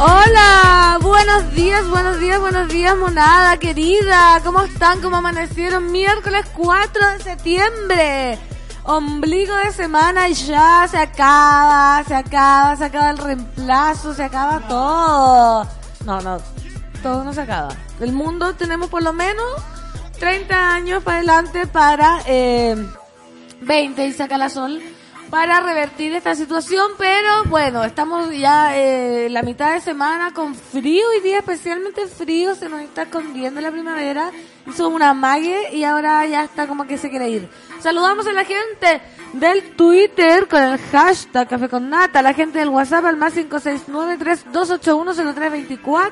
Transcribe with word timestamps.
Hola, 0.00 0.96
buenos 1.02 1.52
días, 1.56 1.84
buenos 1.88 2.20
días, 2.20 2.38
buenos 2.38 2.68
días, 2.68 2.96
monada 2.96 3.56
querida. 3.58 4.40
¿Cómo 4.44 4.62
están? 4.62 5.00
¿Cómo 5.00 5.16
amanecieron? 5.16 5.90
Miércoles 5.90 6.46
4 6.56 7.08
de 7.14 7.18
septiembre. 7.18 8.38
Ombligo 8.84 9.56
de 9.56 9.72
semana 9.72 10.28
y 10.28 10.34
ya 10.34 10.86
se 10.88 10.98
acaba, 10.98 12.04
se 12.06 12.14
acaba, 12.14 12.76
se 12.76 12.84
acaba 12.84 13.10
el 13.10 13.18
reemplazo, 13.18 14.14
se 14.14 14.22
acaba 14.22 14.60
todo. 14.68 15.66
No, 16.04 16.20
no, 16.20 16.38
todo 17.02 17.24
no 17.24 17.32
se 17.32 17.40
acaba. 17.40 17.70
El 17.98 18.12
mundo 18.12 18.54
tenemos 18.54 18.88
por 18.90 19.02
lo 19.02 19.12
menos 19.12 19.46
30 20.20 20.74
años 20.74 21.02
para 21.02 21.16
adelante 21.16 21.66
para 21.66 22.20
eh, 22.24 22.76
20 23.62 24.06
y 24.06 24.12
saca 24.12 24.38
la 24.38 24.48
sol 24.48 24.80
para 25.30 25.60
revertir 25.60 26.14
esta 26.14 26.34
situación, 26.34 26.92
pero 26.96 27.44
bueno, 27.46 27.84
estamos 27.84 28.34
ya 28.34 28.76
eh, 28.76 29.28
la 29.30 29.42
mitad 29.42 29.74
de 29.74 29.80
semana 29.80 30.32
con 30.32 30.54
frío 30.54 31.04
y 31.18 31.20
día 31.20 31.38
especialmente 31.38 32.06
frío, 32.06 32.54
se 32.54 32.68
nos 32.68 32.80
está 32.80 33.02
escondiendo 33.02 33.60
la 33.60 33.70
primavera, 33.70 34.30
hizo 34.66 34.88
una 34.88 35.12
mague 35.12 35.74
y 35.74 35.84
ahora 35.84 36.24
ya 36.26 36.44
está 36.44 36.66
como 36.66 36.86
que 36.86 36.96
se 36.96 37.10
quiere 37.10 37.28
ir. 37.28 37.48
Saludamos 37.80 38.26
a 38.26 38.32
la 38.32 38.44
gente 38.44 39.02
del 39.34 39.76
Twitter 39.76 40.48
con 40.48 40.62
el 40.62 40.78
hashtag 40.78 41.46
Café 41.46 41.68
con 41.68 41.90
Nata, 41.90 42.22
la 42.22 42.32
gente 42.32 42.58
del 42.58 42.70
WhatsApp 42.70 43.04
al 43.04 43.16
más 43.16 43.36
569-3281-0324 43.36 46.10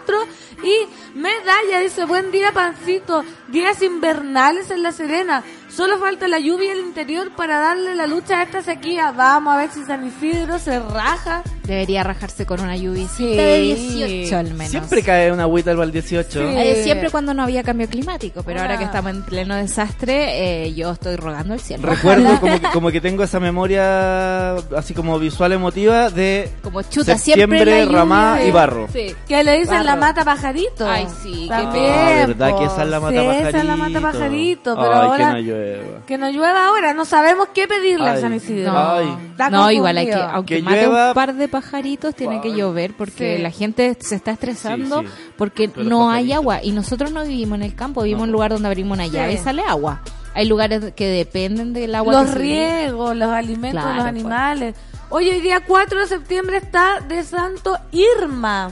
y 0.62 0.87
Medalla 1.19 1.81
dice, 1.81 2.05
buen 2.05 2.31
día 2.31 2.53
pancito, 2.53 3.25
días 3.48 3.83
invernales 3.83 4.70
en 4.70 4.83
La 4.83 4.92
Serena, 4.92 5.42
solo 5.77 5.98
falta 5.98 6.27
la 6.27 6.38
lluvia 6.38 6.72
el 6.72 6.80
interior 6.80 7.32
para 7.36 7.58
darle 7.60 7.94
la 7.94 8.06
lucha 8.06 8.38
a 8.38 8.42
esta 8.44 8.62
sequía, 8.62 9.12
vamos 9.12 9.52
a 9.52 9.58
ver 9.58 9.70
si 9.70 9.84
San 9.84 10.06
Isidro 10.06 10.58
se 10.58 10.80
raja. 10.80 11.42
Debería 11.67 12.03
rajarse 12.03 12.47
con 12.47 12.61
una 12.61 12.77
lluvia 12.77 13.06
Sí. 13.09 13.34
de 13.36 13.59
18 13.61 14.36
al 14.36 14.50
menos. 14.55 14.70
Siempre 14.70 15.03
cae 15.03 15.33
una 15.33 15.42
agüita 15.45 15.72
al 15.72 15.91
18. 15.92 16.41
Sí. 16.41 16.55
Eh, 16.56 16.81
siempre 16.84 17.11
cuando 17.11 17.34
no 17.34 17.42
había 17.42 17.62
cambio 17.62 17.89
climático, 17.89 18.42
pero 18.42 18.61
ahora 18.61 18.78
que 18.78 18.84
estamos 18.84 19.11
en 19.12 19.22
pleno 19.25 19.55
desastre, 19.56 20.64
eh, 20.67 20.75
yo 20.75 20.92
estoy 20.92 21.17
rogando 21.17 21.55
al 21.55 21.61
cielo. 21.61 21.83
Recuerdo 21.89 22.41
como 22.41 22.61
que, 22.61 22.67
como 22.72 22.91
que 22.91 23.00
tengo 23.00 23.22
esa 23.25 23.41
memoria 23.41 24.53
así 24.77 24.94
como 24.94 25.19
visual 25.19 25.53
emotiva 25.53 26.11
de 26.11 26.50
Como 26.62 26.83
chuta, 26.83 27.17
siempre 27.19 27.59
septiembre, 27.59 27.64
la 27.81 27.84
lluvia. 27.84 27.98
ramá 27.98 28.39
y 28.47 28.50
barro. 28.50 28.88
Sí. 28.93 29.15
Que 29.27 29.43
le 29.44 29.53
dicen 29.59 29.75
Barro. 29.75 29.84
la 29.84 29.97
mata 29.97 30.25
pajarito. 30.25 30.88
Ay, 30.88 31.06
sí, 31.22 31.43
qué 31.44 31.48
También. 31.48 31.93
Ah, 31.93 32.25
¿verdad 32.27 32.59
que 32.59 32.65
esa 32.65 32.83
es 32.83 32.88
la 32.88 33.00
mata 33.00 33.12
Sí, 33.21 33.27
pajarito? 33.27 33.48
esa 33.48 33.59
es 33.59 33.65
la 33.65 33.77
mata 33.77 34.00
pajarito, 34.00 34.75
pero 34.77 34.94
Ay, 34.94 35.00
ahora 35.06 35.27
que 35.27 35.33
no 35.33 35.38
llueva. 35.41 36.06
que 36.06 36.19
no 36.19 36.31
llueva 36.31 36.66
ahora, 36.69 36.94
no 36.94 37.04
sabemos 37.04 37.48
qué 37.54 37.66
pedirle 37.69 38.09
a 38.09 38.12
Ay. 38.12 38.21
San 38.21 38.34
Isidro. 38.34 38.72
No, 38.72 38.91
Ay. 38.93 39.16
Está 39.33 39.50
no 39.50 39.71
igual 39.71 39.98
hay 39.98 40.06
que, 40.06 40.15
aunque 40.15 40.56
Que 40.56 40.62
mate 40.62 40.83
llueva. 40.87 41.09
un 41.09 41.15
par 41.15 41.34
de 41.34 41.48
pajaritos, 41.61 42.15
tiene 42.15 42.41
que 42.41 42.53
llover 42.55 42.94
porque 42.97 43.37
Sí. 43.37 43.43
la 43.43 43.50
gente 43.50 43.97
se 44.00 44.15
está 44.17 44.33
estresando 44.33 45.00
Sí, 45.03 45.06
sí. 45.06 45.12
porque 45.37 45.69
Pero 45.69 45.89
no 45.89 46.11
hay 46.11 46.33
agua 46.33 46.61
y 46.62 46.72
nosotros 46.72 47.11
no 47.12 47.22
vivimos 47.25 47.56
en 47.56 47.62
el 47.65 47.75
campo, 47.75 48.03
vivimos 48.03 48.21
No. 48.21 48.25
en 48.25 48.28
un 48.31 48.33
lugar 48.33 48.50
donde 48.53 48.69
abrimos 48.69 48.97
una 48.97 49.06
llave 49.06 49.33
y 49.34 49.39
sale 49.39 49.62
agua. 49.62 50.03
Hay 50.34 50.47
lugares 50.47 50.93
que 50.95 51.06
dependen 51.06 51.72
del 51.72 51.95
agua. 51.95 52.12
los 52.12 52.34
riegos, 52.34 53.16
los 53.16 53.31
alimentos 53.31 53.81
de 53.83 53.91
Claro, 53.91 53.95
los 53.95 54.03
pues. 54.05 54.09
animales. 54.09 54.75
Hoy, 55.09 55.31
hoy 55.31 55.41
día 55.41 55.61
4 55.66 56.00
de 56.00 56.06
septiembre 56.09 56.59
está 56.59 57.00
de 57.00 57.22
Santo 57.25 57.78
Irma. 57.93 58.71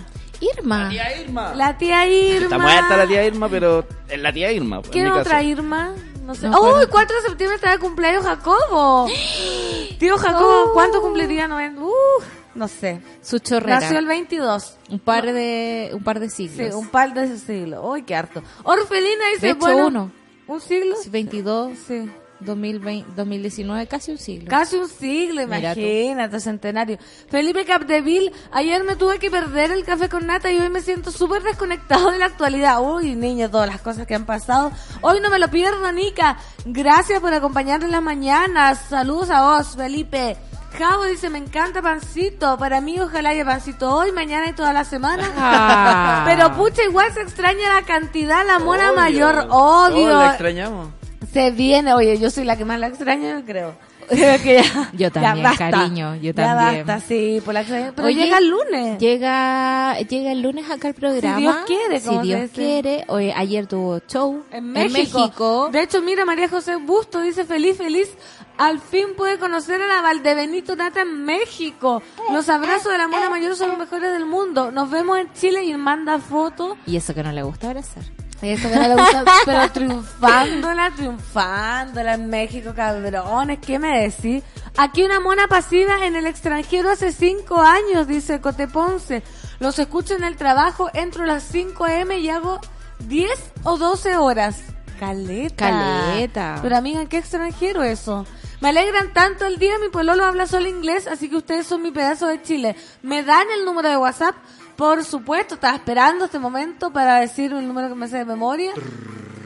Irma. 0.58 0.90
Irma. 1.22 1.54
La 1.54 1.78
tía 1.78 2.06
Irma. 2.06 2.44
Está 2.44 2.58
muerta 2.58 2.96
la 2.98 3.06
tía 3.06 3.24
Irma, 3.24 3.48
pero 3.48 3.86
es 4.08 4.20
la 4.20 4.32
tía 4.32 4.52
Irma. 4.52 4.80
pues, 4.80 4.90
¿Quién 4.90 5.06
otra 5.08 5.24
caso. 5.38 5.44
Irma? 5.44 5.92
No 6.26 6.34
sé. 6.34 6.48
No, 6.48 6.60
¡Uy! 6.60 6.70
¿cuál? 6.72 6.88
4 6.90 7.16
de 7.16 7.28
septiembre 7.28 7.56
está 7.56 7.70
de 7.70 7.78
cumpleaños 7.78 8.24
Jacobo. 8.24 9.06
Tío 9.98 10.18
Jacobo, 10.18 10.64
Oh. 10.66 10.72
¿cuánto 10.74 11.00
cumpliría? 11.00 11.46
No, 11.48 11.56
uh, 11.56 12.22
no 12.54 12.68
sé. 12.68 13.00
Su 13.22 13.38
chorrera. 13.38 13.80
Nació 13.80 13.98
el 13.98 14.06
22. 14.06 14.76
Un 14.90 14.98
par 14.98 15.24
de 15.32 15.90
un 15.92 16.02
par 16.02 16.20
de 16.20 16.30
siglos. 16.30 16.68
Sí, 16.68 16.74
un 16.74 16.88
par 16.88 17.14
de 17.14 17.38
siglos. 17.38 17.80
Uy, 17.84 18.02
qué 18.02 18.14
harto. 18.14 18.42
Orfelina 18.62 19.24
dice, 19.34 19.46
De 19.46 19.52
hecho, 19.52 19.58
bueno, 19.60 19.86
uno. 19.88 20.12
¿Un 20.46 20.60
siglo? 20.60 20.96
22, 21.10 21.72
Sí. 21.86 22.10
2020, 22.40 23.12
2019, 23.16 23.86
casi 23.86 24.10
un 24.10 24.18
siglo. 24.18 24.48
Casi 24.50 24.76
un 24.76 24.88
siglo, 24.88 25.42
imagínate, 25.42 26.40
centenario. 26.40 26.98
Felipe 27.28 27.64
Capdeville, 27.64 28.32
ayer 28.52 28.84
me 28.84 28.96
tuve 28.96 29.18
que 29.18 29.30
perder 29.30 29.70
el 29.70 29.84
café 29.84 30.08
con 30.08 30.26
nata 30.26 30.50
y 30.50 30.58
hoy 30.58 30.68
me 30.68 30.80
siento 30.80 31.10
súper 31.10 31.42
desconectado 31.42 32.10
de 32.10 32.18
la 32.18 32.26
actualidad. 32.26 32.82
Uy, 32.82 33.14
niño, 33.14 33.50
todas 33.50 33.68
las 33.68 33.80
cosas 33.80 34.06
que 34.06 34.14
han 34.14 34.26
pasado. 34.26 34.72
Hoy 35.00 35.20
no 35.20 35.30
me 35.30 35.38
lo 35.38 35.48
pierdo, 35.48 35.90
Nica. 35.92 36.36
Gracias 36.66 37.20
por 37.20 37.32
acompañarme 37.32 37.86
en 37.86 37.92
las 37.92 38.02
mañanas. 38.02 38.80
Saludos 38.88 39.30
a 39.30 39.42
vos, 39.56 39.76
Felipe. 39.76 40.36
Javo 40.78 41.04
dice, 41.04 41.30
me 41.30 41.38
encanta 41.38 41.80
Pancito. 41.82 42.56
Para 42.58 42.80
mí, 42.80 42.98
ojalá 43.00 43.30
haya 43.30 43.44
Pancito 43.44 43.94
hoy, 43.94 44.12
mañana 44.12 44.48
y 44.48 44.52
toda 44.52 44.72
la 44.72 44.84
semana. 44.84 45.24
Ah. 45.36 46.24
Pero 46.26 46.54
pucha, 46.54 46.82
igual 46.84 47.12
se 47.12 47.20
extraña 47.22 47.74
la 47.74 47.82
cantidad, 47.86 48.44
la 48.46 48.58
mona 48.58 48.90
Obvio. 48.90 49.00
mayor, 49.00 49.46
Oh, 49.50 49.88
obvio. 49.90 50.08
la 50.18 50.28
extrañamos. 50.30 50.88
Se 51.32 51.50
viene, 51.50 51.92
oye, 51.94 52.18
yo 52.18 52.30
soy 52.30 52.44
la 52.44 52.56
que 52.56 52.64
más 52.64 52.78
la 52.78 52.86
extraño, 52.88 53.38
yo 53.40 53.44
creo. 53.44 53.74
Que 54.44 54.62
ya, 54.62 54.90
Yo 54.92 55.10
también, 55.10 55.46
cariño, 55.56 56.14
yo 56.16 56.32
Ya 56.32 56.34
también. 56.34 56.86
basta, 56.86 57.06
sí, 57.06 57.40
por 57.44 57.54
la 57.54 57.60
extraño. 57.60 57.92
Pero 57.94 58.08
Oye, 58.08 58.24
llega 58.24 58.38
el 58.38 58.48
lunes. 58.48 58.98
Llega, 58.98 59.98
llega 60.00 60.32
el 60.32 60.42
lunes 60.42 60.70
acá 60.70 60.88
al 60.88 60.94
programa. 60.94 61.36
Si 61.36 61.42
Dios 61.42 61.56
quiere, 61.66 62.00
Si 62.00 62.18
Dios 62.18 62.50
quiere. 62.52 63.04
Oye, 63.08 63.32
ayer 63.34 63.66
tuvo 63.66 64.00
show 64.00 64.42
En 64.50 64.72
México. 64.72 65.18
México. 65.20 65.68
De 65.72 65.82
hecho, 65.82 66.02
mira, 66.02 66.24
María 66.24 66.48
José 66.48 66.76
Busto 66.76 67.20
dice 67.20 67.44
feliz, 67.44 67.76
feliz. 67.78 68.10
Al 68.56 68.78
fin 68.78 69.08
pude 69.16 69.38
conocer 69.38 69.82
a 69.82 69.86
la 69.88 70.00
Valdebenito 70.00 70.76
Nata 70.76 71.02
en 71.02 71.24
México. 71.24 72.02
Los 72.32 72.48
abrazos 72.48 72.92
de 72.92 72.98
la 72.98 73.08
mona 73.08 73.28
mayor 73.28 73.56
son 73.56 73.70
los 73.70 73.78
mejores 73.78 74.12
del 74.12 74.26
mundo. 74.26 74.70
Nos 74.70 74.90
vemos 74.90 75.18
en 75.18 75.32
Chile 75.32 75.64
y 75.64 75.74
manda 75.76 76.18
fotos. 76.20 76.76
Y 76.86 76.96
eso 76.96 77.14
que 77.14 77.22
no 77.24 77.32
le 77.32 77.42
gusta 77.42 77.68
abrazar. 77.68 78.04
Eso 78.42 78.68
que 78.68 78.76
no 78.76 78.88
le 78.88 78.94
gusta, 78.94 79.24
pero 79.46 79.70
triunfándola, 79.70 80.90
triunfándola 80.90 82.14
en 82.14 82.28
México, 82.28 82.72
cabrones, 82.74 83.58
¿qué 83.60 83.78
me 83.78 84.00
decís? 84.00 84.42
Aquí 84.76 85.02
una 85.02 85.20
mona 85.20 85.46
pasiva 85.48 86.04
en 86.04 86.16
el 86.16 86.26
extranjero 86.26 86.90
hace 86.90 87.12
cinco 87.12 87.60
años, 87.60 88.06
dice 88.06 88.40
Cote 88.40 88.68
Ponce. 88.68 89.22
Los 89.60 89.78
escucho 89.78 90.14
en 90.14 90.24
el 90.24 90.36
trabajo, 90.36 90.90
entro 90.92 91.22
a 91.22 91.26
las 91.26 91.44
5 91.44 91.84
am 91.84 92.12
y 92.12 92.28
hago 92.28 92.60
10 93.06 93.30
o 93.62 93.78
12 93.78 94.16
horas. 94.16 94.62
Caleta. 94.98 95.70
Caleta. 95.70 96.58
Pero 96.60 96.76
amiga, 96.76 97.00
¿en 97.00 97.08
qué 97.08 97.18
extranjero 97.18 97.82
eso? 97.82 98.26
Me 98.60 98.70
alegran 98.70 99.12
tanto 99.12 99.44
el 99.44 99.58
día, 99.58 99.78
mi 99.78 99.88
pololo 99.90 100.24
habla 100.24 100.46
solo 100.46 100.68
inglés, 100.68 101.06
así 101.06 101.28
que 101.28 101.36
ustedes 101.36 101.66
son 101.66 101.82
mi 101.82 101.90
pedazo 101.90 102.26
de 102.26 102.42
Chile. 102.42 102.76
¿Me 103.02 103.22
dan 103.22 103.46
el 103.58 103.64
número 103.64 103.88
de 103.88 103.96
WhatsApp? 103.96 104.34
Por 104.76 105.04
supuesto, 105.04 105.54
estaba 105.54 105.76
esperando 105.76 106.24
este 106.24 106.38
momento 106.38 106.92
para 106.92 107.20
decir 107.20 107.52
el 107.52 107.66
número 107.66 107.88
que 107.88 107.94
me 107.94 108.08
sé 108.08 108.18
de 108.18 108.24
memoria. 108.24 108.72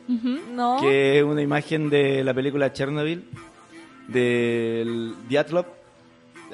No. 0.53 0.79
Que 0.81 1.19
es 1.19 1.25
una 1.25 1.43
imagen 1.43 1.91
de 1.91 2.25
la 2.25 2.33
película 2.33 2.73
Chernobyl, 2.73 3.25
del 4.09 5.15
Diatlov. 5.29 5.67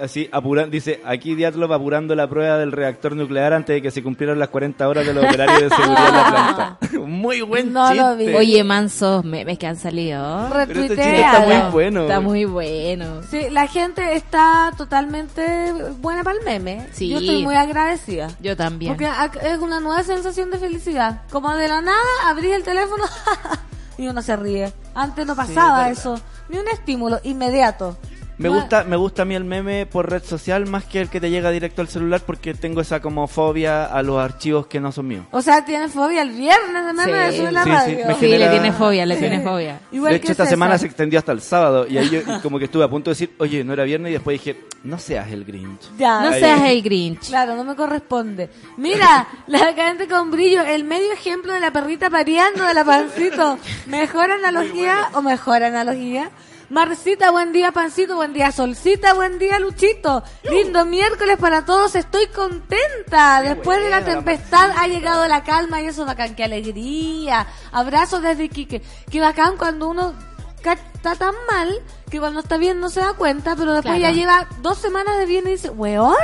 Así, 0.00 0.28
apuran, 0.31 0.70
dice, 0.70 1.00
aquí 1.04 1.34
Diatlov 1.34 1.72
apurando 1.72 2.14
la 2.14 2.28
prueba 2.28 2.58
del 2.58 2.72
reactor 2.72 3.16
nuclear 3.16 3.52
antes 3.52 3.76
de 3.76 3.82
que 3.82 3.90
se 3.90 4.02
cumplieran 4.02 4.38
las 4.38 4.48
40 4.50 4.87
horas 4.88 5.06
de 5.06 5.14
los 5.14 5.25
operarios 5.25 5.62
de 5.62 5.69
seguridad 5.70 6.06
de 6.06 6.12
la 6.12 6.28
planta. 6.31 6.78
Muy 7.06 7.40
buen 7.43 7.72
No 7.72 7.94
lo 7.94 8.16
chiste. 8.16 8.31
vi. 8.31 8.34
Oye, 8.37 8.64
mansos 8.64 9.25
memes 9.25 9.58
que 9.58 9.66
han 9.66 9.76
salido. 9.76 10.48
Pero 10.50 10.60
este 10.62 10.75
chiste 10.96 11.20
está 11.20 11.40
muy 11.40 11.72
bueno. 11.72 12.02
Está 12.02 12.20
muy 12.20 12.44
bueno. 12.44 13.22
Sí, 13.31 13.46
la 13.50 13.66
gente 13.66 14.14
está 14.14 14.72
totalmente 14.76 15.72
buena 16.00 16.22
para 16.25 16.38
el 16.38 16.44
meme. 16.44 16.87
Sí. 16.92 17.08
Yo 17.08 17.19
estoy 17.19 17.42
muy 17.42 17.54
agradecida. 17.54 18.28
Yo 18.40 18.56
también. 18.56 18.92
Porque 18.92 19.08
es 19.42 19.58
una 19.58 19.81
nueva 19.81 20.02
sensación 20.02 20.50
de 20.50 20.58
felicidad. 20.58 21.22
Como 21.31 21.54
de 21.54 21.69
la 21.69 21.80
nada, 21.80 21.97
abrís 22.26 22.52
el 22.54 22.62
teléfono 22.64 23.04
y 23.99 24.09
uno 24.09 24.21
se 24.23 24.37
ríe. 24.37 24.73
Antes 24.94 25.26
no 25.26 25.35
pasaba 25.37 25.88
es 25.90 25.99
eso. 26.00 26.21
Ni 26.49 26.59
un 26.59 26.68
estímulo 26.68 27.18
inmediato. 27.25 27.97
Me 28.38 28.50
No- 28.50 28.57
gusta, 28.57 28.85
me 28.85 28.97
gusta 28.97 29.23
a 29.23 29.25
mí 29.25 29.35
el 29.35 29.45
meme 29.45 29.87
por 29.87 30.11
red 30.11 30.23
social 30.23 30.66
más 30.66 30.85
que 30.85 31.00
el 31.00 31.09
que 31.09 31.21
te 31.21 31.31
llega 31.31 31.50
directo 31.50 31.81
al 31.81 31.88
celular 31.88 32.21
porque 32.26 32.52
tengo 32.52 32.83
esa 32.83 33.00
como 33.00 33.26
fobia 33.28 33.87
a 33.87 34.02
los 34.02 34.19
archivos 34.19 34.66
que 34.66 34.78
no 34.78 34.93
son 34.93 35.09
míos. 35.09 35.25
O 35.31 35.40
sea, 35.40 35.64
tienes 35.64 35.93
fobia 35.93 36.21
el 36.21 36.33
viernes 36.33 36.85
de 36.87 36.93
meme 36.93 37.12
de 37.19 37.33
Sí. 37.33 37.43
la 37.50 37.64
Sí, 37.64 37.71
sí, 37.71 37.75
radio. 37.76 38.07
me 38.09 38.14
Sí, 38.14 38.21
genera- 38.21 38.45
le 38.45 38.50
tiene 38.50 38.73
fobia, 38.73 39.07
le 39.07 39.16
tiene 39.16 39.40
fobia. 39.40 39.81
Igual 39.90 40.12
de 40.12 40.21
que 40.21 40.25
hecho, 40.26 40.33
esta 40.33 40.45
César. 40.45 40.50
semana 40.50 40.76
se 40.78 40.85
extendió 40.87 41.19
hasta 41.19 41.33
el 41.33 41.40
sábado 41.40 41.87
y 41.88 41.97
ahí 41.97 42.11
yo 42.11 42.21
y 42.21 42.40
como 42.40 42.59
que 42.59 42.66
estuve 42.66 42.85
a 42.85 42.88
punto 42.88 43.09
de 43.09 43.12
decir, 43.14 43.35
oye, 43.38 43.64
no 43.64 43.73
era 43.73 43.85
viernes 43.85 44.11
y 44.11 44.12
después 44.12 44.35
dije, 44.38 44.61
no 44.85 44.99
seas 44.99 45.31
el 45.33 45.45
Grinch. 45.47 45.81
Ya. 45.97 46.21
No 46.21 46.28
Ahí. 46.28 46.40
seas 46.40 46.61
el 46.62 46.83
Grinch. 46.83 47.28
Claro, 47.28 47.57
no 47.57 47.64
me 47.64 47.75
corresponde. 47.75 48.50
Mira, 48.76 49.26
la 49.47 49.75
cadente 49.75 50.09
con 50.09 50.31
brillo, 50.31 50.61
el 50.62 50.85
medio 50.85 51.11
ejemplo 51.11 51.55
de 51.55 51.61
la 51.61 51.71
perrita 51.73 52.11
pareando 52.11 52.64
de 52.66 52.75
la 52.75 52.85
pancito. 52.85 53.59
¿Mejor 53.87 54.31
analogía 54.31 55.09
o 55.14 55.23
mejor 55.23 55.62
analogía? 55.62 56.31
Marcita, 56.68 57.30
buen 57.30 57.52
día, 57.52 57.70
pancito, 57.70 58.16
buen 58.16 58.32
día, 58.32 58.50
solcita, 58.50 59.14
buen 59.14 59.38
día, 59.38 59.61
Luchito. 59.61 60.25
Lindo 60.50 60.85
miércoles 60.85 61.37
para 61.38 61.64
todos, 61.64 61.94
estoy 61.94 62.26
contenta. 62.26 63.40
Después 63.42 63.82
de 63.82 63.88
la 63.90 64.04
tempestad 64.04 64.70
ha 64.76 64.88
llegado 64.88 65.26
la 65.28 65.44
calma 65.44 65.80
y 65.80 65.87
eso 65.87 66.02
es 66.02 66.06
bacán, 66.08 66.35
qué 66.35 66.42
alegría. 66.44 67.46
Abrazos 67.70 68.20
desde 68.23 68.44
Iquique. 68.44 68.82
Qué 69.11 69.20
bacán 69.20 69.56
cuando 69.56 69.88
uno 69.88 70.12
está 70.56 71.14
tan 71.14 71.35
mal 71.49 71.73
que 72.11 72.18
cuando 72.18 72.40
está 72.40 72.56
bien 72.56 72.80
no 72.80 72.88
se 72.88 72.99
da 72.99 73.12
cuenta, 73.12 73.54
pero 73.54 73.73
después 73.75 73.99
Claro. 73.99 74.12
ya 74.14 74.20
lleva 74.20 74.49
dos 74.62 74.78
semanas 74.78 75.18
de 75.18 75.26
bien 75.26 75.46
y 75.46 75.50
dice, 75.52 75.70
weón, 75.70 76.14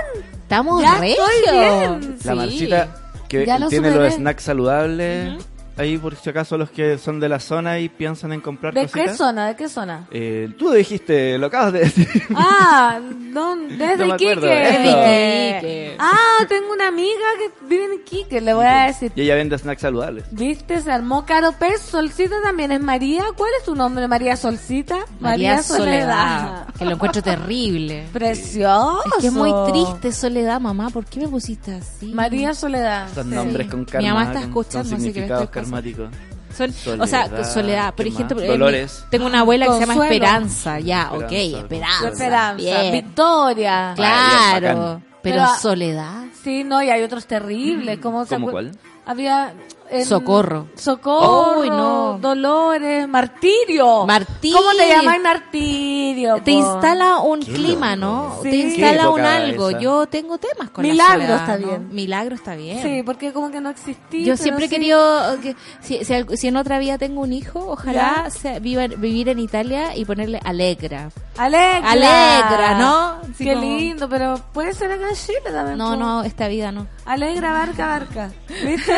Estamos 0.43 0.83
Ya 0.83 0.99
estoy 1.07 1.35
bien. 1.53 2.19
La 2.25 2.33
Sí. 2.33 2.37
Marcita 2.39 2.89
que 3.29 3.47
Ya 3.47 3.69
tiene 3.69 3.91
los 3.93 4.13
snacks 4.15 4.43
saludables. 4.43 5.43
Ahí 5.77 5.99
por 5.99 6.15
si 6.17 6.31
acaso 6.31 6.57
los 6.59 6.71
que 6.71 6.99
son 6.99 7.21
de 7.21 7.29
la 7.29 7.41
zona 7.41 7.79
y 7.79 7.89
piensan 7.89 8.33
en 8.33 8.41
comprar 8.41 8.75
¿De 8.75 8.83
cositas. 8.83 9.11
qué 9.13 9.17
zona? 9.17 9.47
¿De 9.49 9.57
qué 9.57 9.69
zona? 9.69 10.07
Eh, 10.11 10.51
tú 10.59 10.71
dijiste, 10.73 11.39
lo 11.39 11.47
acabas 11.47 11.73
de 11.73 11.79
decir. 11.81 12.09
Ah, 12.35 13.01
no, 13.01 13.57
desde 13.57 14.07
No 14.07 14.15
Iquique. 14.15 14.33
Iquique. 14.35 15.97
Ah, 15.99 16.45
tengo 16.49 16.73
una 16.73 16.89
amiga 16.89 17.25
que 17.39 17.67
vive 17.67 17.85
en 17.85 17.93
Iquique, 17.95 18.41
le 18.41 18.55
voy 18.55 18.67
a 18.67 18.87
decir. 18.87 19.13
y 19.15 19.23
ella 19.23 19.35
vende 19.37 19.57
snacks 19.59 19.83
saludables. 19.83 20.25
¿Viste? 20.31 20.81
Se 20.81 20.91
armó 20.91 21.25
caro 21.27 21.53
pez. 21.59 21.81
Solcita 21.81 22.37
también 22.43 22.73
es 22.73 22.81
María. 22.81 23.25
¿Cuál 23.37 23.51
es 23.59 23.65
tu 23.65 23.75
nombre? 23.75 24.09
María 24.09 24.37
Solcita. 24.37 24.99
María 25.21 25.63
Soledad. 25.63 26.67
Que 26.79 26.85
lo 26.85 26.93
encuentro 26.93 27.23
terrible. 27.23 28.07
Precioso. 28.13 29.03
Es 29.07 29.13
que 29.21 29.27
es 29.29 29.33
muy 29.33 29.53
triste 29.71 30.13
Soledad, 30.13 30.61
mamá. 30.61 30.91
¿Por 30.91 31.05
qué 31.05 31.21
me 31.21 31.29
pusiste 31.29 31.75
así? 31.75 32.13
María 32.13 32.55
Soledad. 32.55 33.09
Son 33.15 33.29
Sí. 33.29 33.35
nombres 33.35 33.69
con 33.69 33.81
Mi 33.81 33.87
karma. 33.87 34.09
mamá 34.09 34.25
está 34.25 34.41
escuchando, 34.41 34.97
así 34.97 35.13
que 35.13 35.27
pasando. 35.71 36.09
karmáticos. 36.09 36.11
Son, 36.53 37.01
o 37.01 37.07
sea, 37.07 37.27
Soledad, 37.29 37.51
Soledad. 37.55 37.95
Por 37.95 38.05
¿qué 38.05 38.11
ejemplo, 38.13 38.41
eh, 38.43 38.47
Dolores. 38.47 39.05
tengo 39.11 39.25
una 39.25 39.41
abuela 39.41 39.67
que 39.67 39.73
se 39.73 39.81
llama. 39.81 39.95
Esperanza. 40.05 40.81
Ya, 40.81 41.11
ok, 41.13 41.33
Esperanza, 41.33 41.59
Esperanza. 41.61 42.09
Esperanza. 42.09 42.55
Bien. 42.57 42.93
Victoria. 42.93 43.91
Ah, 43.93 43.95
bien, 43.97 44.61
Claro. 44.61 45.03
pero, 45.23 45.37
Pero- 45.37 45.47
Soledad. 45.61 46.25
Sí, 46.43 46.63
no, 46.65 46.83
y 46.83 46.91
hay 46.91 47.03
otros 47.03 47.27
terribles. 47.27 47.99
¿Cómo 48.01 48.25
se 48.27 48.35
¿Cómo 48.35 48.51
cuál? 48.51 48.73
Había... 49.07 49.55
en- 49.93 50.07
Socorro. 50.07 50.67
Socorro. 50.75 51.61
Uy, 51.61 51.69
no. 51.71 52.19
Dolores. 52.21 53.07
Martirio. 53.09 54.07
Martirio. 54.07 54.57
¿Cómo 54.59 54.71
te 54.77 54.89
llamáis 54.89 55.23
Martirio? 55.23 56.35
Te 56.43 56.53
po? 56.53 56.59
instala 56.59 57.19
un 57.19 57.41
Qué 57.41 57.53
clima, 57.53 57.97
loco. 57.97 58.07
¿no? 58.13 58.37
Sí. 58.43 58.51
Te 58.51 58.57
instala 58.57 59.11
un 59.11 59.21
algo. 59.21 59.71
esa. 59.71 59.79
Yo 59.81 60.07
tengo 60.07 60.39
temas 60.39 60.71
con 60.71 60.83
Milagro 60.83 61.19
la 61.19 61.25
soledad, 61.25 61.41
está 61.41 61.59
¿no? 61.59 61.67
bien. 61.67 61.89
Milagro 61.95 62.35
está 62.35 62.55
bien. 62.57 62.83
Sí, 62.83 63.03
porque 63.05 63.33
como 63.33 63.51
que 63.51 63.61
no 63.61 63.71
existía. 63.71 64.25
Yo 64.27 64.37
siempre 64.37 64.67
he 64.67 64.69
sí. 64.69 64.75
querido 64.75 65.39
que 65.43 65.57
si, 65.81 66.05
si, 66.05 66.15
al- 66.15 66.37
si 66.37 66.49
en 66.49 66.57
otra 66.57 66.79
vida 66.79 66.99
tengo 66.99 67.21
un 67.23 67.33
hijo, 67.33 67.65
ojalá 67.69 68.29
sea, 68.31 68.59
viva, 68.59 68.87
vivir 68.87 69.29
en 69.29 69.39
Italia 69.39 69.97
y 69.97 70.05
ponerle 70.05 70.41
Alegra. 70.45 71.11
Alegra. 71.37 71.91
Alegra, 71.91 72.79
¿no? 72.79 73.17
Qué 73.39 73.55
como- 73.55 73.65
lindo, 73.67 74.09
pero 74.09 74.41
puede 74.53 74.73
ser 74.75 74.93
acá 74.93 75.09
en 75.09 75.15
Chile 75.17 75.39
también. 75.53 75.79
No, 75.79 75.91
po. 75.91 75.97
no, 75.97 76.23
esta 76.23 76.49
vida 76.49 76.71
no. 76.73 76.87
Alegra, 77.05 77.53
barca, 77.53 77.87
barca. 77.87 78.31
¿Viste? 78.65 78.93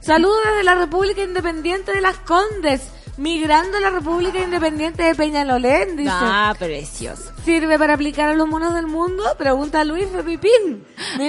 Saludos 0.00 0.38
desde 0.48 0.64
la 0.64 0.74
República 0.74 1.22
Independiente 1.22 1.92
de 1.92 2.00
las 2.00 2.16
Condes. 2.18 2.88
Migrando 3.18 3.76
a 3.76 3.80
la 3.80 3.90
República 3.90 4.42
Independiente 4.42 5.02
de 5.02 5.14
Peñalolén, 5.14 5.94
dice. 5.94 6.10
Ah, 6.10 6.54
precioso. 6.58 7.32
¿Sirve 7.44 7.78
para 7.78 7.92
aplicar 7.94 8.30
a 8.30 8.34
los 8.34 8.48
monos 8.48 8.72
del 8.72 8.86
mundo? 8.86 9.22
Pregunta 9.36 9.84
Luis 9.84 10.06
Pepipín. 10.06 10.84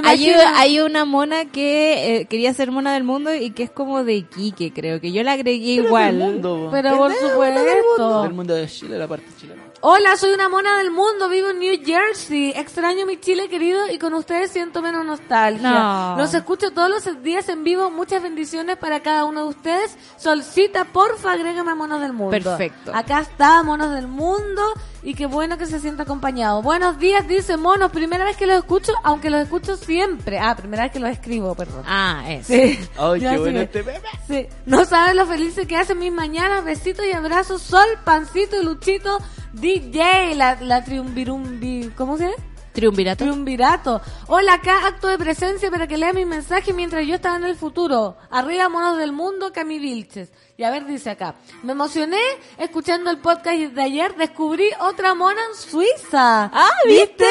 Hay, 0.05 0.29
hay 0.29 0.79
una 0.79 1.03
mona 1.03 1.45
que 1.45 2.15
eh, 2.21 2.25
quería 2.27 2.53
ser 2.53 2.71
mona 2.71 2.93
del 2.93 3.03
mundo 3.03 3.35
y 3.35 3.51
que 3.51 3.63
es 3.63 3.71
como 3.71 4.05
de 4.05 4.13
Iquique, 4.13 4.71
creo 4.71 5.01
que 5.01 5.11
yo 5.11 5.21
la 5.23 5.33
agregué 5.33 5.71
igual. 5.73 6.17
Del 6.19 6.31
mundo, 6.31 6.65
po. 6.65 6.71
Pero 6.71 6.95
por 6.95 7.13
supuesto. 7.13 8.23
Del 8.23 8.33
mundo 8.33 8.55
de 8.55 8.67
Chile, 8.67 8.97
la 8.97 9.07
parte 9.09 9.27
chilena. 9.37 9.70
Hola, 9.83 10.15
soy 10.15 10.31
una 10.33 10.47
mona 10.47 10.77
del 10.77 10.91
mundo, 10.91 11.27
vivo 11.27 11.49
en 11.49 11.57
New 11.57 11.75
Jersey. 11.83 12.53
Extraño 12.55 13.07
mi 13.07 13.19
Chile 13.19 13.49
querido 13.49 13.89
y 13.89 13.97
con 13.97 14.13
ustedes 14.13 14.51
siento 14.51 14.83
menos 14.83 15.03
nostalgia. 15.03 15.71
No. 15.71 16.17
Los 16.19 16.35
escucho 16.35 16.69
todos 16.69 16.87
los 16.87 17.23
días 17.23 17.49
en 17.49 17.63
vivo. 17.63 17.89
Muchas 17.89 18.21
bendiciones 18.21 18.77
para 18.77 18.99
cada 18.99 19.25
uno 19.25 19.41
de 19.41 19.49
ustedes. 19.49 19.97
Solcita, 20.17 20.85
porfa, 20.85 21.31
agrégame 21.31 21.71
a 21.71 21.75
Monos 21.75 21.99
del 21.99 22.13
Mundo. 22.13 22.29
Perfecto. 22.29 22.91
Acá 22.93 23.21
está, 23.21 23.63
Monos 23.63 23.91
del 23.95 24.07
Mundo. 24.07 24.61
Y 25.01 25.15
qué 25.15 25.25
bueno 25.25 25.57
que 25.57 25.65
se 25.65 25.79
sienta 25.79 26.03
acompañado. 26.03 26.61
Buenos 26.61 26.99
días, 26.99 27.27
dice 27.27 27.57
Monos. 27.57 27.91
Primera 27.91 28.23
vez 28.23 28.37
que 28.37 28.45
los 28.45 28.57
escucho, 28.57 28.93
aunque 29.01 29.31
los 29.31 29.41
escucho 29.41 29.77
siempre. 29.77 30.37
Ah, 30.37 30.55
primera 30.55 30.83
vez 30.83 30.91
que 30.91 30.99
los 30.99 31.09
escribo, 31.09 31.55
perdón. 31.55 31.83
Ah, 31.87 32.23
eso. 32.27 32.53
Sí. 32.53 32.79
Ay, 32.99 33.19
qué 33.19 33.37
bueno 33.39 33.61
este 33.61 33.81
bebé. 33.81 34.07
Sí. 34.27 34.47
No 34.67 34.85
sabes 34.85 35.15
lo 35.15 35.25
felices 35.25 35.65
que 35.65 35.75
hacen 35.75 35.97
mis 35.97 36.13
mañanas. 36.13 36.63
Besitos 36.63 37.03
y 37.03 37.13
abrazos. 37.13 37.63
Sol, 37.63 37.87
Pancito 38.05 38.61
y 38.61 38.63
Luchito. 38.63 39.17
DJ, 39.53 40.35
la, 40.35 40.55
la 40.61 40.83
triunvirumbi... 40.83 41.91
¿Cómo 41.95 42.17
se 42.17 42.25
llama? 42.25 42.35
Triunvirato. 42.73 43.25
Triunvirato. 43.25 44.01
Hola, 44.27 44.53
acá 44.53 44.87
acto 44.87 45.07
de 45.07 45.17
presencia 45.17 45.69
para 45.69 45.87
que 45.87 45.97
lea 45.97 46.13
mi 46.13 46.23
mensaje 46.25 46.71
mientras 46.71 47.05
yo 47.05 47.15
estaba 47.15 47.35
en 47.35 47.43
el 47.43 47.55
futuro. 47.55 48.17
Arriba, 48.29 48.69
monos 48.69 48.97
del 48.97 49.11
mundo, 49.11 49.51
Cami 49.51 49.77
Vilches. 49.77 50.31
Y 50.55 50.63
a 50.63 50.71
ver, 50.71 50.85
dice 50.85 51.09
acá. 51.09 51.35
Me 51.63 51.73
emocioné 51.73 52.21
escuchando 52.57 53.09
el 53.09 53.17
podcast 53.17 53.57
de 53.57 53.81
ayer. 53.81 54.15
Descubrí 54.15 54.69
otra 54.79 55.13
mona 55.15 55.41
en 55.49 55.55
Suiza. 55.55 56.45
Ah, 56.45 56.69
¿viste? 56.87 57.25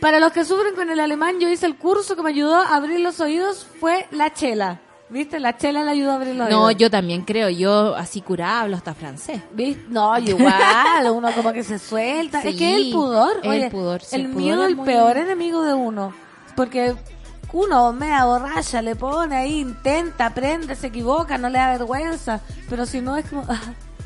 Para 0.00 0.18
los 0.18 0.32
que 0.32 0.46
sufren 0.46 0.74
con 0.74 0.88
el 0.88 0.98
alemán, 0.98 1.40
yo 1.40 1.48
hice 1.48 1.66
el 1.66 1.76
curso 1.76 2.16
que 2.16 2.22
me 2.22 2.30
ayudó 2.30 2.54
a 2.54 2.74
abrir 2.74 3.00
los 3.00 3.20
oídos. 3.20 3.66
Fue 3.80 4.06
la 4.12 4.32
chela. 4.32 4.80
¿Viste? 5.10 5.40
La 5.40 5.56
chela 5.56 5.82
le 5.84 5.90
ayudó 5.90 6.12
a 6.12 6.14
abrir 6.14 6.34
los 6.36 6.48
No, 6.48 6.64
oídos. 6.66 6.80
yo 6.80 6.90
también 6.90 7.22
creo. 7.22 7.48
Yo 7.50 7.94
así 7.96 8.20
curada 8.20 8.62
hablo 8.62 8.76
hasta 8.76 8.94
francés. 8.94 9.42
¿Viste? 9.52 9.84
No, 9.88 10.16
igual, 10.18 11.10
uno 11.12 11.32
como 11.32 11.52
que 11.52 11.64
se 11.64 11.78
suelta. 11.78 12.40
es 12.42 12.56
que 12.56 12.76
el 12.76 12.92
pudor, 12.92 13.32
el 13.42 13.50
oye, 13.50 13.70
pudor, 13.70 14.02
sí, 14.02 14.14
el, 14.16 14.22
el 14.22 14.26
pudor 14.28 14.42
miedo 14.42 14.64
es 14.64 14.70
el 14.70 14.76
peor 14.78 15.16
enemigo 15.16 15.62
de 15.64 15.74
uno. 15.74 16.12
Porque 16.54 16.94
uno 17.52 17.92
mea 17.92 18.24
borracha, 18.24 18.80
le 18.82 18.94
pone 18.94 19.34
ahí, 19.36 19.58
intenta, 19.60 20.26
aprende, 20.26 20.76
se 20.76 20.86
equivoca, 20.88 21.36
no 21.38 21.48
le 21.48 21.58
da 21.58 21.70
vergüenza. 21.72 22.40
Pero 22.68 22.86
si 22.86 23.00
no 23.00 23.16
es 23.16 23.24
como, 23.28 23.44
ah, 23.48 23.60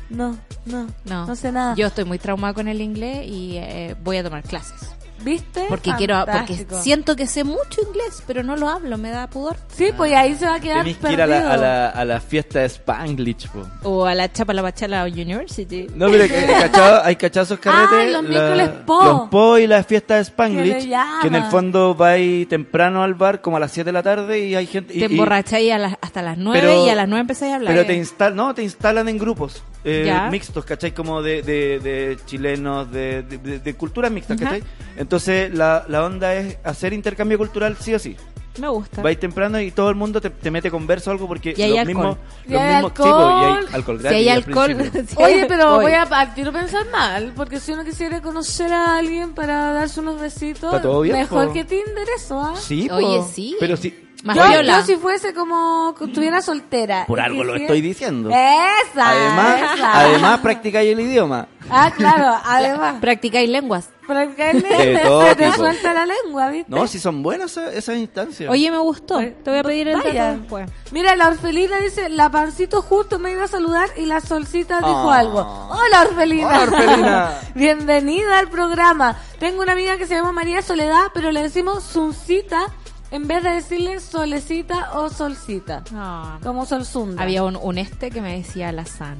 no, 0.09 0.35
no, 0.65 0.87
No, 1.05 1.27
no, 1.27 1.35
sé 1.35 1.51
nada. 1.51 1.75
Yo 1.75 1.85
estoy 1.87 2.05
muy 2.05 2.17
traumada 2.17 2.53
con 2.55 2.67
el 2.67 2.81
inglés 2.81 3.27
y 3.27 3.57
eh, 3.57 3.95
voy 4.03 4.17
a 4.17 4.23
tomar 4.23 4.41
clases. 4.41 4.94
¿Viste? 5.25 5.65
Porque 5.67 5.91
quiero, 5.97 6.19
porque 6.19 6.31
Fantástico. 6.37 6.81
siento 6.81 7.15
que 7.15 7.25
sé 7.27 7.43
mucho 7.43 7.81
inglés, 7.89 8.23
pero 8.27 8.43
no 8.43 8.55
lo 8.55 8.69
hablo, 8.69 8.97
me 8.97 9.09
da 9.09 9.27
pudor. 9.27 9.57
Sí, 9.75 9.87
pues 9.97 10.13
ahí 10.13 10.35
se 10.35 10.45
va 10.45 10.55
a 10.55 10.59
quedar 10.59 10.79
Tenés 10.83 10.97
que 10.97 11.01
perdido. 11.01 11.25
ir 11.25 11.33
a 11.33 11.39
la, 11.41 11.51
a 11.53 11.57
la, 11.57 11.89
a 11.89 12.05
la 12.05 12.21
fiesta 12.21 12.59
de 12.59 12.65
Spanglish, 12.67 13.49
po. 13.49 13.65
O 13.83 14.05
a 14.05 14.13
la 14.15 14.31
Chapa 14.31 14.53
la 14.53 14.61
Bachala 14.61 15.03
University. 15.05 15.87
No, 15.95 16.09
pero 16.09 16.27
que- 16.27 16.45
cachado- 16.45 17.01
hay 17.03 17.15
cachazos 17.15 17.59
carretes. 17.59 18.15
Ah, 18.15 18.21
los 18.21 18.23
miércoles 18.29 18.69
po. 18.85 19.03
Los 19.03 19.29
po 19.29 19.57
y 19.57 19.67
la 19.67 19.83
fiesta 19.83 20.13
de 20.15 20.19
Que 20.21 20.25
Spanglish. 20.29 20.89
Que 21.21 21.27
en 21.27 21.35
el 21.35 21.43
fondo 21.45 21.95
va 21.97 22.09
ahí 22.11 22.45
temprano 22.45 23.01
al 23.03 23.15
bar, 23.15 23.41
como 23.41 23.57
a 23.57 23.59
las 23.59 23.71
7 23.71 23.87
de 23.87 23.91
la 23.93 24.03
tarde, 24.03 24.39
y 24.45 24.53
hay 24.55 24.67
gente. 24.67 24.93
y- 24.95 24.99
Te 24.99 25.05
emborracháis 25.05 25.71
a 25.71 25.77
las- 25.79 25.97
hasta 26.01 26.21
las 26.21 26.37
9 26.37 26.59
Pero- 26.61 26.85
y 26.85 26.89
a 26.89 26.95
las 26.95 27.07
9 27.07 27.21
empezáis 27.21 27.51
a 27.51 27.55
hablar. 27.55 27.73
Pero 27.73 27.85
te 27.87 27.95
instalan, 27.95 28.35
no, 28.37 28.53
te 28.53 28.61
instalan 28.63 29.09
en 29.09 29.17
grupos 29.17 29.63
eh, 29.87 30.11
mixtos, 30.31 30.65
¿cachai? 30.65 30.93
Como 30.93 31.21
de, 31.21 31.43
de, 31.43 31.79
de 31.79 32.17
chilenos, 32.25 32.91
de, 32.91 33.21
de, 33.23 33.37
de- 33.37 33.59
de 33.59 33.73
culturas 33.75 34.11
mixtas. 34.11 34.39
¿cachai? 34.39 34.63
Entonces 34.97 35.14
la, 35.53 35.85
la 35.87 36.03
onda 36.05 36.33
es 36.35 36.57
hacer 36.63 36.93
intercambio 36.93 37.37
cultural 37.37 37.75
sí 37.79 37.93
o 37.93 37.99
sí. 37.99 38.15
Me 38.59 38.69
gusta. 38.69 39.01
Vais 39.01 39.19
temprano 39.19 39.59
y 39.59 39.71
todo 39.71 39.89
el 39.89 39.95
mundo 39.95 40.21
te, 40.21 40.29
te 40.29 40.49
mete 40.49 40.71
conversa 40.71 41.09
o 41.09 41.13
algo 41.13 41.27
porque 41.27 41.53
Y 41.57 41.61
hay 41.61 41.71
los 41.71 41.79
alcohol. 41.79 41.95
mismos, 41.97 42.17
Y 42.47 42.51
los 42.53 42.61
hay 42.61 42.73
mismos 42.75 42.91
alcohol. 42.91 43.41
y 43.41 43.45
hay 43.45 43.73
alcohol 43.75 43.97
Si 43.97 44.03
gratis 44.03 44.17
hay 44.17 44.29
alcohol. 44.29 44.91
si 45.09 45.15
Oye, 45.23 45.45
pero 45.45 45.75
voy. 45.75 45.83
voy 45.83 45.93
a 45.93 46.05
partir 46.05 46.47
a 46.47 46.51
pensar 46.53 46.85
mal, 46.89 47.33
porque 47.35 47.59
si 47.59 47.73
uno 47.73 47.83
quisiera 47.83 48.21
conocer 48.21 48.71
a 48.71 48.97
alguien 48.97 49.33
para 49.33 49.73
darse 49.73 49.99
unos 49.99 50.21
besitos, 50.21 50.73
Está 50.73 50.81
todo 50.81 51.01
bien, 51.01 51.17
mejor 51.17 51.47
po. 51.47 51.53
que 51.53 51.65
Tinder 51.65 52.07
eso, 52.15 52.39
¿ah? 52.41 52.53
Sí, 52.57 52.87
po. 52.87 52.95
Oye, 52.95 53.23
sí. 53.33 53.57
Pero. 53.59 53.75
Más 54.23 54.35
Yo, 54.37 54.81
si 54.83 54.95
fuese 54.95 55.35
como 55.35 55.93
que 55.95 56.05
estuviera 56.05 56.41
soltera. 56.41 57.05
Por 57.05 57.19
algo 57.19 57.43
lo 57.43 57.55
estoy 57.55 57.79
diciendo. 57.81 58.29
Esa. 58.31 59.09
Además, 59.09 59.61
esa. 59.75 59.99
además 59.99 60.39
practicáis 60.39 60.91
el 60.93 60.99
idioma. 61.01 61.47
Ah, 61.69 61.91
claro, 61.95 62.33
además. 62.45 62.95
Practicáis 62.99 63.47
lenguas. 63.47 63.89
Para 64.07 64.27
que 64.35 64.53
De 64.53 64.99
todo 65.03 65.27
se 65.27 65.35
te 65.35 65.43
tipo. 65.45 65.55
suelta 65.57 65.93
la 65.93 66.05
lengua, 66.05 66.49
¿viste? 66.49 66.71
No, 66.71 66.85
si 66.87 66.99
son 66.99 67.23
buenas 67.23 67.51
esas, 67.51 67.73
esas 67.73 67.97
instancias. 67.97 68.49
Oye, 68.49 68.69
me 68.71 68.77
gustó. 68.77 69.15
Pues, 69.15 69.43
Te 69.43 69.49
voy 69.49 69.59
a 69.59 69.63
pedir 69.63 69.87
el 69.87 69.97
vaya. 69.97 70.25
dato 70.27 70.39
después. 70.39 70.69
Mira, 70.91 71.15
la 71.15 71.27
orfelina 71.27 71.77
dice, 71.79 72.09
la 72.09 72.29
pancito 72.29 72.81
justo 72.81 73.19
me 73.19 73.31
iba 73.31 73.43
a 73.43 73.47
saludar 73.47 73.89
y 73.97 74.05
la 74.05 74.21
solcita 74.21 74.77
dijo 74.79 75.11
Ah. 75.11 75.19
algo. 75.19 75.39
Hola, 75.39 76.01
orfelina. 76.09 76.47
Hola, 76.47 76.61
Orfelina. 76.63 77.31
Bienvenida 77.55 78.39
al 78.39 78.49
programa. 78.49 79.17
Tengo 79.39 79.61
una 79.61 79.73
amiga 79.73 79.97
que 79.97 80.05
se 80.07 80.15
llama 80.15 80.31
María 80.31 80.61
Soledad, 80.61 81.07
pero 81.13 81.31
le 81.31 81.41
decimos 81.41 81.83
Suncita 81.83 82.67
en 83.11 83.27
vez 83.27 83.43
de 83.43 83.49
decirle 83.51 83.99
Solecita 83.99 84.91
o 84.93 85.09
Solcita. 85.09 85.83
Ah. 85.93 86.37
Como 86.43 86.65
Solsunda. 86.65 87.21
Había 87.23 87.43
un, 87.43 87.55
un 87.55 87.77
este 87.77 88.11
que 88.11 88.21
me 88.21 88.37
decía 88.37 88.71
la 88.71 88.85
San. 88.85 89.17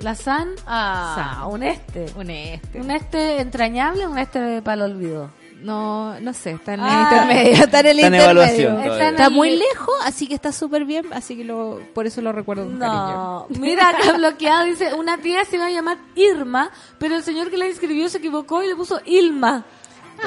La 0.00 0.14
San, 0.14 0.48
ah, 0.66 1.38
San. 1.40 1.50
un 1.52 1.62
este. 1.62 2.06
Un 2.16 2.30
este. 2.30 2.80
Un 2.80 2.90
este 2.90 3.40
entrañable, 3.40 4.06
un 4.06 4.18
este 4.18 4.60
para 4.62 4.84
el 4.84 4.92
olvido. 4.92 5.30
No, 5.62 6.20
no 6.20 6.34
sé, 6.34 6.50
está 6.52 6.74
en 6.74 6.80
el 6.80 6.86
Ah. 6.88 7.08
intermedio. 7.10 7.64
Está 7.64 7.80
en 7.80 7.86
el 7.86 7.98
Está 7.98 8.06
en 8.08 8.14
intermedio. 8.14 8.22
evaluación 8.24 8.80
Está 8.82 9.08
Está 9.08 9.24
el- 9.26 9.32
muy 9.32 9.50
lejos, 9.56 9.94
así 10.04 10.26
que 10.28 10.34
está 10.34 10.52
súper 10.52 10.84
bien, 10.84 11.06
así 11.14 11.34
que 11.34 11.44
lo, 11.44 11.80
por 11.94 12.06
eso 12.06 12.20
lo 12.20 12.30
recuerdo 12.32 12.64
con 12.66 12.78
cariño. 12.78 12.96
No, 12.98 13.46
mira 13.58 13.88
acá 13.88 14.12
bloqueado 14.18 14.64
dice, 14.66 14.92
una 14.92 15.16
tía 15.18 15.44
se 15.46 15.56
iba 15.56 15.66
a 15.66 15.70
llamar 15.70 15.96
Irma, 16.14 16.70
pero 16.98 17.16
el 17.16 17.22
señor 17.22 17.50
que 17.50 17.56
la 17.56 17.66
inscribió 17.66 18.06
se 18.10 18.18
equivocó 18.18 18.62
y 18.62 18.66
le 18.68 18.76
puso 18.76 19.00
Ilma. 19.06 19.64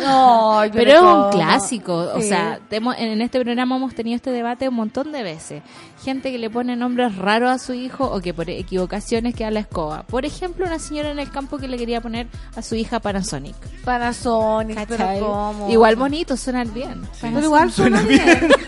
No, 0.02 0.62
Pero 0.74 0.92
es 0.92 1.02
un 1.02 1.30
clásico, 1.32 1.96
o 2.16 2.22
sea, 2.22 2.60
temo- 2.70 2.96
en 2.98 3.22
este 3.22 3.40
programa 3.42 3.76
hemos 3.78 3.94
tenido 3.96 4.16
este 4.16 4.32
debate 4.32 4.70
un 4.70 4.76
montón 4.76 5.12
de 5.12 5.24
veces. 5.24 5.64
Gente 6.04 6.32
que 6.32 6.38
le 6.38 6.50
pone 6.50 6.76
nombres 6.76 7.16
raros 7.18 7.50
a 7.52 7.60
su 7.60 7.74
hijo 7.74 8.06
o 8.06 8.22
que 8.22 8.34
por 8.34 8.50
equivocaciones 8.50 9.36
queda 9.36 9.52
la 9.52 9.60
escoba. 9.62 10.04
Por 10.04 10.26
ejemplo, 10.26 10.66
una 10.66 10.80
señora 10.80 11.12
en 11.12 11.20
el 11.20 11.30
campo 11.32 11.58
que 11.58 11.68
le 11.68 11.78
quería 11.78 12.02
poner 12.02 12.28
a 12.56 12.62
su 12.62 12.76
hija 12.76 13.00
Panasonic. 13.00 13.56
Panasonic, 13.84 14.78
pero 14.88 14.98
¿Cachai? 14.98 15.20
¿cómo? 15.20 15.70
Igual 15.70 15.96
bonito, 15.96 16.38
suenan 16.38 16.74
bien. 16.74 17.02
Pero 17.22 17.42
igual 17.42 17.72
suena 17.72 18.02
bien. 18.04 18.50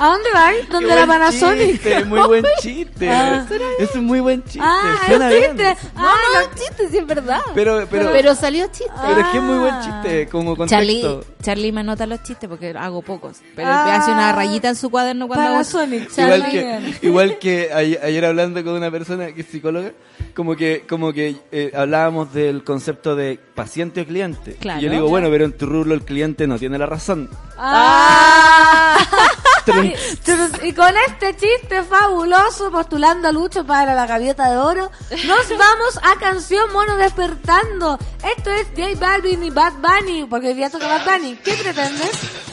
¿A 0.00 0.06
dónde 0.06 0.30
vais? 0.32 0.68
¿Dónde 0.68 0.88
Qué 0.88 0.94
la 0.94 1.04
buen 1.06 1.18
Panasonic? 1.18 1.66
chiste, 1.72 2.04
muy 2.06 2.20
buen 2.26 2.44
chiste. 2.60 3.10
Ah. 3.10 3.46
es 3.78 3.94
un 3.94 4.04
muy 4.06 4.20
buen 4.20 4.42
chiste. 4.44 4.60
Ah, 4.62 4.98
suena 5.06 5.30
es 5.30 5.46
chiste. 5.48 5.76
No, 5.94 6.00
Ah, 6.08 6.14
no, 6.34 6.40
es 6.40 6.48
chiste, 6.60 6.88
sí 6.90 6.98
es 6.98 7.06
verdad. 7.06 7.40
Pero, 7.54 7.86
pero, 7.90 8.10
Pero 8.12 8.34
salió 8.34 8.66
chiste. 8.72 8.90
pero 9.06 9.20
es 9.20 9.26
que 9.28 9.36
es 9.38 9.42
muy 9.42 9.58
buen 9.58 9.74
Ah. 9.74 9.82
chiste 10.02 10.28
como 10.28 10.66
Charlie, 10.66 11.02
contexto. 11.02 11.34
Charlie 11.42 11.72
me 11.72 11.80
anota 11.80 12.06
los 12.06 12.22
chistes 12.22 12.48
porque 12.48 12.70
hago 12.70 13.02
pocos. 13.02 13.38
Pero 13.54 13.68
Ah. 13.70 13.84
te 13.84 13.90
hace 13.92 14.10
una 14.10 14.32
rayita 14.32 14.68
en 14.70 14.76
su 14.76 14.88
cuaderno 14.90 15.26
cuando 15.28 15.44
hago- 15.44 15.52
Panasonic. 15.54 16.10
Igual 16.18 16.42
Charlie. 16.42 16.92
que, 17.00 17.06
igual 17.06 17.38
que 17.38 17.70
ayer, 17.72 18.00
ayer 18.02 18.24
hablando 18.24 18.64
con 18.64 18.72
una 18.74 18.90
persona 18.90 19.32
que 19.32 19.42
es 19.42 19.46
psicóloga, 19.48 19.92
como 20.34 20.56
que, 20.56 20.84
como 20.88 21.12
que 21.12 21.36
eh, 21.52 21.72
hablábamos 21.76 22.32
del 22.32 22.64
concepto 22.64 23.16
de 23.16 23.38
paciente 23.54 24.00
o 24.00 24.06
cliente. 24.06 24.54
Claro. 24.60 24.80
y 24.80 24.84
yo 24.84 24.90
digo, 24.90 25.08
bueno, 25.08 25.28
pero 25.30 25.44
en 25.44 25.52
tu 25.52 25.66
rubro 25.66 25.92
el 25.92 26.02
cliente 26.02 26.46
no 26.46 26.58
tiene 26.58 26.78
la 26.78 26.86
razón. 26.86 27.28
Ah. 27.58 28.96
Y 30.62 30.72
con 30.72 30.94
este 31.08 31.36
chiste 31.36 31.82
fabuloso, 31.82 32.70
postulando 32.70 33.28
a 33.28 33.32
Lucho 33.32 33.64
para 33.64 33.94
la 33.94 34.06
gaviota 34.06 34.50
de 34.50 34.58
oro, 34.58 34.90
nos 35.10 35.48
vamos 35.58 35.98
a 36.02 36.18
Canción 36.18 36.72
Mono 36.72 36.96
Despertando. 36.96 37.98
Esto 38.36 38.50
es 38.50 38.66
J 38.76 38.98
Balvin 38.98 39.44
y 39.44 39.50
Bad 39.50 39.74
Bunny, 39.74 40.24
porque 40.24 40.48
hoy 40.48 40.54
día 40.54 40.70
toca 40.70 40.86
Bad 40.86 41.04
Bunny. 41.04 41.36
¿Qué 41.36 41.54
pretendes? 41.54 42.49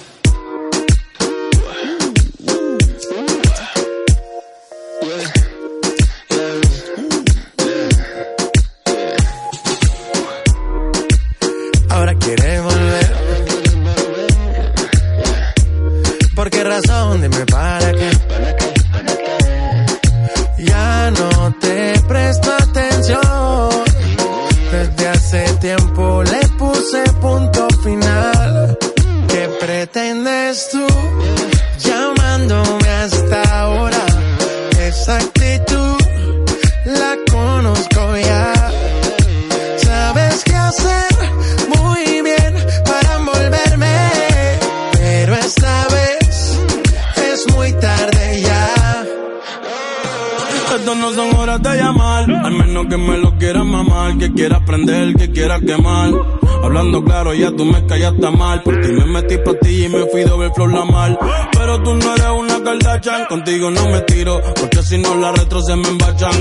Ya 58.00 58.12
callaste 58.12 58.38
mal. 58.38 58.62
Por 58.64 58.82
ti 58.82 58.92
me 58.92 59.06
metí 59.06 59.38
pa' 59.38 59.54
ti 59.62 59.86
y 59.86 59.90
me 59.90 60.06
fui 60.08 60.24
doble 60.24 60.52
flor 60.54 60.74
la 60.74 60.86
mal. 60.86 61.18
Pero 61.52 61.84
tú 61.84 61.96
no 61.96 62.14
eres 62.14 62.30
una 62.38 62.64
Kardashian, 62.64 63.26
contigo 63.26 63.72
no 63.72 63.90
me 63.90 64.02
tiro, 64.02 64.42
porque 64.60 64.84
si 64.84 64.98
no 64.98 65.16
la 65.16 65.32
retro 65.32 65.62
se 65.62 65.76
me 65.76 65.88
embachan. 65.88 66.32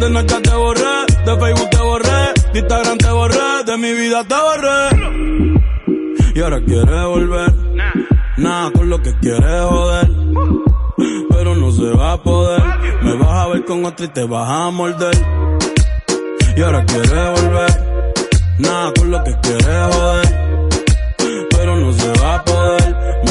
De 0.00 0.08
Snapchat 0.08 0.42
te 0.42 0.54
borré, 0.54 0.94
de 1.24 1.38
Facebook 1.38 1.70
te 1.70 1.78
borré, 1.78 2.20
de 2.52 2.58
Instagram 2.58 2.98
te 2.98 3.10
borré, 3.10 3.64
de 3.66 3.76
mi 3.78 3.92
vida 3.92 4.24
te 4.24 4.34
borré. 4.34 4.80
Y 6.34 6.40
ahora 6.40 6.60
quieres 6.64 7.06
volver, 7.06 7.54
nada 8.38 8.70
con 8.72 8.90
lo 8.90 9.00
que 9.00 9.12
quieres 9.20 9.62
joder 9.68 10.10
pero 11.44 11.56
no 11.56 11.70
se 11.72 11.90
va 11.90 12.12
a 12.12 12.22
poder. 12.22 12.62
Me 13.02 13.16
vas 13.16 13.44
a 13.44 13.48
ver 13.48 13.64
con 13.64 13.84
otra 13.84 14.06
y 14.06 14.08
te 14.08 14.24
vas 14.24 14.48
a 14.48 14.70
morder. 14.70 15.14
Y 16.56 16.62
ahora 16.62 16.84
quieres 16.86 17.10
volver, 17.10 18.14
nada 18.58 18.92
con 18.96 19.10
lo 19.10 19.24
que 19.24 19.36
quieres 19.42 19.94
joder, 19.94 20.53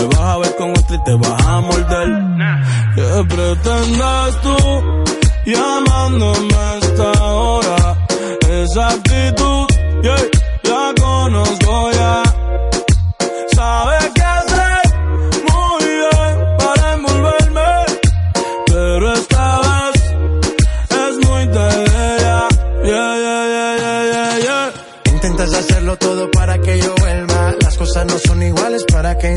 Me 0.03 0.10
vas 0.10 0.19
a 0.19 0.38
ver 0.38 0.55
con 0.57 0.72
otra 0.72 0.95
y 0.98 1.03
te 1.05 1.13
vas 1.15 1.48
a 1.48 1.62
morder. 1.62 2.10
¿Qué 2.93 3.36
pretendes 3.36 4.41
tú 4.41 4.57
llamándome 5.45 6.53
a 6.53 6.77
esta 6.77 7.24
hora? 7.24 7.98
Esa 8.50 8.89
actitud, 8.89 9.65
yeah, 10.01 10.33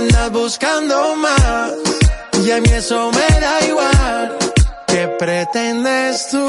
Andas 0.00 0.32
buscando 0.32 1.14
más. 1.16 1.74
Y 2.42 2.50
a 2.50 2.60
mí 2.62 2.70
eso 2.70 3.10
me 3.12 3.40
da 3.40 3.60
igual. 3.66 4.38
¿Qué 4.86 5.06
pretendes 5.18 6.28
tú 6.30 6.46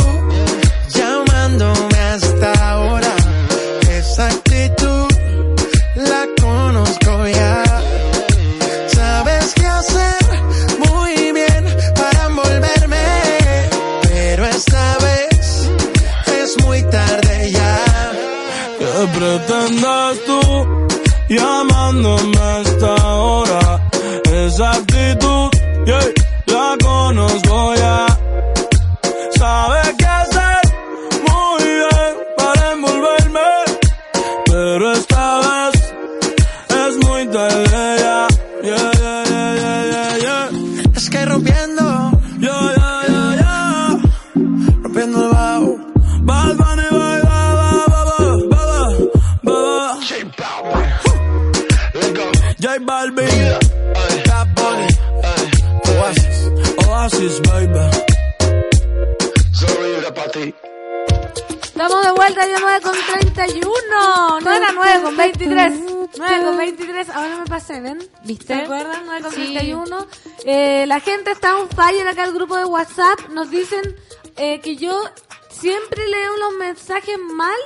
fire 71.91 72.07
acá 72.07 72.25
el 72.25 72.33
grupo 72.33 72.55
de 72.57 72.65
WhatsApp. 72.65 73.29
Nos 73.31 73.49
dicen 73.49 73.95
eh, 74.37 74.59
que 74.61 74.75
yo 74.75 75.03
siempre 75.49 76.07
leo 76.07 76.37
los 76.37 76.53
mensajes 76.53 77.17
mal 77.19 77.59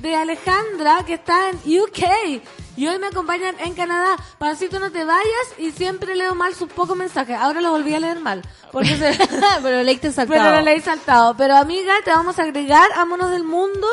de 0.00 0.16
Alejandra 0.16 1.04
que 1.06 1.14
está 1.14 1.50
en 1.50 1.56
UK. 1.56 2.42
Y 2.76 2.86
hoy 2.86 2.98
me 2.98 3.08
acompañan 3.08 3.56
en 3.60 3.74
Canadá. 3.74 4.16
Pancito, 4.38 4.78
no 4.78 4.90
te 4.90 5.04
vayas. 5.04 5.54
Y 5.58 5.70
siempre 5.70 6.14
leo 6.14 6.34
mal 6.34 6.54
sus 6.54 6.70
pocos 6.70 6.96
mensajes. 6.96 7.36
Ahora 7.36 7.60
los 7.60 7.72
volví 7.72 7.94
a 7.94 8.00
leer 8.00 8.20
mal. 8.20 8.42
Porque 8.72 8.96
se... 8.96 9.18
Pero 9.62 9.82
leíste 9.82 10.12
saltado. 10.12 10.40
Pero 10.40 10.56
lo 10.56 10.62
leí 10.62 10.80
saltado. 10.80 11.36
Pero 11.36 11.56
amiga, 11.56 11.94
te 12.04 12.10
vamos 12.10 12.38
a 12.38 12.42
agregar 12.42 12.88
a 12.96 13.04
Monos 13.04 13.30
del 13.30 13.44
Mundo 13.44 13.86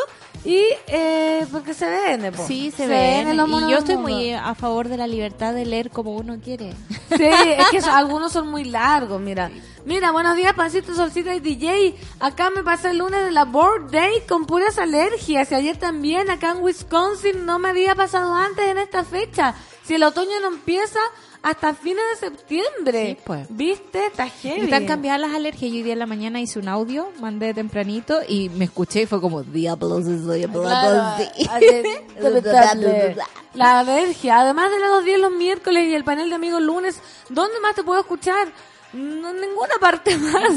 Y 0.47 0.63
eh, 0.87 1.45
porque 1.51 1.73
se 1.73 1.89
ven, 1.89 2.31
po. 2.33 2.47
Sí, 2.47 2.71
se, 2.71 2.87
ven. 2.87 3.27
en 3.27 3.35
los 3.35 3.49
monos 3.49 3.69
Y 3.69 3.73
yo 3.73 3.79
estoy 3.79 3.97
muy 3.97 4.31
a 4.31 4.55
favor 4.55 4.87
de 4.87 4.95
la 4.95 5.05
libertad 5.05 5.53
de 5.53 5.65
leer 5.65 5.89
como 5.89 6.15
uno 6.15 6.39
quiere. 6.41 6.73
Sí, 7.17 7.25
es 7.25 7.67
que 7.69 7.79
algunos 7.91 8.31
son 8.31 8.47
muy 8.47 8.63
largos, 8.63 9.19
mira. 9.19 9.51
Mira, 9.83 10.11
buenos 10.11 10.37
días, 10.37 10.53
Pancito, 10.53 10.95
Solcita 10.95 11.35
y 11.35 11.41
DJ. 11.41 11.95
Acá 12.21 12.49
me 12.49 12.63
pasé 12.63 12.91
el 12.91 12.99
lunes 12.99 13.25
de 13.25 13.31
la 13.31 13.43
Board 13.43 13.91
Day 13.91 14.21
con 14.25 14.45
puras 14.45 14.77
alergias. 14.77 15.51
Y 15.51 15.55
ayer 15.55 15.75
también, 15.75 16.29
acá 16.29 16.51
en 16.51 16.63
Wisconsin, 16.63 17.45
no 17.45 17.59
me 17.59 17.67
había 17.67 17.93
pasado 17.93 18.33
antes 18.33 18.69
en 18.69 18.77
esta 18.77 19.03
fecha. 19.03 19.53
Si 19.83 19.95
el 19.95 20.03
otoño 20.03 20.39
no 20.39 20.47
empieza 20.47 20.99
hasta 21.41 21.73
fines 21.73 22.03
de 22.11 22.27
septiembre. 22.27 23.15
Sí, 23.15 23.17
pues. 23.23 23.47
¿Viste? 23.49 24.07
Está 24.07 24.27
heavy. 24.27 24.61
Están 24.61 24.85
cambiadas 24.85 25.21
las 25.21 25.33
alergias. 25.33 25.71
Yo 25.71 25.77
hoy 25.77 25.83
día 25.83 25.93
en 25.93 25.99
la 25.99 26.05
mañana 26.05 26.39
hice 26.41 26.59
un 26.59 26.67
audio, 26.67 27.09
mandé 27.19 27.53
tempranito 27.53 28.19
y 28.27 28.49
me 28.49 28.65
escuché 28.65 29.03
y 29.03 29.05
fue 29.05 29.21
como, 29.21 29.43
diablos, 29.43 30.05
soy 30.05 30.43
Claro, 30.45 31.25
la 33.53 33.79
alergia. 33.79 34.39
Además 34.39 34.71
de 34.71 34.79
las 34.79 34.89
dos 34.89 35.05
días 35.05 35.19
los 35.19 35.31
miércoles 35.31 35.87
y 35.87 35.95
el 35.95 36.03
panel 36.03 36.29
de 36.29 36.35
amigos 36.35 36.61
lunes, 36.61 37.01
¿dónde 37.29 37.59
más 37.59 37.75
te 37.75 37.83
puedo 37.83 37.99
escuchar? 37.99 38.47
No, 38.93 39.33
ninguna 39.33 39.75
parte 39.79 40.17
más. 40.17 40.51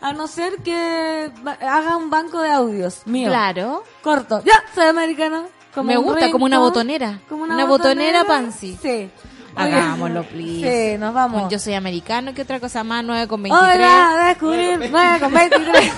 A 0.00 0.12
no 0.12 0.26
ser 0.26 0.56
que 0.64 1.30
haga 1.60 1.96
un 1.96 2.10
banco 2.10 2.40
de 2.40 2.50
audios 2.50 3.06
mío. 3.06 3.28
Claro. 3.28 3.84
Corto. 4.02 4.42
Ya, 4.44 4.64
soy 4.74 4.86
americano. 4.86 5.46
Como 5.72 5.86
Me 5.86 5.96
gusta, 5.96 6.30
como 6.30 6.44
una 6.44 6.58
botonera. 6.58 7.20
Como 7.28 7.44
Una 7.44 7.64
botonera 7.64 8.24
pansy. 8.24 8.76
Sí. 8.82 9.10
Hagámoslo, 9.54 10.22
please. 10.24 10.92
Sí, 10.92 10.98
nos 10.98 11.12
vamos. 11.12 11.50
Yo 11.50 11.58
soy 11.58 11.74
americano, 11.74 12.32
¿qué 12.34 12.42
otra 12.42 12.58
cosa 12.60 12.82
más? 12.84 13.04
9 13.04 13.28
con 13.28 13.42
23. 13.42 13.74
Hola, 13.76 14.12
a 14.24 14.28
descubrir 14.28 14.88
9 14.90 15.20
con 15.20 15.32
23. 15.34 15.92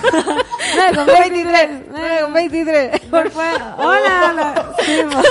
9 0.75 0.95
con 0.95 1.05
23. 1.05 1.69
9 1.91 2.19
con 2.21 2.33
23. 2.33 3.01
Hola, 3.11 3.75
hola. 4.31 4.75
Sí, 4.85 4.91
mo. 5.05 5.21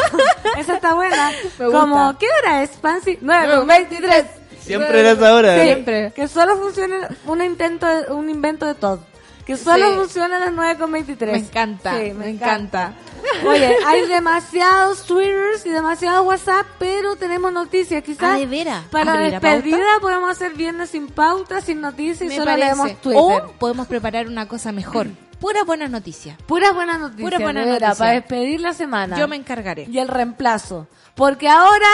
Esa 0.59 0.75
está 0.75 0.95
buena. 0.95 1.31
Me 1.59 1.65
gusta. 1.67 1.81
Como, 1.81 2.19
¿qué 2.19 2.27
hora 2.41 2.63
es, 2.63 2.71
Pansy? 2.71 3.19
9 3.21 3.57
con 3.57 3.67
23. 3.67 4.25
Siempre 4.61 5.01
en 5.01 5.07
esa 5.07 5.35
hora. 5.35 5.57
Sí, 5.57 5.63
Siempre. 5.67 6.13
Que 6.15 6.27
solo 6.29 6.57
funciona 6.57 7.09
un 7.27 7.43
intento, 7.43 7.87
de- 7.87 8.11
un 8.13 8.31
invento 8.31 8.65
de 8.65 8.75
Todd. 8.75 9.01
Que 9.47 9.57
solo 9.59 9.91
Sí. 9.91 9.95
funciona 9.97 10.37
a 10.37 10.41
las 10.41 10.53
9 10.53 10.79
con 10.79 10.91
23. 10.93 11.33
Me 11.33 11.39
encanta, 11.39 11.99
Sí, 11.99 12.13
me 12.13 12.29
encanta. 12.31 12.95
Oye, 13.47 13.77
hay 13.87 14.07
demasiados 14.09 15.05
Twitters 15.05 15.65
y 15.67 15.71
demasiados 15.71 16.27
WhatsApp, 16.27 16.67
pero 16.79 17.17
tenemos 17.17 17.53
noticias. 17.53 18.03
Quizás 18.03 18.35
Ah, 18.35 18.39
¿de 18.39 18.47
veras? 18.47 18.85
para 18.91 19.05
la 19.05 19.13
¿Abrir 19.13 19.33
la 19.33 19.41
despedida 19.41 19.77
pauta? 19.79 20.01
podemos 20.01 20.31
hacer 20.31 20.53
viernes 20.55 20.91
sin 20.91 21.09
pauta, 21.09 21.61
sin 21.61 21.81
noticias 21.81 22.23
y 22.23 22.27
Me 22.29 22.37
solo 22.37 22.47
parece. 22.53 22.67
leemos 22.67 23.01
Twitter. 23.01 23.21
O 23.23 23.53
podemos 23.59 23.87
preparar 23.87 24.27
una 24.29 24.49
cosa 24.49 24.73
mejor. 24.73 25.09
Puras 25.41 25.67
buenas 25.67 25.91
noticias. 25.91 26.39
Puras 26.47 26.73
buenas 26.75 26.99
noticias. 27.01 27.25
Puras 27.25 27.43
buenas 27.43 27.67
noticias. 27.67 27.99
Para 27.99 28.13
despedir 28.13 28.61
la 28.61 28.73
semana. 28.73 29.17
Yo 29.19 29.29
me 29.29 29.37
encargaré. 29.37 29.87
Y 29.91 29.99
el 29.99 30.09
reemplazo. 30.09 30.87
Porque 31.15 31.49
ahora 31.49 31.89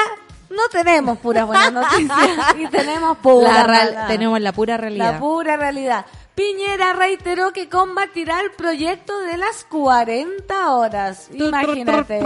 no 0.51 0.63
tenemos 0.71 1.19
puras 1.19 1.47
buenas 1.47 1.73
noticias. 1.73 2.55
y 2.59 2.67
tenemos 2.69 3.19
pura 3.19 3.53
La 3.53 3.63
real- 3.65 4.05
tenemos 4.09 4.41
la 4.41 4.53
pura 4.53 4.77
realidad. 4.77 5.15
La 5.15 5.19
pura 5.19 5.57
realidad. 5.57 6.07
Piñera 6.40 6.94
reiteró 6.94 7.53
que 7.53 7.68
combatirá 7.68 8.40
el 8.40 8.50
proyecto 8.53 9.20
de 9.20 9.37
las 9.37 9.62
40 9.64 10.74
horas. 10.74 11.29
Imagínate. 11.35 12.18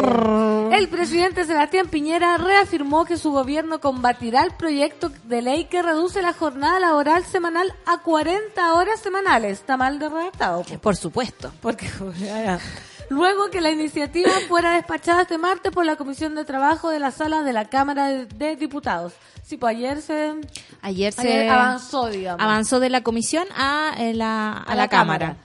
El 0.71 0.89
presidente 0.89 1.45
Sebastián 1.45 1.89
Piñera 1.89 2.37
reafirmó 2.37 3.07
que 3.07 3.17
su 3.17 3.33
gobierno 3.33 3.81
combatirá 3.81 4.45
el 4.45 4.53
proyecto 4.53 5.11
de 5.25 5.43
ley 5.43 5.65
que 5.65 5.83
reduce 5.83 6.23
la 6.23 6.33
jornada 6.33 6.79
laboral 6.79 7.25
semanal 7.25 7.75
a 7.87 8.03
40 8.03 8.75
horas 8.75 9.01
semanales. 9.01 9.59
Está 9.59 9.77
mal 9.77 9.99
de 9.99 10.09
redactado. 10.09 10.63
Por 10.81 10.95
supuesto. 10.95 11.51
Porque 11.61 11.89
luego 13.09 13.51
que 13.51 13.61
la 13.61 13.71
iniciativa 13.71 14.31
fuera 14.49 14.75
despachada 14.75 15.23
este 15.23 15.39
martes 15.39 15.73
por 15.73 15.85
la 15.85 15.97
Comisión 15.97 16.35
de 16.35 16.45
Trabajo 16.45 16.91
de 16.91 16.99
la 16.99 17.11
Sala 17.11 17.43
de 17.43 17.53
la 17.53 17.67
Cámara 17.67 18.09
de, 18.09 18.57
Diputados. 18.57 19.13
Sí, 19.43 19.57
pues 19.57 19.77
ayer 19.77 20.01
se 20.01 20.35
Ayer 20.81 21.13
se 21.13 21.21
ayer 21.21 21.51
avanzó, 21.51 22.09
digamos. 22.09 22.43
avanzó 22.43 22.81
de 22.81 22.91
la 22.91 23.03
comisión 23.03 23.47
a, 23.57 23.95
eh, 23.99 24.15
la, 24.15 24.53
a, 24.53 24.75
la, 24.75 24.89
cámara. 24.89 25.37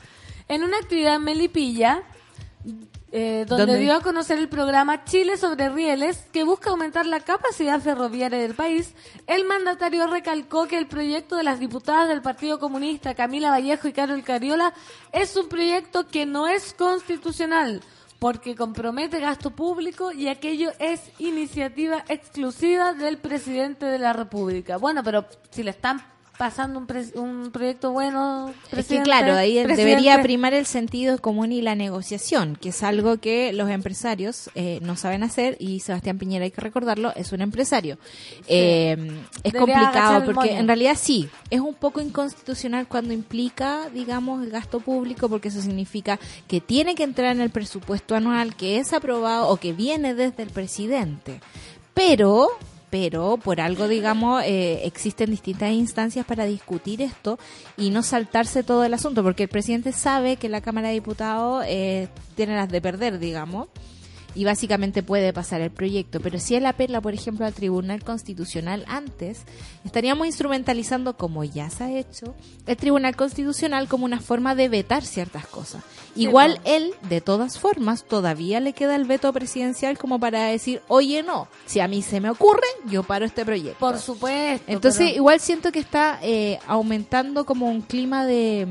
En 0.48 0.64
una 0.64 0.78
actividad 0.78 1.16
en 1.16 1.24
Melipilla, 1.24 2.04
eh, 3.12 3.46
donde 3.48 3.66
¿Dónde? 3.66 3.80
dio 3.80 3.96
a 3.96 4.02
conocer 4.02 4.38
el 4.38 4.50
programa 4.50 5.04
Chile 5.04 5.36
sobre 5.38 5.70
rieles, 5.70 6.28
que 6.32 6.44
busca 6.44 6.70
aumentar 6.70 7.08
la 7.08 7.20
capacidad 7.20 7.82
ferroviaria 7.82 8.38
del 8.38 8.54
país, 8.54 8.94
el 9.26 9.46
mandatario 9.46 10.06
recalcó 10.08 10.68
que 10.68 10.78
el 10.78 10.88
proyecto 10.88 11.36
de 11.36 11.44
las 11.44 11.60
diputadas 11.60 12.08
del 12.08 12.22
Partido 12.22 12.60
Comunista, 12.60 13.16
Camila 13.16 13.50
Vallejo 13.50 13.88
y 13.88 13.94
Carol 13.94 14.24
Cariola, 14.24 14.74
es 15.12 15.36
un 15.36 15.50
proyecto 15.50 16.08
que 16.08 16.28
no 16.28 16.48
es 16.48 16.74
constitucional, 16.74 17.82
porque 18.20 18.56
compromete 18.56 19.20
gasto 19.20 19.52
público 19.52 20.12
y 20.12 20.28
aquello 20.28 20.72
es 20.78 21.02
iniciativa 21.18 22.04
exclusiva 22.10 22.94
del 22.94 23.18
presidente 23.18 23.86
de 23.86 23.98
la 23.98 24.14
República. 24.14 24.78
Bueno, 24.78 25.04
pero 25.04 25.26
si 25.50 25.64
le 25.64 25.72
están 25.72 26.04
pasando 26.40 26.80
un, 26.80 26.88
pres- 26.88 27.14
un 27.16 27.52
proyecto 27.52 27.92
bueno, 27.92 28.54
Es 28.72 28.88
que 28.88 29.02
claro, 29.02 29.34
ahí 29.34 29.56
presidente, 29.62 29.76
debería 29.76 30.22
primar 30.22 30.54
el 30.54 30.66
sentido 30.66 31.18
común 31.20 31.52
y 31.52 31.62
la 31.62 31.76
negociación, 31.76 32.56
que 32.56 32.70
es 32.70 32.82
algo 32.82 33.18
que 33.18 33.52
los 33.52 33.70
empresarios 33.70 34.50
eh, 34.56 34.80
no 34.82 34.96
saben 34.96 35.22
hacer 35.24 35.58
y 35.60 35.82
Sebastián 35.82 36.18
Piñera, 36.18 36.46
hay 36.46 36.52
que 36.52 36.62
recordarlo, 36.62 37.12
es 37.18 37.34
un 37.34 37.42
empresario. 37.42 37.98
Eh, 38.48 38.96
es 39.44 39.52
Debería 39.52 39.76
complicado 39.76 40.26
porque 40.26 40.56
en 40.58 40.66
realidad 40.68 40.96
sí, 40.98 41.28
es 41.50 41.60
un 41.60 41.74
poco 41.74 42.00
inconstitucional 42.00 42.88
cuando 42.88 43.14
implica, 43.14 43.90
digamos, 43.94 44.42
el 44.42 44.50
gasto 44.50 44.80
público 44.80 45.28
porque 45.28 45.50
eso 45.50 45.62
significa 45.62 46.20
que 46.48 46.62
tiene 46.62 46.96
que 46.96 47.04
entrar 47.04 47.34
en 47.36 47.42
el 47.42 47.50
presupuesto 47.50 48.16
anual 48.16 48.56
que 48.56 48.78
es 48.78 48.94
aprobado 48.94 49.50
o 49.50 49.58
que 49.58 49.74
viene 49.74 50.14
desde 50.16 50.44
el 50.44 50.52
presidente. 50.52 51.42
Pero 51.94 52.48
pero 52.90 53.38
por 53.38 53.62
algo, 53.62 53.88
digamos, 53.88 54.44
eh, 54.44 54.86
existen 54.86 55.32
distintas 55.32 55.72
instancias 55.72 56.26
para 56.26 56.46
discutir 56.46 57.02
esto 57.02 57.40
y 57.78 57.90
no 57.92 58.04
saltarse 58.04 58.64
todo 58.64 58.84
el 58.84 58.94
asunto, 58.94 59.24
porque 59.24 59.44
el 59.44 59.50
presidente 59.50 59.92
sabe 59.92 60.38
que 60.38 60.50
la 60.50 60.62
Cámara 60.62 60.90
de 60.90 60.96
Diputados 60.96 61.64
eh, 61.68 62.08
tiene 62.36 62.56
las 62.56 62.70
de 62.70 62.82
perder, 62.82 63.20
digamos, 63.20 63.68
y 64.40 64.46
básicamente 64.46 65.04
puede 65.04 65.34
pasar 65.34 65.60
el 65.60 65.70
proyecto. 65.70 66.22
Pero 66.22 66.40
si 66.40 66.56
él 66.56 66.66
apela, 66.66 67.02
por 67.02 67.14
ejemplo, 67.14 67.46
al 67.46 67.52
Tribunal 67.52 68.06
Constitucional 68.06 68.86
antes, 68.88 69.42
estaríamos 69.84 70.28
instrumentalizando, 70.28 71.18
como 71.18 71.44
ya 71.44 71.70
se 71.70 71.84
ha 71.84 71.92
hecho, 71.92 72.36
el 72.66 72.78
Tribunal 72.78 73.18
Constitucional 73.18 73.90
como 73.90 74.06
una 74.06 74.22
forma 74.22 74.56
de 74.56 74.70
vetar 74.70 75.04
ciertas 75.04 75.46
cosas. 75.46 75.84
Igual 76.16 76.62
él, 76.64 76.94
de 77.10 77.20
todas 77.20 77.60
formas, 77.60 78.06
todavía 78.06 78.62
le 78.62 78.72
queda 78.72 78.96
el 78.96 79.04
veto 79.04 79.34
presidencial 79.34 79.98
como 79.98 80.22
para 80.22 80.46
decir, 80.46 80.82
oye, 80.88 81.22
no, 81.22 81.50
si 81.66 81.82
a 81.82 81.90
mí 81.90 82.02
se 82.02 82.22
me 82.22 82.30
ocurre, 82.30 82.64
yo 82.90 83.04
paro 83.04 83.26
este 83.26 83.44
proyecto. 83.44 83.78
Por 83.80 84.00
supuesto. 84.00 84.72
Entonces, 84.72 85.02
pero- 85.08 85.16
igual 85.18 85.42
siento 85.42 85.74
que 85.74 85.80
está 85.80 86.18
eh, 86.22 86.60
aumentando 86.66 87.46
como 87.46 87.70
un 87.70 87.82
clima 87.82 88.26
de, 88.26 88.70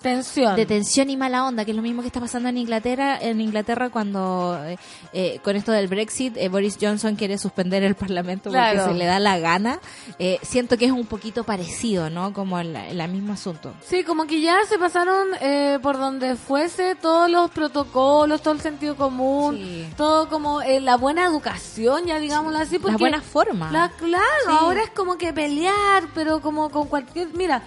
tensión. 0.00 0.56
de 0.56 0.66
tensión 0.66 1.10
y 1.10 1.16
mala 1.16 1.46
onda, 1.46 1.64
que 1.64 1.72
es 1.72 1.76
lo 1.76 1.82
mismo 1.82 2.02
que 2.02 2.08
está 2.08 2.20
pasando 2.20 2.48
en 2.48 2.58
Inglaterra, 2.58 3.18
en 3.20 3.40
Inglaterra 3.40 3.90
cuando 3.90 4.58
eh, 4.64 4.78
eh, 5.12 5.40
con 5.42 5.56
esto 5.56 5.72
del 5.72 5.88
Brexit 5.88 6.36
eh, 6.36 6.48
Boris 6.48 6.78
Johnson 6.80 7.16
quiere 7.16 7.38
suspender 7.38 7.82
el 7.82 7.94
Parlamento 7.94 8.50
Claro. 8.50 8.78
porque 8.80 8.92
se 8.92 8.98
le 8.98 9.04
da 9.06 9.18
la 9.18 9.38
gana. 9.38 9.80
Eh, 10.18 10.38
siento 10.42 10.76
que 10.76 10.86
es 10.86 10.92
un 10.92 11.06
poquito 11.06 11.44
parecido, 11.44 12.10
¿no? 12.10 12.32
Como 12.32 12.58
el, 12.58 12.74
el 12.76 13.08
mismo 13.08 13.32
asunto. 13.34 13.74
Sí, 13.84 14.04
como 14.04 14.26
que 14.26 14.40
ya 14.40 14.56
se 14.68 14.78
pasaron 14.78 15.28
eh, 15.40 15.78
por 15.82 15.98
donde 15.98 16.36
fuese 16.36 16.94
todos 16.94 17.30
los 17.30 17.50
protocolos, 17.50 18.42
todo 18.42 18.54
el 18.54 18.60
sentido 18.60 18.96
común, 18.96 19.56
Sí. 19.56 19.86
todo 19.96 20.28
como 20.28 20.62
eh, 20.62 20.80
la 20.80 20.96
buena 20.96 21.24
educación, 21.24 22.06
ya 22.06 22.18
digámoslo 22.18 22.58
así. 22.58 22.78
Porque 22.78 22.92
Las 22.92 23.00
buenas 23.00 23.24
formas. 23.24 23.72
La, 23.72 23.90
claro, 23.90 24.24
Sí. 24.46 24.52
ahora 24.58 24.82
es 24.82 24.90
como 24.90 25.16
que 25.18 25.32
pelear, 25.32 26.04
pero 26.14 26.40
como 26.40 26.70
con 26.70 26.86
cualquier... 26.88 27.28
Mira, 27.34 27.62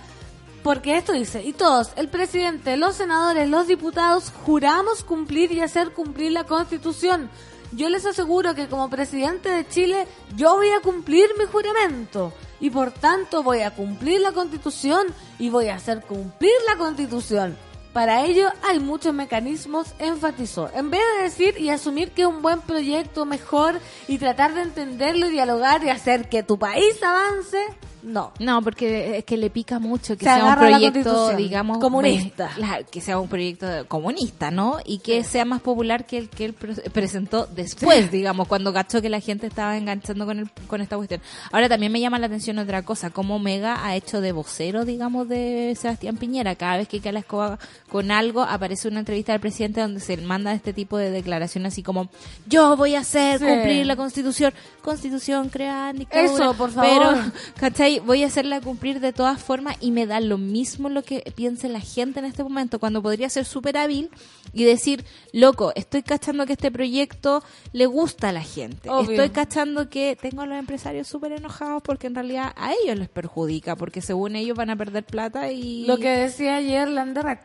porque 0.64 0.98
esto 0.98 1.14
dice, 1.14 1.44
y 1.44 1.54
todos, 1.54 1.92
el 1.96 2.08
presidente, 2.08 2.78
los 2.78 2.96
senadores, 2.96 3.50
los 3.50 3.68
diputados, 3.68 4.32
juramos 4.46 5.04
cumplir 5.04 5.52
y 5.52 5.62
hacer 5.62 5.92
cumplir 5.92 6.32
la 6.32 6.44
constitución. 6.44 7.30
Yo 7.74 7.90
les 7.90 8.06
aseguro 8.06 8.54
que 8.54 8.68
como 8.68 8.90
presidente 8.90 9.50
de 9.50 9.68
Chile, 9.68 10.06
yo 10.36 10.56
voy 10.56 10.70
a 10.70 10.82
cumplir 10.82 11.30
mi 11.40 11.46
juramento. 11.46 12.34
Y 12.60 12.70
por 12.70 12.92
tanto 12.92 13.44
voy 13.44 13.62
a 13.62 13.72
cumplir 13.72 14.22
la 14.22 14.34
constitución 14.34 15.08
y 15.40 15.50
voy 15.50 15.70
a 15.70 15.76
hacer 15.76 16.02
cumplir 16.02 16.52
la 16.68 16.78
constitución. 16.78 17.58
Para 17.94 18.26
ello 18.26 18.50
hay 18.64 18.80
muchos 18.80 19.14
mecanismos, 19.14 19.94
enfatizó. 20.00 20.70
En 20.74 20.92
vez 20.92 21.02
de 21.18 21.24
decir 21.24 21.58
y 21.58 21.70
asumir 21.70 22.12
que 22.12 22.22
es 22.22 22.28
un 22.28 22.42
buen 22.42 22.62
proyecto 22.62 23.26
mejor 23.26 23.80
y 24.08 24.18
tratar 24.18 24.54
de 24.54 24.62
entenderlo 24.62 25.28
y 25.28 25.32
dialogar 25.32 25.84
y 25.84 25.90
hacer 25.90 26.30
que 26.30 26.44
tu 26.44 26.60
país 26.60 27.02
avance, 27.04 27.58
No. 28.04 28.32
No, 28.40 28.62
porque 28.62 29.18
es 29.20 29.26
que 29.26 29.38
le 29.38 29.50
pica 29.50 29.80
mucho 29.80 30.18
que 30.18 30.26
Se 30.26 30.32
sea 30.34 30.46
un 30.46 30.56
proyecto, 30.56 31.36
digamos, 31.36 31.78
Comunista. 31.80 32.50
que 32.92 33.02
sea 33.02 33.20
un 33.20 33.28
proyecto 33.28 33.68
comunista, 33.88 34.50
¿no? 34.52 34.78
Y 34.86 35.00
que 35.00 35.24
sea 35.24 35.46
más 35.46 35.62
popular 35.62 36.06
que 36.06 36.18
el 36.18 36.30
que 36.30 36.46
él 36.46 36.54
pre- 36.54 36.76
presentó 36.92 37.46
después, 37.48 38.12
digamos, 38.12 38.48
cuando 38.48 38.74
cachó 38.74 39.02
que 39.02 39.10
la 39.10 39.20
gente 39.20 39.48
estaba 39.48 39.78
enganchando 39.78 40.26
con 40.26 40.40
el, 40.40 40.50
con 40.68 40.82
esta 40.82 40.96
cuestión. 40.98 41.22
Ahora 41.52 41.70
también 41.70 41.92
me 41.92 42.00
llama 42.00 42.18
la 42.20 42.28
atención 42.28 42.58
otra 42.60 42.84
cosa, 42.84 43.10
como 43.10 43.40
Mega 43.40 43.86
ha 43.86 43.96
hecho 43.96 44.22
de 44.22 44.32
vocero, 44.32 44.86
digamos, 44.86 45.28
de 45.28 45.76
Sebastián 45.80 46.18
Piñera. 46.18 46.56
Cada 46.56 46.78
vez 46.78 46.88
que 46.88 47.00
queda 47.00 47.14
la 47.14 47.20
escoba 47.20 47.60
con 47.90 48.12
algo, 48.12 48.42
aparece 48.42 48.88
una 48.88 49.00
entrevista 49.00 49.32
del 49.34 49.42
presidente 49.42 49.82
donde 49.82 50.00
se 50.00 50.18
manda 50.18 50.54
este 50.54 50.74
tipo 50.74 50.98
de 50.98 51.12
declaraciones 51.12 51.74
así 51.74 51.84
como, 51.84 52.10
yo 52.48 52.76
voy 52.78 52.96
a 52.96 53.00
hacer 53.02 53.40
Sí. 53.40 53.46
cumplir 53.46 53.86
la 53.86 53.96
constitución, 53.96 54.54
constitución 54.82 55.50
creada. 55.50 55.94
Eso, 56.12 56.54
por 56.54 56.72
favor. 56.72 56.90
Pero 57.16 57.32
¿Cachai? 57.60 57.91
Voy 58.00 58.24
a 58.24 58.28
hacerla 58.28 58.62
cumplir 58.62 59.00
de 59.00 59.14
todas 59.14 59.42
formas 59.42 59.76
y 59.80 59.92
me 59.92 60.06
da 60.06 60.20
lo 60.20 60.38
mismo 60.38 60.90
lo 60.90 61.04
que 61.04 61.22
piense 61.36 61.70
la 61.70 61.80
gente 61.80 62.20
en 62.20 62.26
este 62.26 62.44
momento, 62.44 62.80
cuando 62.80 63.02
podría 63.02 63.30
ser 63.30 63.46
súper 63.46 63.78
hábil 63.78 64.10
y 64.54 64.64
decir, 64.64 65.06
loco, 65.34 65.72
estoy 65.76 66.04
cachando 66.04 66.46
que 66.46 66.54
este 66.54 66.72
proyecto 66.72 67.44
le 67.74 67.86
gusta 67.86 68.30
a 68.30 68.32
la 68.32 68.42
gente. 68.44 68.90
Obvio. 68.90 69.12
Estoy 69.12 69.30
cachando 69.30 69.90
que 69.90 70.18
tengo 70.20 70.42
a 70.42 70.46
los 70.46 70.58
empresarios 70.58 71.08
súper 71.08 71.34
enojados 71.34 71.82
porque 71.84 72.08
en 72.08 72.16
realidad 72.16 72.54
a 72.56 72.74
ellos 72.74 72.98
les 72.98 73.10
perjudica, 73.10 73.76
porque 73.76 74.02
según 74.02 74.36
ellos 74.36 74.58
van 74.58 74.70
a 74.70 74.76
perder 74.76 75.04
plata 75.06 75.52
y... 75.52 75.86
Lo 75.86 75.98
que 75.98 76.10
decía 76.10 76.56
ayer 76.58 76.88
Landerach. 76.88 77.40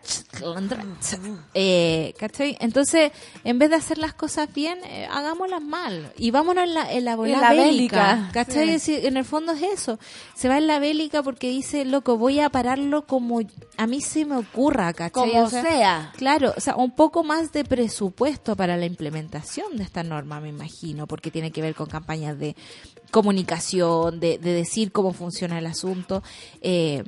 Eh, 1.55 2.15
¿cachai? 2.19 2.57
Entonces, 2.61 3.13
en 3.45 3.59
vez 3.59 3.71
de 3.71 3.77
hacer 3.77 3.99
las 3.99 4.15
cosas 4.15 4.53
bien, 4.53 4.79
eh, 4.85 5.07
hagámoslas 5.11 5.63
mal. 5.63 6.13
Y 6.17 6.31
vámonos 6.31 6.65
en 6.65 6.75
la, 6.75 6.93
en 6.93 7.05
la 7.05 7.17
bola 7.17 7.35
En 7.35 7.41
la 7.41 7.51
bélica. 7.53 8.15
bélica, 8.15 8.31
¿Cachai? 8.33 8.79
sí. 8.79 8.99
En 9.03 9.17
el 9.17 9.25
fondo 9.25 9.53
es 9.53 9.63
eso. 9.63 9.99
Se 10.37 10.49
va 10.51 10.59
en 10.59 10.67
la 10.67 10.79
bélica 10.79 11.23
porque 11.23 11.49
dice, 11.49 11.87
loco, 11.87 12.19
voy 12.19 12.41
a 12.41 12.51
pararlo 12.51 13.07
como 13.07 13.41
a 13.79 13.87
mí 13.87 14.03
se 14.03 14.27
me 14.27 14.37
ocurra, 14.37 14.93
¿cachai? 14.93 15.31
Como 15.31 15.45
O 15.45 15.49
sea, 15.49 15.63
sea. 15.63 16.13
Claro, 16.19 16.53
o 16.55 16.61
sea, 16.61 16.77
un 16.77 16.91
poco 16.91 17.25
más 17.25 17.53
de 17.53 17.65
presupuesto 17.65 18.55
para 18.55 18.77
la 18.77 18.85
implementación 18.85 19.79
de 19.79 19.83
esta 19.85 20.03
norma, 20.03 20.39
me 20.41 20.51
imagino, 20.51 21.07
porque 21.07 21.31
tiene 21.31 21.53
que 21.53 21.63
ver 21.63 21.75
con 21.75 21.87
campañas 21.87 22.39
de 22.39 22.55
comunicación, 23.11 24.21
de, 24.21 24.39
de 24.39 24.53
decir 24.53 24.93
cómo 24.93 25.13
funciona 25.13 25.59
el 25.59 25.67
asunto. 25.67 26.23
Eh, 26.61 27.03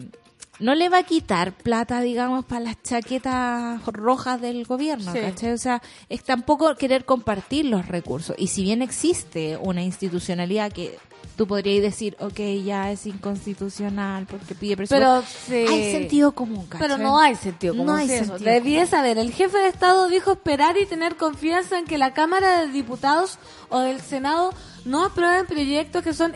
no 0.61 0.75
le 0.75 0.89
va 0.89 0.99
a 0.99 1.03
quitar 1.05 1.53
plata, 1.53 2.01
digamos, 2.01 2.45
para 2.45 2.61
las 2.63 2.83
chaquetas 2.83 3.85
rojas 3.87 4.41
del 4.41 4.65
gobierno, 4.65 5.13
Sí. 5.13 5.21
¿cachai? 5.21 5.53
O 5.53 5.59
sea, 5.59 5.81
es 6.09 6.25
tampoco 6.25 6.75
querer 6.75 7.05
compartir 7.05 7.67
los 7.67 7.87
recursos. 7.87 8.35
Y 8.39 8.49
si 8.49 8.63
bien 8.65 8.83
existe 8.83 9.57
una 9.57 9.83
institucionalidad 9.85 10.73
que 10.73 10.99
tú 11.37 11.47
podrías 11.47 11.83
decir, 11.83 12.17
ok, 12.21 12.41
ya 12.65 12.91
es 12.91 13.07
inconstitucional 13.07 14.27
porque 14.27 14.55
pide 14.55 14.77
presupuesto, 14.77 15.25
Pero 15.49 15.67
sí. 15.69 15.73
hay 15.73 15.93
sentido 15.93 16.33
común, 16.33 16.67
¿cachai? 16.67 16.89
Pero 16.89 16.99
no 16.99 17.19
hay 17.19 17.37
sentido 17.37 17.75
común. 17.75 17.87
No 17.87 17.95
hay 17.95 18.11
eso. 18.11 18.25
sentido 18.37 18.53
Debía 18.53 18.87
saber. 18.87 19.19
El 19.19 19.33
jefe 19.33 19.57
de 19.59 19.69
Estado 19.69 20.09
dijo 20.09 20.33
esperar 20.33 20.77
y 20.77 20.87
tener 20.87 21.17
confianza 21.17 21.79
en 21.79 21.85
que 21.85 21.97
la 21.97 22.13
Cámara 22.13 22.63
de 22.63 22.73
Diputados 22.73 23.39
o 23.69 23.81
del 23.81 24.01
Senado 24.01 24.53
no 24.85 25.05
aprueben 25.05 25.47
proyectos 25.47 26.03
que 26.03 26.13
son 26.13 26.35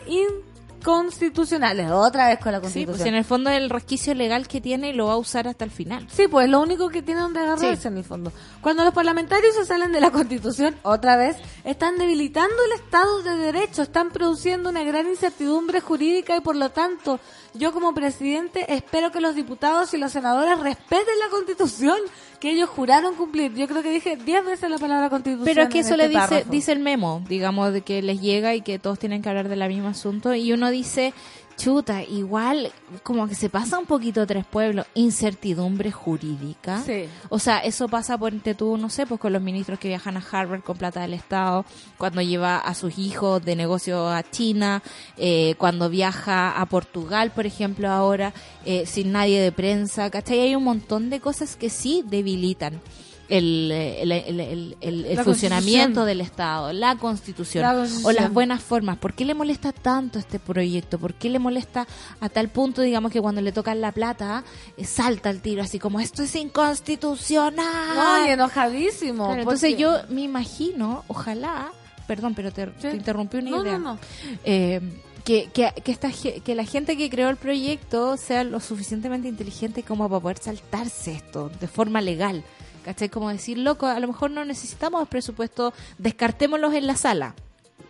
inconstitucionales. 0.83 1.89
Otra 1.91 2.27
vez 2.27 2.39
con 2.39 2.51
la 2.51 2.57
Sí, 2.59 2.61
pues 2.61 2.73
Constitución. 2.73 3.07
en 3.09 3.15
el 3.15 3.23
fondo 3.25 3.49
el 3.49 3.69
resquicio 3.69 4.13
legal 4.13 4.47
que 4.47 4.61
tiene 4.61 4.93
lo 4.93 5.07
va 5.07 5.13
a 5.13 5.17
usar 5.17 5.47
hasta 5.47 5.63
el 5.65 5.71
final. 5.71 6.07
Sí, 6.11 6.27
pues 6.27 6.49
lo 6.49 6.61
único 6.61 6.89
que 6.89 7.01
tienen 7.01 7.23
donde 7.23 7.39
agarrarse 7.39 7.75
Sí. 7.81 7.87
en 7.87 7.97
el 7.97 8.03
fondo. 8.03 8.31
Cuando 8.61 8.83
los 8.83 8.93
parlamentarios 8.93 9.55
se 9.55 9.65
salen 9.65 9.91
de 9.91 10.01
la 10.01 10.11
Constitución, 10.11 10.75
otra 10.83 11.15
vez, 11.15 11.37
están 11.63 11.97
debilitando 11.97 12.55
el 12.65 12.81
Estado 12.81 13.21
de 13.23 13.35
Derecho, 13.37 13.81
están 13.81 14.11
produciendo 14.11 14.69
una 14.69 14.83
gran 14.83 15.07
incertidumbre 15.07 15.81
jurídica 15.81 16.35
y 16.35 16.41
por 16.41 16.55
lo 16.55 16.69
tanto, 16.71 17.19
yo 17.53 17.71
como 17.71 17.93
presidente 17.93 18.73
espero 18.73 19.11
que 19.11 19.21
los 19.21 19.35
diputados 19.35 19.93
y 19.93 19.97
los 19.97 20.11
senadores 20.11 20.59
respeten 20.59 21.19
la 21.19 21.29
Constitución 21.29 21.97
que 22.39 22.51
ellos 22.51 22.69
juraron 22.69 23.15
cumplir. 23.15 23.53
Yo 23.53 23.67
creo 23.67 23.81
que 23.81 23.89
dije 23.89 24.17
diez 24.17 24.43
veces 24.43 24.69
la 24.69 24.77
palabra 24.77 25.09
Constitución. 25.09 25.45
Pero 25.45 25.63
es 25.63 25.69
que 25.69 25.79
eso 25.79 25.91
este 25.91 26.03
le 26.03 26.09
dice, 26.09 26.19
párrafo. 26.19 26.51
dice 26.51 26.71
el 26.73 26.79
memo, 26.79 27.23
digamos, 27.29 27.71
de 27.71 27.81
que 27.81 28.01
les 28.01 28.19
llega 28.19 28.53
y 28.53 28.61
que 28.61 28.79
todos 28.79 28.99
tienen 28.99 29.21
que 29.21 29.29
hablar 29.29 29.47
del 29.47 29.65
mismo 29.69 29.87
asunto. 29.87 30.33
Y 30.35 30.51
uno 30.51 30.69
dice, 30.69 31.13
chuta, 31.57 32.03
igual 32.03 32.71
como 33.03 33.27
que 33.27 33.35
se 33.35 33.49
pasa 33.49 33.79
un 33.79 33.85
poquito 33.85 34.25
tres 34.25 34.45
pueblos, 34.45 34.85
incertidumbre 34.93 35.91
jurídica. 35.91 36.81
Sí. 36.81 37.05
O 37.29 37.39
sea, 37.39 37.59
eso 37.59 37.87
pasa 37.87 38.17
por 38.17 38.33
entre 38.33 38.55
tú, 38.55 38.77
no 38.77 38.89
sé, 38.89 39.05
pues 39.05 39.19
con 39.19 39.33
los 39.33 39.41
ministros 39.41 39.79
que 39.79 39.87
viajan 39.87 40.17
a 40.17 40.23
Harvard 40.31 40.61
con 40.61 40.77
plata 40.77 41.01
del 41.01 41.13
Estado, 41.13 41.65
cuando 41.97 42.21
lleva 42.21 42.57
a 42.57 42.73
sus 42.73 42.97
hijos 42.97 43.43
de 43.43 43.55
negocio 43.55 44.09
a 44.09 44.23
China, 44.23 44.81
eh, 45.17 45.55
cuando 45.57 45.89
viaja 45.89 46.59
a 46.59 46.65
Portugal, 46.65 47.31
por 47.31 47.45
ejemplo, 47.45 47.89
ahora, 47.89 48.33
eh, 48.65 48.85
sin 48.85 49.11
nadie 49.11 49.41
de 49.41 49.51
prensa, 49.51 50.09
¿cachai? 50.09 50.39
Hay 50.39 50.55
un 50.55 50.63
montón 50.63 51.09
de 51.09 51.19
cosas 51.19 51.55
que 51.55 51.69
sí 51.69 52.03
debilitan. 52.05 52.81
El, 53.29 54.75
funcionamiento 55.23 56.05
del 56.05 56.21
Estado, 56.21 56.73
la 56.73 56.97
constitución, 56.97 57.63
La 57.63 57.87
o 58.03 58.11
las 58.11 58.31
buenas 58.31 58.61
formas. 58.61 58.97
¿Por 58.97 59.13
qué 59.13 59.25
le 59.25 59.33
molesta 59.33 59.71
tanto 59.71 60.19
este 60.19 60.39
proyecto? 60.39 60.99
¿Por 60.99 61.13
qué 61.13 61.29
le 61.29 61.39
molesta 61.39 61.87
a 62.19 62.29
tal 62.29 62.49
punto, 62.49 62.81
digamos, 62.81 63.11
que 63.11 63.21
cuando 63.21 63.41
le 63.41 63.51
tocan 63.51 63.81
la 63.81 63.91
plata, 63.91 64.43
eh, 64.77 64.85
salta 64.85 65.29
el 65.29 65.41
tiro 65.41 65.63
así 65.63 65.79
como, 65.79 65.99
esto 65.99 66.23
es 66.23 66.35
inconstitucional? 66.35 67.95
No, 67.95 68.27
y 68.27 68.31
enojadísimo. 68.31 69.25
Claro, 69.25 69.41
entonces 69.41 69.77
yo 69.77 69.97
me 70.09 70.21
imagino, 70.21 71.03
ojalá, 71.07 71.71
perdón, 72.07 72.33
pero 72.35 72.51
te, 72.51 72.67
te 72.67 72.91
interrumpí 72.91 73.37
una 73.37 73.49
No, 73.51 73.61
idea. 73.63 73.77
no, 73.77 73.93
no. 73.93 73.99
Eh, 74.43 74.81
que, 75.23 75.49
que, 75.53 75.71
que, 75.83 75.91
esta, 75.91 76.09
que 76.11 76.55
la 76.55 76.65
gente 76.65 76.97
que 76.97 77.09
creó 77.09 77.29
el 77.29 77.37
proyecto 77.37 78.17
sea 78.17 78.43
lo 78.43 78.59
suficientemente 78.59 79.29
inteligente 79.29 79.83
como 79.83 80.09
para 80.09 80.19
poder 80.19 80.37
saltarse 80.39 81.13
esto 81.13 81.49
de 81.59 81.67
forma 81.67 82.01
legal. 82.01 82.43
¿Cachai? 82.83 83.09
Como 83.09 83.29
decir, 83.29 83.57
loco, 83.57 83.85
a 83.87 83.99
lo 83.99 84.07
mejor 84.07 84.31
no 84.31 84.43
necesitamos 84.45 85.07
presupuesto, 85.07 85.73
descartémoslos 85.97 86.73
en 86.73 86.87
la 86.87 86.95
sala. 86.95 87.33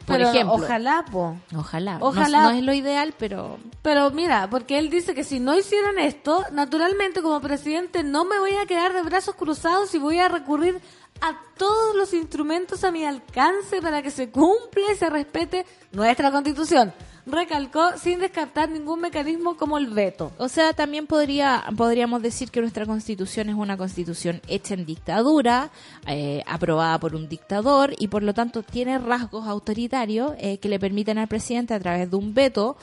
Por 0.05 0.17
Pero 0.17 0.29
ejemplo. 0.29 0.55
Ojalá, 0.55 1.05
po. 1.09 1.37
Ojalá. 1.55 1.97
No- 1.99 2.07
Ojalá. 2.07 2.43
No, 2.43 2.49
es 2.51 2.63
lo 2.63 2.73
ideal, 2.73 3.13
pero 3.17 3.57
Pero 3.81 4.11
mira, 4.11 4.49
porque 4.49 4.77
él 4.77 4.89
dice 4.89 5.13
que 5.15 5.23
si 5.23 5.39
no 5.39 5.57
hicieran 5.57 5.97
esto, 5.97 6.43
naturalmente 6.51 7.21
como 7.21 7.39
presidente 7.39 8.03
no 8.03 8.25
me 8.25 8.37
voy 8.37 8.53
a 8.55 8.65
quedar 8.65 8.91
de 8.93 9.01
brazos 9.01 9.35
cruzados 9.35 9.93
y 9.95 9.99
voy 9.99 10.19
a 10.19 10.27
recurrir 10.27 10.81
a 11.21 11.37
todos 11.57 11.95
los 11.95 12.13
instrumentos 12.13 12.83
a 12.83 12.91
mi 12.91 13.05
alcance 13.05 13.81
para 13.81 14.01
que 14.01 14.11
se 14.11 14.29
cumpla 14.29 14.91
y 14.91 14.95
se 14.97 15.09
respete 15.09 15.65
nuestra 15.93 16.31
constitución. 16.31 16.93
Recalcó 17.25 17.97
sin 17.97 18.19
descartar 18.19 18.69
ningún 18.69 18.99
mecanismo 18.99 19.55
como 19.55 19.77
el 19.77 19.87
veto. 19.87 20.31
O 20.37 20.49
sea, 20.49 20.73
también 20.73 21.07
podría, 21.07 21.63
podríamos 21.77 22.21
decir 22.21 22.51
que 22.51 22.59
nuestra 22.59 22.85
constitución 22.85 23.49
es 23.49 23.55
una 23.55 23.77
constitución 23.77 24.41
hecha 24.47 24.73
en 24.73 24.85
dictadura, 24.85 25.71
eh, 26.05 26.43
aprobada 26.45 26.99
por 26.99 27.15
un 27.15 27.29
dictador 27.29 27.93
y 27.97 28.09
por 28.09 28.23
lo 28.23 28.33
tanto 28.33 28.61
tiene 28.61 28.97
rasgos 28.97 29.47
autoritarios 29.47 30.33
eh, 30.37 30.57
que 30.57 30.67
le 30.67 30.79
permiten 30.79 31.17
al 31.17 31.29
presidente 31.29 31.73
a 31.73 31.79
través 31.79 32.11
de 32.11 32.17
un 32.17 32.33
veto 32.33 32.75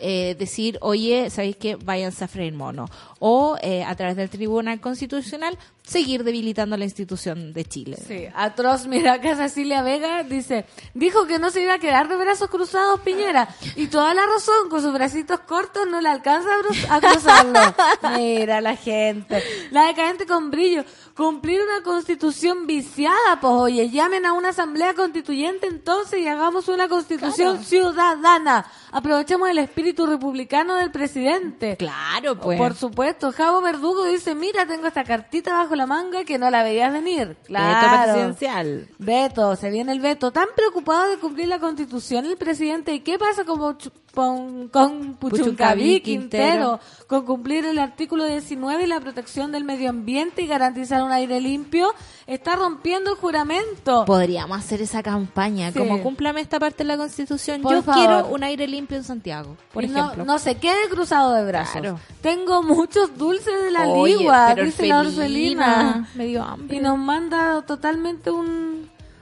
eh, 0.00 0.36
decir, 0.38 0.78
oye, 0.80 1.28
¿sabéis 1.28 1.56
qué? 1.56 1.74
Váyanse 1.74 2.24
a 2.24 2.28
freír 2.28 2.52
mono. 2.52 2.88
O 3.20 3.56
eh, 3.62 3.84
a 3.84 3.94
través 3.96 4.16
del 4.16 4.30
Tribunal 4.30 4.80
Constitucional 4.80 5.58
seguir 5.88 6.22
debilitando 6.22 6.76
la 6.76 6.84
institución 6.84 7.52
de 7.54 7.64
Chile. 7.64 7.96
Sí, 8.06 8.26
atroz, 8.34 8.86
mira 8.86 9.14
acá 9.14 9.36
Cecilia 9.36 9.82
Vega 9.82 10.22
dice, 10.22 10.66
dijo 10.92 11.26
que 11.26 11.38
no 11.38 11.50
se 11.50 11.62
iba 11.62 11.74
a 11.74 11.78
quedar 11.78 12.08
de 12.08 12.16
brazos 12.16 12.50
cruzados 12.50 13.00
Piñera, 13.00 13.48
y 13.74 13.86
toda 13.86 14.12
la 14.12 14.26
razón, 14.26 14.68
con 14.68 14.82
sus 14.82 14.92
bracitos 14.92 15.40
cortos 15.40 15.88
no 15.88 16.00
le 16.00 16.10
alcanza 16.10 16.48
a, 16.90 17.00
cruzarlo. 17.00 17.58
mira 18.18 18.60
la 18.60 18.76
gente, 18.76 19.42
la 19.70 19.86
decadente 19.86 20.26
con 20.26 20.50
brillo, 20.50 20.84
cumplir 21.16 21.60
una 21.62 21.82
constitución 21.82 22.66
viciada, 22.66 23.40
pues 23.40 23.52
oye, 23.52 23.88
llamen 23.88 24.26
a 24.26 24.34
una 24.34 24.50
asamblea 24.50 24.92
constituyente 24.94 25.66
entonces 25.66 26.20
y 26.20 26.28
hagamos 26.28 26.68
una 26.68 26.88
constitución 26.88 27.64
ciudadana, 27.64 28.66
aprovechemos 28.92 29.48
el 29.48 29.58
espíritu 29.58 30.06
republicano 30.06 30.76
del 30.76 30.90
presidente. 30.90 31.78
Claro, 31.78 32.38
pues. 32.38 32.58
Por 32.58 32.74
supuesto, 32.74 33.07
Javo 33.32 33.60
Verdugo 33.60 34.04
dice, 34.04 34.34
mira, 34.34 34.66
tengo 34.66 34.86
esta 34.86 35.04
cartita 35.04 35.52
bajo 35.52 35.74
la 35.76 35.86
manga 35.86 36.24
que 36.24 36.38
no 36.38 36.50
la 36.50 36.62
veías 36.62 36.92
venir. 36.92 37.28
Veto 37.28 37.36
Claro. 37.46 38.12
presidencial. 38.12 38.88
Veto, 38.98 39.56
se 39.56 39.70
viene 39.70 39.92
el 39.92 40.00
veto. 40.00 40.30
Tan 40.30 40.48
preocupado 40.56 41.08
de 41.10 41.18
cumplir 41.18 41.48
la 41.48 41.58
constitución 41.58 42.26
el 42.26 42.36
presidente. 42.36 42.92
¿Y 42.92 43.00
qué 43.00 43.18
pasa 43.18 43.44
con, 43.44 43.58
Puchu- 43.60 43.92
con, 44.14 44.68
con 44.68 45.14
Puchuncaví 45.14 46.00
Quintero? 46.00 46.80
Con 47.06 47.24
cumplir 47.24 47.64
el 47.64 47.78
artículo 47.78 48.24
19 48.24 48.84
y 48.84 48.86
la 48.86 49.00
protección 49.00 49.52
del 49.52 49.64
medio 49.64 49.90
ambiente 49.90 50.42
y 50.42 50.46
garantizar 50.46 51.02
un 51.02 51.12
aire 51.12 51.40
limpio. 51.40 51.94
Está 52.26 52.56
rompiendo 52.56 53.10
el 53.12 53.16
juramento. 53.16 54.04
Podríamos 54.04 54.58
hacer 54.58 54.82
esa 54.82 55.02
campaña, 55.02 55.72
Sí. 55.72 55.78
como 55.78 56.02
cúmplame 56.02 56.40
esta 56.42 56.58
parte 56.60 56.78
de 56.78 56.84
la 56.84 56.96
Constitución. 56.98 57.62
Por 57.62 57.72
Yo 57.72 57.82
favor. 57.82 58.00
quiero 58.04 58.28
un 58.28 58.42
aire 58.42 58.66
limpio 58.66 58.96
en 58.98 59.04
Santiago, 59.04 59.56
por 59.72 59.84
Y 59.84 59.86
ejemplo. 59.86 60.24
no 60.26 60.38
se 60.38 60.56
quede 60.56 60.88
cruzado 60.90 61.32
de 61.32 61.44
brazos. 61.46 61.80
Claro. 61.80 61.98
Tengo 62.20 62.62
muchos 62.62 63.16
dulces 63.16 63.62
de 63.64 63.70
la 63.70 63.88
Oye, 63.88 64.16
ligua, 64.18 64.54
dice 64.54 64.86
la 64.86 65.00
orfelina, 65.00 65.64
orfelina. 65.78 66.08
me 66.14 66.26
dio 66.26 66.42
hambre. 66.42 66.76
Y 66.76 66.80
nos 66.80 66.98
manda 66.98 67.62
totalmente 67.62 68.30
un, 68.30 68.77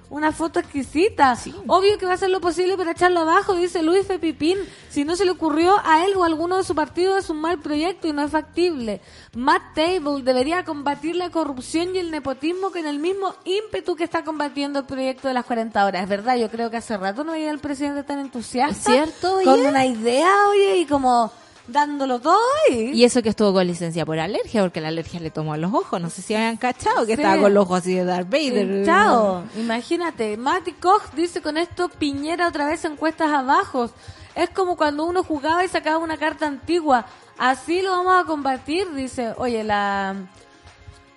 una 0.08 0.32
foto 0.32 0.60
exquisita. 0.60 1.36
Obvio 1.66 1.98
que 1.98 2.06
va 2.06 2.12
a 2.12 2.14
hacer 2.14 2.30
lo 2.30 2.40
posible 2.40 2.76
para 2.76 2.92
echarlo 2.92 3.20
abajo, 3.20 3.54
dice 3.54 3.82
Luis 3.82 4.06
Pepipín. 4.06 4.56
Si 4.88 5.04
no 5.04 5.16
se 5.16 5.24
le 5.24 5.32
ocurrió 5.32 5.76
a 5.84 6.04
él 6.06 6.14
o 6.16 6.22
a 6.22 6.26
alguno 6.26 6.56
de 6.56 6.64
su 6.64 6.74
partido 6.74 7.16
es 7.16 7.28
un 7.28 7.40
mal 7.40 7.58
proyecto 7.58 8.08
y 8.08 8.12
no 8.12 8.22
es 8.22 8.30
factible. 8.30 9.00
Matt 9.34 9.74
Table 9.74 10.22
debería 10.22 10.64
combatir 10.64 11.16
la 11.16 11.30
corrupción 11.30 11.94
y 11.94 11.98
el 11.98 12.10
nepotismo 12.10 12.70
con 12.70 12.86
el 12.86 12.98
mismo 12.98 13.34
ímpetu 13.44 13.96
que 13.96 14.04
está 14.04 14.24
combatiendo 14.24 14.78
el 14.80 14.86
proyecto 14.86 15.28
de 15.28 15.34
las 15.34 15.44
40 15.44 15.84
horas. 15.84 16.02
Es 16.02 16.08
verdad, 16.08 16.36
yo 16.36 16.48
creo 16.50 16.70
que 16.70 16.76
hace 16.78 16.96
rato 16.96 17.24
no 17.24 17.32
veía 17.32 17.50
al 17.50 17.58
presidente 17.58 18.02
tan 18.04 18.20
entusiasta. 18.20 18.90
¿Cierto, 18.92 19.40
Con 19.44 19.54
oye? 19.60 19.68
una 19.68 19.84
idea, 19.86 20.30
oye, 20.50 20.78
y 20.78 20.86
como 20.86 21.30
dándolo 21.68 22.20
todo 22.20 22.38
y... 22.70 22.92
Y 22.92 23.05
eso 23.05 23.22
que 23.22 23.29
estuvo 23.31 23.52
con 23.52 23.66
licencia 23.66 24.07
por 24.07 24.18
alergia, 24.18 24.62
porque 24.62 24.81
la 24.81 24.88
alergia 24.88 25.20
le 25.20 25.31
tomó 25.31 25.52
a 25.52 25.57
los 25.57 25.72
ojos. 25.74 26.00
No 26.00 26.11
sé 26.11 26.22
si 26.22 26.35
habían 26.35 26.57
cachado 26.57 27.00
que 27.07 27.16
Sí. 27.16 27.22
estaba 27.22 27.40
con 27.42 27.55
los 27.55 27.64
ojos 27.64 27.81
así 27.81 27.94
de 27.94 28.05
Darth 28.05 28.29
Vader. 28.31 28.85
Chao, 28.87 29.44
imagínate. 29.57 30.37
Mati 30.37 30.72
Koch 30.72 31.12
dice 31.14 31.42
con 31.42 31.57
esto, 31.57 31.88
Piñera 31.88 32.48
otra 32.48 32.66
vez 32.66 32.85
en 32.85 32.96
cuestas 32.96 33.31
abajo. 33.31 33.90
Es 34.35 34.50
como 34.50 34.76
cuando 34.76 35.05
uno 35.05 35.24
jugaba 35.24 35.64
y 35.64 35.68
sacaba 35.68 35.98
una 35.98 36.16
carta 36.18 36.46
antigua. 36.46 37.07
Así 37.38 37.83
lo 37.83 37.90
vamos 37.90 38.22
a 38.22 38.24
combatir, 38.26 38.92
dice. 38.94 39.33
Oye, 39.37 39.64
la... 39.64 40.14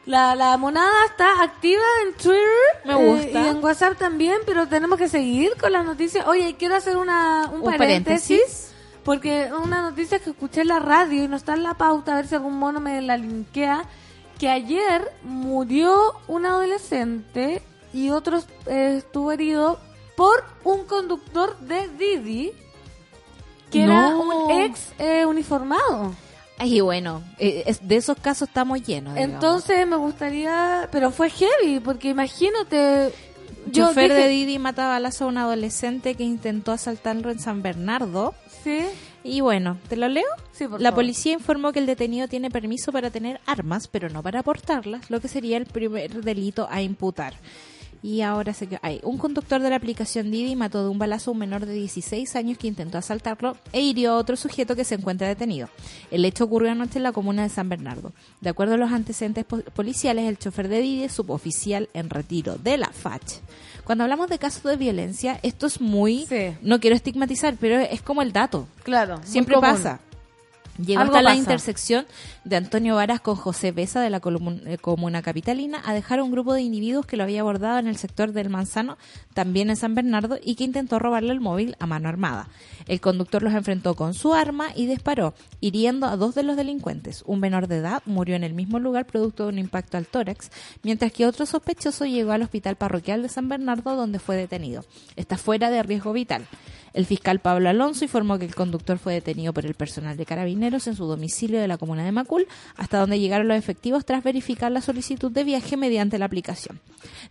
La, 0.05 0.33
la 0.33 0.57
monada 0.57 1.05
está 1.05 1.43
activa 1.43 1.83
en 2.03 2.13
Twitter 2.13 2.41
Me 2.83 2.93
eh, 2.93 2.95
gusta. 2.95 3.41
y 3.43 3.47
en 3.49 3.63
WhatsApp 3.63 3.95
también, 3.97 4.37
pero 4.45 4.65
tenemos 4.67 4.97
que 4.97 5.07
seguir 5.07 5.51
con 5.61 5.71
las 5.71 5.85
noticias. 5.85 6.25
Oye, 6.25 6.55
quiero 6.57 6.75
hacer 6.75 6.97
una, 6.97 7.47
un, 7.53 7.59
Un 7.59 7.65
paréntesis, 7.65 8.39
paréntesis. 8.39 8.68
Porque 9.03 9.49
una 9.63 9.81
noticia 9.81 10.19
que 10.19 10.29
escuché 10.31 10.61
en 10.61 10.67
la 10.69 10.79
radio 10.79 11.23
y 11.23 11.27
no 11.27 11.35
está 11.35 11.53
en 11.53 11.63
la 11.63 11.73
pauta, 11.75 12.13
a 12.13 12.15
ver 12.17 12.27
si 12.27 12.35
algún 12.35 12.57
mono 12.57 12.79
me 12.79 13.01
la 13.01 13.17
linkea, 13.17 13.83
que 14.37 14.49
ayer 14.49 15.11
murió 15.23 16.13
un 16.27 16.45
adolescente 16.45 17.61
y 17.93 18.09
otro 18.11 18.39
eh, 18.67 18.95
estuvo 18.99 19.31
herido 19.31 19.79
por 20.15 20.43
un 20.63 20.85
conductor 20.85 21.57
de 21.59 21.87
Didi 21.89 22.51
que 23.71 23.83
era 23.83 24.07
un 24.15 24.49
ex 24.51 24.93
eh, 24.97 25.25
uniformado. 25.25 26.13
Ay, 26.57 26.81
bueno, 26.81 27.21
eh, 27.37 27.63
es- 27.67 27.87
de 27.87 27.95
esos 27.97 28.17
casos 28.17 28.47
estamos 28.49 28.81
llenos. 28.81 29.13
digamos. 29.13 29.33
Entonces 29.35 29.87
me 29.87 29.95
gustaría, 29.95 30.89
pero 30.91 31.11
fue 31.11 31.29
heavy, 31.29 31.79
porque 31.79 32.09
imagínate, 32.09 33.13
yo 33.71 33.87
chofer 33.87 34.11
dije- 34.11 34.23
de 34.23 34.27
Didi 34.29 34.59
mataba 34.59 34.95
a 34.95 34.99
lazo 34.99 35.25
a 35.25 35.27
un 35.27 35.37
adolescente 35.37 36.15
que 36.15 36.23
intentó 36.23 36.71
asaltarlo 36.71 37.29
en 37.29 37.39
San 37.39 37.61
Bernardo. 37.61 38.33
Sí, 38.63 38.79
Y 39.23 39.41
bueno, 39.41 39.77
¿te 39.87 39.95
lo 39.95 40.07
leo? 40.07 40.25
sí, 40.51 40.67
por 40.67 40.81
La 40.81 40.89
favor. 40.91 41.03
policía 41.03 41.33
informó 41.33 41.71
que 41.71 41.79
el 41.79 41.85
detenido 41.85 42.27
tiene 42.27 42.49
permiso 42.49 42.91
para 42.91 43.09
tener 43.11 43.39
armas, 43.45 43.87
pero 43.87 44.09
no 44.09 44.21
para 44.23 44.43
portarlas, 44.43 45.09
lo 45.09 45.19
que 45.21 45.27
sería 45.27 45.57
el 45.57 45.65
primer 45.65 46.23
delito 46.23 46.67
a 46.69 46.81
imputar. 46.81 47.33
Y 48.01 48.21
ahora 48.21 48.53
se 48.53 48.67
que 48.67 48.79
hay 48.81 49.01
un 49.03 49.17
conductor 49.17 49.61
de 49.61 49.69
la 49.69 49.75
aplicación 49.75 50.31
Didi 50.31 50.55
mató 50.55 50.81
de 50.83 50.87
un 50.89 50.97
balazo 50.97 51.31
a 51.31 51.33
un 51.33 51.39
menor 51.39 51.65
de 51.65 51.73
16 51.73 52.33
años 52.37 52.57
que 52.57 52.67
intentó 52.67 52.97
asaltarlo 52.97 53.57
e 53.73 53.81
hirió 53.81 54.11
a 54.11 54.15
otro 54.15 54.37
sujeto 54.37 54.73
que 54.77 54.85
se 54.85 54.95
encuentra 54.95 55.27
detenido. 55.27 55.67
El 56.09 56.23
hecho 56.23 56.45
ocurrió 56.45 56.71
anoche 56.71 56.99
en 56.99 57.03
la 57.03 57.11
comuna 57.11 57.43
de 57.43 57.49
San 57.49 57.67
Bernardo. 57.67 58.13
De 58.39 58.51
acuerdo 58.51 58.75
a 58.75 58.77
los 58.77 58.93
antecedentes 58.93 59.43
po- 59.43 59.59
policiales, 59.73 60.29
el 60.29 60.37
chofer 60.39 60.69
de 60.69 60.79
Didi 60.79 61.03
es 61.03 61.11
suboficial 61.11 61.89
en 61.93 62.09
retiro 62.09 62.55
de 62.57 62.77
la 62.77 62.87
FACH. 62.87 63.41
Cuando 63.89 64.03
hablamos 64.03 64.29
de 64.29 64.37
casos 64.37 64.61
de 64.61 64.77
violencia, 64.77 65.39
esto 65.41 65.65
es 65.65 65.81
muy, 65.81 66.27
Sí. 66.27 66.55
no 66.61 66.79
quiero 66.79 66.95
estigmatizar, 66.95 67.55
pero 67.59 67.79
es 67.79 68.03
como 68.03 68.21
el 68.21 68.31
dato. 68.31 68.67
Claro, 68.83 69.19
Siempre 69.23 69.57
pasa. 69.59 69.99
Llegó 70.85 71.01
hasta 71.01 71.21
la 71.21 71.35
intersección 71.35 72.05
de 72.45 72.55
Antonio 72.55 72.95
Varas 72.95 73.19
con 73.19 73.35
José 73.35 73.73
Besa 73.73 73.99
de 73.99 74.09
la 74.09 74.21
eh, 74.65 74.77
comuna 74.77 75.21
capitalina 75.21 75.81
a 75.83 75.93
dejar 75.93 76.19
a 76.19 76.23
un 76.23 76.31
grupo 76.31 76.53
de 76.53 76.61
individuos 76.61 77.05
que 77.05 77.17
lo 77.17 77.23
había 77.23 77.41
abordado 77.41 77.79
en 77.79 77.87
el 77.87 77.97
sector 77.97 78.31
del 78.31 78.49
Manzano, 78.49 78.97
también 79.33 79.69
en 79.69 79.75
San 79.75 79.93
Bernardo, 79.93 80.39
y 80.41 80.55
que 80.55 80.63
intentó 80.63 80.97
robarle 80.97 81.33
el 81.33 81.41
móvil 81.41 81.75
a 81.79 81.85
mano 81.85 82.07
armada. 82.07 82.47
El 82.87 83.01
conductor 83.01 83.43
los 83.43 83.53
enfrentó 83.53 83.95
con 83.95 84.13
su 84.13 84.33
arma 84.33 84.69
y 84.73 84.85
disparó, 84.85 85.33
hiriendo 85.59 86.07
a 86.07 86.15
dos 86.15 86.33
de 86.33 86.43
los 86.43 86.55
delincuentes. 86.55 87.23
Un 87.25 87.41
menor 87.41 87.67
de 87.67 87.77
edad 87.77 88.01
murió 88.05 88.35
en 88.37 88.45
el 88.45 88.53
mismo 88.53 88.79
lugar 88.79 89.05
producto 89.05 89.43
de 89.43 89.49
un 89.49 89.59
impacto 89.59 89.97
al 89.97 90.07
tórax, 90.07 90.49
mientras 90.83 91.11
que 91.11 91.25
otro 91.25 91.45
sospechoso 91.45 92.05
llegó 92.05 92.31
al 92.31 92.41
hospital 92.41 92.77
parroquial 92.77 93.21
de 93.21 93.27
San 93.27 93.49
Bernardo 93.49 93.97
donde 93.97 94.19
fue 94.19 94.37
detenido. 94.37 94.85
Está 95.17 95.37
fuera 95.37 95.69
de 95.69 95.83
riesgo 95.83 96.13
vital. 96.13 96.47
El 96.93 97.05
fiscal 97.05 97.39
Pablo 97.39 97.69
Alonso 97.69 98.03
informó 98.05 98.39
que 98.39 98.45
el 98.45 98.55
conductor 98.55 98.97
fue 98.97 99.13
detenido 99.13 99.53
por 99.53 99.65
el 99.65 99.73
personal 99.75 100.17
de 100.17 100.25
carabineros 100.25 100.87
en 100.87 100.95
su 100.95 101.05
domicilio 101.05 101.59
de 101.59 101.67
la 101.67 101.77
comuna 101.77 102.03
de 102.03 102.11
Macul, 102.11 102.47
hasta 102.75 102.99
donde 102.99 103.19
llegaron 103.19 103.47
los 103.47 103.57
efectivos 103.57 104.05
tras 104.05 104.23
verificar 104.23 104.71
la 104.71 104.81
solicitud 104.81 105.31
de 105.31 105.43
viaje 105.43 105.77
mediante 105.77 106.17
la 106.19 106.25
aplicación. 106.25 106.79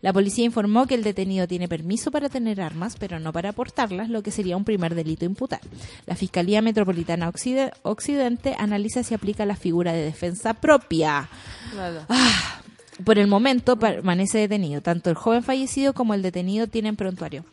La 0.00 0.12
policía 0.12 0.44
informó 0.44 0.86
que 0.86 0.94
el 0.94 1.02
detenido 1.02 1.46
tiene 1.46 1.68
permiso 1.68 2.10
para 2.10 2.28
tener 2.28 2.60
armas, 2.60 2.96
pero 2.98 3.18
no 3.20 3.32
para 3.32 3.52
portarlas, 3.52 4.08
lo 4.08 4.22
que 4.22 4.30
sería 4.30 4.56
un 4.56 4.64
primer 4.64 4.94
delito 4.94 5.24
imputar. 5.24 5.60
La 6.06 6.14
Fiscalía 6.14 6.62
Metropolitana 6.62 7.28
Occide- 7.28 7.72
Occidente 7.82 8.54
analiza 8.58 9.02
si 9.02 9.14
aplica 9.14 9.44
la 9.46 9.56
figura 9.56 9.92
de 9.92 10.02
defensa 10.04 10.54
propia. 10.54 11.28
Claro. 11.72 12.06
Por 13.04 13.18
el 13.18 13.26
momento 13.28 13.78
permanece 13.78 14.38
detenido. 14.38 14.80
Tanto 14.80 15.10
el 15.10 15.16
joven 15.16 15.42
fallecido 15.42 15.92
como 15.94 16.14
el 16.14 16.22
detenido 16.22 16.66
tienen 16.66 16.96
prontuario. 16.96 17.44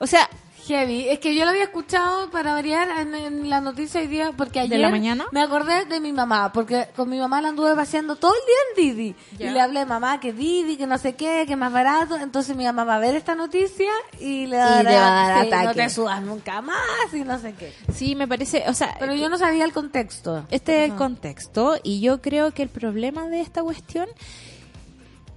O 0.00 0.06
sea, 0.06 0.28
Heavy. 0.68 1.08
Es 1.08 1.18
que 1.18 1.34
yo 1.34 1.44
lo 1.44 1.50
había 1.50 1.64
escuchado 1.64 2.30
para 2.30 2.52
variar 2.52 2.88
en, 3.00 3.14
en 3.14 3.48
la 3.50 3.60
noticia 3.62 4.00
hoy 4.00 4.06
día, 4.06 4.32
porque 4.36 4.60
ayer 4.60 4.78
la 4.78 4.90
mañana? 4.90 5.26
me 5.32 5.40
acordé 5.40 5.86
de 5.86 5.98
mi 5.98 6.12
mamá, 6.12 6.52
porque 6.52 6.88
con 6.94 7.08
mi 7.08 7.18
mamá 7.18 7.40
la 7.40 7.48
anduve 7.48 7.74
paseando 7.74 8.16
todo 8.16 8.32
el 8.34 8.40
día 8.46 8.90
en 8.90 8.96
Didi. 8.96 9.16
Y 9.38 9.50
le 9.50 9.60
hablé, 9.60 9.86
mamá, 9.86 10.20
que 10.20 10.32
Didi, 10.32 10.76
que 10.76 10.86
no 10.86 10.98
sé 10.98 11.14
qué, 11.14 11.44
que 11.46 11.56
más 11.56 11.72
barato. 11.72 12.16
Entonces 12.16 12.54
mi 12.54 12.64
mamá 12.64 12.84
va 12.84 12.96
a 12.96 12.98
ver 12.98 13.14
esta 13.14 13.34
noticia 13.34 13.90
y 14.20 14.46
le 14.46 14.58
va 14.58 14.80
Y 14.80 14.84
le 14.84 14.94
va 14.94 15.24
a 15.24 15.28
dar 15.28 15.44
sí, 15.44 15.50
no 15.50 15.56
ataque. 15.56 15.80
te 15.80 15.88
subas 15.90 16.22
nunca 16.22 16.60
más 16.60 16.78
y 17.14 17.20
no 17.20 17.38
sé 17.38 17.54
qué. 17.54 17.72
sí, 17.92 18.14
me 18.14 18.28
parece, 18.28 18.64
o 18.68 18.74
sea, 18.74 18.94
Pero 19.00 19.14
yo 19.14 19.28
no 19.30 19.38
sabía 19.38 19.64
el 19.64 19.72
contexto. 19.72 20.44
Este 20.50 20.84
es 20.84 20.90
el 20.90 20.96
contexto 20.96 21.78
y 21.82 22.00
yo 22.00 22.20
creo 22.20 22.52
que 22.52 22.62
el 22.62 22.68
problema 22.68 23.26
de 23.28 23.40
esta 23.40 23.62
cuestión 23.62 24.06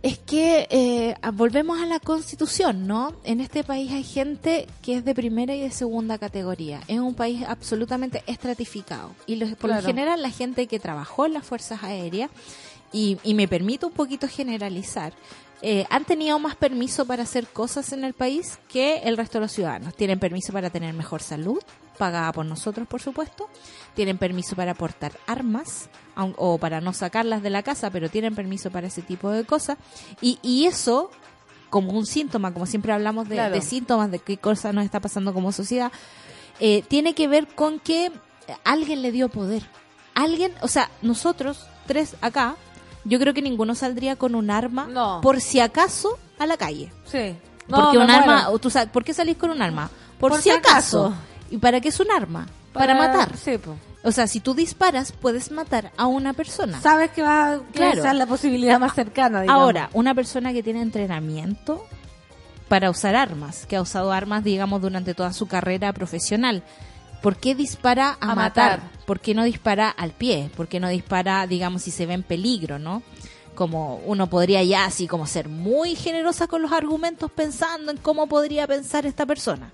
es 0.03 0.17
que 0.17 0.67
eh, 0.71 1.15
volvemos 1.33 1.79
a 1.79 1.85
la 1.85 1.99
constitución, 1.99 2.87
¿no? 2.87 3.13
En 3.23 3.39
este 3.39 3.63
país 3.63 3.91
hay 3.91 4.03
gente 4.03 4.67
que 4.81 4.95
es 4.95 5.05
de 5.05 5.13
primera 5.13 5.53
y 5.53 5.61
de 5.61 5.71
segunda 5.71 6.17
categoría. 6.17 6.81
Es 6.87 6.99
un 6.99 7.13
país 7.13 7.43
absolutamente 7.47 8.23
estratificado. 8.27 9.13
Y 9.27 9.35
lo- 9.35 9.47
por 9.55 9.69
Claro. 9.69 9.81
lo 9.81 9.87
general 9.87 10.21
la 10.21 10.31
gente 10.31 10.65
que 10.67 10.79
trabajó 10.79 11.25
en 11.27 11.33
las 11.33 11.45
Fuerzas 11.45 11.83
Aéreas, 11.83 12.31
y, 12.93 13.17
y 13.23 13.35
me 13.35 13.47
permito 13.47 13.87
un 13.87 13.93
poquito 13.93 14.27
generalizar, 14.27 15.13
eh, 15.61 15.85
han 15.91 16.03
tenido 16.05 16.39
más 16.39 16.55
permiso 16.55 17.05
para 17.05 17.23
hacer 17.23 17.45
cosas 17.47 17.93
en 17.93 18.03
el 18.03 18.13
país 18.13 18.57
que 18.67 18.97
el 19.03 19.15
resto 19.15 19.37
de 19.37 19.43
los 19.45 19.51
ciudadanos. 19.51 19.95
Tienen 19.95 20.19
permiso 20.19 20.51
para 20.51 20.69
tener 20.71 20.93
mejor 20.95 21.21
salud, 21.21 21.59
pagada 21.99 22.31
por 22.33 22.45
nosotros, 22.45 22.87
por 22.87 22.99
supuesto. 23.01 23.47
Tienen 23.93 24.17
permiso 24.17 24.55
para 24.55 24.73
portar 24.73 25.13
armas 25.27 25.87
o 26.15 26.57
para 26.57 26.81
no 26.81 26.93
sacarlas 26.93 27.41
de 27.41 27.49
la 27.49 27.63
casa, 27.63 27.89
pero 27.89 28.09
tienen 28.09 28.35
permiso 28.35 28.69
para 28.71 28.87
ese 28.87 29.01
tipo 29.01 29.29
de 29.31 29.43
cosas. 29.45 29.77
Y, 30.21 30.39
y 30.41 30.65
eso, 30.65 31.09
como 31.69 31.91
un 31.93 32.05
síntoma, 32.05 32.53
como 32.53 32.65
siempre 32.65 32.91
hablamos 32.93 33.27
de, 33.29 33.35
Claro. 33.35 33.53
de 33.55 33.61
síntomas 33.61 34.11
de 34.11 34.19
qué 34.19 34.37
cosa 34.37 34.73
nos 34.73 34.85
está 34.85 34.99
pasando 34.99 35.33
como 35.33 35.51
sociedad, 35.51 35.91
eh, 36.59 36.83
tiene 36.87 37.15
que 37.15 37.27
ver 37.27 37.47
con 37.47 37.79
que 37.79 38.11
alguien 38.63 39.01
le 39.01 39.11
dio 39.11 39.29
poder. 39.29 39.63
Alguien, 40.13 40.53
o 40.61 40.67
sea, 40.67 40.89
nosotros 41.01 41.65
tres 41.87 42.15
acá, 42.21 42.55
yo 43.05 43.17
creo 43.19 43.33
que 43.33 43.41
ninguno 43.41 43.73
saldría 43.75 44.15
con 44.15 44.35
un 44.35 44.51
arma 44.51 44.85
No. 44.87 45.21
por 45.21 45.39
si 45.41 45.59
acaso 45.59 46.19
a 46.37 46.45
la 46.45 46.57
calle. 46.57 46.91
Sí. 47.05 47.35
No, 47.67 47.77
Porque 47.83 47.97
un 47.99 48.09
arma, 48.09 48.49
o 48.49 48.59
tú 48.59 48.69
sabes, 48.69 48.89
¿por 48.89 49.03
qué 49.03 49.13
salís 49.13 49.37
con 49.37 49.49
un 49.49 49.61
arma? 49.61 49.89
Por, 50.19 50.31
Por 50.31 50.37
si 50.41 50.49
si 50.49 50.49
acaso. 50.51 51.05
acaso. 51.07 51.21
¿Y 51.49 51.57
para 51.57 51.79
qué 51.79 51.87
es 51.87 51.99
un 51.99 52.11
arma? 52.11 52.47
Para, 52.73 52.93
matar. 52.95 53.37
Sí, 53.37 53.57
po. 53.57 53.75
O 54.03 54.11
sea, 54.11 54.25
si 54.27 54.39
tú 54.39 54.53
disparas, 54.55 55.11
puedes 55.11 55.51
matar 55.51 55.91
a 55.97 56.07
una 56.07 56.33
persona. 56.33 56.81
Sabes 56.81 57.11
que 57.11 57.21
va 57.21 57.59
que 57.71 57.79
Claro. 57.79 58.03
es 58.03 58.15
la 58.15 58.25
posibilidad 58.25 58.79
más 58.79 58.95
cercana, 58.95 59.41
digamos. 59.41 59.61
Ahora, 59.61 59.89
una 59.93 60.15
persona 60.15 60.53
que 60.53 60.63
tiene 60.63 60.81
entrenamiento 60.81 61.85
para 62.67 62.89
usar 62.89 63.15
armas, 63.15 63.65
que 63.67 63.75
ha 63.75 63.81
usado 63.81 64.11
armas, 64.11 64.43
digamos, 64.43 64.81
durante 64.81 65.13
toda 65.13 65.33
su 65.33 65.47
carrera 65.47 65.93
profesional, 65.93 66.63
¿por 67.21 67.35
qué 67.37 67.53
dispara 67.53 68.17
a, 68.19 68.31
A 68.31 68.35
matar? 68.35 68.79
matar. 68.79 68.81
¿Por 69.05 69.19
qué 69.19 69.35
no 69.35 69.43
dispara 69.43 69.89
al 69.89 70.11
pie? 70.11 70.49
¿Por 70.57 70.67
qué 70.67 70.79
no 70.79 70.87
dispara, 70.89 71.45
digamos, 71.45 71.83
si 71.83 71.91
se 71.91 72.05
ve 72.07 72.13
en 72.15 72.23
peligro, 72.23 72.79
no? 72.79 73.03
Como 73.53 73.97
uno 74.05 74.27
podría 74.27 74.63
ya 74.63 74.85
así 74.85 75.05
como 75.07 75.27
ser 75.27 75.47
muy 75.49 75.95
generosa 75.95 76.47
con 76.47 76.61
los 76.63 76.71
argumentos 76.71 77.29
pensando 77.31 77.91
en 77.91 77.97
cómo 77.97 78.25
podría 78.27 78.65
pensar 78.65 79.05
esta 79.05 79.25
persona. 79.27 79.71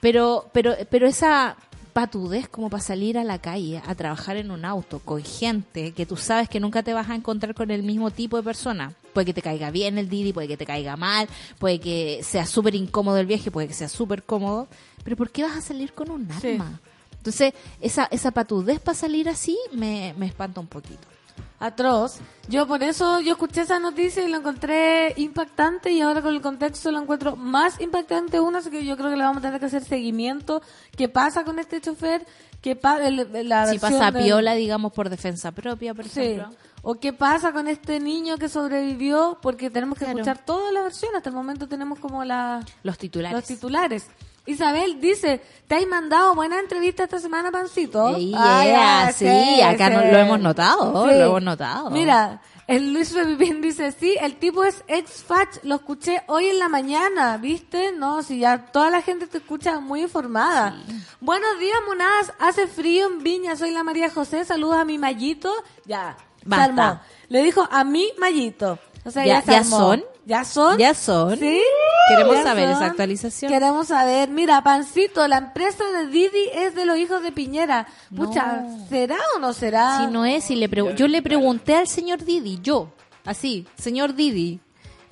Pero, 0.00 0.48
pero, 0.52 0.74
pero 0.90 1.06
esa 1.06 1.56
patudez 1.92 2.48
como 2.48 2.70
para 2.70 2.82
salir 2.82 3.18
a 3.18 3.24
la 3.24 3.38
calle 3.38 3.82
a 3.86 3.94
trabajar 3.94 4.36
en 4.36 4.50
un 4.50 4.64
auto 4.64 4.98
con 5.00 5.22
gente 5.22 5.92
que 5.92 6.06
tú 6.06 6.16
sabes 6.16 6.48
que 6.48 6.60
nunca 6.60 6.82
te 6.82 6.92
vas 6.94 7.10
a 7.10 7.14
encontrar 7.14 7.54
con 7.54 7.70
el 7.70 7.82
mismo 7.82 8.10
tipo 8.10 8.36
de 8.36 8.42
persona. 8.42 8.94
Puede 9.12 9.26
que 9.26 9.34
te 9.34 9.42
caiga 9.42 9.70
bien 9.70 9.98
el 9.98 10.08
Didi, 10.08 10.32
puede 10.32 10.48
que 10.48 10.56
te 10.56 10.64
caiga 10.66 10.96
mal, 10.96 11.28
puede 11.58 11.80
que 11.80 12.20
sea 12.22 12.46
súper 12.46 12.74
incómodo 12.74 13.18
el 13.18 13.26
viaje, 13.26 13.50
puede 13.50 13.68
que 13.68 13.74
sea 13.74 13.88
súper 13.88 14.22
cómodo. 14.22 14.68
Pero 15.04 15.16
¿por 15.16 15.30
qué 15.30 15.42
vas 15.42 15.56
a 15.56 15.60
salir 15.60 15.92
con 15.92 16.10
un 16.10 16.28
Sí. 16.40 16.48
arma? 16.52 16.80
Entonces, 17.18 17.52
esa, 17.80 18.06
esa 18.06 18.30
patudez 18.32 18.80
para 18.80 18.96
salir 18.96 19.28
así 19.28 19.56
me, 19.72 20.14
me 20.18 20.26
espanta 20.26 20.60
un 20.60 20.66
poquito. 20.66 21.06
Atroz. 21.64 22.18
Yo 22.48 22.66
por 22.66 22.82
eso 22.82 23.20
yo 23.20 23.32
escuché 23.32 23.60
esa 23.62 23.78
noticia 23.78 24.22
y 24.24 24.28
lo 24.28 24.38
encontré 24.38 25.14
impactante 25.16 25.90
y 25.92 26.00
ahora 26.00 26.20
con 26.22 26.34
el 26.34 26.40
contexto 26.42 26.90
lo 26.90 27.00
encuentro 27.00 27.36
más 27.36 27.80
impactante 27.80 28.38
aún, 28.38 28.56
así 28.56 28.68
que 28.70 28.84
yo 28.84 28.96
creo 28.96 29.10
que 29.10 29.16
le 29.16 29.22
vamos 29.22 29.38
a 29.38 29.42
tener 29.42 29.60
que 29.60 29.66
hacer 29.66 29.84
seguimiento. 29.84 30.60
¿Qué 30.96 31.08
pasa 31.08 31.44
con 31.44 31.58
este 31.58 31.80
chofer? 31.80 32.26
¿Qué 32.60 32.76
pa- 32.76 32.98
la 32.98 33.66
Si 33.66 33.78
pasa 33.78 34.10
de- 34.10 34.22
piola, 34.24 34.54
digamos, 34.54 34.92
por 34.92 35.08
defensa 35.08 35.52
propia, 35.52 35.94
por 35.94 36.08
Sí. 36.08 36.20
ejemplo. 36.20 36.50
¿O 36.84 36.94
qué 36.96 37.12
pasa 37.12 37.52
con 37.52 37.68
este 37.68 38.00
niño 38.00 38.38
que 38.38 38.48
sobrevivió? 38.48 39.38
Porque 39.40 39.70
tenemos 39.70 39.96
que 39.98 40.04
Claro. 40.04 40.18
escuchar 40.18 40.44
toda 40.44 40.72
la 40.72 40.82
versión. 40.82 41.14
Hasta 41.14 41.28
el 41.28 41.34
momento 41.36 41.68
tenemos 41.68 42.00
como 42.00 42.24
la, 42.24 42.64
Los 42.82 42.98
titulares. 42.98 43.36
los 43.36 43.44
titulares. 43.44 44.06
Isabel 44.46 45.00
dice, 45.00 45.40
¿te 45.68 45.76
has 45.76 45.86
mandado 45.86 46.34
buena 46.34 46.58
entrevista 46.58 47.04
esta 47.04 47.18
semana, 47.20 47.50
Pancito? 47.52 48.16
Yeah, 48.18 49.06
Ah, 49.06 49.12
sí, 49.12 49.60
acá 49.60 49.88
no- 49.90 50.00
lo 50.00 50.18
hemos 50.18 50.40
notado, 50.40 51.06
lo 51.06 51.10
hemos 51.12 51.42
notado. 51.42 51.90
Mira, 51.90 52.40
el 52.66 52.92
Luis 52.92 53.12
Revivien 53.14 53.60
dice, 53.62 53.92
sí, 53.92 54.16
el 54.20 54.36
tipo 54.36 54.64
es 54.64 54.82
ex-fach, 54.88 55.58
lo 55.62 55.76
escuché 55.76 56.22
hoy 56.26 56.46
en 56.46 56.58
la 56.58 56.68
mañana, 56.68 57.36
¿viste? 57.36 57.92
No, 57.92 58.22
si 58.24 58.40
ya 58.40 58.66
toda 58.72 58.90
la 58.90 59.00
gente 59.02 59.28
te 59.28 59.38
escucha 59.38 59.78
muy 59.78 60.02
informada. 60.02 60.74
Buenos 61.20 61.58
días, 61.60 61.78
monadas, 61.86 62.32
hace 62.40 62.66
frío 62.66 63.06
en 63.06 63.22
Viña, 63.22 63.54
soy 63.56 63.70
la 63.70 63.84
María 63.84 64.10
José, 64.10 64.44
saludos 64.44 64.76
a 64.76 64.84
mi 64.84 64.98
Mayito. 64.98 65.52
Ya, 65.84 66.16
se 66.42 66.48
Basta. 66.48 66.64
armó. 66.88 67.00
Le 67.28 67.44
dijo 67.44 67.66
a 67.70 67.84
mi 67.84 68.08
Mayito. 68.18 68.78
O 69.04 69.10
sea, 69.12 69.24
ya, 69.24 69.34
Ya- 69.40 69.42
se 69.42 69.52
ya 69.52 69.64
son. 69.64 70.04
¿Ya 70.24 70.44
son? 70.44 70.78
Ya 70.78 70.94
son. 70.94 71.36
¿Sí? 71.38 71.60
Queremos 72.08 72.36
Ya 72.36 72.42
saber 72.42 72.64
son. 72.68 72.76
esa 72.76 72.86
actualización. 72.86 73.52
Queremos 73.52 73.88
saber. 73.88 74.28
Mira, 74.28 74.62
Pancito, 74.62 75.26
la 75.26 75.38
empresa 75.38 75.84
de 75.98 76.06
Didi 76.08 76.48
es 76.54 76.74
de 76.74 76.84
los 76.84 76.96
hijos 76.96 77.22
de 77.22 77.32
Piñera. 77.32 77.86
Pucha, 78.14 78.64
¿será 78.88 79.16
o 79.36 79.38
no 79.38 79.52
será? 79.52 79.98
Si 80.06 80.12
no 80.12 80.24
es, 80.24 80.44
si 80.44 80.56
le 80.56 80.68
yo 80.96 81.08
le 81.08 81.22
pregunté 81.22 81.76
al 81.76 81.88
señor 81.88 82.24
Didi, 82.24 82.60
yo, 82.62 82.92
así, 83.24 83.66
señor 83.76 84.14
Didi, 84.14 84.60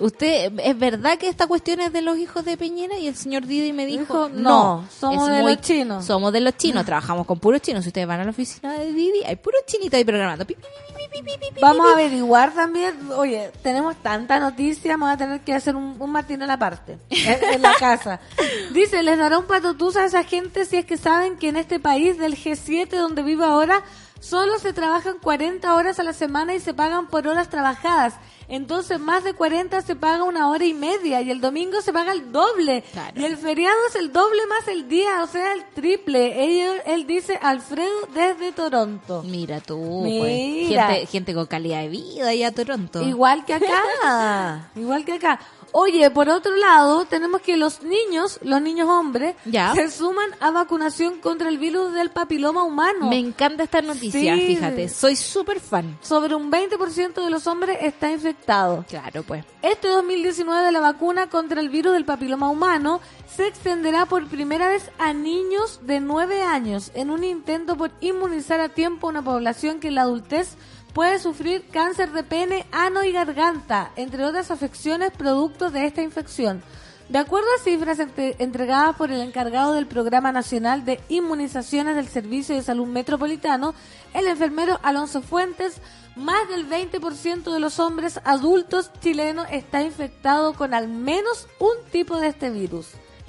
¿usted 0.01 0.51
es 0.59 0.77
verdad 0.77 1.17
que 1.17 1.29
esta 1.29 1.47
cuestión 1.47 1.79
es 1.79 1.93
de 1.93 2.01
los 2.01 2.17
hijos 2.17 2.43
de 2.43 2.57
Piñera? 2.57 2.97
Y 2.97 3.07
el 3.07 3.15
señor 3.15 3.45
Didi 3.45 3.73
me 3.73 3.85
dijo, 3.85 4.29
no, 4.29 4.81
no, 4.81 4.85
somos 4.89 5.29
de 5.29 5.43
los 5.43 5.61
chinos". 5.61 6.05
Somos 6.05 6.33
de 6.33 6.41
los 6.41 6.57
chinos, 6.57 6.85
trabajamos 6.85 7.25
con 7.25 7.39
puros 7.39 7.61
chinos. 7.61 7.83
Si 7.83 7.89
ustedes 7.89 8.07
van 8.07 8.19
a 8.19 8.23
la 8.23 8.31
oficina 8.31 8.73
de 8.73 8.91
Didi, 8.91 9.23
hay 9.25 9.35
puros 9.35 9.61
chinitos 9.65 9.97
ahí 9.97 10.03
programando. 10.03 10.45
Pi, 10.45 10.55
pi, 10.55 11.21
pi, 11.23 11.59
Vamos 11.61 11.87
a 11.89 11.93
averiguar 11.93 12.53
también. 12.53 12.95
Oye, 13.15 13.51
tenemos 13.61 13.95
tanta 13.97 14.39
noticia, 14.39 14.91
vamos 14.93 15.11
a 15.11 15.17
tener 15.17 15.41
que 15.41 15.53
hacer 15.53 15.75
un, 15.75 15.95
un 15.99 16.11
Martín 16.11 16.41
a 16.41 16.47
la 16.47 16.57
parte 16.57 16.97
en, 17.09 17.53
en 17.53 17.61
la 17.61 17.73
casa. 17.75 18.19
Dice, 18.73 19.03
les 19.03 19.17
dará 19.17 19.37
un 19.37 19.45
patotús 19.45 19.95
a 19.95 20.05
esa 20.05 20.23
gente 20.23 20.65
si 20.65 20.77
es 20.77 20.85
que 20.85 20.97
saben 20.97 21.37
que 21.37 21.49
en 21.49 21.57
este 21.57 21.79
país 21.79 22.17
del 22.17 22.35
G7 22.35 22.89
donde 22.89 23.23
vivo 23.23 23.43
ahora 23.43 23.83
solo 24.19 24.57
se 24.59 24.71
trabajan 24.71 25.17
40 25.21 25.75
horas 25.75 25.99
a 25.99 26.03
la 26.03 26.13
semana 26.13 26.53
y 26.53 26.59
se 26.59 26.73
pagan 26.73 27.07
por 27.07 27.27
horas 27.27 27.49
trabajadas. 27.49 28.15
Entonces 28.47 28.99
más 28.99 29.23
de 29.23 29.33
40 29.33 29.81
se 29.81 29.95
paga 29.95 30.23
una 30.23 30.49
hora 30.49 30.65
y 30.65 30.73
media 30.73 31.21
y 31.21 31.31
el 31.31 31.41
domingo 31.41 31.81
se 31.81 31.93
paga 31.93 32.11
el 32.11 32.31
doble. 32.31 32.83
Claro. 32.91 33.19
Y 33.19 33.25
el 33.25 33.37
feriado 33.37 33.77
es 33.89 33.95
el 33.95 34.11
doble 34.11 34.45
más 34.47 34.67
el 34.67 34.87
día, 34.87 35.23
o 35.23 35.27
sea, 35.27 35.53
el 35.53 35.65
triple. 35.73 36.43
Él, 36.43 36.81
él 36.85 37.07
dice 37.07 37.39
Alfredo 37.41 38.07
desde 38.13 38.51
Toronto. 38.51 39.23
Mira 39.23 39.59
tú, 39.61 40.01
Mira. 40.03 40.87
pues, 40.87 40.97
gente, 40.97 41.05
gente 41.07 41.33
con 41.33 41.45
calidad 41.45 41.81
de 41.81 41.89
vida 41.89 42.29
allá 42.29 42.47
a 42.47 42.51
Toronto. 42.51 43.01
Igual 43.01 43.45
que 43.45 43.53
acá. 43.53 44.69
Igual 44.75 45.05
que 45.05 45.13
acá. 45.13 45.39
Oye, 45.73 46.09
por 46.11 46.27
otro 46.29 46.55
lado, 46.57 47.05
tenemos 47.05 47.41
que 47.41 47.55
los 47.57 47.81
niños, 47.81 48.39
los 48.43 48.61
niños 48.61 48.89
hombres, 48.89 49.35
Ya. 49.45 49.73
se 49.73 49.89
suman 49.89 50.29
a 50.39 50.51
vacunación 50.51 51.19
contra 51.19 51.47
el 51.49 51.57
virus 51.57 51.93
del 51.93 52.09
papiloma 52.09 52.63
humano. 52.63 53.07
Me 53.09 53.17
encanta 53.17 53.63
esta 53.63 53.81
noticia, 53.81 54.35
Sí. 54.35 54.47
fíjate, 54.47 54.89
soy 54.89 55.15
súper 55.15 55.59
fan. 55.59 55.97
Sobre 56.01 56.35
un 56.35 56.51
20% 56.51 57.23
de 57.23 57.29
los 57.29 57.47
hombres 57.47 57.77
está 57.81 58.11
infectado. 58.11 58.83
Claro, 58.89 59.23
pues. 59.23 59.45
Este 59.61 59.87
2019 59.87 60.71
la 60.71 60.79
vacuna 60.81 61.29
contra 61.29 61.61
el 61.61 61.69
virus 61.69 61.93
del 61.93 62.05
papiloma 62.05 62.49
humano 62.49 62.99
se 63.33 63.47
extenderá 63.47 64.05
por 64.05 64.27
primera 64.27 64.67
vez 64.67 64.89
a 64.99 65.13
niños 65.13 65.79
de 65.83 65.99
9 66.01 66.41
años 66.43 66.91
en 66.95 67.09
un 67.09 67.23
intento 67.23 67.77
por 67.77 67.91
inmunizar 68.01 68.59
a 68.59 68.69
tiempo 68.69 69.07
a 69.07 69.11
una 69.11 69.21
población 69.23 69.79
que 69.79 69.87
en 69.87 69.95
la 69.95 70.01
adultez 70.01 70.55
puede 70.93 71.19
sufrir 71.19 71.65
cáncer 71.71 72.11
de 72.11 72.23
pene, 72.23 72.65
ano 72.71 73.03
y 73.03 73.11
garganta, 73.11 73.91
entre 73.95 74.25
otras 74.25 74.51
afecciones 74.51 75.11
producto 75.11 75.69
de 75.71 75.85
esta 75.85 76.01
infección. 76.01 76.61
De 77.09 77.17
acuerdo 77.17 77.47
a 77.57 77.63
cifras 77.63 77.99
entre- 77.99 78.35
entregadas 78.39 78.95
por 78.95 79.11
el 79.11 79.19
encargado 79.21 79.73
del 79.73 79.85
Programa 79.85 80.31
Nacional 80.31 80.85
de 80.85 80.99
Inmunizaciones 81.09 81.95
del 81.95 82.07
Servicio 82.07 82.55
de 82.55 82.61
Salud 82.63 82.87
Metropolitano, 82.87 83.73
el 84.13 84.27
enfermero 84.27 84.79
Alonso 84.81 85.21
Fuentes, 85.21 85.81
más 86.15 86.47
del 86.49 86.69
20% 86.69 87.51
de 87.51 87.59
los 87.59 87.79
hombres 87.79 88.19
adultos 88.23 88.91
chilenos 89.01 89.45
está 89.51 89.81
infectado 89.81 90.53
con 90.53 90.73
al 90.73 90.87
menos 90.87 91.47
un 91.59 91.71
tipo 91.91 92.17
de 92.17 92.27
este 92.27 92.49
virus. 92.49 92.87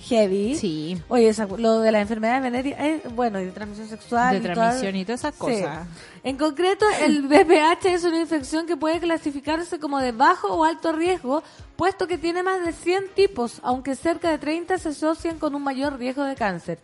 Heavy. 0.09 0.57
Sí. 0.57 1.01
Oye, 1.09 1.29
esa- 1.29 1.47
lo 1.47 1.81
de 1.81 1.93
la 1.93 2.01
enfermedad 2.01 2.43
venérea, 2.43 2.77
es 2.87 3.15
bueno, 3.15 3.41
y 3.41 3.45
de 3.47 3.53
transmisión 3.53 3.89
sexual. 3.89 4.33
De 4.43 4.51
y 4.51 4.53
transmisión 4.53 4.97
y 4.97 5.05
todas 5.05 5.21
esas 5.21 5.35
Sí. 5.35 5.41
cosas. 5.41 5.87
En 6.25 6.37
concreto, 6.37 6.85
el 7.03 7.23
VPH 7.29 7.95
es 7.95 8.05
una 8.05 8.21
infección 8.21 8.67
que 8.67 8.77
puede 8.77 9.01
clasificarse 9.01 9.79
como 9.79 9.99
de 10.01 10.13
bajo 10.13 10.49
o 10.49 10.65
alto 10.65 10.93
riesgo, 10.93 11.43
puesto 11.77 12.07
que 12.07 12.19
tiene 12.19 12.43
más 12.43 12.65
de 12.65 12.73
100 12.73 13.05
tipos, 13.15 13.61
aunque 13.63 13.95
cerca 13.97 14.31
de 14.31 14.39
30 14.39 14.79
se 14.79 14.91
asocian 14.91 15.39
con 15.39 15.55
un 15.55 15.63
mayor 15.63 15.99
riesgo 15.99 16.25
de 16.25 16.35
cáncer. 16.35 16.79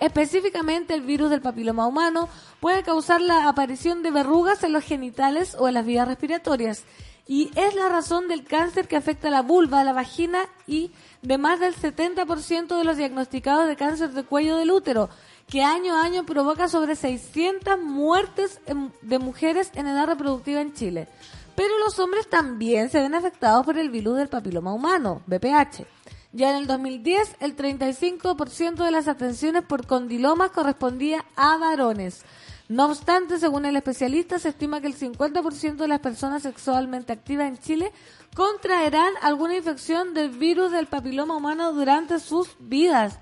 Específicamente, 0.00 0.94
el 0.94 1.02
virus 1.02 1.28
del 1.30 1.40
papiloma 1.40 1.86
humano 1.86 2.28
puede 2.60 2.82
causar 2.84 3.20
la 3.20 3.48
aparición 3.48 4.02
de 4.02 4.10
verrugas 4.12 4.62
en 4.62 4.72
los 4.72 4.84
genitales 4.84 5.56
o 5.58 5.66
en 5.68 5.74
las 5.74 5.84
vías 5.84 6.06
respiratorias. 6.06 6.84
Y 7.28 7.50
es 7.56 7.74
la 7.74 7.90
razón 7.90 8.26
del 8.26 8.42
cáncer 8.42 8.88
que 8.88 8.96
afecta 8.96 9.28
la 9.28 9.42
vulva, 9.42 9.84
la 9.84 9.92
vagina 9.92 10.48
y 10.66 10.90
de 11.20 11.36
más 11.36 11.60
del 11.60 11.76
70% 11.76 12.78
de 12.78 12.84
los 12.84 12.96
diagnosticados 12.96 13.68
de 13.68 13.76
cáncer 13.76 14.12
de 14.12 14.24
cuello 14.24 14.56
del 14.56 14.70
útero, 14.70 15.10
que 15.46 15.62
año 15.62 15.94
a 15.94 16.02
año 16.02 16.24
provoca 16.24 16.68
sobre 16.68 16.96
600 16.96 17.78
muertes 17.80 18.60
de 19.02 19.18
mujeres 19.18 19.70
en 19.74 19.88
edad 19.88 20.06
reproductiva 20.06 20.62
en 20.62 20.72
Chile. 20.72 21.06
Pero 21.54 21.78
los 21.80 21.98
hombres 21.98 22.30
también 22.30 22.88
se 22.88 23.00
ven 23.00 23.14
afectados 23.14 23.66
por 23.66 23.76
el 23.76 23.90
virus 23.90 24.16
del 24.16 24.28
papiloma 24.28 24.72
humano, 24.72 25.20
BPH. 25.26 25.84
Ya 26.32 26.50
en 26.50 26.56
el 26.56 26.66
2010, 26.66 27.36
el 27.40 27.56
35% 27.56 28.84
de 28.84 28.90
las 28.90 29.06
atenciones 29.06 29.64
por 29.64 29.86
condilomas 29.86 30.50
correspondía 30.50 31.26
a 31.36 31.58
varones. 31.58 32.22
No 32.68 32.86
obstante, 32.86 33.38
según 33.38 33.64
el 33.64 33.76
especialista, 33.76 34.38
se 34.38 34.50
estima 34.50 34.80
que 34.80 34.88
el 34.88 34.96
50% 34.96 35.76
de 35.76 35.88
las 35.88 36.00
personas 36.00 36.42
sexualmente 36.42 37.14
activas 37.14 37.48
en 37.48 37.58
Chile 37.58 37.92
contraerán 38.34 39.12
alguna 39.22 39.56
infección 39.56 40.12
del 40.12 40.30
virus 40.30 40.70
del 40.70 40.86
papiloma 40.86 41.36
humano 41.36 41.72
durante 41.72 42.20
sus 42.20 42.48
vidas. 42.60 43.18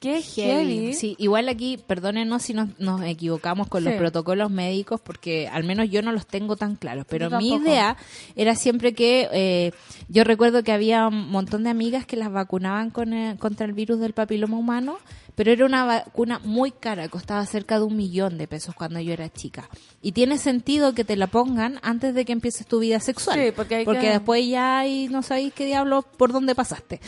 ¡Qué 0.00 0.22
heavy! 0.22 0.94
Sí, 0.94 1.14
igual 1.18 1.48
aquí, 1.48 1.78
perdónenos 1.78 2.42
si 2.42 2.54
nos, 2.54 2.78
nos 2.78 3.02
equivocamos 3.02 3.68
con 3.68 3.84
los 3.84 3.94
protocolos 3.94 4.50
médicos, 4.50 5.00
porque 5.00 5.48
al 5.48 5.64
menos 5.64 5.90
yo 5.90 6.02
no 6.02 6.12
los 6.12 6.26
tengo 6.26 6.56
tan 6.56 6.76
claros, 6.76 7.06
pero 7.08 7.30
mi 7.38 7.54
idea 7.54 7.96
era 8.34 8.54
siempre 8.54 8.92
que, 8.92 9.28
eh, 9.32 9.72
yo 10.08 10.24
recuerdo 10.24 10.62
que 10.62 10.72
había 10.72 11.08
un 11.08 11.30
montón 11.30 11.64
de 11.64 11.70
amigas 11.70 12.06
que 12.06 12.16
las 12.16 12.30
vacunaban 12.30 12.90
con, 12.90 13.14
eh, 13.14 13.36
contra 13.38 13.66
el 13.66 13.72
virus 13.72 13.98
del 13.98 14.12
papiloma 14.12 14.58
humano, 14.58 14.98
pero 15.36 15.52
era 15.52 15.64
una 15.64 15.84
vacuna 15.84 16.40
muy 16.42 16.72
cara, 16.72 17.08
costaba 17.08 17.46
cerca 17.46 17.78
de 17.78 17.84
un 17.84 17.96
millón 17.96 18.38
de 18.38 18.48
pesos 18.48 18.74
cuando 18.74 18.98
yo 18.98 19.12
era 19.12 19.28
chica. 19.32 19.68
Y 20.02 20.10
tiene 20.12 20.38
sentido 20.38 20.92
que 20.94 21.04
te 21.04 21.14
la 21.14 21.28
pongan 21.28 21.78
antes 21.82 22.12
de 22.14 22.24
que 22.24 22.32
empieces 22.32 22.66
tu 22.66 22.80
vida 22.80 22.98
sexual, 22.98 23.38
Sí, 23.38 23.52
porque 23.54 23.76
hay 23.76 23.84
porque 23.84 24.00
que- 24.00 24.10
después 24.10 24.44
ya 24.48 24.78
ahí 24.80 25.06
no 25.08 25.22
sabéis 25.22 25.52
qué 25.54 25.64
diablo 25.66 26.02
por 26.02 26.32
dónde 26.32 26.54
pasaste. 26.56 27.00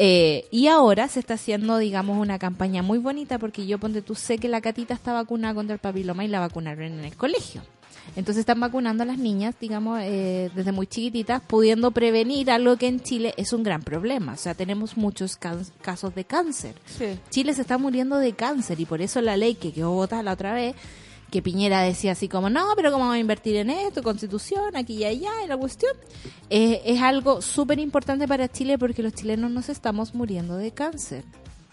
Eh, 0.00 0.46
y 0.50 0.68
ahora 0.68 1.08
se 1.08 1.18
está 1.20 1.34
haciendo, 1.34 1.76
digamos, 1.78 2.18
una 2.18 2.38
campaña 2.38 2.82
muy 2.82 2.98
bonita 2.98 3.38
porque 3.38 3.66
yo, 3.66 3.78
ponte 3.78 4.00
tú, 4.00 4.14
sé 4.14 4.38
que 4.38 4.48
la 4.48 4.60
Catita 4.60 4.94
está 4.94 5.12
vacunada 5.12 5.54
contra 5.54 5.74
el 5.74 5.80
papiloma 5.80 6.24
y 6.24 6.28
la 6.28 6.40
vacunaron 6.40 6.84
en 6.84 7.04
el 7.04 7.16
colegio. 7.16 7.62
Entonces 8.16 8.40
están 8.40 8.58
vacunando 8.58 9.04
a 9.04 9.06
las 9.06 9.18
niñas, 9.18 9.54
digamos, 9.60 10.00
eh, 10.02 10.50
desde 10.54 10.72
muy 10.72 10.86
chiquititas, 10.86 11.40
pudiendo 11.40 11.92
prevenir 11.92 12.50
algo 12.50 12.76
que 12.76 12.88
en 12.88 13.00
Chile 13.00 13.32
es 13.36 13.52
un 13.52 13.62
gran 13.62 13.82
problema. 13.82 14.32
O 14.32 14.36
sea, 14.36 14.54
tenemos 14.54 14.96
muchos 14.96 15.36
casos 15.36 16.14
de 16.14 16.24
cáncer. 16.24 16.74
Sí. 16.86 17.18
Chile 17.30 17.54
se 17.54 17.62
está 17.62 17.78
muriendo 17.78 18.18
de 18.18 18.32
cáncer 18.32 18.80
y 18.80 18.86
por 18.86 19.00
eso 19.02 19.20
la 19.20 19.36
ley 19.36 19.54
que 19.54 19.72
quedó 19.72 19.92
votada 19.92 20.22
la 20.22 20.32
otra 20.32 20.52
vez, 20.52 20.74
que 21.30 21.42
Piñera 21.42 21.82
decía 21.82 22.12
así 22.12 22.26
como, 22.26 22.48
no, 22.50 22.66
pero 22.74 22.90
¿cómo 22.90 23.04
vamos 23.04 23.16
a 23.16 23.20
invertir 23.20 23.56
en 23.56 23.70
esto? 23.70 24.02
Constitución, 24.02 24.74
aquí 24.76 24.94
y 24.94 25.04
allá, 25.04 25.30
y 25.44 25.46
la 25.46 25.56
cuestión. 25.56 25.92
eh, 26.50 26.80
es 26.86 27.00
algo 27.02 27.42
súper 27.42 27.78
importante 27.78 28.26
para 28.26 28.48
Chile 28.48 28.78
porque 28.78 29.02
los 29.02 29.12
chilenos 29.12 29.50
nos 29.50 29.68
estamos 29.68 30.14
muriendo 30.14 30.56
de 30.56 30.72
cáncer. 30.72 31.24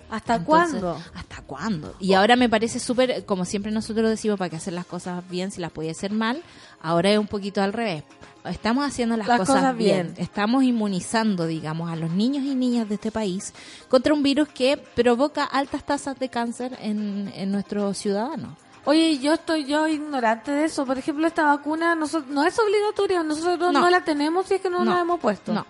¿Hasta 0.09 0.35
Entonces, 0.35 0.79
cuándo? 0.81 1.01
¿Hasta 1.15 1.41
cuándo? 1.41 1.95
Y 1.99 2.13
ahora 2.13 2.35
me 2.35 2.47
parece 2.49 2.79
súper, 2.79 3.25
como 3.25 3.45
siempre 3.45 3.71
nosotros 3.71 4.09
decimos, 4.09 4.37
para 4.37 4.49
que 4.49 4.55
hacer 4.57 4.73
las 4.73 4.85
cosas 4.85 5.27
bien, 5.29 5.51
si 5.51 5.61
las 5.61 5.71
podía 5.71 5.91
hacer 5.91 6.11
mal, 6.11 6.41
ahora 6.81 7.11
es 7.11 7.17
un 7.17 7.27
poquito 7.27 7.61
al 7.61 7.73
revés. 7.73 8.03
Estamos 8.45 8.85
haciendo 8.85 9.17
las, 9.17 9.27
Las 9.27 9.39
cosas, 9.39 9.55
cosas 9.55 9.75
bien. 9.77 10.13
bien. 10.13 10.23
Estamos 10.23 10.63
inmunizando, 10.63 11.47
digamos, 11.47 11.89
a 11.91 11.95
los 11.95 12.11
niños 12.11 12.43
y 12.45 12.53
niñas 12.53 12.87
de 12.87 12.95
este 12.95 13.11
país 13.11 13.53
contra 13.89 14.13
un 14.13 14.21
virus 14.21 14.47
que 14.49 14.77
provoca 14.77 15.43
altas 15.43 15.83
tasas 15.83 16.19
de 16.19 16.29
cáncer 16.29 16.77
en, 16.79 17.31
en 17.35 17.51
nuestros 17.51 17.97
ciudadanos. 17.97 18.51
Oye, 18.87 19.17
yo 19.17 19.33
estoy 19.33 19.65
yo 19.65 19.87
ignorante 19.87 20.51
de 20.51 20.65
eso. 20.65 20.85
Por 20.85 20.99
ejemplo, 20.99 21.25
esta 21.25 21.43
vacuna 21.45 21.95
nosotros, 21.95 22.29
no 22.31 22.45
es 22.45 22.55
obligatoria, 22.59 23.23
nosotros 23.23 23.57
no. 23.73 23.81
No. 23.81 23.89
la 23.89 24.03
tenemos 24.05 24.45
si 24.45 24.53
es 24.53 24.61
que 24.61 24.69
no, 24.69 24.85
No. 24.85 24.93
la 24.93 25.01
hemos 25.01 25.19
puesto. 25.19 25.51
No. 25.51 25.65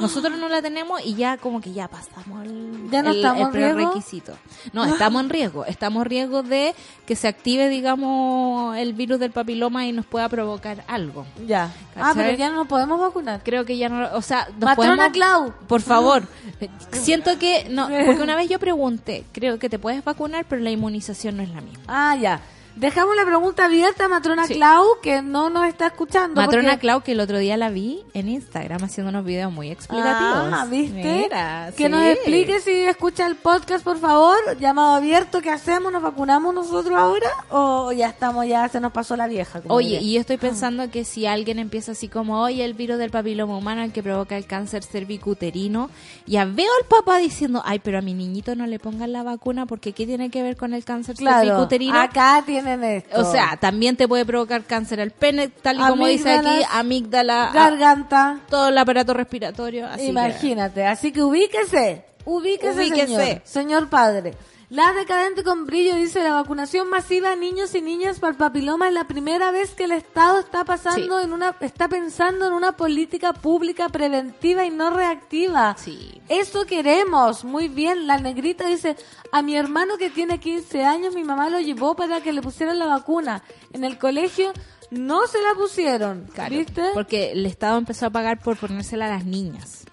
Nosotros 0.00 0.36
no 0.38 0.48
la 0.48 0.60
tenemos 0.60 1.00
y 1.04 1.14
ya 1.14 1.36
como 1.36 1.60
que 1.60 1.72
ya 1.72 1.88
pasamos 1.88 2.44
el, 2.44 2.88
Ya 2.90 3.02
no 3.02 3.10
el- 3.10 3.16
estamos 3.16 3.48
el 3.48 3.54
riesgo. 3.54 3.74
prerequisito. 3.76 4.32
No, 4.72 4.84
estamos 4.84 5.22
en 5.22 5.30
riesgo. 5.30 5.64
Estamos 5.66 6.02
en 6.04 6.10
riesgo 6.10 6.42
de 6.42 6.74
que 7.06 7.14
se 7.16 7.28
active, 7.28 7.68
digamos, 7.68 8.76
el 8.76 8.92
virus 8.92 9.20
del 9.20 9.30
papiloma 9.30 9.86
y 9.86 9.92
nos 9.92 10.04
pueda 10.06 10.28
provocar 10.28 10.82
algo. 10.88 11.26
Ya. 11.46 11.72
Ah, 11.96 12.12
pero 12.14 12.32
ya 12.36 12.50
no 12.50 12.56
nos 12.56 12.66
podemos 12.66 12.98
vacunar. 13.00 13.42
Creo 13.44 13.64
que 13.64 13.76
ya 13.78 13.88
no, 13.88 14.08
o 14.16 14.22
sea, 14.22 14.48
nos 14.52 14.60
Matrona 14.64 14.96
podemos- 14.96 15.12
Clau. 15.12 15.52
Por 15.68 15.80
favor. 15.80 16.24
Siento 16.92 17.38
que 17.38 17.68
no, 17.70 17.88
porque 17.88 18.22
una 18.22 18.36
vez 18.36 18.48
yo 18.48 18.58
pregunté, 18.58 19.24
creo 19.32 19.58
que 19.58 19.68
te 19.68 19.78
puedes 19.78 20.02
vacunar, 20.04 20.44
pero 20.48 20.60
la 20.62 20.70
inmunización 20.70 21.36
no 21.36 21.42
es 21.42 21.50
la 21.50 21.60
misma. 21.60 21.84
Ah, 21.88 22.16
ya. 22.16 22.40
Dejamos 22.76 23.14
la 23.14 23.24
pregunta 23.24 23.66
abierta 23.66 24.06
a 24.06 24.08
Matrona 24.08 24.46
Sí. 24.48 24.54
Clau, 24.54 24.84
que 25.00 25.22
no 25.22 25.48
nos 25.48 25.66
está 25.66 25.86
escuchando. 25.86 26.40
Matrona 26.40 26.70
porque- 26.70 26.80
Clau, 26.80 27.02
que 27.02 27.12
el 27.12 27.20
otro 27.20 27.38
día 27.38 27.56
la 27.56 27.70
vi 27.70 28.02
en 28.14 28.28
Instagram 28.28 28.82
haciendo 28.82 29.10
unos 29.10 29.24
videos 29.24 29.52
muy 29.52 29.70
explicativos. 29.70 30.48
Ah, 30.52 30.66
¿viste? 30.68 31.02
Mira, 31.02 31.70
que 31.76 31.84
sí. 31.84 31.88
nos 31.88 32.02
explique 32.04 32.58
si 32.60 32.72
escucha 32.72 33.26
el 33.28 33.36
podcast, 33.36 33.84
por 33.84 33.98
favor. 33.98 34.36
Llamado 34.58 34.94
abierto, 34.94 35.40
¿qué 35.40 35.50
hacemos? 35.50 35.92
¿Nos 35.92 36.02
vacunamos 36.02 36.52
nosotros 36.52 36.98
ahora? 36.98 37.28
¿O 37.50 37.92
ya 37.92 38.08
estamos, 38.08 38.44
ya 38.46 38.68
se 38.68 38.80
nos 38.80 38.90
pasó 38.90 39.16
la 39.16 39.28
vieja? 39.28 39.60
Oye, 39.68 39.90
diría? 39.90 40.00
y 40.02 40.14
yo 40.14 40.20
estoy 40.20 40.36
pensando 40.38 40.90
que 40.90 41.04
si 41.04 41.26
alguien 41.26 41.60
empieza 41.60 41.92
así 41.92 42.08
como, 42.08 42.40
oye, 42.42 42.64
el 42.64 42.74
virus 42.74 42.98
del 42.98 43.10
papiloma 43.12 43.56
humano, 43.56 43.82
el 43.82 43.92
que 43.92 44.02
provoca 44.02 44.36
el 44.36 44.46
cáncer 44.46 44.82
cervicuterino, 44.82 45.90
ya 46.26 46.44
veo 46.44 46.70
al 46.80 46.86
papá 46.88 47.18
diciendo, 47.18 47.62
ay, 47.64 47.78
pero 47.78 47.98
a 47.98 48.02
mi 48.02 48.14
niñito 48.14 48.56
no 48.56 48.66
le 48.66 48.80
pongan 48.80 49.12
la 49.12 49.22
vacuna 49.22 49.64
porque 49.66 49.92
¿qué 49.92 50.06
tiene 50.06 50.28
que 50.30 50.42
ver 50.42 50.56
con 50.56 50.74
el 50.74 50.84
cáncer 50.84 51.14
Claro, 51.16 51.46
cervicuterino? 51.46 51.98
acá 52.00 52.42
tienen 52.64 52.84
esto. 52.84 53.20
O 53.20 53.24
sea, 53.30 53.56
también 53.60 53.96
te 53.96 54.08
puede 54.08 54.24
provocar 54.24 54.64
cáncer 54.64 55.00
al 55.00 55.10
pene, 55.10 55.48
tal 55.48 55.76
y 55.76 55.80
como 55.80 56.06
dice 56.06 56.32
aquí, 56.32 56.62
amígdala, 56.72 57.50
a- 57.50 57.52
garganta. 57.52 58.40
todo 58.48 58.68
el 58.68 58.78
aparato 58.78 59.14
respiratorio. 59.14 59.86
Así 59.86 60.02
que- 60.02 60.08
Imagínate, 60.08 60.86
así 60.86 61.12
que 61.12 61.22
ubíquese, 61.22 62.04
ubíquese, 62.24 62.80
Ubíquese. 62.80 63.06
señor, 63.06 63.40
señor 63.44 63.88
padre. 63.90 64.34
La 64.70 64.92
decadente 64.92 65.44
con 65.44 65.66
brillo 65.66 65.94
dice 65.94 66.22
la 66.22 66.32
vacunación 66.32 66.88
masiva 66.88 67.32
a 67.32 67.36
niños 67.36 67.74
y 67.74 67.82
niñas 67.82 68.18
para 68.18 68.32
el 68.32 68.36
papiloma 68.36 68.88
es 68.88 68.94
la 68.94 69.06
primera 69.06 69.50
vez 69.50 69.74
que 69.74 69.84
el 69.84 69.92
Estado 69.92 70.40
está 70.40 70.64
pasando 70.64 71.20
en 71.20 71.32
una 71.32 71.54
está 71.60 71.88
pensando 71.88 72.46
en 72.46 72.54
una 72.54 72.76
política 72.76 73.34
pública 73.34 73.88
preventiva 73.90 74.64
y 74.64 74.70
no 74.70 74.90
reactiva. 74.90 75.76
Sí. 75.78 76.20
Eso 76.28 76.64
queremos, 76.64 77.44
muy 77.44 77.68
bien. 77.68 78.06
La 78.06 78.18
negrita 78.18 78.66
dice, 78.66 78.96
a 79.32 79.42
mi 79.42 79.54
hermano 79.54 79.98
que 79.98 80.08
tiene 80.08 80.40
15 80.40 80.84
años, 80.84 81.14
mi 81.14 81.24
mamá 81.24 81.50
lo 81.50 81.60
llevó 81.60 81.94
para 81.94 82.22
que 82.22 82.32
le 82.32 82.40
pusieran 82.40 82.78
la 82.78 82.86
vacuna. 82.86 83.42
En 83.72 83.84
el 83.84 83.98
colegio 83.98 84.52
no 84.90 85.26
se 85.26 85.42
la 85.42 85.54
pusieron, 85.54 86.26
Claro, 86.32 86.56
¿viste? 86.56 86.82
Porque 86.94 87.32
el 87.32 87.44
Estado 87.46 87.78
empezó 87.78 88.06
a 88.06 88.10
pagar 88.10 88.40
por 88.40 88.56
ponérsela 88.56 89.06
a 89.06 89.10
las 89.10 89.24
niñas. 89.24 89.83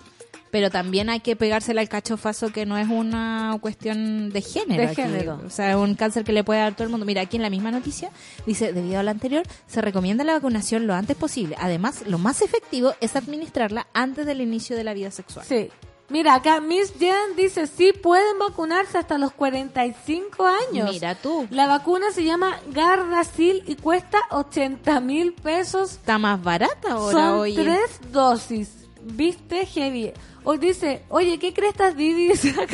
Pero 0.51 0.69
también 0.69 1.09
hay 1.09 1.21
que 1.21 1.35
pegársela 1.35 1.81
al 1.81 1.89
cachofazo 1.89 2.51
que 2.51 2.65
no 2.65 2.77
es 2.77 2.87
una 2.89 3.57
cuestión 3.61 4.29
de 4.31 4.41
género. 4.41 4.81
De 4.83 4.87
aquí. 4.89 5.01
género. 5.01 5.39
O 5.45 5.49
sea, 5.49 5.71
es 5.71 5.75
un 5.77 5.95
cáncer 5.95 6.23
que 6.23 6.33
le 6.33 6.43
puede 6.43 6.59
dar 6.59 6.73
todo 6.73 6.83
el 6.83 6.89
mundo. 6.89 7.05
Mira, 7.05 7.21
aquí 7.21 7.37
en 7.37 7.43
la 7.43 7.49
misma 7.49 7.71
noticia 7.71 8.11
dice, 8.45 8.73
debido 8.73 8.99
a 8.99 9.03
lo 9.03 9.11
anterior, 9.11 9.43
se 9.67 9.81
recomienda 9.81 10.23
la 10.23 10.33
vacunación 10.33 10.87
lo 10.87 10.93
antes 10.93 11.15
posible. 11.15 11.55
Además, 11.59 12.03
lo 12.05 12.17
más 12.17 12.41
efectivo 12.41 12.93
es 12.99 13.15
administrarla 13.15 13.87
antes 13.93 14.25
del 14.25 14.41
inicio 14.41 14.75
de 14.75 14.83
la 14.83 14.93
vida 14.93 15.09
sexual. 15.11 15.45
Sí. 15.47 15.69
Mira, 16.09 16.35
acá 16.35 16.59
Miss 16.59 16.91
Jen 16.99 17.37
dice, 17.37 17.67
sí 17.67 17.93
pueden 17.93 18.37
vacunarse 18.37 18.97
hasta 18.97 19.17
los 19.17 19.31
45 19.31 20.45
años. 20.45 20.91
Mira 20.91 21.15
tú. 21.15 21.47
La 21.49 21.67
vacuna 21.67 22.11
se 22.11 22.25
llama 22.25 22.59
Gardasil 22.73 23.63
y 23.65 23.75
cuesta 23.75 24.19
80 24.31 24.99
mil 24.99 25.31
pesos. 25.31 25.93
Está 25.93 26.17
más 26.17 26.43
barata 26.43 26.91
ahora, 26.91 27.11
Son 27.17 27.39
oye. 27.39 27.63
tres 27.63 28.01
dosis. 28.11 28.69
¿Viste? 29.03 29.65
Heavy. 29.65 30.13
Hoy 30.43 30.57
dice, 30.57 31.03
oye, 31.09 31.37
¿qué 31.39 31.53
crestas 31.53 31.95
Didi? 31.95 32.29
Dice. 32.29 32.55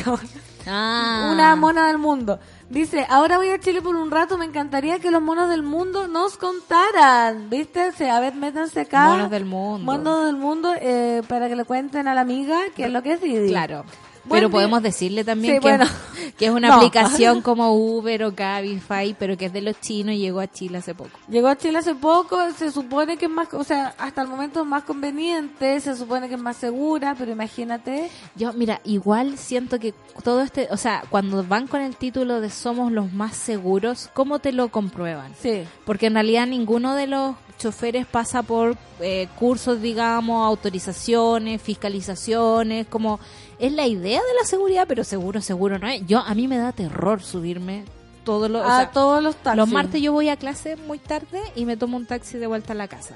Ah. 0.70 1.30
Una 1.32 1.56
mona 1.56 1.86
del 1.86 1.96
mundo. 1.96 2.38
Dice, 2.68 3.06
ahora 3.08 3.38
voy 3.38 3.48
a 3.48 3.58
Chile 3.58 3.80
por 3.80 3.96
un 3.96 4.10
rato, 4.10 4.36
me 4.36 4.44
encantaría 4.44 4.98
que 4.98 5.10
los 5.10 5.22
monos 5.22 5.48
del 5.48 5.62
mundo 5.62 6.08
nos 6.08 6.36
contaran. 6.36 7.48
¿Viste? 7.48 7.90
A 8.10 8.20
ver, 8.20 8.34
métanse 8.34 8.80
acá. 8.82 9.08
Monos 9.08 9.30
del 9.30 9.46
mundo. 9.46 9.90
Monos 9.90 10.26
del 10.26 10.36
mundo, 10.36 10.74
eh, 10.78 11.22
para 11.26 11.48
que 11.48 11.56
le 11.56 11.64
cuenten 11.64 12.06
a 12.06 12.12
la 12.12 12.20
amiga 12.20 12.58
qué 12.76 12.84
es 12.84 12.92
lo 12.92 13.02
que 13.02 13.12
es 13.12 13.22
Didi. 13.22 13.48
Claro. 13.48 13.86
Pero 14.28 14.50
podemos 14.50 14.82
decirle 14.82 15.24
también 15.24 15.54
Sí, 15.54 15.60
que, 15.60 15.68
bueno. 15.68 15.84
que 16.38 16.46
es 16.46 16.50
una 16.50 16.68
No. 16.68 16.74
aplicación 16.74 17.40
como 17.42 17.72
Uber 17.74 18.24
o 18.24 18.34
Cabify, 18.34 19.14
pero 19.18 19.36
que 19.36 19.46
es 19.46 19.52
de 19.52 19.62
los 19.62 19.80
chinos 19.80 20.14
y 20.14 20.18
llegó 20.18 20.40
a 20.40 20.46
Chile 20.46 20.78
hace 20.78 20.94
poco. 20.94 21.10
Llegó 21.28 21.48
a 21.48 21.56
Chile 21.56 21.78
hace 21.78 21.94
poco, 21.94 22.38
se 22.56 22.70
supone 22.70 23.16
que 23.16 23.26
es 23.26 23.30
más, 23.30 23.52
o 23.54 23.64
sea, 23.64 23.94
hasta 23.98 24.22
el 24.22 24.28
momento 24.28 24.60
es 24.60 24.66
más 24.66 24.84
conveniente, 24.84 25.80
se 25.80 25.96
supone 25.96 26.28
que 26.28 26.34
es 26.34 26.40
más 26.40 26.56
segura, 26.56 27.14
pero 27.18 27.32
imagínate. 27.32 28.10
Yo, 28.36 28.52
mira, 28.52 28.80
igual 28.84 29.38
siento 29.38 29.78
que 29.78 29.94
todo 30.22 30.42
este, 30.42 30.68
o 30.70 30.76
sea, 30.76 31.02
cuando 31.10 31.42
van 31.44 31.66
con 31.66 31.80
el 31.80 31.96
título 31.96 32.40
de 32.40 32.50
somos 32.50 32.92
los 32.92 33.12
más 33.12 33.36
seguros, 33.36 34.10
¿cómo 34.14 34.38
te 34.38 34.52
lo 34.52 34.68
comprueban? 34.68 35.32
Sí. 35.40 35.62
Porque 35.84 36.06
en 36.06 36.14
realidad 36.14 36.46
ninguno 36.46 36.94
de 36.94 37.06
los 37.06 37.34
choferes 37.58 38.06
pasa 38.06 38.42
por 38.44 38.76
eh, 39.00 39.26
cursos, 39.36 39.80
digamos, 39.82 40.46
autorizaciones, 40.46 41.60
fiscalizaciones, 41.60 42.86
como 42.86 43.18
es 43.58 43.72
la 43.72 43.86
idea 43.86 44.20
de 44.20 44.34
la 44.40 44.46
seguridad, 44.46 44.86
pero 44.88 45.04
seguro, 45.04 45.40
seguro 45.40 45.78
no 45.78 45.88
es. 45.88 46.06
Yo, 46.06 46.20
a 46.20 46.34
mí 46.34 46.48
me 46.48 46.58
da 46.58 46.72
terror 46.72 47.22
subirme 47.22 47.84
todos 48.24 48.50
los, 48.50 48.62
o 48.62 48.68
a 48.68 48.76
sea, 48.76 48.90
todos 48.90 49.22
los 49.22 49.36
taxis. 49.36 49.56
los 49.56 49.68
martes 49.70 50.02
yo 50.02 50.12
voy 50.12 50.28
a 50.28 50.36
clase 50.36 50.76
muy 50.76 50.98
tarde 50.98 51.40
y 51.54 51.64
me 51.64 51.76
tomo 51.76 51.96
un 51.96 52.06
taxi 52.06 52.38
de 52.38 52.46
vuelta 52.46 52.72
a 52.72 52.76
la 52.76 52.88
casa. 52.88 53.14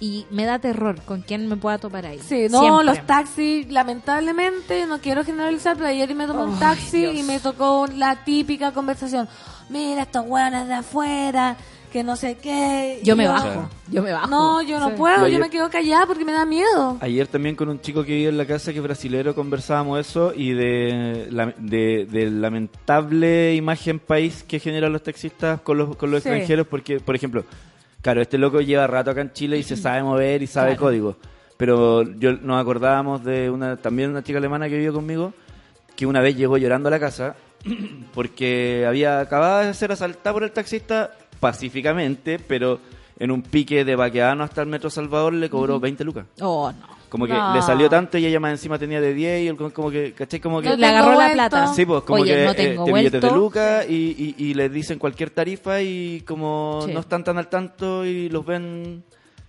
Y 0.00 0.26
me 0.30 0.44
da 0.44 0.60
terror 0.60 1.02
con 1.02 1.22
quién 1.22 1.48
me 1.48 1.56
pueda 1.56 1.78
topar 1.78 2.06
ahí. 2.06 2.20
Sí, 2.20 2.46
no, 2.48 2.60
Siempre. 2.60 2.84
los 2.84 3.04
taxis, 3.06 3.68
lamentablemente, 3.70 4.86
no 4.86 5.00
quiero 5.00 5.24
generalizar, 5.24 5.76
pero 5.76 5.88
ayer 5.88 6.14
me 6.14 6.26
tomé 6.26 6.44
un 6.44 6.58
taxi 6.58 7.00
Dios. 7.00 7.14
y 7.16 7.22
me 7.24 7.40
tocó 7.40 7.86
la 7.88 8.24
típica 8.24 8.72
conversación. 8.72 9.28
Mira, 9.68 10.02
estos 10.02 10.24
hueones 10.26 10.68
de 10.68 10.74
afuera, 10.74 11.56
que 11.88 12.02
no 12.04 12.16
sé 12.16 12.36
qué. 12.36 13.00
Yo 13.02 13.16
me 13.16 13.24
yo- 13.24 13.32
bajo, 13.32 13.68
yo 13.90 14.02
me 14.02 14.12
bajo. 14.12 14.26
No, 14.28 14.62
yo 14.62 14.78
no 14.80 14.88
Sí. 14.90 14.94
puedo, 14.96 15.26
Yo 15.28 15.38
me 15.38 15.50
quedo 15.50 15.68
callada 15.70 16.06
porque 16.06 16.24
me 16.24 16.32
da 16.32 16.44
miedo. 16.44 16.98
Ayer 17.00 17.26
también 17.26 17.56
con 17.56 17.68
un 17.68 17.80
chico 17.80 18.04
que 18.04 18.12
vive 18.14 18.28
en 18.30 18.38
la 18.38 18.46
casa 18.46 18.72
que 18.72 18.78
es 18.78 18.82
brasilero 18.84 19.34
conversábamos 19.34 19.98
eso 20.00 20.32
y 20.34 20.52
de 20.52 21.28
la 21.30 21.54
de, 21.58 22.06
de 22.10 22.30
lamentable 22.30 23.54
imagen 23.54 23.98
país 23.98 24.44
que 24.46 24.58
generan 24.60 24.92
los 24.92 25.02
taxistas 25.02 25.60
con 25.62 25.78
los, 25.78 25.96
con 25.96 26.10
los 26.10 26.22
Sí. 26.22 26.28
extranjeros 26.28 26.66
porque, 26.66 27.00
por 27.00 27.14
ejemplo, 27.14 27.44
claro, 28.02 28.20
este 28.22 28.38
loco 28.38 28.60
lleva 28.60 28.86
rato 28.86 29.10
acá 29.10 29.20
en 29.20 29.32
Chile 29.32 29.58
y 29.58 29.62
se 29.62 29.76
sabe 29.76 30.02
mover 30.02 30.42
y 30.42 30.46
sabe 30.46 30.70
Claro. 30.70 30.82
código. 30.82 31.16
Pero 31.56 32.02
yo 32.18 32.32
nos 32.34 32.60
acordábamos 32.60 33.24
de 33.24 33.50
una 33.50 33.76
también 33.76 34.10
una 34.10 34.22
chica 34.22 34.38
alemana 34.38 34.68
que 34.68 34.76
vivió 34.76 34.92
conmigo 34.92 35.32
que 35.96 36.06
una 36.06 36.20
vez 36.20 36.36
llegó 36.36 36.56
llorando 36.56 36.86
a 36.88 36.90
la 36.92 37.00
casa 37.00 37.34
porque 38.14 38.84
había 38.86 39.20
acabado 39.20 39.66
de 39.66 39.74
ser 39.74 39.90
asaltada 39.92 40.32
por 40.32 40.44
el 40.44 40.52
taxista 40.52 41.10
pacíficamente, 41.40 42.38
pero 42.38 42.80
en 43.18 43.30
un 43.30 43.42
pique 43.42 43.84
de 43.84 43.96
Baqueano 43.96 44.44
hasta 44.44 44.62
el 44.62 44.68
Metro 44.68 44.90
Salvador 44.90 45.32
le 45.34 45.50
cobró 45.50 45.80
20 45.80 46.04
lucas. 46.04 46.26
Oh, 46.40 46.70
no. 46.72 46.98
Como 47.08 47.26
que 47.26 47.32
No. 47.32 47.54
le 47.54 47.62
salió 47.62 47.88
tanto 47.88 48.18
y 48.18 48.26
ella 48.26 48.38
más 48.38 48.50
encima 48.52 48.78
tenía 48.78 49.00
de 49.00 49.14
10 49.14 49.42
y 49.42 49.48
él 49.48 49.56
como- 49.56 49.90
que, 49.90 50.12
¿cachai? 50.12 50.40
Como 50.40 50.60
que... 50.60 50.68
No 50.68 50.76
Le 50.76 50.86
agarró 50.86 51.14
la 51.18 51.32
plata. 51.32 51.66
Sí, 51.72 51.86
pues 51.86 52.02
como 52.02 52.20
Oye, 52.22 52.34
que 52.36 52.44
no 52.44 52.50
eh, 52.50 52.54
te 52.54 52.92
billetes 52.92 53.22
de 53.22 53.30
lucas 53.30 53.86
y, 53.88 54.34
y, 54.38 54.44
y 54.44 54.54
les 54.54 54.70
dicen 54.70 54.98
cualquier 54.98 55.30
tarifa 55.30 55.80
y 55.80 56.20
como 56.26 56.82
Sí. 56.84 56.92
no 56.92 57.00
están 57.00 57.24
tan 57.24 57.38
al 57.38 57.48
tanto 57.48 58.04
y 58.04 58.28
los 58.28 58.44
ven... 58.44 59.02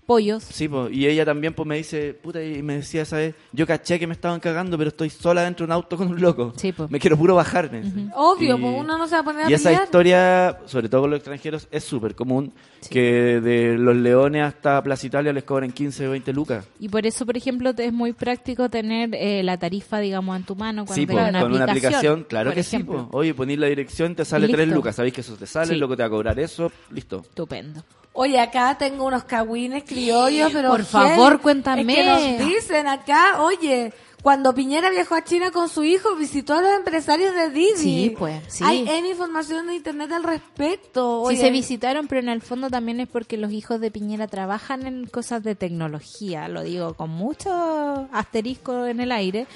Pollos. 0.10 0.41
Sí, 0.43 0.68
pues, 0.68 0.91
y 0.91 1.05
ella 1.05 1.24
también 1.24 1.53
pues 1.53 1.68
me 1.68 1.78
dice, 1.78 2.16
puta, 2.16 2.43
y 2.43 2.64
me 2.64 2.78
decía, 2.78 3.05
¿sabes? 3.05 3.36
Yo 3.51 3.68
caché 3.68 3.99
que 3.99 4.07
me 4.07 4.14
estaban 4.14 4.39
cagando, 4.39 4.76
pero 4.76 4.88
estoy 4.88 5.12
sola 5.12 5.43
dentro 5.43 5.68
de 5.68 5.72
un 5.72 5.74
auto 5.74 5.97
con 5.97 6.07
un 6.07 6.20
loco. 6.20 6.51
Sí, 6.55 6.72
pues. 6.72 6.89
Me 6.89 6.99
quiero 6.99 7.16
puro 7.16 7.36
bajar. 7.36 7.72
me 7.72 7.82
dice. 7.84 8.07
Obvio, 8.16 8.57
Y- 8.57 8.60
pues 8.62 8.74
uno 8.76 8.97
no 8.97 9.07
se 9.07 9.14
va 9.14 9.22
a 9.22 9.24
poner 9.24 9.45
a 9.45 9.49
Y 9.51 9.53
esa 9.53 9.72
historia, 9.72 10.57
sobre 10.66 10.89
todo 10.89 11.01
con 11.01 11.12
los 11.12 11.18
extranjeros, 11.18 11.68
es 11.70 11.84
súper 11.84 12.16
común. 12.16 12.51
Que 12.89 13.39
de 13.39 13.78
los 13.78 13.95
leones 13.95 14.43
hasta 14.47 14.82
Plaza 14.82 15.05
Italia 15.05 15.32
les 15.32 15.43
cobren 15.43 15.72
15 15.72 16.07
o 16.07 16.12
20 16.12 16.34
lucas. 16.34 16.66
Y 16.80 16.89
por 16.89 17.05
eso, 17.05 17.24
por 17.28 17.38
ejemplo, 17.38 17.72
es 17.78 17.93
muy 17.93 18.14
práctico 18.14 18.68
tener 18.70 19.12
eh, 19.14 19.43
la 19.43 19.57
tarifa, 19.60 19.99
digamos, 19.99 20.36
en 20.38 20.43
tu 20.43 20.55
mano 20.55 20.86
cuando 20.86 20.95
Sí, 20.95 21.05
po, 21.05 21.14
una, 21.18 21.39
con 21.41 21.53
una 21.53 21.66
aplicación, 21.66 22.26
claro 22.28 22.51
que 22.51 22.62
ejemplo. 22.62 22.99
sí. 23.01 23.07
po. 23.12 23.18
Oye, 23.20 23.36
ponís 23.36 23.60
la 23.60 23.68
dirección, 23.68 24.16
te 24.16 24.26
sale 24.26 24.47
Listo. 24.47 24.57
3 24.57 24.70
lucas. 24.70 24.95
Sabéis 24.95 25.14
que 25.14 25.22
eso 25.22 25.36
te 25.36 25.45
sale, 25.45 25.74
Sí. 25.74 25.80
lo 25.80 25.88
que 25.88 25.95
te 25.97 26.01
va 26.01 26.07
a 26.07 26.10
cobrar 26.10 26.39
eso, 26.39 26.72
listo. 26.89 27.18
Estupendo. 27.22 27.84
Oye, 28.22 28.38
acá 28.38 28.78
tengo 28.78 29.05
unos 29.05 29.24
cagüines 29.24 29.86
criollos, 29.86 30.51
pero 30.51 30.72
Por 30.72 30.84
favor, 30.84 31.39
cuéntame. 31.39 31.84
Es 31.84 31.88
que 31.88 32.03
nos 32.03 32.49
dicen 32.49 32.86
acá, 32.86 33.41
oye, 33.41 33.93
cuando 34.22 34.53
Piñera 34.53 34.89
viajó 34.89 35.15
a 35.15 35.24
China 35.24 35.51
con 35.51 35.70
su 35.70 35.86
hijo, 35.86 36.17
visitó 36.17 36.55
a 36.55 36.61
los 36.61 36.72
empresarios 36.74 37.34
de 37.34 37.49
Didi. 37.49 37.78
Sí, 37.78 38.15
pues, 38.20 38.41
sí. 38.49 38.65
Hay 38.67 38.86
en 38.89 39.05
información 39.05 39.67
de 39.67 39.76
internet 39.76 40.11
al 40.11 40.24
respecto. 40.24 41.22
Oye, 41.22 41.38
Sí 41.38 41.43
se 41.43 41.49
visitaron, 41.49 42.09
pero 42.09 42.20
en 42.20 42.28
el 42.28 42.41
fondo 42.41 42.70
también 42.70 42.99
es 42.99 43.07
porque 43.07 43.38
los 43.38 43.53
hijos 43.53 43.80
de 43.80 43.89
Piñera 43.89 44.28
trabajan 44.28 44.86
en 44.86 45.05
cosas 45.05 45.41
de 45.41 45.55
tecnología, 45.55 46.49
lo 46.49 46.63
digo 46.63 46.95
con 46.95 47.11
mucho 47.11 48.09
asterisco 48.11 48.86
en 48.86 48.99
el 48.99 49.13
aire. 49.13 49.47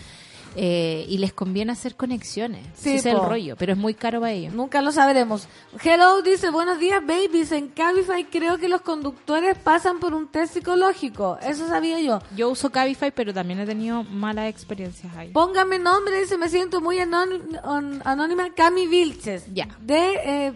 Eh, 0.55 1.05
y 1.07 1.17
les 1.17 1.33
conviene 1.33 1.71
hacer 1.71 1.95
conexiones. 1.95 2.65
Sí, 2.75 2.95
Ese 2.95 3.09
es 3.09 3.15
el 3.15 3.21
rollo, 3.21 3.55
pero 3.57 3.73
es 3.73 3.77
muy 3.77 3.93
caro 3.93 4.19
para 4.19 4.31
ellos. 4.31 4.53
Nunca 4.53 4.81
lo 4.81 4.91
sabremos. 4.91 5.47
Hello 5.83 6.21
dice, 6.21 6.49
buenos 6.49 6.79
días, 6.79 7.01
babies. 7.05 7.51
En 7.51 7.69
Cabify 7.69 8.25
creo 8.25 8.57
que 8.57 8.69
los 8.69 8.81
conductores 8.81 9.57
pasan 9.57 9.99
por 9.99 10.13
un 10.13 10.27
test 10.27 10.53
psicológico. 10.53 11.37
Eso 11.41 11.67
sabía 11.67 11.99
yo. 11.99 12.19
Yo 12.35 12.49
uso 12.49 12.71
Cabify, 12.71 13.11
pero 13.11 13.33
también 13.33 13.59
he 13.59 13.65
tenido 13.65 14.03
malas 14.03 14.49
experiencias 14.49 15.15
ahí. 15.15 15.29
Póngame 15.29 15.79
nombre, 15.79 16.19
dice, 16.19 16.37
me 16.37 16.49
siento 16.49 16.81
muy 16.81 16.99
anónima. 16.99 18.49
Cami 18.55 18.87
Vilches. 18.87 19.45
Ya. 19.53 19.67
De, 19.81 20.15
eh, 20.23 20.53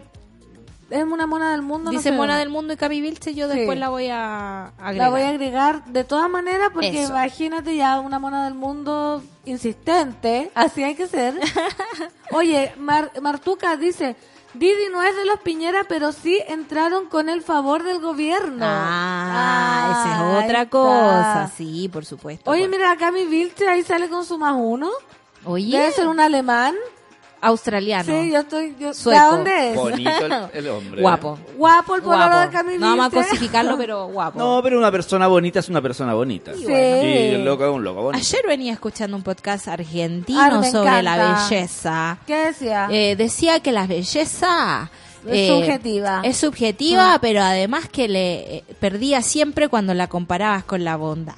es 0.90 1.04
una 1.04 1.26
mona 1.26 1.52
del 1.52 1.62
mundo. 1.62 1.90
Dice 1.90 2.12
Mona 2.12 2.38
del 2.38 2.48
Mundo 2.48 2.72
y 2.72 2.76
Cami 2.76 3.00
Vilche, 3.00 3.34
yo 3.34 3.48
Sí. 3.50 3.56
después 3.58 3.78
la 3.78 3.88
voy 3.90 4.08
a 4.08 4.68
agregar. 4.78 4.94
La 4.96 5.08
voy 5.10 5.20
a 5.22 5.28
agregar 5.28 5.84
de 5.84 6.04
todas 6.04 6.30
maneras 6.30 6.70
porque 6.72 7.02
Eso. 7.02 7.12
imagínate 7.12 7.76
ya 7.76 8.00
una 8.00 8.18
mona 8.18 8.44
del 8.44 8.54
mundo 8.54 9.22
insistente, 9.44 10.50
así 10.54 10.82
hay 10.82 10.94
que 10.94 11.06
ser. 11.06 11.34
Oye, 12.32 12.72
Mar- 12.78 13.12
Martuca 13.20 13.76
dice, 13.76 14.16
Didi 14.54 14.88
no 14.92 15.02
es 15.02 15.14
de 15.16 15.24
los 15.26 15.40
Piñera, 15.40 15.84
pero 15.88 16.12
sí 16.12 16.40
entraron 16.48 17.06
con 17.06 17.28
el 17.28 17.42
favor 17.42 17.82
del 17.82 18.00
gobierno. 18.00 18.64
Ah, 18.66 19.88
esa 19.90 20.14
es 20.14 20.44
otra 20.44 20.62
está. 20.62 20.70
cosa, 20.70 21.50
sí, 21.56 21.88
por 21.92 22.04
supuesto. 22.04 22.50
Oye, 22.50 22.66
mira, 22.68 22.90
acá 22.90 23.10
mi 23.12 23.24
Vilche 23.26 23.68
ahí 23.68 23.82
sale 23.82 24.08
con 24.08 24.24
su 24.24 24.38
más 24.38 24.54
uno. 24.56 24.90
Oye, 25.44 25.78
Debe 25.78 25.92
ser 25.92 26.08
un 26.08 26.18
alemán. 26.20 26.74
Australiano. 27.40 28.04
Sí, 28.04 28.30
yo 28.30 28.40
estoy... 28.40 28.74
Yo, 28.78 28.92
¿De 28.92 29.18
dónde 29.18 29.70
es? 29.70 29.76
Bonito 29.76 30.10
el, 30.26 30.32
el 30.54 30.68
hombre. 30.68 31.00
Guapo. 31.02 31.38
Guapo 31.56 31.94
el 31.96 32.02
pololo 32.02 32.38
de 32.40 32.48
Cami 32.50 32.78
No 32.78 32.96
vamos 32.96 33.06
a 33.06 33.10
cosificarlo, 33.10 33.76
pero 33.78 34.06
guapo. 34.08 34.38
No, 34.38 34.60
pero 34.62 34.78
una 34.78 34.90
persona 34.90 35.26
bonita 35.26 35.60
es 35.60 35.68
una 35.68 35.80
persona 35.82 36.14
bonita. 36.14 36.54
Sí. 36.54 36.64
Y 36.66 36.72
el 37.34 37.44
loco 37.44 37.64
es 37.66 37.70
un 37.72 37.84
loco 37.84 38.02
bonito. 38.02 38.18
Ayer 38.24 38.42
venía 38.46 38.72
escuchando 38.72 39.16
un 39.16 39.22
podcast 39.22 39.68
argentino 39.68 40.40
Ah, 40.40 40.62
sobre 40.64 41.02
la 41.02 41.14
encanta. 41.16 41.48
belleza. 41.50 42.18
¿Qué 42.26 42.36
decía? 42.36 42.88
Eh, 42.90 43.16
decía 43.16 43.60
que 43.60 43.72
la 43.72 43.86
belleza 43.86 44.90
Es 45.26 45.48
subjetiva. 45.48 46.20
Es 46.24 46.36
subjetiva, 46.36 47.18
pero 47.20 47.42
además 47.42 47.88
que 47.88 48.08
le 48.08 48.56
eh, 48.58 48.64
perdía 48.80 49.20
siempre 49.22 49.68
cuando 49.68 49.94
la 49.94 50.06
comparabas 50.08 50.64
con 50.64 50.84
la 50.84 50.96
bondad. 50.96 51.34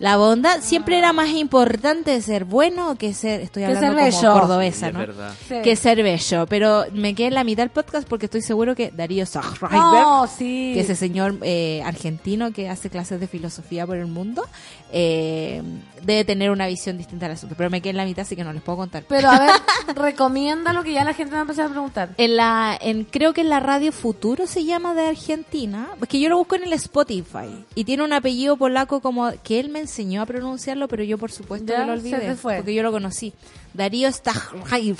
La 0.00 0.16
bondad 0.16 0.60
siempre 0.62 0.96
era 0.98 1.12
más 1.12 1.28
importante 1.28 2.20
ser 2.22 2.44
bueno 2.46 2.96
que 2.96 3.12
ser, 3.14 3.42
estoy 3.42 3.62
Que 3.62 3.66
hablando 3.66 3.98
ser 4.02 4.10
como 4.10 4.22
bello. 4.32 4.40
cordobesa, 4.40 4.88
Es 4.88 4.94
¿no? 4.94 5.04
Sí. 5.46 5.54
Que 5.62 5.76
ser 5.76 6.02
bello, 6.02 6.46
pero 6.46 6.86
me 6.92 7.14
quedé 7.14 7.28
en 7.28 7.34
la 7.34 7.44
mitad 7.44 7.62
del 7.62 7.70
podcast 7.70 8.08
porque 8.08 8.24
estoy 8.24 8.40
seguro 8.40 8.74
que 8.74 8.90
Darío 8.90 9.26
Zahraiber, 9.26 9.70
No, 9.72 10.26
sí. 10.26 10.72
que 10.74 10.80
ese 10.80 10.96
señor 10.96 11.36
eh, 11.42 11.82
argentino 11.84 12.50
que 12.50 12.70
hace 12.70 12.88
clases 12.90 13.20
de 13.20 13.28
filosofía 13.28 13.86
por 13.86 13.98
el 13.98 14.06
mundo, 14.06 14.42
eh, 14.90 15.62
debe 16.02 16.24
tener 16.24 16.50
una 16.50 16.66
visión 16.66 16.96
distinta 16.96 17.26
al 17.26 17.32
asunto. 17.32 17.54
Pero 17.58 17.68
me 17.68 17.82
quedé 17.82 17.90
en 17.90 17.96
la 17.98 18.06
mitad, 18.06 18.22
así 18.22 18.34
que 18.36 18.42
no 18.42 18.54
les 18.54 18.62
puedo 18.62 18.78
contar. 18.78 19.04
Pero 19.06 19.28
a 19.28 19.38
ver, 19.38 19.50
recomienda 19.96 20.72
lo 20.72 20.82
que 20.82 20.94
ya 20.94 21.04
la 21.04 21.12
gente 21.12 21.32
me 21.32 21.36
va 21.36 21.40
a 21.40 21.42
empezar 21.42 21.66
a 21.66 21.68
preguntar. 21.68 22.08
En 22.16 22.36
la, 22.36 22.76
en, 22.80 23.04
creo 23.04 23.34
que 23.34 23.42
en 23.42 23.50
la 23.50 23.60
radio 23.60 23.92
Futuro 23.92 24.46
se 24.46 24.64
llama 24.64 24.94
de 24.94 25.08
Argentina, 25.08 25.88
que 26.08 26.18
yo 26.20 26.30
lo 26.30 26.38
busco 26.38 26.56
en 26.56 26.62
el 26.64 26.72
Spotify 26.72 27.66
y 27.74 27.84
tiene 27.84 28.02
un 28.02 28.14
apellido 28.14 28.56
polaco 28.56 29.00
como 29.00 29.30
que 29.44 29.60
él 29.60 29.68
me 29.68 29.80
enseñó 29.90 30.22
a 30.22 30.26
pronunciarlo, 30.26 30.86
pero 30.88 31.02
yo 31.02 31.18
por 31.18 31.32
supuesto 31.32 31.66
Ya, 31.72 31.80
que 31.80 31.86
lo 31.86 31.92
olvidé 31.94 32.36
porque 32.40 32.72
yo 32.74 32.82
lo 32.82 32.92
conocí. 32.92 33.32
Darío 33.74 34.10
Stajraev. 34.10 34.96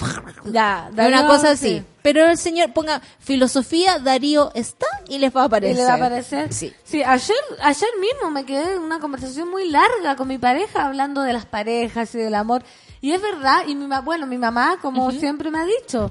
Ya, 0.53 0.88
una 0.93 1.03
Darío, 1.11 1.26
cosa 1.26 1.53
así. 1.53 1.78
sí. 1.78 1.84
Pero 2.03 2.28
el 2.28 2.36
señor 2.38 2.72
ponga 2.72 3.01
filosofía 3.18 3.99
Darío 3.99 4.51
está 4.55 4.86
y 5.09 5.18
les 5.18 5.34
va 5.34 5.43
a 5.43 5.45
¿Y 5.45 5.47
aparecer. 5.47 5.76
le 5.76 5.84
va 5.84 5.93
a 5.93 5.97
aparecer? 5.97 6.53
Sí. 6.53 6.72
Sí, 6.84 7.03
ayer, 7.03 7.36
ayer 7.62 7.88
mismo 8.01 8.30
me 8.30 8.45
quedé 8.45 8.74
en 8.74 8.80
una 8.82 8.99
conversación 9.01 9.49
muy 9.51 9.68
larga 9.70 10.16
con 10.16 10.28
mi 10.28 10.38
pareja 10.38 10.86
hablando 10.86 11.22
de 11.22 11.32
las 11.32 11.47
parejas 11.47 12.14
y 12.14 12.18
del 12.18 12.34
amor. 12.34 12.62
Y 13.01 13.12
es 13.12 13.22
verdad, 13.22 13.62
y 13.66 13.74
mi 13.74 13.86
bueno, 14.05 14.26
mi 14.26 14.38
mamá, 14.38 14.78
como 14.82 15.11
siempre 15.11 15.51
me 15.51 15.59
ha 15.61 15.64
dicho, 15.64 16.11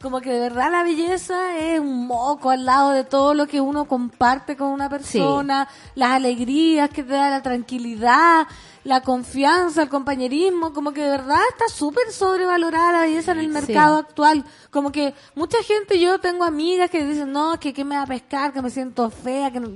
como 0.00 0.20
que 0.22 0.30
de 0.32 0.40
verdad 0.40 0.70
la 0.70 0.82
belleza 0.82 1.58
es 1.58 1.78
un 1.78 2.06
moco 2.06 2.48
al 2.50 2.64
lado 2.64 2.92
de 2.92 3.04
todo 3.04 3.34
lo 3.34 3.46
que 3.46 3.60
uno 3.60 3.84
comparte 3.84 4.56
con 4.56 4.68
una 4.68 4.88
persona, 4.88 5.68
las 5.94 6.12
alegrías 6.12 6.88
que 6.88 7.02
te 7.02 7.12
da 7.12 7.28
la 7.28 7.42
tranquilidad, 7.42 8.46
la 8.84 9.02
confianza, 9.02 9.82
el 9.82 9.90
compañerismo, 9.90 10.72
como 10.72 10.92
que 10.92 11.02
de 11.02 11.10
verdad 11.10 11.40
está 11.50 11.68
súper 11.68 12.10
sobrevalorada 12.12 12.92
la 12.92 13.00
belleza 13.02 13.32
en 13.32 13.40
el 13.40 13.46
Sí. 13.48 13.52
mercado 13.52 13.98
actual. 13.98 14.42
Como 14.70 14.90
que 14.90 15.12
mucha 15.34 15.62
gente, 15.62 16.00
yo 16.00 16.18
tengo 16.18 16.44
amigas 16.44 16.88
que 16.88 17.04
dicen, 17.04 17.30
no, 17.30 17.60
que 17.60 17.74
qué 17.74 17.84
me 17.84 17.96
va 17.96 18.02
a 18.02 18.06
pescar, 18.06 18.54
que 18.54 18.62
me 18.62 18.70
siento 18.70 19.10
fea, 19.10 19.50
que 19.50 19.60
no... 19.60 19.68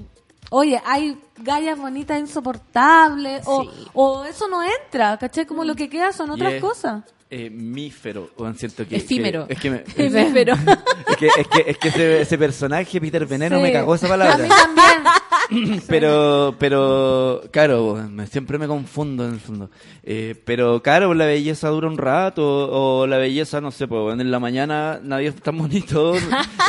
Oye, 0.57 0.80
hay 0.86 1.18
gallas 1.38 1.76
bonitas 1.76 2.20
insoportables, 2.20 3.42
o, 3.46 3.64
Sí. 3.64 3.70
o 3.92 4.24
eso 4.24 4.46
no 4.48 4.62
entra, 4.62 5.16
¿cachai? 5.18 5.46
Como 5.46 5.64
lo 5.64 5.74
que 5.74 5.88
queda 5.88 6.12
son 6.12 6.30
otras 6.30 6.61
cosas. 6.61 7.02
eh, 7.30 7.50
mífero, 7.50 8.30
o 8.36 8.52
siento 8.52 8.86
que... 8.86 8.94
Efímero. 8.96 9.48
que- 9.48 9.55
es 9.55 9.59
que 9.61 9.70
me- 9.70 9.82
Efímero. 9.96 10.55
es 11.09 11.16
que, 11.16 11.26
es 11.26 11.48
que, 11.48 11.64
es 11.70 11.78
que 11.78 11.88
ese, 11.88 12.20
ese 12.20 12.38
personaje, 12.38 13.00
Peter 13.00 13.26
Veneno, 13.26 13.57
Sí. 13.57 13.62
me 13.62 13.72
cagó 13.72 13.96
esa 13.96 14.07
A 14.07 14.09
mí 14.09 14.12
palabra. 14.12 14.48
también. 14.48 15.82
Pero, 15.88 16.55
pero, 16.59 17.42
claro, 17.50 17.96
me- 18.11 18.26
siempre 18.28 18.57
me 18.57 18.66
confundo 18.66 19.26
en 19.26 19.34
el 19.34 19.40
fondo. 19.40 19.68
Eh, 20.02 20.40
pero, 20.46 20.80
claro, 20.82 21.12
la 21.12 21.26
belleza 21.26 21.68
dura 21.68 21.86
un 21.88 21.98
rato, 21.98 22.42
o 22.70 23.07
la 23.07 23.18
belleza, 23.18 23.61
no 23.61 23.70
sé, 23.70 23.86
pues 23.86 24.18
en 24.18 24.30
la 24.30 24.38
mañana 24.38 25.00
nadie 25.02 25.28
es 25.28 25.34
tan 25.36 25.59
bonito, 25.59 26.14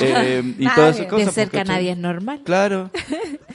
eh, 0.02 0.42
y 0.60 0.64
Nadie. 0.66 0.76
todas 0.76 0.96
esas 0.96 1.06
De 1.06 1.08
cosas. 1.08 1.34
cerca 1.34 1.52
pues, 1.52 1.62
¿cachai? 1.64 1.76
nadie 1.76 1.92
es 1.92 1.98
normal. 1.98 2.42
Claro. 2.44 2.90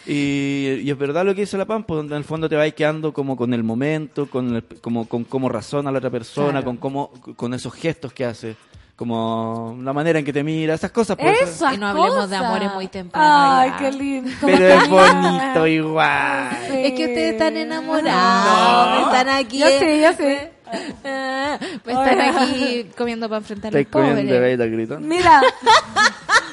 Y, 0.07 0.81
y 0.83 0.91
es 0.91 0.97
verdad 0.99 1.25
lo 1.25 1.35
que 1.35 1.43
dice 1.43 1.59
la 1.59 1.67
Pampa, 1.67 1.95
donde 1.95 2.15
en 2.15 2.19
el 2.19 2.25
fondo 2.25 2.49
te 2.49 2.57
vas 2.57 2.73
quedando 2.73 3.13
como 3.13 3.37
con 3.37 3.53
el 3.55 3.63
momento, 3.63 4.27
con 4.31 4.57
el- 4.57 4.65
como 4.81 5.07
con 5.07 5.25
cómo 5.25 5.49
razona 5.49 5.93
la 5.93 5.99
otra 5.99 6.11
persona, 6.11 6.51
Claro. 6.53 6.65
con 6.65 6.77
cómo 6.79 7.11
con 7.37 7.53
esos 7.55 7.73
gestos 7.75 8.13
que 8.13 8.25
hace, 8.25 8.57
como 8.97 9.79
la 9.83 9.93
manera 9.93 10.19
en 10.19 10.25
que 10.25 10.33
te 10.33 10.43
mira, 10.43 10.75
esas 10.75 10.91
cosas. 10.91 11.17
pues, 11.19 11.41
Esas 11.43 11.75
Y 11.75 11.79
no 11.79 11.87
hablemos 11.89 12.29
de 12.31 12.37
amores 12.37 12.73
muy 12.75 12.89
temprano 12.89 13.27
Ay, 13.61 13.71
ya. 13.71 13.77
qué 13.79 13.93
lindo. 13.93 14.31
Pero 14.41 14.67
es 14.69 14.89
bonito 14.89 15.67
igual. 15.67 16.49
Sí. 16.71 16.77
Es 16.79 16.93
que 16.93 17.05
ustedes 17.07 17.33
están 17.33 17.57
enamorados, 17.57 19.07
están 19.07 19.29
aquí. 19.29 19.59
Yo 19.59 19.67
sé, 19.67 20.01
yo 20.03 20.13
sé. 20.15 20.53
Pues 21.83 21.97
están 21.97 22.21
aquí 22.21 22.87
comiendo 22.97 23.29
para 23.29 23.39
enfrentar 23.39 23.75
a 23.75 23.79
los 23.79 23.87
pobres. 23.89 24.25
Mira, 25.01 25.43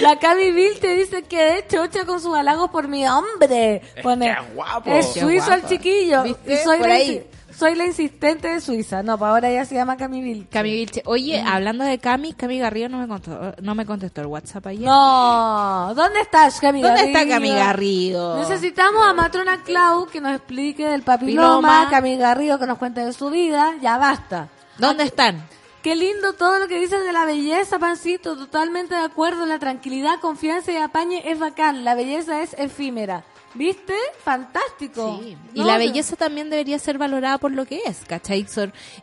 la 0.00 0.18
Cami 0.18 0.50
Bill 0.52 0.78
te 0.80 0.94
dice 0.94 1.22
que 1.22 1.42
de 1.42 1.66
chocha 1.68 2.04
con 2.04 2.20
sus 2.20 2.34
halagos 2.34 2.70
por 2.70 2.88
mi 2.88 3.06
hombre. 3.06 3.82
Pone, 4.02 4.30
es 4.30 4.54
guapo. 4.54 4.90
Es 4.90 5.06
Qué 5.08 5.20
suizo 5.20 5.52
el 5.54 5.66
chiquillo. 5.66 6.22
¿Viste? 6.24 6.54
Y 6.54 6.56
soy 6.58 6.78
Por 6.78 6.88
la, 6.88 6.94
ahí. 6.94 7.18
insi- 7.18 7.54
soy 7.56 7.74
la 7.74 7.84
insistente 7.84 8.48
de 8.48 8.60
Suiza. 8.62 9.02
No, 9.02 9.18
para 9.18 9.32
ahora 9.32 9.50
ella 9.50 9.64
se 9.66 9.74
llama 9.74 9.96
Cami 9.98 10.22
Bill. 10.22 10.46
Cami 10.50 10.70
Vilche. 10.72 11.02
Oye, 11.04 11.38
hablando 11.46 11.84
de 11.84 11.98
Cami, 11.98 12.32
Cami 12.32 12.58
Garrido 12.58 12.88
no 12.88 12.98
me 12.98 13.06
contestó, 13.06 13.54
no 13.60 13.74
me 13.74 13.84
contestó 13.86 14.20
el 14.22 14.26
WhatsApp 14.28 14.66
ayer. 14.68 14.86
No, 14.88 15.92
¿dónde 15.94 16.20
estás, 16.20 16.58
Cami 16.60 16.80
¿Dónde 16.80 17.00
Garrido? 17.02 17.18
está 17.20 17.34
Cami 17.34 17.50
Garrido? 17.54 18.38
Necesitamos 18.38 19.06
a 19.06 19.12
Matrona 19.12 19.62
Clau 19.64 20.06
que 20.06 20.20
nos 20.20 20.34
explique 20.34 20.86
del 20.86 21.02
papiloma, 21.02 21.58
Piloma. 21.58 21.88
Cami 21.90 22.16
Garrido 22.16 22.58
que 22.58 22.66
nos 22.66 22.78
cuente 22.78 23.04
de 23.04 23.12
su 23.12 23.28
vida. 23.30 23.74
Ya 23.82 23.98
basta. 23.98 24.48
¿Dónde 24.78 25.04
están? 25.04 25.46
Qué 25.82 25.96
lindo 25.96 26.34
todo 26.34 26.60
lo 26.60 26.68
que 26.68 26.78
dices 26.78 27.04
de 27.04 27.12
la 27.12 27.24
belleza, 27.24 27.78
Pancito. 27.78 28.36
Totalmente 28.36 28.94
de 28.94 29.00
acuerdo. 29.00 29.46
La 29.46 29.58
tranquilidad, 29.58 30.20
confianza 30.20 30.70
y 30.72 30.76
apañe 30.76 31.22
es 31.30 31.38
bacán. 31.40 31.84
La 31.84 31.94
belleza 31.96 32.40
es 32.42 32.54
efímera. 32.56 33.24
¿Viste? 33.54 33.92
Fantástico. 34.24 35.20
Sí. 35.22 35.36
Y 35.54 35.60
No, 35.60 35.66
la 35.66 35.72
no. 35.74 35.78
belleza 35.80 36.16
también 36.16 36.48
debería 36.48 36.78
ser 36.78 36.96
valorada 36.98 37.36
por 37.38 37.52
lo 37.52 37.66
que 37.66 37.80
es, 37.84 37.98
¿cachai? 38.06 38.46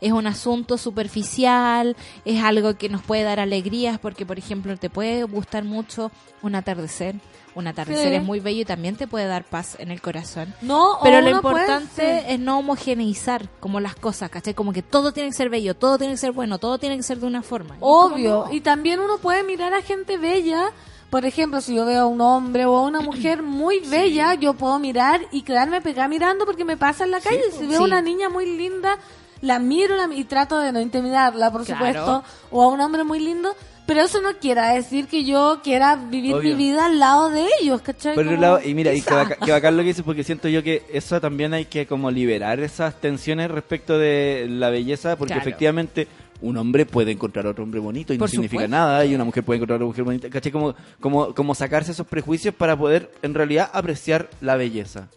Es 0.01 0.11
un 0.11 0.25
asunto 0.25 0.77
superficial, 0.77 1.95
es 2.25 2.41
algo 2.43 2.75
que 2.75 2.89
nos 2.89 3.03
puede 3.03 3.23
dar 3.23 3.39
alegrías, 3.39 3.99
porque, 3.99 4.25
por 4.25 4.39
ejemplo, 4.39 4.75
te 4.77 4.89
puede 4.89 5.23
gustar 5.23 5.65
mucho 5.65 6.11
un 6.41 6.55
atardecer. 6.55 7.15
Un 7.55 7.67
atardecer 7.67 8.09
Sí. 8.09 8.15
es 8.15 8.23
muy 8.23 8.39
bello 8.39 8.61
y 8.61 8.65
también 8.65 8.95
te 8.95 9.07
puede 9.07 9.25
dar 9.25 9.43
paz 9.43 9.75
en 9.79 9.91
el 9.91 10.01
corazón. 10.01 10.53
No, 10.61 10.93
o 10.93 11.03
Pero 11.03 11.21
lo 11.21 11.41
puede- 11.41 11.61
importante 11.63 12.33
es 12.33 12.39
no 12.39 12.59
homogeneizar 12.59 13.49
como 13.59 13.79
las 13.79 13.95
cosas, 13.95 14.29
¿cachai? 14.29 14.53
Como 14.53 14.71
que 14.71 14.81
todo 14.83 15.11
tiene 15.13 15.29
que 15.29 15.35
ser 15.35 15.49
bello, 15.49 15.75
todo 15.75 15.97
tiene 15.97 16.13
que 16.13 16.17
ser 16.19 16.31
bueno, 16.31 16.59
todo 16.59 16.77
tiene 16.77 16.95
que 16.97 17.03
ser 17.03 17.19
de 17.19 17.25
una 17.27 17.41
forma. 17.41 17.75
Obvio. 17.79 18.45
no. 18.47 18.53
Y 18.53 18.61
también 18.61 18.99
uno 18.99 19.17
puede 19.17 19.43
mirar 19.43 19.73
a 19.73 19.81
gente 19.81 20.17
bella. 20.17 20.71
Por 21.09 21.25
ejemplo, 21.25 21.59
si 21.59 21.73
yo 21.73 21.85
veo 21.85 22.03
a 22.03 22.05
un 22.05 22.21
hombre 22.21 22.65
o 22.65 22.77
a 22.77 22.83
una 22.83 23.01
mujer 23.01 23.41
muy 23.41 23.79
bella, 23.79 24.35
yo 24.35 24.53
puedo 24.53 24.77
mirar 24.77 25.21
y 25.31 25.41
quedarme 25.41 25.81
pegada 25.81 26.07
mirando 26.07 26.45
porque 26.45 26.63
me 26.65 26.77
pasa 26.77 27.03
en 27.03 27.11
la 27.11 27.19
calle. 27.19 27.41
si 27.51 27.65
veo 27.65 27.79
Sí. 27.79 27.83
una 27.83 27.99
niña 28.01 28.29
muy 28.29 28.45
linda, 28.57 28.95
la 29.41 29.57
miro 29.57 29.95
la- 29.95 30.13
y 30.13 30.23
trato 30.25 30.59
de 30.59 30.71
no 30.71 30.79
intimidarla, 30.79 31.51
por 31.51 31.65
Claro. 31.65 31.79
supuesto. 31.79 32.23
O 32.51 32.61
a 32.61 32.67
un 32.67 32.79
hombre 32.79 33.03
muy 33.03 33.19
lindo. 33.19 33.55
Pero 33.89 34.01
eso 34.01 34.21
no 34.21 34.29
quiera 34.39 34.71
decir 34.73 35.07
que 35.07 35.25
yo 35.25 35.59
quiera 35.63 35.95
vivir 35.95 36.35
Obvio. 36.35 36.51
mi 36.51 36.55
vida 36.63 36.85
al 36.85 36.99
lado 36.99 37.29
de 37.31 37.45
ellos, 37.59 37.81
¿cachai? 37.81 38.13
Por 38.15 38.27
un 38.27 38.39
lado, 38.39 38.61
y 38.63 38.73
mira, 38.75 38.93
y 38.93 39.01
que, 39.01 39.13
baca- 39.13 39.35
que 39.35 39.51
bacán 39.51 39.75
lo 39.75 39.81
que 39.83 39.87
dices, 39.89 40.03
porque 40.05 40.23
siento 40.23 40.47
yo 40.47 40.61
que 40.63 40.83
eso 40.93 41.19
también 41.19 41.53
hay 41.53 41.65
que 41.65 41.87
como 41.87 42.11
liberar 42.11 42.59
esas 42.59 43.01
tensiones 43.01 43.49
respecto 43.51 43.97
de 43.97 44.45
la 44.47 44.69
belleza, 44.69 45.15
porque 45.17 45.33
Claro. 45.33 45.41
efectivamente 45.49 46.07
un 46.41 46.55
hombre 46.57 46.85
puede 46.85 47.11
encontrar 47.11 47.47
otro 47.47 47.63
hombre 47.65 47.79
bonito 47.81 48.13
y 48.13 48.17
no 48.17 48.27
significa 48.27 48.63
supuesto. 48.63 48.77
nada, 48.77 49.03
y 49.05 49.13
una 49.15 49.25
mujer 49.25 49.43
puede 49.43 49.57
encontrar 49.57 49.77
otra 49.77 49.87
mujer 49.87 50.03
bonita, 50.05 50.29
¿cachai? 50.29 50.51
Como, 50.51 50.75
como, 51.01 51.33
como 51.33 51.53
sacarse 51.55 51.91
esos 51.91 52.07
prejuicios 52.07 52.53
para 52.53 52.77
poder 52.77 53.11
en 53.23 53.33
realidad 53.33 53.69
apreciar 53.73 54.29
la 54.39 54.55
belleza. 54.55 55.07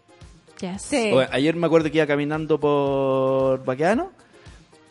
Ya 0.58 0.78
sé. 0.78 1.10
Sí. 1.10 1.12
O- 1.12 1.20
ayer 1.30 1.54
me 1.56 1.66
acuerdo 1.66 1.90
que 1.90 1.98
iba 1.98 2.06
caminando 2.06 2.58
por 2.58 3.64
Baqueano 3.64 4.10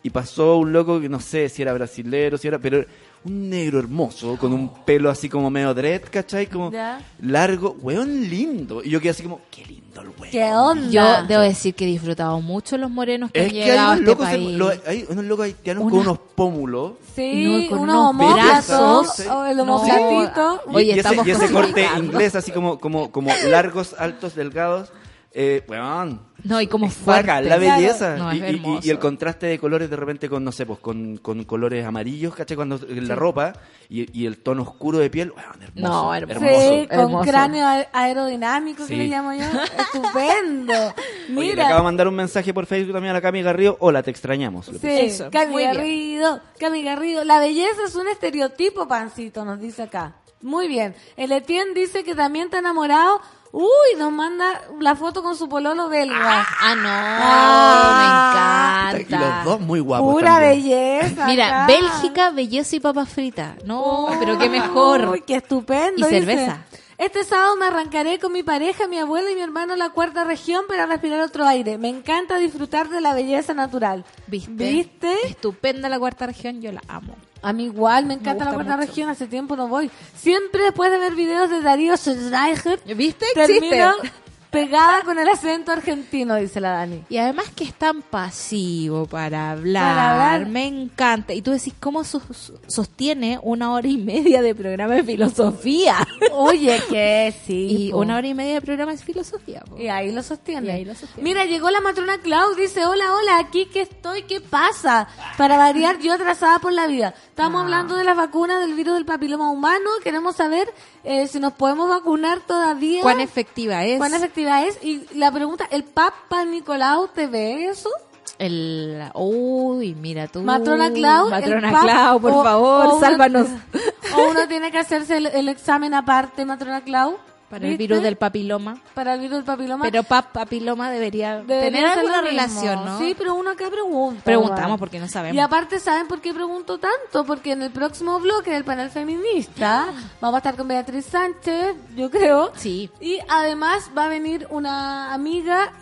y 0.02 0.10
pasó 0.10 0.56
un 0.58 0.72
loco 0.72 1.00
que 1.00 1.08
no 1.08 1.20
sé 1.20 1.48
si 1.48 1.62
era 1.62 1.72
brasilero, 1.72 2.38
si 2.38 2.48
era, 2.48 2.58
pero 2.58 2.84
un 3.24 3.50
negro 3.50 3.78
hermoso, 3.78 4.36
con 4.36 4.52
un 4.52 4.68
pelo 4.84 5.08
así 5.10 5.28
como 5.28 5.48
medio 5.50 5.72
dread, 5.74 6.02
¿cachai? 6.10 6.46
Como 6.46 6.72
Ya. 6.72 7.00
largo, 7.20 7.76
weón 7.80 8.28
lindo. 8.28 8.82
Y 8.82 8.90
yo 8.90 9.00
quedé 9.00 9.10
así 9.10 9.22
como, 9.22 9.40
qué 9.50 9.64
lindo 9.64 10.00
el 10.00 10.08
weón. 10.08 10.30
¿Qué 10.30 10.44
onda? 10.52 10.88
Yo 10.90 11.26
debo 11.28 11.42
decir 11.42 11.74
que 11.74 11.84
he 11.84 11.88
disfrutado 11.88 12.40
mucho 12.40 12.76
los 12.78 12.90
morenos 12.90 13.30
que 13.30 13.40
Es 13.40 13.46
han 13.46 13.52
que 13.52 13.62
hay 13.62 13.68
llegado 13.68 13.88
a 13.88 13.92
unos, 13.92 14.00
este 14.00 14.10
locos, 14.10 14.26
país. 14.26 14.56
lo- 14.58 14.72
hay 14.90 15.06
unos 15.08 15.24
locos 15.26 15.44
haitianos 15.44 15.84
con 15.84 15.92
unos 16.00 16.18
pómulos. 16.34 16.92
Sí, 17.14 17.44
No, 17.44 17.68
con 17.76 17.78
unos 17.88 18.14
unos 18.14 18.34
brazos. 18.34 19.20
o 19.30 19.44
el 19.46 19.56
No. 19.56 19.62
homoplatito. 19.62 20.60
Y, 20.70 20.74
Oye, 20.74 20.96
y 20.96 20.98
ese, 20.98 21.14
y 21.24 21.30
ese 21.30 21.50
corte 21.52 21.86
inglés 21.98 22.34
así 22.34 22.50
como, 22.50 22.78
como, 22.80 23.12
como 23.12 23.30
largos, 23.48 23.94
altos, 23.98 24.34
delgados. 24.34 24.90
Eh, 25.34 25.64
weón, 25.66 26.20
No, 26.44 26.60
y 26.60 26.66
como 26.66 26.90
fuerte. 26.90 27.40
la 27.42 27.56
belleza. 27.56 28.16
No, 28.18 28.34
y, 28.34 28.90
el 28.90 28.98
contraste 28.98 29.46
de 29.46 29.58
colores 29.58 29.88
de 29.88 29.96
repente 29.96 30.28
con, 30.28 30.44
no 30.44 30.52
sé, 30.52 30.66
pues 30.66 30.78
con, 30.78 31.16
con 31.18 31.44
colores 31.44 31.86
amarillos, 31.86 32.34
¿cachai? 32.34 32.54
Cuando 32.56 32.78
la 32.86 33.14
ropa 33.14 33.54
y, 33.88 34.18
y 34.20 34.26
el 34.26 34.38
tono 34.42 34.60
oscuro 34.62 34.98
de 34.98 35.08
piel, 35.08 35.32
weón, 35.34 35.62
hermoso. 35.62 35.88
No, 36.04 36.14
hermoso. 36.14 36.40
Sí, 36.40 36.86
con 36.88 37.00
hermoso. 37.00 37.30
cráneo 37.30 37.66
aerodinámico, 37.92 38.82
Sí. 38.84 38.90
que 38.90 38.96
le 38.96 39.06
llamo 39.08 39.32
yo. 39.32 39.44
Estupendo. 39.78 40.72
Oye, 40.74 40.94
le 41.28 41.32
Mira. 41.52 41.64
acabo 41.64 41.78
de 41.80 41.84
mandar 41.84 42.08
un 42.08 42.14
mensaje 42.16 42.52
por 42.52 42.66
Facebook 42.66 42.92
también 42.92 43.10
a 43.12 43.14
la 43.14 43.20
Cami 43.22 43.42
Garrido. 43.42 43.76
Hola, 43.80 44.02
te 44.02 44.10
extrañamos. 44.10 44.66
Sí. 44.66 44.78
Eso, 44.82 45.30
Cami 45.30 45.52
muy 45.52 45.62
bien. 45.62 45.74
Garrido, 45.74 46.40
Cami 46.58 46.82
Garrido. 46.82 47.24
La 47.24 47.38
belleza 47.40 47.80
es 47.86 47.94
un 47.94 48.08
estereotipo, 48.08 48.86
pancito, 48.86 49.44
nos 49.44 49.60
dice 49.60 49.82
acá. 49.84 50.16
Muy 50.42 50.66
bien. 50.68 50.94
El 51.16 51.32
Etienne 51.32 51.72
dice 51.72 52.02
que 52.04 52.14
también 52.14 52.46
está 52.46 52.58
enamorado. 52.58 53.20
Uy, 53.54 53.98
nos 53.98 54.10
manda 54.10 54.62
la 54.80 54.96
foto 54.96 55.22
con 55.22 55.36
su 55.36 55.46
pololo 55.48 55.88
belga. 55.90 56.46
Ah, 56.60 56.74
no, 56.74 56.88
Ah. 56.88 58.90
me 58.92 58.98
Y 58.98 59.02
encanta. 59.02 59.36
los 59.36 59.44
dos 59.44 59.60
muy 59.60 59.80
guapos. 59.80 60.14
Pura 60.14 60.36
también. 60.40 60.62
belleza. 60.62 61.26
Mira, 61.26 61.46
acá. 61.46 61.66
Bélgica, 61.66 62.30
belleza 62.30 62.76
y 62.76 62.80
papas 62.80 63.08
fritas. 63.10 63.62
No, 63.64 64.08
pero 64.18 64.38
qué 64.38 64.48
mejor. 64.48 65.06
Uy, 65.08 65.22
qué 65.26 65.36
estupendo. 65.36 66.08
Y 66.08 66.10
dice. 66.10 66.26
cerveza. 66.26 66.64
Este 66.98 67.24
sábado 67.24 67.56
me 67.56 67.66
arrancaré 67.66 68.18
con 68.20 68.32
mi 68.32 68.42
pareja, 68.42 68.86
mi 68.86 68.98
abuela 68.98 69.30
y 69.30 69.34
mi 69.34 69.40
hermano 69.42 69.74
a 69.74 69.76
la 69.76 69.90
cuarta 69.90 70.24
región 70.24 70.64
para 70.68 70.86
respirar 70.86 71.20
otro 71.20 71.44
aire. 71.46 71.76
Me 71.76 71.88
encanta 71.88 72.38
disfrutar 72.38 72.88
de 72.88 73.00
la 73.00 73.12
belleza 73.12 73.54
natural. 73.54 74.04
¿Viste? 74.28 74.52
¿Viste? 74.52 75.14
Estupenda 75.26 75.88
la 75.88 75.98
cuarta 75.98 76.26
región, 76.26 76.62
yo 76.62 76.70
la 76.72 76.80
amo. 76.88 77.16
A 77.42 77.52
mí 77.52 77.64
igual, 77.64 78.06
me 78.06 78.14
encanta 78.14 78.44
la 78.44 78.52
cuarta 78.54 78.76
mucho. 78.76 78.86
región, 78.88 79.08
hace 79.10 79.26
tiempo 79.26 79.56
no 79.56 79.66
voy. 79.68 79.90
Siempre 80.16 80.62
después 80.62 80.90
de 80.90 80.98
ver 80.98 81.14
videos 81.14 81.50
de 81.50 81.60
Darío 81.60 81.96
Schreiber, 81.96 82.80
¿Viste? 82.96 83.26
termino 83.34 83.90
Existe. 83.96 84.22
Pegada 84.52 85.02
con 85.02 85.18
el 85.18 85.28
acento 85.28 85.72
argentino, 85.72 86.36
dice 86.36 86.60
la 86.60 86.70
Dani. 86.72 87.02
Y 87.08 87.16
además 87.16 87.46
que 87.56 87.64
es 87.64 87.72
tan 87.74 88.02
pasivo 88.02 89.06
para 89.06 89.50
hablar, 89.50 89.82
Para 89.96 90.32
hablar. 90.34 90.48
me 90.48 90.66
encanta. 90.66 91.32
Y 91.32 91.40
tú 91.42 91.50
decís, 91.52 91.74
¿cómo 91.80 92.04
sos- 92.04 92.52
sostiene 92.68 93.38
una 93.42 93.72
hora 93.72 93.88
y 93.88 93.96
media 93.96 94.42
de 94.42 94.54
programa 94.54 94.94
de 94.94 95.02
filosofía? 95.04 95.96
Oye, 96.32 96.80
que 96.90 97.34
sí. 97.46 97.86
y 97.88 97.90
po. 97.92 97.98
una 97.98 98.16
hora 98.18 98.26
y 98.28 98.34
media 98.34 98.54
de 98.54 98.60
programa 98.60 98.92
de 98.92 98.98
filosofía. 98.98 99.62
po. 99.68 99.78
Y 99.78 99.88
ahí 99.88 100.12
lo 100.12 100.22
sostiene. 100.22 100.66
Y 100.66 100.70
ahí 100.70 100.84
lo 100.84 100.94
sostiene. 100.94 101.22
Mira, 101.28 101.44
llegó 101.46 101.70
la 101.70 101.80
matrona 101.80 102.18
Clau, 102.18 102.54
dice, 102.54 102.84
hola, 102.84 103.12
hola, 103.14 103.38
aquí 103.38 103.66
que 103.66 103.80
estoy, 103.80 104.22
¿qué 104.24 104.40
pasa? 104.42 105.08
Para 105.38 105.56
variar, 105.56 105.98
yo 105.98 106.12
atrasada 106.12 106.58
por 106.58 106.72
la 106.74 106.86
vida. 106.86 107.14
Estamos 107.30 107.62
Ah. 107.62 107.64
hablando 107.64 107.96
de 107.96 108.04
las 108.04 108.16
vacunas 108.16 108.60
del 108.60 108.74
virus 108.74 108.94
del 108.94 109.06
papiloma 109.06 109.50
humano, 109.50 109.88
queremos 110.04 110.36
saber 110.36 110.68
eh, 111.04 111.26
si 111.28 111.40
nos 111.40 111.52
podemos 111.54 111.88
vacunar 111.88 112.40
todavía. 112.40 113.02
¿Cuán 113.02 113.20
efectiva 113.20 113.84
es? 113.84 113.98
¿Cuán 113.98 114.14
efectiva 114.14 114.64
es? 114.64 114.78
Y 114.82 115.06
la 115.14 115.30
pregunta, 115.32 115.66
¿el 115.70 115.84
Papa 115.84 116.44
Nicolau 116.44 117.08
te 117.08 117.26
ve 117.26 117.66
eso? 117.66 117.90
El... 118.38 119.02
Uy, 119.14 119.94
mira 119.94 120.26
tú. 120.28 120.42
Matrona 120.42 120.90
Clau. 120.92 121.30
Matrona 121.30 121.72
pap- 121.72 121.82
Clau, 121.82 122.20
por 122.20 122.32
o- 122.32 122.42
favor, 122.42 122.86
o 122.86 122.90
uno- 122.96 123.00
sálvanos. 123.00 123.46
O 124.16 124.30
uno 124.30 124.46
tiene 124.46 124.70
que 124.70 124.78
hacerse 124.78 125.16
el, 125.16 125.26
el 125.26 125.48
examen 125.48 125.94
aparte, 125.94 126.44
Matrona 126.44 126.82
Clau. 126.82 127.16
Para 127.52 127.68
el 127.68 127.76
virus 127.76 128.02
del 128.02 128.16
papiloma. 128.16 128.78
Para 128.94 129.12
el 129.12 129.20
virus 129.20 129.36
del 129.36 129.44
papiloma. 129.44 129.84
Pero 129.84 130.04
pap 130.04 130.32
papiloma 130.32 130.90
debería 130.90 131.42
Debería 131.42 131.70
tener 131.70 131.86
alguna 131.86 132.22
relación, 132.22 132.82
¿no? 132.82 132.98
Sí, 132.98 133.14
pero 133.16 133.34
uno 133.34 133.50
acá 133.50 133.68
pregunta. 133.68 134.22
Preguntamos 134.24 134.62
igual. 134.64 134.78
porque 134.78 134.98
no 134.98 135.06
sabemos. 135.06 135.36
Y 135.36 135.40
aparte, 135.40 135.78
¿saben 135.78 136.08
por 136.08 136.22
qué 136.22 136.32
pregunto 136.32 136.78
tanto? 136.78 137.26
Porque 137.26 137.52
en 137.52 137.60
el 137.60 137.70
próximo 137.70 138.18
bloque 138.20 138.52
del 138.52 138.64
panel 138.64 138.88
feminista 138.88 139.92
vamos 140.18 140.36
a 140.36 140.38
estar 140.38 140.56
con 140.56 140.66
Beatriz 140.66 141.04
Sánchez, 141.04 141.76
yo 141.94 142.10
creo. 142.10 142.52
Sí. 142.56 142.88
Y 143.00 143.18
además 143.28 143.90
va 143.94 144.06
a 144.06 144.08
venir 144.08 144.46
una 144.48 145.12
amiga 145.12 145.72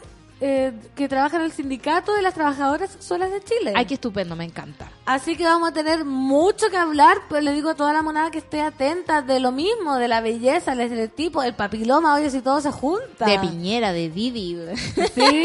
eh, 0.40 0.72
que 0.94 1.08
trabaja 1.08 1.36
en 1.36 1.42
el 1.42 1.52
sindicato 1.52 2.14
de 2.14 2.22
las 2.22 2.32
trabajadoras 2.32 2.96
solas 2.98 3.30
de 3.30 3.42
Chile. 3.42 3.74
Ay, 3.76 3.84
qué 3.84 3.94
estupendo, 3.94 4.36
me 4.36 4.44
encanta. 4.44 4.90
Así 5.04 5.36
que 5.36 5.44
vamos 5.44 5.68
a 5.68 5.72
tener 5.72 6.04
mucho 6.04 6.70
que 6.70 6.78
hablar, 6.78 7.18
pues 7.28 7.44
le 7.44 7.52
digo 7.52 7.70
a 7.70 7.74
toda 7.74 7.92
la 7.92 8.00
monada 8.00 8.30
que 8.30 8.38
esté 8.38 8.62
atenta 8.62 9.22
de 9.22 9.38
lo 9.38 9.52
mismo, 9.52 9.96
de 9.96 10.08
la 10.08 10.20
belleza, 10.20 10.72
el 10.72 10.80
estereotipo, 10.80 11.42
el 11.42 11.54
papiloma, 11.54 12.14
oye, 12.14 12.30
si 12.30 12.40
todo 12.40 12.60
se 12.60 12.70
junta. 12.70 13.26
De 13.26 13.38
Piñera, 13.38 13.92
de 13.92 14.08
Didi. 14.08 14.58
Sí. 15.14 15.42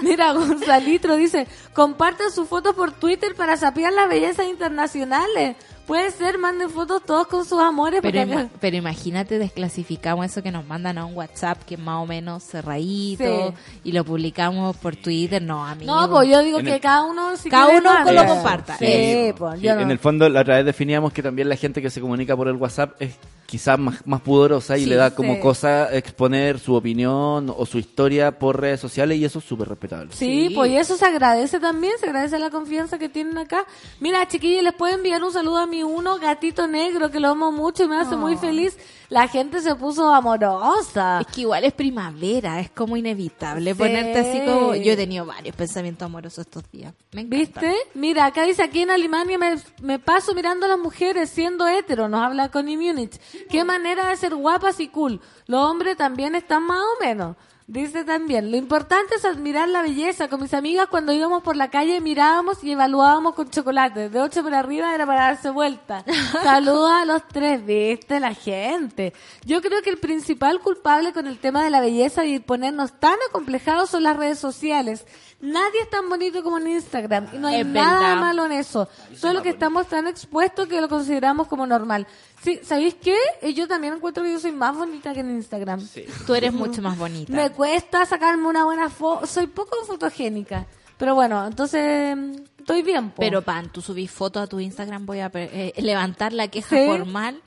Mira, 0.00 0.32
Gonzalitro 0.32 1.16
dice, 1.16 1.48
compartan 1.72 2.30
sus 2.30 2.48
fotos 2.48 2.74
por 2.74 2.92
Twitter 2.92 3.34
para 3.34 3.56
sapear 3.56 3.92
las 3.92 4.08
bellezas 4.08 4.46
internacionales. 4.46 5.56
Puede 5.90 6.10
ser, 6.12 6.38
manden 6.38 6.70
fotos 6.70 7.02
todos 7.04 7.26
con 7.26 7.44
sus 7.44 7.58
amores. 7.60 8.00
Pero, 8.00 8.20
porque 8.20 8.32
acá- 8.32 8.42
ima- 8.44 8.50
pero 8.60 8.76
imagínate, 8.76 9.38
desclasificamos 9.40 10.24
eso 10.26 10.40
que 10.42 10.52
nos 10.52 10.64
mandan 10.64 10.98
a 10.98 11.04
un 11.04 11.14
WhatsApp 11.16 11.64
que 11.64 11.74
es 11.74 11.80
más 11.80 12.00
o 12.02 12.06
menos 12.06 12.44
cerradito 12.44 13.24
Sí. 13.24 13.80
y 13.84 13.92
lo 13.92 14.04
publicamos 14.04 14.76
por 14.76 14.94
Twitter. 14.94 15.42
No, 15.42 15.66
amigo. 15.66 15.92
No, 15.94 16.08
pues 16.08 16.28
yo 16.28 16.40
digo 16.44 16.60
En 16.60 16.66
que 16.66 16.74
el- 16.76 16.80
cada 16.80 17.02
uno 17.02 17.36
si 17.36 17.50
Cada 17.50 17.70
quiere, 17.70 17.80
uno 17.88 18.12
lo 18.12 18.26
comparta. 18.26 18.76
Sí, 18.78 19.32
pues 19.36 19.58
Sí, 19.58 19.66
yo 19.66 19.74
no. 19.74 19.80
En 19.80 19.90
el 19.90 19.98
fondo, 19.98 20.28
la 20.28 20.42
otra 20.42 20.56
vez 20.56 20.64
definíamos 20.64 21.12
que 21.12 21.22
también 21.22 21.48
la 21.48 21.56
gente 21.56 21.82
que 21.82 21.90
se 21.90 22.00
comunica 22.00 22.36
por 22.36 22.46
el 22.46 22.54
WhatsApp 22.56 22.92
es 23.00 23.14
quizás 23.50 23.78
más, 23.80 24.06
más 24.06 24.20
pudorosa 24.20 24.78
y 24.78 24.84
Sí, 24.84 24.86
le 24.86 24.94
da 24.94 25.12
como 25.12 25.34
sí. 25.34 25.40
cosa 25.40 25.92
exponer 25.92 26.60
su 26.60 26.74
opinión 26.76 27.52
o 27.56 27.66
su 27.66 27.78
historia 27.78 28.38
por 28.38 28.60
redes 28.60 28.78
sociales 28.78 29.18
y 29.18 29.24
eso 29.24 29.40
es 29.40 29.44
súper 29.44 29.68
respetable. 29.68 30.12
Sí, 30.14 30.46
Sí. 30.48 30.54
pues 30.54 30.70
y 30.70 30.76
eso 30.76 30.96
se 30.96 31.04
agradece 31.04 31.58
también, 31.58 31.92
se 31.98 32.06
agradece 32.06 32.38
la 32.38 32.50
confianza 32.50 32.96
que 32.96 33.08
tienen 33.08 33.36
acá. 33.38 33.66
Mira, 33.98 34.26
chiquillos, 34.28 34.62
les 34.62 34.72
puedo 34.74 34.94
enviar 34.94 35.22
un 35.24 35.32
saludo 35.32 35.58
a 35.58 35.66
mi 35.66 35.82
uno, 35.82 36.18
gatito 36.20 36.68
negro, 36.68 37.10
que 37.10 37.18
lo 37.18 37.30
amo 37.30 37.50
mucho 37.50 37.82
y 37.84 37.88
me 37.88 37.96
hace 37.96 38.14
muy 38.14 38.36
feliz. 38.36 38.78
La 39.08 39.26
gente 39.26 39.60
se 39.60 39.74
puso 39.74 40.08
amorosa. 40.14 41.20
Es 41.20 41.26
que 41.34 41.40
igual 41.40 41.64
es 41.64 41.72
primavera, 41.72 42.60
es 42.60 42.70
como 42.70 42.96
inevitable 42.96 43.72
Sí. 43.72 43.78
ponerte 43.78 44.18
así 44.20 44.40
como... 44.46 44.74
Yo 44.76 44.92
he 44.92 44.96
tenido 44.96 45.26
varios 45.26 45.56
pensamientos 45.56 46.06
amorosos 46.06 46.46
estos 46.46 46.70
días. 46.70 46.94
Me 47.12 47.22
encanta. 47.22 47.60
¿Viste? 47.60 47.74
Mira, 47.94 48.26
acá 48.26 48.44
dice 48.44 48.62
aquí 48.62 48.82
en 48.82 48.90
Alemania 48.90 49.36
me, 49.38 49.56
me 49.82 49.98
paso 49.98 50.34
mirando 50.34 50.66
a 50.66 50.68
las 50.68 50.78
mujeres 50.78 51.28
siendo 51.30 51.66
hetero, 51.66 52.08
nos 52.08 52.20
habla 52.22 52.50
Connie 52.50 52.76
Múnich. 52.76 53.18
Qué 53.48 53.64
manera 53.64 54.08
de 54.08 54.16
ser 54.16 54.34
guapas 54.34 54.80
y 54.80 54.88
cool. 54.88 55.20
Los 55.46 55.64
hombres 55.64 55.96
también 55.96 56.34
están 56.34 56.64
más 56.64 56.80
o 56.80 57.04
menos. 57.04 57.36
Dice 57.70 58.02
también, 58.02 58.50
lo 58.50 58.56
importante 58.56 59.14
es 59.14 59.24
admirar 59.24 59.68
la 59.68 59.82
belleza. 59.82 60.26
Con 60.26 60.42
mis 60.42 60.54
amigas 60.54 60.88
cuando 60.88 61.12
íbamos 61.12 61.44
por 61.44 61.54
la 61.54 61.70
calle 61.70 62.00
mirábamos 62.00 62.64
y 62.64 62.72
evaluábamos 62.72 63.36
con 63.36 63.48
chocolate. 63.48 64.08
De 64.08 64.20
ocho 64.20 64.42
para 64.42 64.58
arriba 64.58 64.92
era 64.92 65.06
para 65.06 65.26
darse 65.26 65.50
vuelta. 65.50 66.04
Saludos 66.42 66.90
a 66.90 67.04
los 67.04 67.28
tres, 67.28 67.64
viste, 67.64 68.18
la 68.18 68.34
gente. 68.34 69.12
Yo 69.44 69.62
creo 69.62 69.82
que 69.82 69.90
el 69.90 69.98
principal 69.98 70.58
culpable 70.58 71.12
con 71.12 71.28
el 71.28 71.38
tema 71.38 71.62
de 71.62 71.70
la 71.70 71.80
belleza 71.80 72.24
y 72.24 72.40
ponernos 72.40 72.98
tan 72.98 73.14
acomplejados 73.28 73.90
son 73.90 74.02
las 74.02 74.16
redes 74.16 74.40
sociales. 74.40 75.06
Nadie 75.40 75.80
es 75.82 75.88
tan 75.88 76.08
bonito 76.08 76.42
como 76.42 76.58
en 76.58 76.66
Instagram 76.68 77.28
y 77.32 77.38
no 77.38 77.48
hay 77.48 77.60
Es 77.60 77.66
nada 77.66 78.00
verdad. 78.10 78.16
malo 78.20 78.44
en 78.46 78.52
eso. 78.52 78.88
Solo 79.16 79.42
que 79.42 79.48
estamos 79.48 79.86
tan 79.88 80.06
expuestos 80.06 80.68
que 80.68 80.80
lo 80.80 80.88
consideramos 80.88 81.46
como 81.48 81.66
normal. 81.66 82.06
Sí, 82.42 82.60
¿sabéis 82.62 82.94
qué? 82.94 83.16
Yo 83.54 83.66
también 83.66 83.94
encuentro 83.94 84.22
que 84.22 84.32
yo 84.32 84.38
soy 84.40 84.52
más 84.52 84.76
bonita 84.76 85.14
que 85.14 85.20
en 85.20 85.30
Instagram. 85.30 85.80
Tú 86.26 86.34
eres 86.34 86.52
mucho 86.52 86.82
más 86.82 86.98
bonita. 86.98 87.32
Me 87.32 87.50
cuesta 87.50 88.04
sacarme 88.04 88.46
una 88.48 88.64
buena 88.64 88.90
foto. 88.90 89.26
Soy 89.26 89.46
poco 89.46 89.76
fotogénica. 89.86 90.66
Pero 90.98 91.14
bueno, 91.14 91.46
entonces 91.46 92.14
estoy 92.58 92.82
bien. 92.82 93.08
po. 93.08 93.20
Pero 93.20 93.40
pan, 93.40 93.70
tú 93.72 93.80
subís 93.80 94.10
fotos 94.10 94.42
a 94.42 94.46
tu 94.46 94.60
Instagram, 94.60 95.06
voy 95.06 95.20
a 95.20 95.30
eh, 95.32 95.72
levantar 95.78 96.34
la 96.34 96.48
queja 96.48 96.76
Sí. 96.76 96.86
formal 96.86 97.40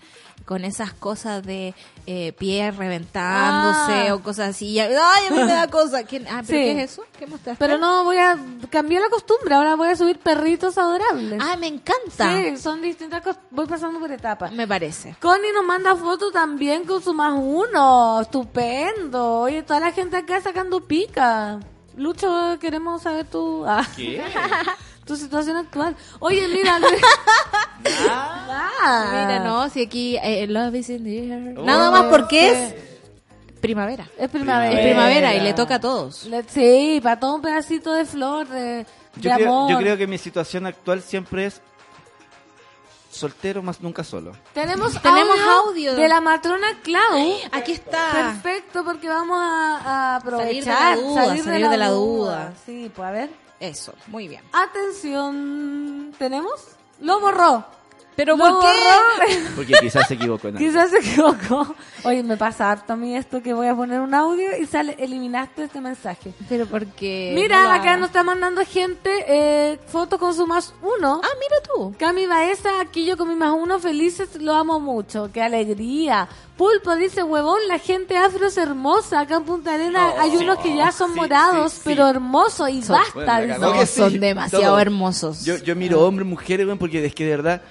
con 0.45 0.65
esas 0.65 0.93
cosas 0.93 1.43
de 1.43 1.73
eh, 2.05 2.33
pie 2.33 2.71
reventándose 2.71 4.09
Ah. 4.09 4.15
o 4.15 4.21
cosas 4.21 4.49
así. 4.49 4.67
Y, 4.67 4.79
ay, 4.79 4.89
a 5.27 5.31
mí 5.31 5.37
me 5.37 5.53
da 5.53 5.67
cosa. 5.69 6.03
¿Qué, 6.03 6.17
ah, 6.29 6.41
¿pero 6.45 6.59
Sí. 6.59 6.65
qué 6.65 6.83
es 6.83 6.91
eso? 6.91 7.03
¿Qué 7.17 7.25
mostraste? 7.27 7.57
Pero 7.59 7.77
no 7.77 8.03
voy 8.03 8.17
a 8.17 8.37
cambiar 8.69 9.01
la 9.01 9.09
costumbre. 9.09 9.55
Ahora 9.55 9.75
voy 9.75 9.89
a 9.89 9.95
subir 9.95 10.19
perritos 10.19 10.77
adorables. 10.77 11.39
Ah, 11.41 11.55
me 11.57 11.67
encanta. 11.67 12.35
sí, 12.37 12.57
son 12.57 12.81
distintas 12.81 13.21
cosas. 13.21 13.41
Voy 13.51 13.65
pasando 13.67 13.99
por 13.99 14.11
etapas. 14.11 14.51
Me 14.51 14.67
parece. 14.67 15.15
Connie 15.21 15.53
nos 15.53 15.63
manda 15.65 15.95
fotos 15.95 16.33
también 16.33 16.83
con 16.85 17.01
su 17.01 17.13
más 17.13 17.33
uno. 17.37 18.21
Estupendo. 18.21 19.39
Oye, 19.41 19.63
toda 19.63 19.79
la 19.79 19.91
gente 19.91 20.17
acá 20.17 20.41
sacando 20.41 20.81
pica. 20.85 21.59
Lucho, 21.95 22.57
queremos 22.59 23.03
saber 23.03 23.27
tu, 23.27 23.63
ah, 23.67 23.85
tu 25.05 25.15
situación 25.15 25.57
actual. 25.57 25.95
Oye, 26.19 26.47
mira. 26.47 26.79
Luis- 26.79 27.01
Ah. 28.15 29.09
Mira, 29.11 29.39
no, 29.39 29.69
si 29.69 29.81
aquí 29.83 30.17
eh, 30.21 30.45
Love 30.47 30.75
is 30.75 30.89
in 30.89 31.03
the 31.03 31.17
air. 31.33 31.57
Oh. 31.59 31.63
Nada 31.63 31.91
más 31.91 32.05
porque 32.05 32.51
es 32.51 32.75
primavera. 33.61 34.07
Es 34.17 34.29
primavera. 34.29 34.79
Es 34.79 34.85
primavera 34.87 35.35
y 35.35 35.39
le 35.41 35.53
toca 35.53 35.75
a 35.75 35.79
todos. 35.79 36.27
Sí, 36.47 36.99
para 37.03 37.19
todo 37.19 37.35
un 37.35 37.41
pedacito 37.41 37.93
de 37.93 38.05
flor, 38.05 38.47
de, 38.47 38.85
Yo, 39.17 39.29
de 39.31 39.35
creo, 39.35 39.47
amor. 39.53 39.71
yo 39.71 39.77
creo 39.77 39.97
que 39.97 40.07
mi 40.07 40.17
situación 40.17 40.65
actual 40.65 41.01
siempre 41.01 41.45
es 41.47 41.61
soltero 43.11 43.61
más 43.61 43.81
nunca 43.81 44.03
solo. 44.03 44.31
Tenemos, 44.53 44.93
Tenemos 45.01 45.37
audio, 45.39 45.91
audio. 45.91 45.95
de 45.95 46.07
la 46.07 46.19
matrona 46.21 46.79
Clau. 46.83 47.35
Aquí 47.51 47.73
está. 47.73 48.11
Perfecto, 48.11 48.83
porque 48.83 49.07
vamos 49.07 49.37
a, 49.39 49.77
a 49.77 50.15
aprovechar. 50.17 50.53
Salir 50.53 50.63
de 50.65 50.69
la 50.71 50.95
duda, 50.95 51.43
salir 51.43 51.69
de 51.69 51.77
la 51.77 51.89
duda. 51.89 52.53
Sí, 52.65 52.91
pues 52.95 53.07
a 53.07 53.11
ver. 53.11 53.42
Eso, 53.63 53.93
muy 54.07 54.27
bien. 54.27 54.43
Atención, 54.51 56.13
¿tenemos? 56.19 56.75
Lo 56.99 57.21
borró. 57.21 57.65
¿Pero 58.15 58.37
por 58.37 58.59
qué? 58.59 59.39
Porque 59.55 59.73
quizás 59.81 60.07
se 60.07 60.13
equivocó 60.15 60.47
en 60.49 60.57
algo. 60.57 60.67
Quizás 60.69 60.89
se 60.91 60.97
equivocó. 60.99 61.75
Oye, 62.03 62.21
me 62.23 62.37
pasa 62.37 62.69
harto 62.71 62.93
a 62.93 62.95
mí 62.95 63.15
esto 63.15 63.41
que 63.41 63.53
voy 63.53 63.67
a 63.67 63.75
poner 63.75 63.99
un 64.01 64.13
audio 64.13 64.49
y 64.59 64.65
sale, 64.65 64.95
eliminaste 64.99 65.63
este 65.63 65.81
mensaje. 65.81 66.33
Pero 66.49 66.65
porque... 66.65 67.31
Mira, 67.35 67.63
no 67.63 67.71
acá 67.71 67.97
nos 67.97 68.07
está 68.09 68.23
mandando 68.23 68.61
gente 68.65 69.09
eh, 69.27 69.79
fotos 69.87 70.19
con 70.19 70.33
su 70.33 70.45
más 70.47 70.73
uno. 70.81 71.21
Ah, 71.23 71.27
mira 71.39 71.55
tú. 71.73 71.95
Cami 71.97 72.27
Baeza, 72.27 72.81
aquí 72.81 73.05
yo 73.05 73.17
con 73.17 73.29
mi 73.29 73.35
más 73.35 73.51
uno, 73.57 73.79
felices, 73.79 74.29
lo 74.41 74.53
amo 74.53 74.79
mucho. 74.79 75.29
¡Qué 75.33 75.41
alegría! 75.41 76.27
Pulpo 76.57 76.95
dice, 76.95 77.23
huevón, 77.23 77.59
la 77.67 77.79
gente 77.79 78.15
afro 78.15 78.45
es 78.47 78.57
hermosa. 78.57 79.21
Acá 79.21 79.37
en 79.37 79.43
Punta 79.43 79.73
Arena 79.73 80.13
hay 80.19 80.35
unos 80.37 80.59
que 80.59 80.75
ya 80.75 80.91
son 80.91 81.11
sí, 81.11 81.15
morados, 81.15 81.71
sí, 81.71 81.77
sí. 81.77 81.81
pero 81.85 82.07
hermosos 82.07 82.69
y 82.69 82.83
Son- 82.83 82.95
basta. 82.97 83.37
Bueno, 83.39 83.57
No, 83.57 83.85
son 83.87 84.19
demasiado 84.19 84.65
todo. 84.65 84.79
hermosos. 84.79 85.43
Yo, 85.45 85.57
yo 85.57 85.75
miro 85.75 86.01
hombres, 86.05 86.27
mujeres, 86.27 86.67
porque 86.79 87.03
es 87.03 87.15
que 87.15 87.23
de 87.25 87.29
verdad, 87.31 87.61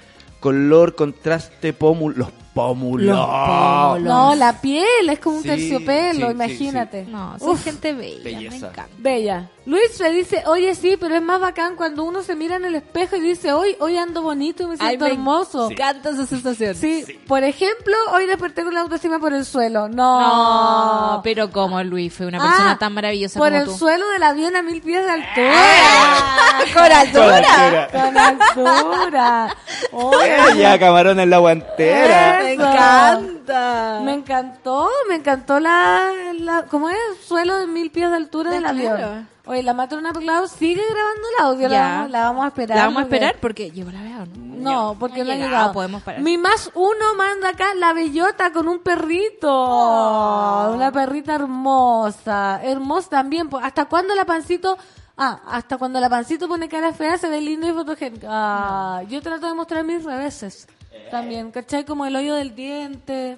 color, 0.43 0.95
contraste, 0.97 1.72
pómulos, 1.72 2.18
los 2.18 2.41
pómulos. 2.55 3.17
Los 3.17 3.27
pómulos. 3.27 4.03
No, 4.03 4.35
la 4.35 4.61
piel 4.61 5.09
es 5.09 5.19
como 5.19 5.37
un 5.37 5.43
Sí, 5.43 5.49
terciopelo, 5.49 6.13
sí, 6.21 6.25
sí, 6.27 6.31
imagínate. 6.33 7.05
No, 7.05 7.39
son 7.39 7.51
Uf, 7.51 7.65
gente 7.65 7.93
bella, 7.93 8.19
me 8.19 8.25
belleza. 8.25 8.57
encanta. 8.69 8.89
Bella. 8.99 9.49
Luis 9.65 10.01
me 10.01 10.11
dice, 10.11 10.43
oye 10.47 10.75
sí, 10.75 10.97
pero 10.99 11.15
es 11.15 11.23
más 11.23 11.41
bacán 11.41 11.77
cuando 11.77 12.03
uno 12.03 12.23
se 12.25 12.35
mira 12.35 12.57
en 12.57 12.65
el 12.65 12.75
espejo 12.75 13.15
y 13.15 13.21
dice, 13.21 13.53
hoy, 13.53 13.77
hoy 13.79 13.97
ando 13.97 14.21
bonito 14.21 14.65
y 14.65 14.67
me 14.67 14.77
siento 14.77 15.07
hermoso. 15.07 15.69
Me 15.69 15.75
encanta 15.75 16.11
esa 16.11 16.27
sensación. 16.27 16.75
Sí, 16.75 17.05
por 17.29 17.45
ejemplo, 17.45 17.95
hoy 18.13 18.27
desperté 18.27 18.65
con 18.65 18.75
la 18.75 18.81
autoestima 18.81 19.21
por 19.21 19.33
el 19.33 19.45
suelo. 19.45 19.89
No. 19.89 20.21
No, 20.21 21.21
pero 21.23 21.51
como 21.53 21.81
Luis 21.85 22.13
fue 22.13 22.27
una 22.27 22.39
persona 22.39 22.73
Ah, 22.73 22.79
tan 22.79 22.93
maravillosa 22.93 23.39
Por 23.39 23.51
como 23.51 23.61
el 23.63 23.69
tú. 23.69 23.77
suelo 23.79 24.09
del 24.11 24.23
avión 24.25 24.57
a 24.57 24.63
mil 24.63 24.83
pies 24.83 25.05
de 25.05 25.11
altura. 25.11 25.53
Ah, 25.55 26.59
con 26.75 26.93
altura. 26.93 27.89
Con 27.93 28.19
altura. 28.19 29.57
Oye, 29.93 30.37
Ella, 30.55 30.79
camarón 30.79 31.21
en 31.21 31.31
la 31.31 31.39
guantera. 31.39 32.41
Me 32.43 32.53
encanta. 32.55 34.01
Me 34.05 34.14
encantó, 34.14 34.88
me 35.09 35.14
encantó 35.16 35.61
la, 35.61 36.11
la 36.38 36.64
¿cómo 36.66 36.88
es? 36.90 36.97
Suelo 37.26 37.57
de 37.59 37.66
mil 37.66 37.90
pies 37.90 38.11
de 38.11 38.16
altura 38.16 38.51
Ya, 38.51 38.57
del 38.57 38.66
avión. 38.66 38.97
claro. 38.97 39.26
Oye, 39.45 39.64
la 39.64 39.74
matrona 39.74 40.12
Clau 40.12 40.47
sigue 40.47 40.82
grabando 40.88 41.22
el 41.36 41.45
audio, 41.45 41.68
la 41.68 41.80
vamos, 41.80 42.11
la 42.11 42.22
vamos 42.22 42.45
a 42.45 42.49
esperar. 42.49 42.76
La 42.78 42.84
vamos 42.84 43.01
a 43.01 43.03
esperar 43.03 43.36
porque 43.40 43.70
llegó 43.72 43.90
la 43.90 44.01
veo, 44.03 44.26
¿no? 44.36 44.53
No, 44.93 44.97
porque 45.01 45.18
No 45.20 45.24
no, 45.24 45.30
ha 45.32 45.34
llegado, 45.34 45.51
llegado. 45.51 45.72
podemos 45.72 46.03
parar. 46.03 46.20
Mi 46.20 46.38
más 46.38 46.70
uno 46.74 47.14
manda 47.16 47.49
acá 47.49 47.74
la 47.74 47.93
bellota 47.93 48.53
con 48.53 48.68
un 48.68 48.78
perrito. 48.78 49.49
Oh. 49.51 50.72
Una 50.76 50.93
perrita 50.93 51.34
hermosa. 51.34 52.61
Hermosa 52.62 53.09
también. 53.11 53.49
po- 53.49 53.59
¿Hasta 53.59 53.86
cuándo 53.86 54.14
la 54.14 54.24
pancito? 54.24 54.78
Ah, 55.16 55.40
hasta 55.51 55.76
cuando 55.76 55.99
la 55.99 56.09
pancito 56.09 56.47
pone 56.47 56.68
cara 56.68 56.93
fea 56.93 57.18
se 57.18 57.28
ve 57.28 57.40
lindo 57.40 57.68
y 57.68 57.72
fotogénico. 57.72 58.26
Ah, 58.30 59.03
yo 59.09 59.20
trato 59.20 59.49
de 59.49 59.55
mostrar 59.55 59.82
mis 59.82 60.05
reveses. 60.05 60.68
También, 61.13 61.51
¿cachai? 61.51 61.85
Como 61.85 62.07
el 62.07 62.17
hoyo 62.17 62.35
del 62.37 62.55
diente. 62.55 63.37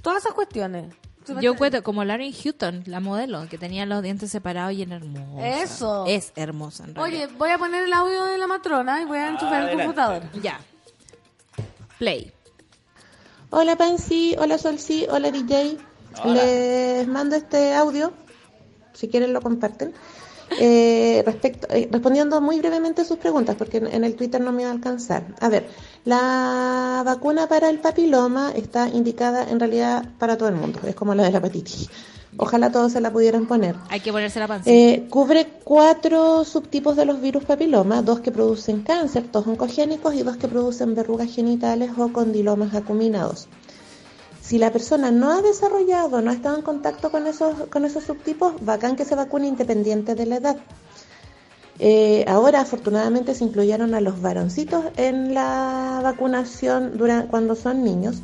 Todas 0.00 0.22
esas 0.22 0.32
cuestiones. 0.32 0.94
¿Se 1.24 1.34
me 1.34 1.42
Yo 1.42 1.56
cuento 1.56 1.82
como 1.82 2.04
Lauren 2.04 2.32
Hutton, 2.32 2.84
la 2.86 3.00
modelo, 3.00 3.48
que 3.48 3.58
tenía 3.58 3.84
los 3.84 4.00
dientes 4.00 4.30
separados 4.30 4.74
y 4.74 4.82
era 4.82 4.94
hermosa. 4.94 5.48
Eso. 5.48 6.04
Es 6.06 6.32
hermosa, 6.36 6.84
en 6.84 6.96
Oye, 6.96 7.26
voy 7.26 7.50
a 7.50 7.58
poner 7.58 7.82
el 7.82 7.92
audio 7.92 8.26
de 8.26 8.38
la 8.38 8.46
matrona 8.46 9.02
y 9.02 9.06
voy 9.06 9.18
a 9.18 9.30
enchufar 9.30 9.68
el 9.68 9.76
computador. 9.76 10.22
Ya. 10.40 10.60
Play. 11.98 12.32
Hola 13.50 13.74
Pansy, 13.74 14.36
hola 14.38 14.56
Solsi, 14.56 15.08
hola 15.10 15.32
DJ. 15.32 15.78
Les 16.26 17.08
mando 17.08 17.34
este 17.34 17.74
audio, 17.74 18.12
si 18.92 19.08
quieren 19.08 19.32
lo 19.32 19.40
comparten. 19.40 19.92
Eh, 20.58 21.22
respecto, 21.24 21.68
eh, 21.70 21.88
respondiendo 21.90 22.40
muy 22.40 22.58
brevemente 22.58 23.02
a 23.02 23.04
sus 23.04 23.18
preguntas, 23.18 23.56
porque 23.56 23.78
en, 23.78 23.86
en 23.86 24.04
el 24.04 24.14
Twitter 24.16 24.40
no 24.40 24.52
me 24.52 24.64
va 24.64 24.70
a 24.70 24.72
alcanzar. 24.72 25.24
A 25.40 25.48
ver, 25.48 25.68
la 26.04 27.02
vacuna 27.04 27.46
para 27.46 27.70
el 27.70 27.78
papiloma 27.78 28.52
está 28.54 28.88
indicada 28.88 29.48
en 29.48 29.60
realidad 29.60 30.04
para 30.18 30.36
todo 30.36 30.48
el 30.48 30.56
mundo, 30.56 30.80
es 30.86 30.94
como 30.94 31.14
la 31.14 31.22
de 31.22 31.30
la 31.30 31.38
hepatitis. 31.38 31.88
Ojalá 32.36 32.70
todos 32.70 32.92
se 32.92 33.00
la 33.00 33.10
pudieran 33.12 33.46
poner. 33.46 33.74
Hay 33.88 34.00
que 34.00 34.12
ponerse 34.12 34.38
la 34.38 34.46
pancita. 34.46 34.70
Eh, 34.70 35.06
cubre 35.10 35.46
cuatro 35.64 36.44
subtipos 36.44 36.96
de 36.96 37.04
los 37.04 37.20
virus 37.20 37.44
papiloma, 37.44 38.02
dos 38.02 38.20
que 38.20 38.30
producen 38.30 38.82
cáncer, 38.82 39.30
dos 39.32 39.46
oncogénicos 39.46 40.14
y 40.14 40.22
dos 40.22 40.36
que 40.36 40.46
producen 40.46 40.94
verrugas 40.94 41.34
genitales 41.34 41.90
o 41.98 42.12
condilomas 42.12 42.74
acuminados. 42.74 43.48
Si 44.50 44.58
la 44.58 44.72
persona 44.72 45.12
no 45.12 45.30
ha 45.30 45.42
desarrollado, 45.42 46.20
no 46.20 46.32
ha 46.32 46.34
estado 46.34 46.56
en 46.56 46.62
contacto 46.62 47.12
con 47.12 47.28
esos, 47.28 47.68
con 47.68 47.84
esos 47.84 48.02
subtipos, 48.02 48.54
bacán 48.64 48.96
que 48.96 49.04
se 49.04 49.14
vacune 49.14 49.46
independiente 49.46 50.16
de 50.16 50.26
la 50.26 50.38
edad. 50.38 50.56
Eh, 51.78 52.24
ahora, 52.26 52.62
afortunadamente, 52.62 53.36
se 53.36 53.44
incluyeron 53.44 53.94
a 53.94 54.00
los 54.00 54.20
varoncitos 54.20 54.86
en 54.96 55.34
la 55.34 56.00
vacunación 56.02 56.98
cuando 57.30 57.54
son 57.54 57.84
niños, 57.84 58.22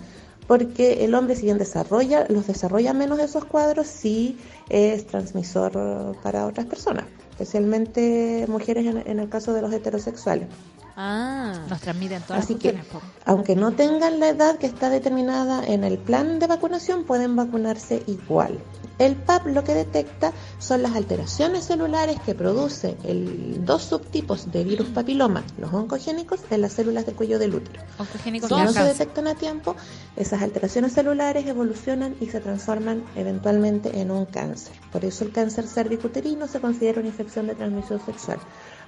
porque 0.49 1.05
el 1.05 1.15
hombre, 1.15 1.37
si 1.37 1.43
bien 1.43 1.59
desarrolla, 1.59 2.27
los 2.29 2.49
desarrolla 2.49 2.93
menos 2.93 3.21
esos 3.21 3.45
cuadros, 3.45 3.87
sí 3.87 4.37
es 4.69 5.07
transmisor 5.07 6.17
para 6.25 6.47
otras 6.47 6.67
personas, 6.67 7.05
especialmente 7.31 8.47
mujeres 8.49 8.85
en 8.85 9.21
el 9.21 9.29
caso 9.29 9.53
de 9.53 9.63
los 9.63 9.73
heterosexuales. 9.73 10.49
Ah. 10.97 11.53
Nos 11.69 11.81
transmiten 11.83 12.23
todas 12.23 12.43
Así 12.43 12.55
las 12.55 12.63
que, 12.63 12.81
aunque 13.27 13.55
no 13.55 13.73
tengan 13.73 14.19
la 14.19 14.31
edad 14.31 14.57
que 14.57 14.67
está 14.67 14.89
determinada 14.89 15.63
en 15.63 15.85
el 15.85 15.99
plan 15.99 16.39
de 16.39 16.47
vacunación, 16.47 17.05
pueden 17.05 17.37
vacunarse 17.37 18.03
igual. 18.07 18.59
El 18.99 19.15
PAP 19.15 19.49
lo 19.49 19.63
que 19.63 19.75
detecta 19.75 20.33
son 20.59 20.83
las 20.83 20.97
alteraciones 20.97 21.67
celulares 21.67 22.19
que 22.25 22.35
produce 22.35 22.97
el, 23.05 23.63
dos 23.67 23.83
subtipos 23.83 24.51
de 24.51 24.65
virus 24.65 24.89
papiloma, 24.89 25.45
los 25.59 25.71
oncogénicos, 25.75 26.41
en 26.49 26.63
las 26.63 26.73
células 26.73 27.05
del 27.05 27.15
cuello 27.15 27.39
del 27.39 27.57
útero. 27.57 27.83
Oncogénicos 27.99 28.49
Si 28.49 28.55
no 28.55 28.73
se 28.73 28.85
detectan 28.85 29.27
a 29.27 29.35
tiempo, 29.35 29.77
esas 30.17 30.41
alteraciones 30.41 30.95
celulares 30.95 31.47
evolucionan 31.47 32.17
y 32.23 32.29
se 32.29 32.41
transforman 32.41 33.05
eventualmente 33.17 34.01
en 34.01 34.11
un 34.11 34.25
cáncer. 34.25 34.73
Por 34.91 35.05
eso 35.05 35.25
el 35.25 35.33
cáncer 35.33 35.67
cervicuterino 35.67 36.49
se 36.49 36.59
considera 36.61 37.01
una 37.01 37.09
infección 37.09 37.49
de 37.49 37.55
transmisión 37.55 38.01
sexual. 38.03 38.39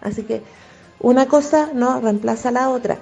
Así 0.01 0.23
que 0.23 0.43
una 1.01 1.27
cosa 1.27 1.71
no 1.73 2.01
reemplaza 2.01 2.49
a 2.49 2.53
la 2.53 2.71
otra. 2.71 2.99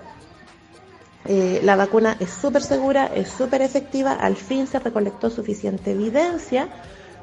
Eh, 1.24 1.60
la 1.64 1.76
vacuna 1.76 2.16
es 2.20 2.30
súper 2.30 2.62
segura, 2.62 3.06
es 3.06 3.28
súper 3.28 3.62
efectiva. 3.62 4.12
Al 4.12 4.36
fin 4.36 4.66
se 4.66 4.78
recolectó 4.78 5.30
suficiente 5.30 5.92
evidencia, 5.92 6.68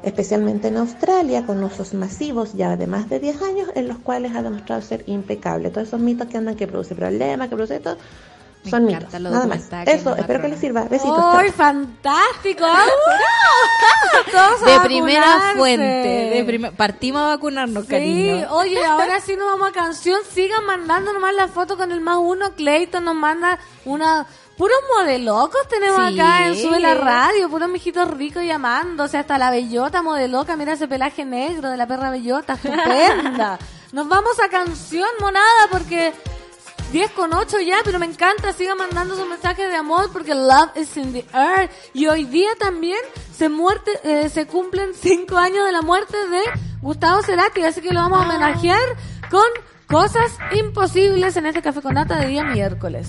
especialmente 0.02 0.68
en 0.68 0.76
Australia, 0.76 1.46
con 1.46 1.62
usos 1.64 1.94
masivos 1.94 2.52
ya 2.52 2.76
de 2.76 2.86
más 2.86 3.08
de 3.08 3.20
10 3.20 3.42
años, 3.42 3.68
en 3.74 3.88
los 3.88 3.98
cuales 3.98 4.34
ha 4.34 4.42
demostrado 4.42 4.82
ser 4.82 5.04
impecable. 5.06 5.70
Todos 5.70 5.88
esos 5.88 6.00
mitos 6.00 6.28
que 6.28 6.36
andan 6.36 6.56
que 6.56 6.66
produce 6.66 6.94
problemas, 6.94 7.48
que 7.48 7.56
produce 7.56 7.76
esto, 7.76 7.96
Me 8.64 8.70
son 8.70 8.84
mitos. 8.86 9.20
Nada 9.20 9.46
más. 9.46 9.60
Eso, 9.86 10.16
espero 10.16 10.40
que 10.42 10.48
les 10.48 10.58
sirva. 10.60 10.84
Besitos. 10.84 11.18
¡Ay, 11.34 11.50
fantástico! 11.50 12.64
¡Ah, 12.66 12.86
De 14.66 14.80
primera 14.80 15.52
fuente. 15.56 15.84
De 15.84 16.72
Partimos 16.76 17.22
a 17.22 17.26
vacunarnos, 17.26 17.84
Sí, 17.84 17.90
cariño. 17.90 18.46
oye, 18.50 18.84
ahora 18.84 19.20
sí 19.20 19.36
nos 19.36 19.46
vamos 19.46 19.68
a 19.68 19.72
canción. 19.72 20.18
Sigan 20.30 20.64
mandando 20.66 21.12
nomás 21.12 21.34
la 21.34 21.48
foto 21.48 21.76
con 21.76 21.92
el 21.92 22.00
más 22.00 22.18
uno. 22.20 22.52
Clayton 22.54 23.04
nos 23.04 23.14
manda 23.14 23.58
una. 23.84 24.26
Puros 24.56 24.78
modelocos 24.96 25.66
tenemos 25.68 26.00
Sí. 26.08 26.18
acá 26.20 26.46
en 26.46 26.56
Sube 26.56 26.78
la 26.80 26.94
Radio. 26.94 27.48
Puros 27.48 27.68
mijitos 27.68 28.08
ricos 28.10 28.44
llamándose. 28.44 29.18
Hasta 29.18 29.36
la 29.36 29.50
bellota 29.50 30.02
modeloca. 30.02 30.56
Mira 30.56 30.72
ese 30.74 30.86
pelaje 30.88 31.24
negro 31.24 31.70
de 31.70 31.76
la 31.76 31.86
perra 31.86 32.10
bellota. 32.10 32.54
Estupenda. 32.54 33.58
Nos 33.92 34.08
vamos 34.08 34.40
a 34.44 34.48
canción, 34.48 35.08
monada, 35.20 35.68
porque 35.70 36.12
10 36.94 37.10
con 37.10 37.34
8 37.34 37.58
ya, 37.58 37.78
pero 37.84 37.98
me 37.98 38.06
encanta, 38.06 38.52
sigan 38.52 38.78
mandando 38.78 39.16
sus 39.16 39.26
mensajes 39.26 39.68
de 39.68 39.74
amor 39.74 40.10
porque 40.12 40.32
love 40.32 40.70
is 40.76 40.96
in 40.96 41.12
the 41.12 41.26
air. 41.34 41.68
Y 41.92 42.06
hoy 42.06 42.22
día 42.22 42.50
también 42.56 43.00
se 43.36 43.48
muerte, 43.48 43.90
eh, 44.04 44.28
se 44.28 44.46
cumplen 44.46 44.94
5 44.94 45.36
años 45.36 45.66
de 45.66 45.72
la 45.72 45.82
muerte 45.82 46.16
de 46.28 46.40
Gustavo 46.82 47.20
Cerati, 47.22 47.64
así 47.64 47.80
que 47.80 47.92
lo 47.92 47.98
vamos 47.98 48.20
a 48.20 48.22
homenajear 48.22 48.78
con 49.28 49.42
cosas 49.88 50.38
imposibles 50.52 51.36
en 51.36 51.46
este 51.46 51.62
café 51.62 51.82
con 51.82 51.94
nata 51.94 52.16
de 52.16 52.28
día 52.28 52.44
miércoles. 52.44 53.08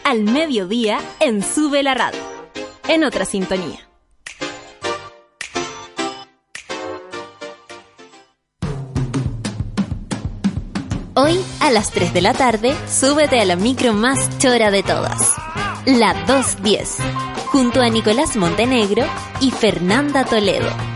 al 0.11 0.23
mediodía 0.23 0.99
en 1.21 1.41
Sube 1.41 1.83
la 1.83 1.93
Radio. 1.93 2.19
En 2.89 3.05
otra 3.05 3.23
sintonía. 3.23 3.79
Hoy 11.13 11.39
a 11.61 11.71
las 11.71 11.91
3 11.91 12.13
de 12.13 12.19
la 12.19 12.33
tarde, 12.33 12.75
súbete 12.89 13.39
a 13.39 13.45
la 13.45 13.55
micro 13.55 13.93
más 13.93 14.37
chora 14.37 14.69
de 14.69 14.83
todas. 14.83 15.33
La 15.85 16.13
210, 16.25 16.97
junto 17.45 17.81
a 17.81 17.87
Nicolás 17.87 18.35
Montenegro 18.35 19.05
y 19.39 19.51
Fernanda 19.51 20.25
Toledo. 20.25 20.90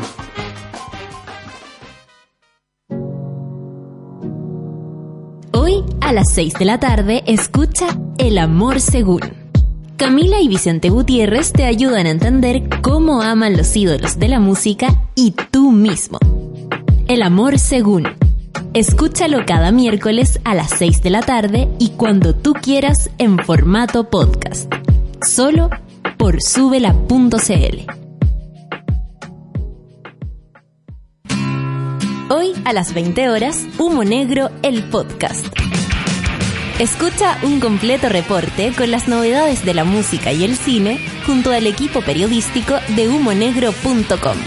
Las 6.16 6.32
6 6.32 6.54
de 6.54 6.64
la 6.64 6.80
tarde, 6.80 7.24
escucha 7.28 7.88
El 8.18 8.38
Amor 8.38 8.80
Según. 8.80 9.20
Camila 9.98 10.40
y 10.40 10.48
Vicente 10.48 10.90
Gutiérrez 10.90 11.52
te 11.52 11.66
ayudan 11.66 12.06
a 12.06 12.10
entender 12.10 12.70
cómo 12.82 13.22
aman 13.22 13.58
los 13.58 13.76
ídolos 13.76 14.18
de 14.18 14.30
la 14.30 14.40
música 14.40 14.88
y 15.14 15.32
tú 15.52 15.72
mismo. 15.72 16.20
El 17.10 17.22
Amor 17.22 17.60
Según. 17.60 18.08
Escúchalo 18.74 19.46
cada 19.46 19.74
miércoles 19.74 20.40
a 20.46 20.56
las 20.56 20.70
6 20.78 21.04
de 21.04 21.10
la 21.10 21.22
tarde 21.22 21.68
y 21.80 21.90
cuando 21.90 22.34
tú 22.34 22.54
quieras 22.54 23.10
en 23.18 23.38
formato 23.38 24.10
podcast. 24.10 24.74
Solo 25.22 25.70
por 26.18 26.42
subela.cl. 26.42 27.92
Hoy 32.30 32.54
a 32.64 32.72
las 32.72 32.94
20 32.94 33.30
horas, 33.30 33.66
Humo 33.78 34.06
Negro, 34.06 34.50
el 34.64 34.82
podcast. 34.86 35.75
Escucha 36.80 37.38
un 37.44 37.62
completo 37.62 38.10
reporte 38.10 38.74
con 38.76 38.92
las 38.92 39.08
novedades 39.08 39.64
de 39.64 39.74
la 39.74 39.86
música 39.86 40.34
y 40.34 40.44
el 40.44 40.58
cine 40.58 41.00
junto 41.26 41.52
al 41.52 41.68
equipo 41.68 42.02
periodístico 42.02 42.76
de 42.90 43.08
humonegro.com. 43.08 44.38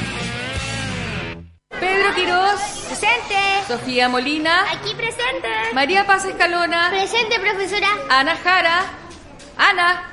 Pedro 1.81 2.15
Quirós, 2.15 2.61
Presente. 2.87 3.35
Sofía 3.67 4.11
Molina, 4.11 4.65
Aquí 4.71 4.95
presente. 4.95 5.49
María 5.73 6.07
Paz 6.07 6.27
Escalona, 6.27 6.91
Presente, 6.91 7.41
profesora. 7.41 7.89
Ana 8.11 8.37
Jara, 8.37 8.85
Ana, 9.57 10.13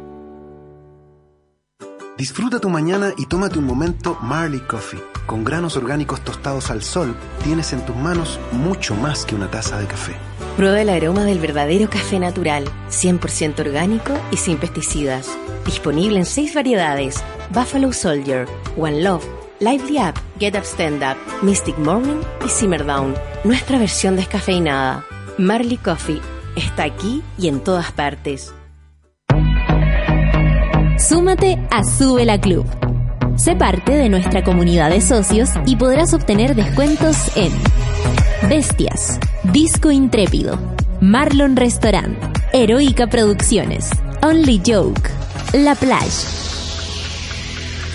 Disfruta 2.21 2.59
tu 2.59 2.69
mañana 2.69 3.15
y 3.17 3.25
tómate 3.25 3.57
un 3.57 3.65
momento 3.65 4.15
Marley 4.21 4.59
Coffee. 4.59 5.01
Con 5.25 5.43
granos 5.43 5.75
orgánicos 5.75 6.21
tostados 6.21 6.69
al 6.69 6.83
sol, 6.83 7.15
tienes 7.43 7.73
en 7.73 7.83
tus 7.83 7.95
manos 7.95 8.39
mucho 8.51 8.93
más 8.93 9.25
que 9.25 9.33
una 9.33 9.49
taza 9.49 9.79
de 9.79 9.87
café. 9.87 10.13
Prueba 10.55 10.79
el 10.79 10.89
aroma 10.89 11.23
del 11.23 11.39
verdadero 11.39 11.89
café 11.89 12.19
natural, 12.19 12.65
100% 12.91 13.61
orgánico 13.61 14.13
y 14.29 14.37
sin 14.37 14.57
pesticidas. 14.57 15.35
Disponible 15.65 16.19
en 16.19 16.27
seis 16.27 16.53
variedades: 16.53 17.23
Buffalo 17.49 17.91
Soldier, 17.91 18.47
One 18.77 19.01
Love, 19.01 19.25
Lively 19.59 19.97
Up, 19.97 20.13
Get 20.39 20.55
Up 20.55 20.65
Stand 20.65 21.01
Up, 21.01 21.17
Mystic 21.43 21.79
Morning 21.79 22.21
y 22.45 22.49
Simmer 22.49 22.85
Down. 22.85 23.15
Nuestra 23.43 23.79
versión 23.79 24.15
descafeinada. 24.15 25.03
Marley 25.39 25.77
Coffee 25.77 26.21
está 26.55 26.83
aquí 26.83 27.23
y 27.39 27.47
en 27.47 27.61
todas 27.63 27.91
partes. 27.91 28.53
Súmate 31.07 31.57
a 31.71 31.83
Sube 31.83 32.25
la 32.25 32.39
Club. 32.39 32.63
Sé 33.35 33.55
parte 33.55 33.93
de 33.93 34.07
nuestra 34.07 34.43
comunidad 34.43 34.91
de 34.91 35.01
socios 35.01 35.49
y 35.65 35.75
podrás 35.75 36.13
obtener 36.13 36.53
descuentos 36.53 37.17
en 37.35 37.51
Bestias, 38.47 39.19
Disco 39.51 39.89
Intrépido, 39.89 40.59
Marlon 41.01 41.55
Restaurant, 41.55 42.15
Heroica 42.53 43.07
Producciones, 43.07 43.89
Only 44.21 44.61
Joke, 44.63 45.09
La 45.53 45.73
Plage. 45.73 46.27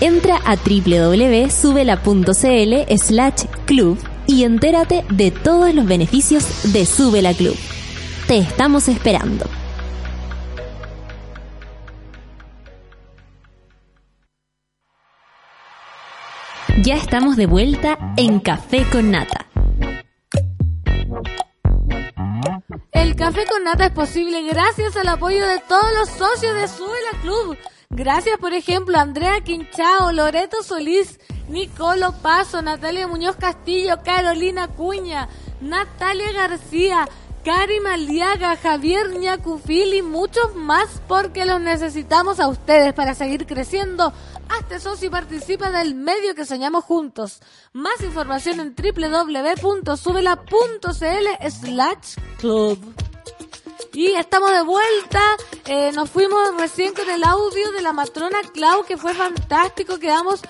Entra 0.01 0.41
a 0.45 0.57
www.subela.cl 0.57 2.99
slash 2.99 3.45
club 3.67 3.99
y 4.27 4.43
entérate 4.43 5.05
de 5.11 5.31
todos 5.31 5.73
los 5.73 5.87
beneficios 5.87 6.73
de 6.73 6.85
Sube 6.85 7.23
la 7.23 7.35
Club. 7.35 7.57
Te 8.27 8.39
estamos 8.39 8.89
esperando. 8.89 9.47
Ya 16.87 16.95
estamos 16.95 17.37
de 17.37 17.47
vuelta 17.47 17.99
en 18.17 18.39
Café 18.39 18.87
con 18.93 19.11
Nata. 19.11 19.47
El 22.93 23.17
café 23.17 23.45
con 23.45 23.65
nata 23.65 23.87
es 23.87 23.91
posible 23.91 24.45
gracias 24.45 24.97
al 24.97 25.09
apoyo 25.09 25.45
de 25.49 25.59
todos 25.69 25.93
los 25.99 26.09
socios 26.11 26.55
de 26.55 26.69
Subela 26.69 27.11
Club. 27.23 27.59
Gracias, 27.91 28.39
por 28.39 28.55
ejemplo, 28.55 28.97
a 28.97 29.01
Andrea 29.01 29.41
Quinchao, 29.41 30.13
Loreto 30.13 30.63
Solís, 30.63 31.19
Nicolo 31.49 32.15
Paso, 32.23 32.63
Natalia 32.63 33.09
Muñoz 33.09 33.35
Castillo, 33.35 34.05
Carolina 34.05 34.69
Cuña, 34.69 35.29
Natalia 35.61 36.31
García, 36.31 37.09
Cari 37.47 37.79
Maliaga, 37.79 38.57
Javier 38.57 39.09
Ñacufil 39.19 39.95
y 39.95 40.03
muchos 40.03 40.55
más 40.55 41.01
porque 41.07 41.47
los 41.47 41.61
necesitamos 41.61 42.39
a 42.39 42.47
ustedes 42.49 42.93
para 42.93 43.15
seguir 43.15 43.47
creciendo. 43.47 44.13
Hazte 44.49 44.79
socio 44.81 45.09
y 45.09 45.11
participa 45.11 45.71
del 45.71 45.95
medio 45.95 46.35
que 46.35 46.45
soñamos 46.45 46.85
juntos. 46.85 47.41
Más 47.73 48.01
información 48.03 48.61
en 48.61 48.75
www.subela.cl 48.75 49.97
slash 51.51 52.17
club. 52.39 52.95
Y 53.93 54.09
estamos 54.09 54.53
de 54.53 54.63
vuelta. 54.63 55.23
Eh, 55.65 55.91
nos 55.93 56.11
fuimos 56.11 56.55
recién 56.59 56.93
con 56.95 57.09
el 57.09 57.25
audio 57.25 57.73
de 57.73 57.83
la 57.83 57.93
matrona 57.93 58.39
Clau, 58.53 58.85
que 58.85 58.97
fue 58.97 59.15
fantástico. 59.15 59.99
Quedamos 59.99 60.43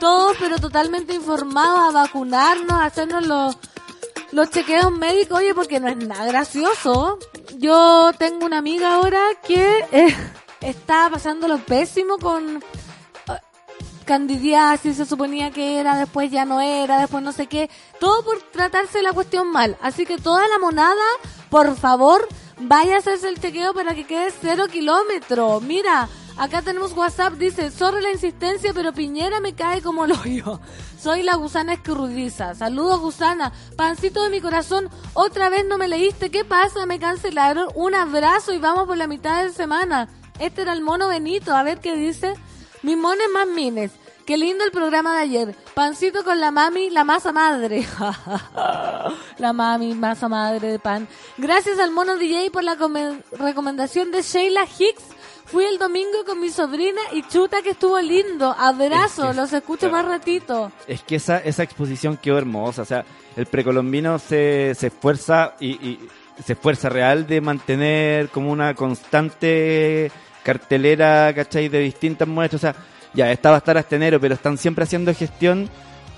todos, 0.00 0.36
pero 0.40 0.58
totalmente 0.58 1.14
informados 1.14 1.80
a 1.80 1.90
vacunarnos, 1.92 2.72
a 2.72 2.86
hacernos 2.86 3.26
los, 3.26 3.58
los 4.32 4.50
chequeos 4.50 4.90
médicos. 4.90 5.38
Oye, 5.38 5.54
porque 5.54 5.80
no 5.80 5.88
es 5.88 5.96
nada 5.96 6.24
gracioso. 6.26 7.18
Yo 7.58 8.10
tengo 8.18 8.46
una 8.46 8.58
amiga 8.58 8.94
ahora 8.94 9.22
que 9.46 9.84
eh, 9.92 10.16
está 10.60 11.08
pasando 11.10 11.46
lo 11.46 11.58
pésimo 11.58 12.18
con 12.18 12.62
candidiasis, 14.04 14.96
se 14.96 15.06
suponía 15.06 15.50
que 15.50 15.80
era, 15.80 15.96
después 15.96 16.30
ya 16.30 16.44
no 16.44 16.60
era, 16.60 16.98
después 16.98 17.22
no 17.22 17.32
sé 17.32 17.46
qué. 17.46 17.70
Todo 17.98 18.24
por 18.24 18.40
tratarse 18.52 19.02
la 19.02 19.12
cuestión 19.12 19.50
mal. 19.50 19.76
Así 19.80 20.06
que 20.06 20.18
toda 20.18 20.46
la 20.48 20.58
monada, 20.58 21.04
por 21.50 21.76
favor, 21.76 22.26
vaya 22.58 22.96
a 22.96 22.98
hacerse 22.98 23.28
el 23.28 23.40
chequeo 23.40 23.74
para 23.74 23.94
que 23.94 24.06
quede 24.06 24.32
cero 24.40 24.64
kilómetro. 24.70 25.60
Mira, 25.60 26.08
acá 26.36 26.62
tenemos 26.62 26.92
WhatsApp, 26.92 27.34
dice, 27.34 27.70
sorry 27.70 28.02
la 28.02 28.12
insistencia, 28.12 28.72
pero 28.72 28.92
Piñera 28.92 29.40
me 29.40 29.54
cae 29.54 29.82
como 29.82 30.06
lo 30.06 30.22
yo. 30.24 30.60
Soy 31.00 31.22
la 31.22 31.36
gusana 31.36 31.74
escurridiza. 31.74 32.54
Saludos, 32.54 33.00
gusana. 33.00 33.52
Pancito 33.76 34.22
de 34.22 34.30
mi 34.30 34.40
corazón, 34.40 34.88
otra 35.12 35.48
vez 35.48 35.66
no 35.66 35.76
me 35.76 35.88
leíste. 35.88 36.30
¿Qué 36.30 36.44
pasa? 36.44 36.86
Me 36.86 36.98
cancelaron. 36.98 37.68
Un 37.74 37.94
abrazo 37.94 38.54
y 38.54 38.58
vamos 38.58 38.86
por 38.86 38.96
la 38.96 39.06
mitad 39.06 39.44
de 39.44 39.52
semana. 39.52 40.08
Este 40.38 40.62
era 40.62 40.72
el 40.72 40.80
mono 40.80 41.08
Benito. 41.08 41.54
A 41.54 41.62
ver 41.62 41.80
qué 41.80 41.94
dice. 41.94 42.34
Mis 42.84 42.96
mones 42.96 43.26
más 43.32 43.46
mimes. 43.48 43.90
Qué 44.26 44.36
lindo 44.38 44.64
el 44.64 44.70
programa 44.70 45.14
de 45.16 45.20
ayer. 45.22 45.54
Pancito 45.74 46.22
con 46.24 46.40
la 46.40 46.50
mami, 46.50 46.88
la 46.90 47.04
masa 47.04 47.32
madre. 47.32 47.86
la 49.38 49.52
mami, 49.52 49.94
masa 49.94 50.28
madre 50.28 50.68
de 50.72 50.78
pan. 50.78 51.06
Gracias 51.36 51.78
al 51.78 51.90
mono 51.90 52.16
DJ 52.16 52.50
por 52.50 52.64
la 52.64 52.76
come- 52.76 53.20
recomendación 53.38 54.10
de 54.10 54.22
Sheila 54.22 54.64
Hicks. 54.64 55.02
Fui 55.46 55.64
el 55.64 55.78
domingo 55.78 56.24
con 56.24 56.40
mi 56.40 56.48
sobrina 56.48 57.00
y 57.12 57.22
chuta 57.28 57.60
que 57.60 57.70
estuvo 57.70 58.00
lindo. 58.00 58.54
Abrazo, 58.58 59.24
Es 59.24 59.30
que- 59.30 59.36
los 59.36 59.52
escucho 59.52 59.90
más 59.90 60.06
ratito. 60.06 60.72
Es 60.86 61.02
que 61.02 61.16
esa, 61.16 61.38
esa 61.38 61.62
exposición 61.62 62.16
quedó 62.16 62.38
hermosa. 62.38 62.82
O 62.82 62.86
sea, 62.86 63.04
el 63.36 63.44
precolombino 63.46 64.18
se, 64.18 64.74
se 64.74 64.86
esfuerza 64.86 65.54
y, 65.60 65.72
y 65.86 66.08
se 66.42 66.54
esfuerza 66.54 66.88
real 66.88 67.26
de 67.26 67.40
mantener 67.42 68.30
como 68.30 68.50
una 68.50 68.74
constante 68.74 70.10
cartelera, 70.44 71.32
¿cachai? 71.34 71.68
De 71.68 71.80
distintas 71.80 72.28
muestras. 72.28 72.60
O 72.60 72.62
sea, 72.62 72.74
ya, 73.14 73.32
esta 73.32 73.50
va 73.50 73.56
a 73.56 73.58
estar 73.58 73.76
hasta 73.76 73.96
enero, 73.96 74.20
pero 74.20 74.34
están 74.34 74.56
siempre 74.58 74.84
haciendo 74.84 75.12
gestión 75.14 75.68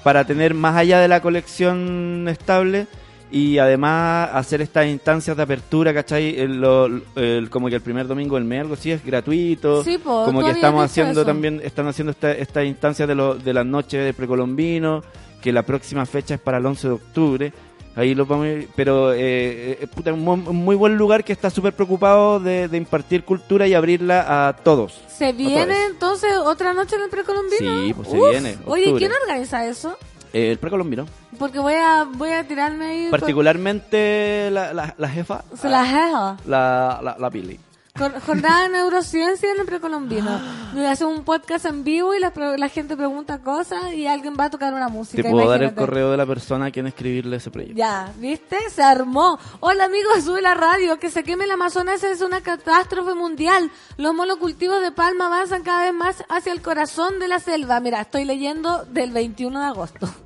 para 0.02 0.24
tener 0.24 0.52
más 0.54 0.76
allá 0.76 1.00
de 1.00 1.08
la 1.08 1.20
colección 1.20 2.26
estable 2.28 2.86
y 3.30 3.58
además 3.58 4.30
hacer 4.32 4.62
estas 4.62 4.86
instancias 4.86 5.36
de 5.36 5.42
apertura, 5.42 5.92
¿cachai? 5.92 6.38
El, 6.38 7.48
como 7.50 7.68
que 7.68 7.74
el 7.74 7.80
primer 7.80 8.06
domingo 8.06 8.36
del 8.36 8.44
mes, 8.44 8.60
algo 8.60 8.74
así, 8.74 8.92
es 8.92 9.04
gratuito. 9.04 9.82
Sí, 9.82 9.98
po, 9.98 10.24
como 10.24 10.44
que 10.44 10.50
estamos 10.52 10.84
haciendo 10.84 11.20
eso. 11.22 11.26
también, 11.26 11.60
están 11.64 11.88
haciendo 11.88 12.12
esta- 12.12 12.32
estas 12.32 12.64
instancias 12.64 13.08
de, 13.08 13.14
lo- 13.14 13.34
de 13.34 13.52
las 13.52 13.66
noches 13.66 14.04
de 14.04 14.14
precolombino, 14.14 15.02
que 15.42 15.52
la 15.52 15.62
próxima 15.64 16.06
fecha 16.06 16.34
es 16.34 16.40
para 16.40 16.58
el 16.58 16.66
11 16.66 16.86
de 16.88 16.94
octubre. 16.94 17.52
Ahí 17.96 18.14
lo 18.14 18.26
vamos 18.26 18.44
a 18.46 18.48
ir, 18.50 18.68
pero 18.76 19.12
eh, 19.14 19.78
eh, 19.80 19.86
puta, 19.86 20.12
un 20.12 20.22
mu- 20.22 20.32
un 20.50 20.56
muy 20.56 20.76
buen 20.76 20.96
lugar 20.96 21.24
que 21.24 21.32
está 21.32 21.48
súper 21.48 21.72
preocupado 21.72 22.38
de, 22.38 22.68
de 22.68 22.76
impartir 22.76 23.24
cultura 23.24 23.66
y 23.66 23.72
abrirla 23.74 24.48
a 24.48 24.52
todos. 24.54 25.00
¿Se 25.08 25.32
viene 25.32 25.86
entonces 25.86 26.30
otra 26.36 26.74
noche 26.74 26.96
en 26.96 27.02
el 27.02 27.08
precolombino? 27.08 27.82
Sí, 27.86 27.94
pues 27.94 28.08
se 28.08 28.16
viene, 28.16 28.58
Oye, 28.66 28.82
octubre. 28.84 28.98
¿quién 28.98 29.12
organiza 29.22 29.66
eso? 29.66 29.96
Eh, 30.34 30.50
el 30.50 30.58
precolombino. 30.58 31.06
Porque 31.38 31.58
voy 31.58 31.72
a 31.74 32.04
voy 32.04 32.30
a 32.30 32.46
tirarme 32.46 32.84
ahí. 32.86 33.02
con- 33.04 33.12
Particularmente 33.12 34.50
la, 34.50 34.74
la, 34.74 34.94
la 34.98 35.08
jefa, 35.08 35.42
la 35.62 35.84
jeja. 35.86 36.36
la, 36.46 37.00
la, 37.02 37.16
la 37.18 37.30
Pili. 37.30 37.58
Jornada 37.96 38.64
de 38.64 38.68
neurociencia 38.70 39.50
en 39.50 39.60
el 39.60 39.66
precolombino. 39.66 40.40
Hacer 40.88 41.06
un 41.06 41.24
podcast 41.24 41.64
en 41.64 41.84
vivo 41.84 42.14
y 42.14 42.20
la, 42.20 42.32
la 42.56 42.68
gente 42.68 42.96
pregunta 42.96 43.38
cosas 43.38 43.92
y 43.94 44.06
alguien 44.06 44.34
va 44.38 44.44
a 44.44 44.50
tocar 44.50 44.74
una 44.74 44.88
música. 44.88 45.22
Te 45.22 45.30
puedo 45.30 45.48
dar 45.48 45.62
el 45.62 45.74
correo 45.74 46.10
de 46.10 46.16
la 46.16 46.26
persona 46.26 46.66
a 46.66 46.70
quien 46.70 46.86
escribirle 46.86 47.36
ese 47.36 47.50
proyecto. 47.50 47.78
Ya, 47.78 48.12
¿viste? 48.18 48.56
Se 48.70 48.82
armó. 48.82 49.38
Hola 49.60 49.86
amigos, 49.86 50.24
sube 50.24 50.42
la 50.42 50.54
radio. 50.54 50.98
Que 50.98 51.10
se 51.10 51.24
queme 51.24 51.44
el 51.44 51.50
Amazonas 51.50 52.04
es 52.04 52.20
una 52.20 52.42
catástrofe 52.42 53.14
mundial. 53.14 53.70
Los 53.96 54.14
monocultivos 54.14 54.82
de 54.82 54.92
palma 54.92 55.26
avanzan 55.26 55.62
cada 55.62 55.84
vez 55.84 55.94
más 55.94 56.24
hacia 56.28 56.52
el 56.52 56.60
corazón 56.60 57.18
de 57.18 57.28
la 57.28 57.38
selva. 57.38 57.80
Mira, 57.80 58.02
estoy 58.02 58.24
leyendo 58.24 58.84
del 58.84 59.12
21 59.12 59.58
de 59.58 59.66
agosto. 59.66 60.25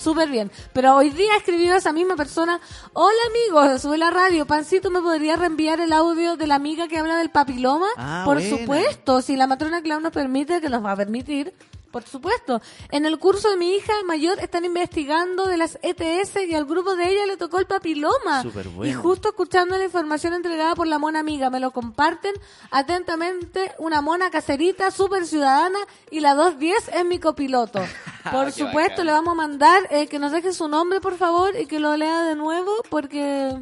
Súper 0.00 0.30
bien. 0.30 0.50
Pero 0.72 0.96
hoy 0.96 1.10
día 1.10 1.36
escribió 1.36 1.74
esa 1.74 1.92
misma 1.92 2.16
persona. 2.16 2.58
Hola 2.94 3.18
amigos, 3.28 3.82
sube 3.82 3.98
la 3.98 4.10
radio. 4.10 4.46
Pancito, 4.46 4.90
¿me 4.90 5.02
podría 5.02 5.36
reenviar 5.36 5.78
el 5.80 5.92
audio 5.92 6.36
de 6.36 6.46
la 6.46 6.54
amiga 6.54 6.88
que 6.88 6.96
habla 6.96 7.18
del 7.18 7.28
papiloma? 7.28 7.86
Ah, 7.98 8.22
Por 8.24 8.38
buena. 8.40 8.56
supuesto, 8.56 9.20
si 9.20 9.36
la 9.36 9.46
matrona 9.46 9.82
Clau 9.82 10.00
nos 10.00 10.12
permite, 10.12 10.62
que 10.62 10.70
nos 10.70 10.82
va 10.82 10.92
a 10.92 10.96
permitir. 10.96 11.52
Por 11.90 12.04
supuesto. 12.04 12.60
En 12.90 13.04
el 13.04 13.18
curso 13.18 13.50
de 13.50 13.56
mi 13.56 13.74
hija 13.74 13.92
mayor 14.06 14.38
están 14.38 14.64
investigando 14.64 15.46
de 15.46 15.56
las 15.56 15.76
ETS 15.82 16.36
y 16.48 16.54
al 16.54 16.64
grupo 16.64 16.94
de 16.94 17.08
ella 17.10 17.26
le 17.26 17.36
tocó 17.36 17.58
el 17.58 17.66
papiloma. 17.66 18.42
Súper 18.42 18.68
bueno. 18.68 18.90
Y 18.90 18.94
justo 18.94 19.30
escuchando 19.30 19.76
la 19.76 19.84
información 19.84 20.34
entregada 20.34 20.76
por 20.76 20.86
la 20.86 20.98
mona 21.00 21.18
amiga, 21.18 21.50
me 21.50 21.58
lo 21.58 21.72
comparten 21.72 22.32
atentamente 22.70 23.72
una 23.78 24.00
mona 24.00 24.30
caserita, 24.30 24.90
súper 24.90 25.26
ciudadana 25.26 25.78
y 26.10 26.20
la 26.20 26.34
210 26.34 26.88
es 26.94 27.04
mi 27.04 27.18
copiloto. 27.18 27.80
Por 28.30 28.46
Qué 28.46 28.52
supuesto, 28.52 28.90
bacán. 28.92 29.06
le 29.06 29.12
vamos 29.12 29.32
a 29.32 29.34
mandar 29.34 29.82
eh, 29.90 30.06
que 30.06 30.18
nos 30.18 30.30
deje 30.32 30.52
su 30.52 30.68
nombre, 30.68 31.00
por 31.00 31.16
favor, 31.16 31.58
y 31.58 31.66
que 31.66 31.80
lo 31.80 31.96
lea 31.96 32.22
de 32.24 32.36
nuevo 32.36 32.70
porque 32.90 33.58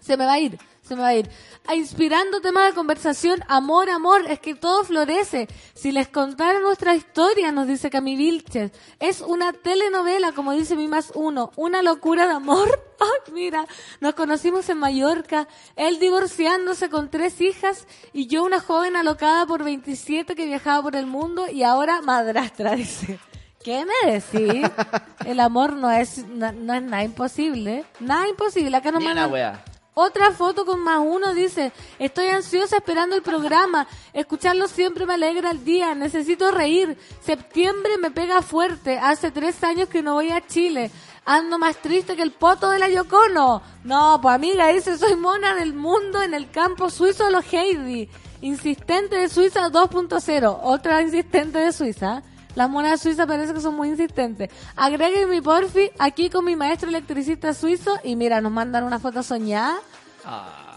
se 0.00 0.16
me 0.16 0.24
va 0.24 0.34
a 0.34 0.38
ir, 0.38 0.58
se 0.82 0.94
me 0.94 1.02
va 1.02 1.08
a 1.08 1.14
ir. 1.16 1.28
A 1.64 1.76
inspirando 1.76 2.40
temas 2.40 2.66
de 2.66 2.74
conversación, 2.74 3.40
amor, 3.46 3.88
amor, 3.88 4.24
es 4.28 4.40
que 4.40 4.56
todo 4.56 4.82
florece. 4.82 5.46
Si 5.74 5.92
les 5.92 6.08
contara 6.08 6.58
nuestra 6.58 6.96
historia, 6.96 7.52
nos 7.52 7.68
dice 7.68 7.88
Cami 7.88 8.16
Vilches, 8.16 8.72
es 8.98 9.20
una 9.20 9.52
telenovela, 9.52 10.32
como 10.32 10.52
dice 10.52 10.74
mi 10.74 10.88
más 10.88 11.12
uno, 11.14 11.52
una 11.54 11.82
locura 11.82 12.26
de 12.26 12.32
amor. 12.32 12.68
Ay, 13.00 13.32
mira, 13.32 13.66
nos 14.00 14.14
conocimos 14.14 14.68
en 14.70 14.78
Mallorca, 14.78 15.46
él 15.76 16.00
divorciándose 16.00 16.90
con 16.90 17.10
tres 17.10 17.40
hijas 17.40 17.86
y 18.12 18.26
yo 18.26 18.42
una 18.42 18.60
joven 18.60 18.96
alocada 18.96 19.46
por 19.46 19.62
27 19.62 20.34
que 20.34 20.46
viajaba 20.46 20.82
por 20.82 20.96
el 20.96 21.06
mundo 21.06 21.46
y 21.48 21.62
ahora 21.62 22.02
madrastra, 22.02 22.72
dice. 22.76 23.20
¿Qué 23.62 23.86
me 23.86 24.12
decís? 24.12 24.68
El 25.24 25.38
amor 25.38 25.74
no 25.74 25.88
es, 25.92 26.26
no, 26.26 26.50
no 26.50 26.74
es 26.74 26.82
nada 26.82 27.04
imposible. 27.04 27.84
Nada 28.00 28.26
imposible. 28.26 28.76
Acá 28.76 28.90
nos 28.90 29.04
mandan 29.04 29.30
wea. 29.30 29.64
Otra 29.94 30.32
foto 30.32 30.64
con 30.64 30.80
más 30.80 31.00
uno 31.04 31.34
dice, 31.34 31.72
estoy 31.98 32.28
ansiosa 32.28 32.76
esperando 32.76 33.14
el 33.14 33.22
programa, 33.22 33.86
escucharlo 34.12 34.66
siempre 34.66 35.04
me 35.04 35.14
alegra 35.14 35.50
el 35.50 35.64
día, 35.64 35.94
necesito 35.94 36.50
reír, 36.50 36.96
septiembre 37.20 37.98
me 37.98 38.10
pega 38.10 38.40
fuerte, 38.40 38.98
hace 38.98 39.30
tres 39.30 39.62
años 39.62 39.88
que 39.88 40.02
no 40.02 40.14
voy 40.14 40.30
a 40.30 40.46
Chile, 40.46 40.90
ando 41.26 41.58
más 41.58 41.76
triste 41.76 42.16
que 42.16 42.22
el 42.22 42.32
poto 42.32 42.70
de 42.70 42.78
la 42.78 42.88
Yocono. 42.88 43.62
No, 43.84 44.18
pues 44.22 44.34
amiga, 44.34 44.68
dice, 44.68 44.96
soy 44.96 45.14
mona 45.16 45.54
del 45.54 45.74
mundo 45.74 46.22
en 46.22 46.34
el 46.34 46.50
campo 46.50 46.88
suizo 46.88 47.26
de 47.26 47.32
los 47.32 47.52
Heidi, 47.52 48.08
insistente 48.40 49.16
de 49.16 49.28
Suiza 49.28 49.68
2.0, 49.68 50.58
otra 50.62 51.02
insistente 51.02 51.58
de 51.58 51.72
Suiza. 51.72 52.22
Las 52.54 52.68
monas 52.68 52.92
de 52.92 52.98
Suiza 52.98 53.26
parece 53.26 53.54
que 53.54 53.60
son 53.60 53.74
muy 53.74 53.88
insistentes. 53.88 54.50
Agreguen 54.76 55.30
mi 55.30 55.40
porfi 55.40 55.90
aquí 55.98 56.30
con 56.30 56.44
mi 56.44 56.56
maestro 56.56 56.88
electricista 56.88 57.54
suizo 57.54 57.98
y 58.04 58.16
mira, 58.16 58.40
nos 58.40 58.52
mandan 58.52 58.84
una 58.84 58.98
foto 58.98 59.22
soñada 59.22 59.78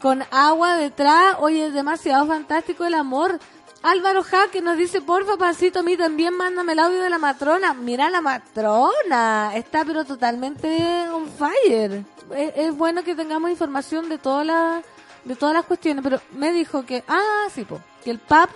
con 0.02 0.24
agua 0.32 0.76
detrás. 0.78 1.38
Oye, 1.40 1.68
es 1.68 1.74
demasiado 1.74 2.26
fantástico 2.26 2.86
el 2.86 2.94
amor. 2.94 3.40
Álvaro 3.84 4.24
Ja 4.24 4.48
que 4.52 4.62
nos 4.62 4.78
dice, 4.78 5.02
porfa, 5.02 5.38
pancito, 5.38 5.80
a 5.80 5.84
mí 5.84 5.96
también 5.96 6.36
mándame 6.36 6.74
el 6.74 6.80
audio 6.80 7.02
de 7.04 7.10
la 7.10 7.20
matrona. 7.20 7.74
Mira 7.74 8.10
la 8.10 8.22
matrona, 8.22 9.52
está 9.56 9.86
pero 9.86 10.06
totalmente 10.06 11.08
on 11.10 11.30
fire. 11.30 12.04
Es, 12.36 12.54
es 12.56 12.76
bueno 12.76 13.04
que 13.04 13.14
tengamos 13.14 13.52
información 13.52 14.10
de 14.10 14.18
todas 14.18 14.46
las 14.46 14.84
de 15.26 15.36
todas 15.36 15.56
las 15.56 15.66
cuestiones, 15.66 16.04
pero 16.04 16.22
me 16.34 16.52
dijo 16.52 16.86
que, 16.86 17.04
ah, 17.08 17.48
sí, 17.54 17.66
po, 17.66 17.82
que 18.04 18.12
el 18.12 18.20
PAP 18.20 18.50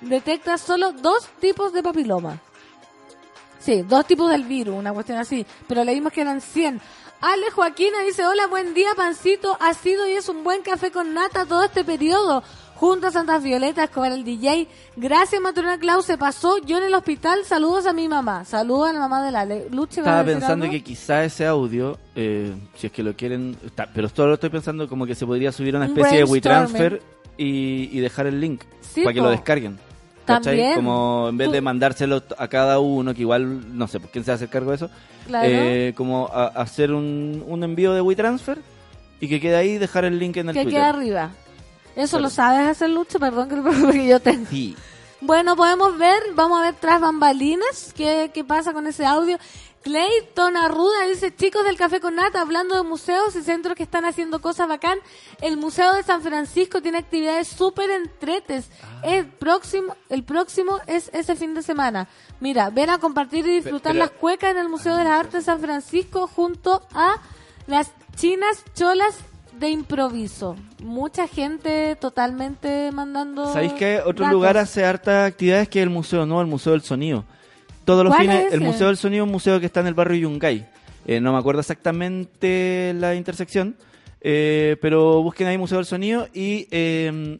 detecta 0.00 0.58
solo 0.58 0.92
dos 0.92 1.28
tipos 1.38 1.72
de 1.72 1.82
papiloma. 1.82 2.40
Sí, 3.68 3.82
dos 3.82 4.06
tipos 4.06 4.30
del 4.30 4.44
virus, 4.44 4.74
una 4.74 4.94
cuestión 4.94 5.18
así. 5.18 5.44
Pero 5.66 5.84
leímos 5.84 6.10
que 6.10 6.22
eran 6.22 6.40
100. 6.40 6.80
Ale 7.20 7.50
Joaquina 7.50 8.00
dice, 8.06 8.24
hola, 8.24 8.46
buen 8.46 8.72
día, 8.72 8.88
pancito. 8.96 9.58
Ha 9.60 9.74
sido 9.74 10.08
y 10.08 10.12
es 10.12 10.26
un 10.30 10.42
buen 10.42 10.62
café 10.62 10.90
con 10.90 11.12
nata 11.12 11.44
todo 11.44 11.64
este 11.64 11.84
periodo. 11.84 12.42
Junto 12.76 13.08
a 13.08 13.10
Santas 13.10 13.42
Violetas 13.42 13.90
con 13.90 14.06
el 14.06 14.24
DJ. 14.24 14.68
Gracias, 14.96 15.38
matrona 15.42 15.76
Clau. 15.78 16.00
Se 16.00 16.16
pasó 16.16 16.56
yo 16.64 16.78
en 16.78 16.84
el 16.84 16.94
hospital. 16.94 17.44
Saludos 17.44 17.84
a 17.84 17.92
mi 17.92 18.08
mamá. 18.08 18.46
Saludos 18.46 18.88
a 18.88 18.92
la 18.94 19.00
mamá 19.00 19.22
de 19.22 19.32
la 19.32 19.40
Ale. 19.40 19.66
Luche, 19.70 20.00
¿vas 20.00 20.06
a 20.08 20.20
Estaba 20.20 20.24
pensando 20.24 20.64
algo? 20.64 20.72
que 20.72 20.82
quizá 20.82 21.22
ese 21.24 21.44
audio, 21.46 21.98
eh, 22.14 22.54
si 22.74 22.86
es 22.86 22.92
que 22.94 23.02
lo 23.02 23.14
quieren, 23.16 23.54
está- 23.66 23.90
pero 23.92 24.06
esto 24.06 24.26
lo 24.26 24.32
estoy 24.34 24.48
pensando 24.48 24.88
como 24.88 25.04
que 25.04 25.14
se 25.14 25.26
podría 25.26 25.52
subir 25.52 25.74
a 25.74 25.78
una 25.80 25.86
Un 25.88 25.98
especie 25.98 26.18
de. 26.18 26.24
WeTransfer 26.24 27.02
y, 27.36 27.90
y 27.92 28.00
dejar 28.00 28.28
el 28.28 28.40
link 28.40 28.62
Sí, 28.80 29.02
para 29.02 29.12
que 29.12 29.20
lo 29.20 29.28
descarguen. 29.30 29.78
¿Cachai? 30.28 30.56
También. 30.56 30.74
Como 30.76 31.26
en 31.30 31.36
vez 31.36 31.50
de 31.50 31.60
mandárselo 31.60 32.22
a 32.38 32.48
cada 32.48 32.78
uno, 32.78 33.12
que 33.14 33.22
igual, 33.22 33.76
no 33.76 33.88
sé, 33.88 33.98
¿quién 34.12 34.24
se 34.24 34.30
hacer 34.32 34.48
cargo 34.48 34.70
de 34.70 34.76
eso? 34.76 34.90
Claro. 35.26 35.48
Eh, 35.50 35.92
como 35.96 36.28
a- 36.32 36.46
hacer 36.48 36.92
un, 36.92 37.42
un 37.46 37.64
envío 37.64 37.92
de 37.94 38.00
WeTransfer 38.00 38.58
y 39.20 39.28
que 39.28 39.40
quede 39.40 39.56
ahí 39.56 39.70
y 39.70 39.78
dejar 39.78 40.04
el 40.04 40.18
link 40.18 40.36
en 40.36 40.50
el 40.50 40.54
que 40.54 40.62
Twitter. 40.62 40.80
queda 40.80 40.88
arriba. 40.90 41.30
Eso 41.96 42.20
lo 42.20 42.30
sabes 42.30 42.66
hacer, 42.68 42.90
Lucho. 42.90 43.18
Perdón 43.18 43.48
que 43.92 44.06
yo 44.06 44.20
tengo. 44.20 44.46
Sí. 44.48 44.76
Bueno, 45.20 45.56
podemos 45.56 45.98
ver, 45.98 46.22
vamos 46.36 46.60
a 46.60 46.62
ver 46.62 46.74
tras 46.80 47.00
bambalinas 47.00 47.92
qué, 47.96 48.30
qué 48.32 48.44
pasa 48.44 48.72
con 48.72 48.86
ese 48.86 49.04
audio. 49.04 49.36
Clayton 49.82 50.56
Arruda 50.56 51.06
dice, 51.08 51.34
chicos 51.34 51.64
del 51.64 51.76
Café 51.76 52.00
con 52.00 52.16
Nata, 52.16 52.40
hablando 52.40 52.74
de 52.76 52.82
museos 52.82 53.34
y 53.36 53.42
centros 53.42 53.76
que 53.76 53.84
están 53.84 54.04
haciendo 54.04 54.40
cosas 54.40 54.68
bacán, 54.68 54.98
el 55.40 55.56
Museo 55.56 55.94
de 55.94 56.02
San 56.02 56.22
Francisco 56.22 56.82
tiene 56.82 56.98
actividades 56.98 57.48
súper 57.48 57.90
entretes. 57.90 58.70
Ah. 58.82 59.00
El 59.04 59.26
próximo, 59.26 59.96
el 60.08 60.24
próximo 60.24 60.78
es 60.86 61.10
ese 61.14 61.36
fin 61.36 61.54
de 61.54 61.62
semana. 61.62 62.08
Mira, 62.40 62.70
ven 62.70 62.90
a 62.90 62.98
compartir 62.98 63.46
y 63.46 63.56
disfrutar 63.56 63.92
pero- 63.92 64.04
las 64.04 64.10
cuecas 64.10 64.50
en 64.50 64.58
el 64.58 64.68
Museo 64.68 64.96
de 64.96 65.04
las 65.04 65.20
Artes 65.20 65.32
de 65.32 65.42
San 65.42 65.60
Francisco 65.60 66.26
junto 66.26 66.82
a 66.92 67.16
las 67.66 67.92
chinas 68.16 68.64
cholas 68.74 69.16
de 69.58 69.70
improviso. 69.70 70.56
Mucha 70.82 71.26
gente 71.26 71.96
totalmente 71.96 72.90
mandando... 72.92 73.52
¿Sabéis 73.52 73.72
que 73.72 73.98
otro 73.98 74.24
datos. 74.24 74.32
lugar 74.32 74.56
hace 74.56 74.84
hartas 74.84 75.28
actividades 75.28 75.68
que 75.68 75.82
el 75.82 75.90
museo, 75.90 76.26
no? 76.26 76.40
El 76.40 76.46
Museo 76.46 76.72
del 76.72 76.82
Sonido. 76.82 77.24
Todos 77.88 78.04
los 78.04 78.12
¿Cuál 78.14 78.26
fines, 78.26 78.46
es 78.48 78.52
el? 78.52 78.60
Museo 78.60 78.88
del 78.88 78.98
Sonido 78.98 79.24
es 79.24 79.26
un 79.28 79.32
museo 79.32 79.58
que 79.58 79.64
está 79.64 79.80
en 79.80 79.86
el 79.86 79.94
barrio 79.94 80.28
Yungay. 80.28 80.66
Eh, 81.06 81.22
no 81.22 81.32
me 81.32 81.38
acuerdo 81.38 81.60
exactamente 81.60 82.92
la 82.94 83.14
intersección, 83.14 83.76
eh, 84.20 84.76
pero 84.82 85.22
busquen 85.22 85.46
ahí 85.46 85.56
Museo 85.56 85.78
del 85.78 85.86
Sonido 85.86 86.28
y, 86.34 86.68
eh, 86.70 87.38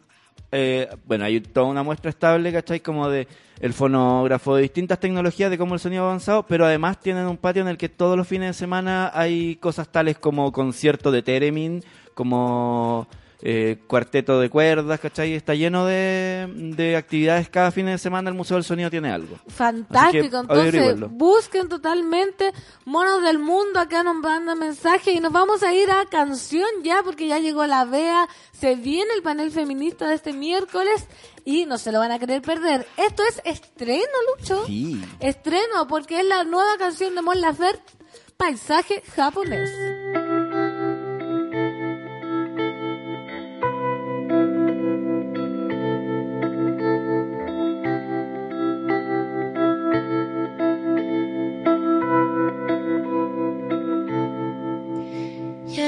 eh, 0.50 0.88
bueno, 1.04 1.26
hay 1.26 1.42
toda 1.42 1.66
una 1.66 1.82
muestra 1.82 2.08
estable, 2.08 2.50
¿cachai? 2.50 2.80
Como 2.80 3.10
de 3.10 3.28
el 3.60 3.74
fonógrafo, 3.74 4.56
de 4.56 4.62
distintas 4.62 4.98
tecnologías, 4.98 5.50
de 5.50 5.58
cómo 5.58 5.74
el 5.74 5.80
sonido 5.80 6.04
ha 6.04 6.06
avanzado, 6.06 6.46
pero 6.46 6.64
además 6.64 6.98
tienen 6.98 7.26
un 7.26 7.36
patio 7.36 7.60
en 7.60 7.68
el 7.68 7.76
que 7.76 7.90
todos 7.90 8.16
los 8.16 8.26
fines 8.26 8.48
de 8.48 8.54
semana 8.54 9.10
hay 9.12 9.56
cosas 9.56 9.88
tales 9.90 10.16
como 10.16 10.50
concierto 10.50 11.10
de 11.10 11.20
Teremin, 11.20 11.84
como 12.14 13.06
eh, 13.40 13.78
cuarteto 13.86 14.40
de 14.40 14.50
cuerdas, 14.50 14.98
¿cachai? 14.98 15.34
Está 15.34 15.54
lleno 15.54 15.86
de, 15.86 16.48
de 16.76 16.96
actividades 16.96 17.48
cada 17.48 17.70
fin 17.70 17.86
de 17.86 17.96
semana, 17.98 18.30
el 18.30 18.36
Museo 18.36 18.56
del 18.56 18.64
Sonido 18.64 18.90
tiene 18.90 19.10
algo. 19.10 19.36
Fantástico, 19.46 20.44
que 20.46 20.52
entonces 20.54 21.00
busquen 21.10 21.68
totalmente 21.68 22.52
Monos 22.84 23.22
del 23.22 23.38
Mundo, 23.38 23.78
acá 23.78 24.02
nos 24.02 24.16
mandan 24.16 24.58
mensaje 24.58 25.12
y 25.12 25.20
nos 25.20 25.32
vamos 25.32 25.62
a 25.62 25.72
ir 25.72 25.90
a 25.90 26.06
canción 26.06 26.66
ya 26.82 27.02
porque 27.04 27.28
ya 27.28 27.38
llegó 27.38 27.64
la 27.66 27.84
Bea, 27.84 28.28
se 28.52 28.74
viene 28.74 29.12
el 29.14 29.22
panel 29.22 29.52
feminista 29.52 30.08
de 30.08 30.16
este 30.16 30.32
miércoles 30.32 31.06
y 31.44 31.64
no 31.64 31.78
se 31.78 31.92
lo 31.92 32.00
van 32.00 32.10
a 32.10 32.18
querer 32.18 32.42
perder. 32.42 32.86
Esto 32.96 33.22
es 33.28 33.40
estreno, 33.44 34.02
Lucho. 34.36 34.66
Sí. 34.66 35.00
Estreno 35.20 35.86
porque 35.88 36.20
es 36.20 36.26
la 36.26 36.44
nueva 36.44 36.76
canción 36.76 37.14
de 37.14 37.22
Mon 37.22 37.40
Laferte, 37.40 37.92
Paisaje 38.36 39.02
japonés. 39.14 39.97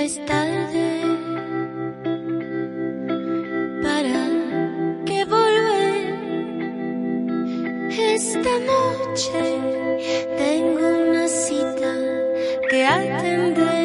Es 0.03 0.19
tarde 0.25 1.03
para 3.83 4.21
que 5.05 5.25
volver. 5.27 6.07
Esta 7.91 8.55
noche 8.73 9.43
tengo 10.39 10.87
una 11.03 11.29
cita 11.29 11.93
que 12.71 12.87
atender 12.87 13.80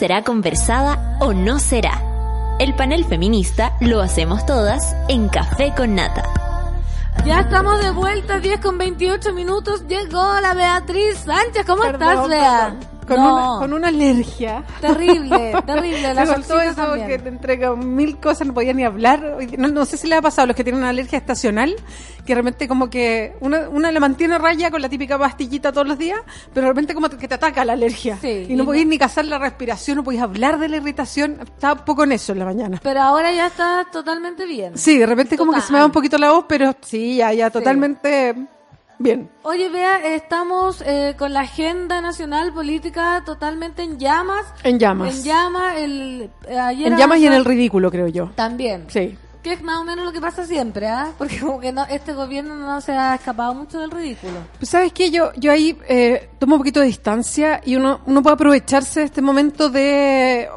será 0.00 0.22
conversada 0.24 1.18
o 1.20 1.34
no 1.34 1.58
será. 1.58 2.02
El 2.58 2.74
panel 2.74 3.04
feminista 3.04 3.74
lo 3.80 4.00
hacemos 4.00 4.46
todas 4.46 4.96
en 5.10 5.28
Café 5.28 5.74
con 5.76 5.94
Nata. 5.94 6.22
Ya 7.26 7.40
estamos 7.40 7.82
de 7.84 7.90
vuelta, 7.90 8.38
10 8.38 8.60
con 8.60 8.78
28 8.78 9.34
minutos. 9.34 9.86
Llegó 9.88 10.40
la 10.40 10.54
Beatriz 10.54 11.18
Sánchez. 11.18 11.66
¿Cómo 11.66 11.82
Perdón, 11.82 12.12
estás, 12.12 12.28
Bea? 12.28 12.60
perdón. 12.78 12.90
Con, 13.06 13.16
No. 13.18 13.34
una, 13.34 13.58
con 13.60 13.72
una 13.74 13.88
alergia. 13.88 14.64
Terrible, 14.80 15.52
terrible. 15.66 16.14
La 16.14 16.22
Me 16.22 16.26
faltó 16.28 16.54
solcita 16.54 16.64
eso 16.70 16.86
también. 16.86 17.06
que 17.08 17.18
te 17.18 17.28
entrega 17.28 17.76
mil 17.76 18.18
cosas, 18.20 18.46
no 18.46 18.54
podía 18.54 18.72
ni 18.72 18.84
hablar. 18.84 19.36
No 19.58 19.84
sé 19.84 19.98
si 19.98 20.06
le 20.06 20.14
ha 20.14 20.22
pasado 20.22 20.44
a 20.44 20.46
los 20.46 20.56
que 20.56 20.64
tienen 20.64 20.80
una 20.80 20.88
alergia 20.90 21.18
estacional, 21.18 21.74
que 22.30 22.34
realmente 22.34 22.68
como 22.68 22.88
que 22.88 23.34
una, 23.40 23.68
una 23.68 23.90
le 23.90 23.98
mantiene 23.98 24.38
raya 24.38 24.70
con 24.70 24.80
la 24.80 24.88
típica 24.88 25.18
pastillita 25.18 25.72
todos 25.72 25.84
los 25.88 25.98
días, 25.98 26.20
pero 26.54 26.68
realmente 26.68 26.94
como 26.94 27.08
que 27.10 27.26
te 27.26 27.34
ataca 27.34 27.64
la 27.64 27.72
alergia. 27.72 28.20
y 28.22 28.54
no 28.54 28.64
podéis 28.64 28.86
ni 28.86 28.98
cazar 28.98 29.24
la 29.24 29.36
respiración, 29.36 29.96
no 29.96 30.04
podéis 30.04 30.22
hablar 30.22 30.60
de 30.60 30.68
la 30.68 30.76
irritación. 30.76 31.38
Estaba 31.42 31.80
un 31.80 31.84
poco 31.84 32.04
en 32.04 32.12
eso 32.12 32.32
en 32.32 32.38
la 32.38 32.44
mañana. 32.44 32.78
Pero 32.84 33.00
ahora 33.00 33.32
ya 33.32 33.48
estás 33.48 33.90
totalmente 33.90 34.46
bien. 34.46 34.78
Sí, 34.78 34.96
de 34.96 35.06
repente 35.06 35.36
como 35.36 35.50
que 35.50 35.56
Total. 35.56 35.66
se 35.66 35.72
me 35.72 35.78
va 35.80 35.86
un 35.86 35.90
poquito 35.90 36.18
la 36.18 36.30
voz, 36.30 36.44
pero 36.48 36.72
sí, 36.82 37.16
ya, 37.16 37.32
ya 37.32 37.50
totalmente 37.50 38.36
bien. 39.00 39.28
Oye, 39.42 39.68
Bea, 39.68 40.14
estamos 40.14 40.84
eh, 40.86 41.16
con 41.18 41.32
la 41.32 41.40
agenda 41.40 42.00
nacional 42.00 42.52
política 42.52 43.24
totalmente 43.26 43.82
en 43.82 43.98
llamas. 43.98 44.46
En 44.62 44.78
llamas. 44.78 45.16
En 45.16 45.24
llamas. 45.24 45.78
El, 45.78 46.30
eh, 46.46 46.58
ayer 46.60 46.92
En 46.92 46.96
llamas 46.96 47.18
y 47.18 47.26
en 47.26 47.32
el 47.32 47.44
ridículo, 47.44 47.90
creo 47.90 48.06
yo. 48.06 48.30
También. 48.36 48.84
Sí. 48.86 49.18
Que 49.42 49.54
es 49.54 49.62
más 49.62 49.78
o 49.80 49.84
menos 49.84 50.04
lo 50.04 50.12
que 50.12 50.20
pasa 50.20 50.44
siempre, 50.46 50.86
¿ah? 50.86 51.12
Porque 51.16 51.40
como 51.40 51.60
que 51.60 51.72
no, 51.72 51.84
este 51.86 52.12
gobierno 52.12 52.56
no 52.56 52.80
se 52.82 52.92
ha 52.92 53.14
escapado 53.14 53.54
mucho 53.54 53.78
del 53.80 53.90
ridículo. 53.90 54.34
Pues 54.58 54.68
sabes 54.68 54.92
que 54.92 55.10
yo, 55.10 55.32
yo 55.36 55.50
ahí 55.50 55.76
eh, 55.88 56.28
tomo 56.38 56.56
un 56.56 56.60
poquito 56.60 56.80
de 56.80 56.86
distancia 56.86 57.60
y 57.64 57.76
uno, 57.76 58.00
uno 58.06 58.22
puede 58.22 58.34
aprovecharse 58.34 59.00
de 59.00 59.06
este 59.06 59.22
momento 59.22 59.70
de 59.70 60.48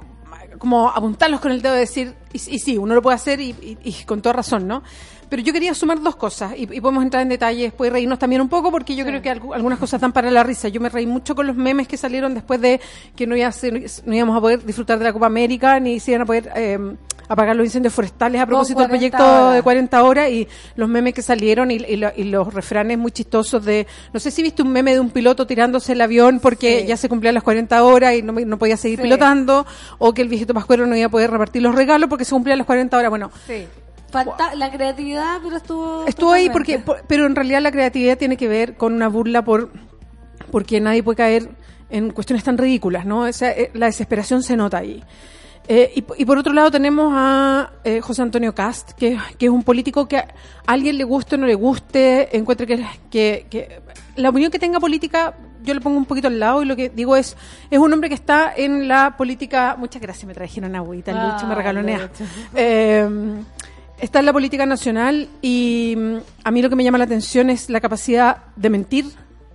como 0.60 0.89
apuntarlos 0.89 1.39
con 1.41 1.51
el 1.51 1.61
dedo 1.61 1.76
y 1.76 1.80
decir, 1.80 2.14
y, 2.31 2.38
y 2.38 2.60
sí, 2.60 2.77
uno 2.77 2.93
lo 2.95 3.01
puede 3.01 3.15
hacer 3.15 3.39
y, 3.41 3.49
y- 3.49 3.77
y 3.84 4.03
con 4.05 4.22
toda 4.22 4.34
razón, 4.34 4.65
¿no? 4.68 4.81
Pero 5.30 5.41
yo 5.41 5.51
quería 5.51 5.73
sumar 5.73 5.99
dos 6.01 6.15
cosas 6.15 6.53
y, 6.55 6.68
podemos 6.68 7.03
entrar 7.03 7.23
en 7.23 7.30
detalle 7.30 7.64
después 7.64 7.91
reírnos 7.91 8.19
también 8.19 8.41
un 8.41 8.49
poco 8.49 8.69
porque 8.72 8.95
yo 8.95 9.03
creo 9.05 9.22
que 9.22 9.31
algu- 9.34 9.53
algunas 9.55 9.80
cosas 9.80 9.99
dan 9.99 10.11
para 10.14 10.30
la 10.30 10.43
risa. 10.43 10.68
Yo 10.68 10.80
me 10.80 10.89
reí 10.89 11.07
mucho 11.07 11.35
con 11.35 11.47
los 11.47 11.55
memes 11.55 11.88
que 11.88 11.97
salieron 11.97 12.34
después 12.34 12.61
de 12.61 12.80
que 13.15 13.26
no, 13.27 13.35
iba 13.35 13.47
a 13.47 13.51
ser- 13.51 13.81
no 14.05 14.14
íbamos 14.15 14.38
a 14.38 14.41
poder 14.41 14.64
disfrutar 14.64 14.99
de 14.99 15.05
la 15.05 15.14
Copa 15.14 15.26
América 15.26 15.80
ni 15.80 15.99
se 15.99 16.11
iban 16.11 16.22
a 16.22 16.26
poder 16.26 16.51
eh, 16.55 16.77
apagar 17.34 17.55
los 17.55 17.65
incendios 17.65 17.93
forestales 17.93 18.41
a 18.41 18.45
propósito 18.45 18.80
del 18.80 18.89
40 18.89 19.18
proyecto 19.18 19.23
horas. 19.43 19.55
de 19.55 19.61
40 19.61 20.03
horas 20.03 20.30
y 20.31 20.47
los 20.76 20.88
memes 20.89 21.14
que 21.14 21.22
salieron 21.22 21.72
y, 21.72 21.76
y 21.76 22.01
y 22.15 22.23
los 22.26 22.53
refranes 22.53 22.97
muy 22.97 23.11
chistosos 23.11 23.64
de 23.65 23.85
no 24.14 24.19
sé 24.19 24.31
si 24.31 24.41
viste 24.41 24.61
un 24.61 24.72
meme 24.72 24.93
de 24.93 24.99
un 24.99 25.10
piloto 25.10 25.45
tirándose 25.47 25.93
el 25.93 26.01
avión 26.01 26.39
porque 26.39 26.81
Sí. 26.81 26.88
ya 26.88 26.97
se 26.97 27.10
cumplían 27.10 27.34
las 27.35 27.43
40 27.43 27.84
horas 27.84 28.14
y 28.15 28.22
no, 28.22 28.57
podía 28.57 28.77
seguir 28.77 28.99
Sí. 28.99 29.03
pilotando 29.03 29.65
o 29.97 30.14
que 30.14 30.22
el 30.22 30.30
viejito 30.30 30.53
Pascuero 30.53 30.85
no 30.88 30.95
iba 30.95 31.07
a 31.07 31.10
poder 31.10 31.30
repartir 31.31 31.61
los 31.61 31.76
regalos 31.76 32.10
porque 32.10 32.26
se 32.26 32.31
cumplían 32.31 32.57
las 32.57 32.68
40 32.68 32.97
horas 32.97 33.10
bueno 33.10 33.31
Sí. 33.47 33.65
La 34.55 34.69
creatividad, 34.72 35.39
pero 35.43 35.57
estuvo. 35.57 36.05
estuvo 36.05 36.31
ahí 36.34 36.49
porque 36.51 36.77
por- 36.80 37.03
pero 37.07 37.26
en 37.26 37.35
realidad 37.35 37.61
la 37.61 37.72
creatividad 37.72 38.15
tiene 38.18 38.38
que 38.38 38.47
ver 38.47 38.76
con 38.77 38.93
una 38.93 39.07
burla 39.10 39.43
por 39.43 39.72
porque 40.51 40.80
nadie 40.80 41.01
puede 41.01 41.15
caer 41.18 41.49
en 41.89 42.11
cuestiones 42.11 42.43
tan 42.43 42.57
ridículas 42.57 43.05
no 43.07 43.22
o 43.22 43.34
sea, 43.34 43.51
eh, 43.51 43.72
la 43.73 43.88
desesperación 43.88 44.43
se 44.43 44.55
nota 44.55 44.77
ahí 44.77 45.03
Eh, 45.68 45.94
y, 45.95 46.22
y 46.22 46.26
por 46.26 46.38
otro 46.38 46.52
lado 46.52 46.69
tenemos 46.72 47.14
a 47.15 47.72
eh, 47.84 48.02
José 48.02 48.22
Antonio 48.22 48.53
Cast, 48.53 48.91
que, 48.91 49.18
que 49.38 49.45
es 49.45 49.52
un 49.52 49.64
político 49.64 50.07
que 50.07 50.18
a 50.18 50.27
alguien 50.65 50.98
le 50.98 51.06
guste 51.06 51.35
o 51.35 51.38
no 51.38 51.48
le 51.48 51.56
guste, 51.56 52.35
encuentre 52.35 52.68
que, 52.68 52.85
que, 53.10 53.48
que 53.49 53.81
la 54.18 54.30
opinión 54.30 54.52
que 54.52 54.60
tenga 54.60 54.80
política 54.80 55.35
yo 55.64 55.73
le 55.73 55.81
pongo 55.81 55.98
un 55.98 56.06
poquito 56.06 56.27
al 56.27 56.40
lado 56.40 56.61
y 56.61 56.65
lo 56.65 56.76
que 56.76 56.90
digo 56.90 57.15
es, 57.15 57.38
es 57.72 57.80
un 57.80 57.91
hombre 57.94 58.10
que 58.10 58.15
está 58.15 58.53
en 58.56 58.88
la 58.88 59.15
política, 59.15 59.76
muchas 59.77 60.02
gracias, 60.02 60.26
me 60.26 60.34
trajeron 60.34 60.76
agüita, 60.76 61.11
el 61.11 61.18
Lucho 61.18 61.48
me 61.48 61.53
Ah, 61.53 61.56
regalonea. 61.56 62.10
Eh, 62.56 63.07
está 63.99 64.19
en 64.19 64.26
la 64.26 64.34
política 64.34 64.65
nacional 64.65 65.30
y 65.41 65.95
mm, 65.98 66.18
a 66.44 66.52
mí 66.52 66.61
lo 66.61 66.69
que 66.69 66.76
me 66.76 66.84
llama 66.84 66.98
la 66.98 67.06
atención 67.06 67.49
es 67.49 67.69
la 67.69 67.80
capacidad 67.80 68.38
de 68.56 68.69
mentir 68.69 69.06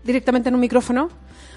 directamente 0.02 0.48
en 0.48 0.54
un 0.54 0.60
micrófono. 0.60 1.10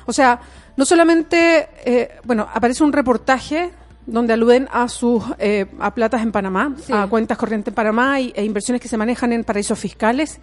O 0.05 0.13
sea, 0.13 0.39
no 0.75 0.83
solamente, 0.83 1.69
eh, 1.85 2.19
bueno, 2.23 2.47
aparece 2.53 2.83
un 2.83 2.91
reportaje 2.91 3.71
donde 4.05 4.33
aluden 4.33 4.67
a 4.71 4.87
sus 4.89 5.23
eh, 5.39 5.65
a 5.79 5.93
platas 5.93 6.21
en 6.21 6.31
Panamá, 6.31 6.75
Sí. 6.85 6.91
a 6.93 7.07
cuentas 7.07 7.37
corrientes 7.37 7.71
en 7.71 7.75
Panamá 7.75 8.19
y, 8.19 8.31
e 8.35 8.43
inversiones 8.43 8.81
que 8.81 8.87
se 8.87 8.97
manejan 8.97 9.31
en 9.33 9.43
paraísos 9.43 9.77
fiscales. 9.79 10.39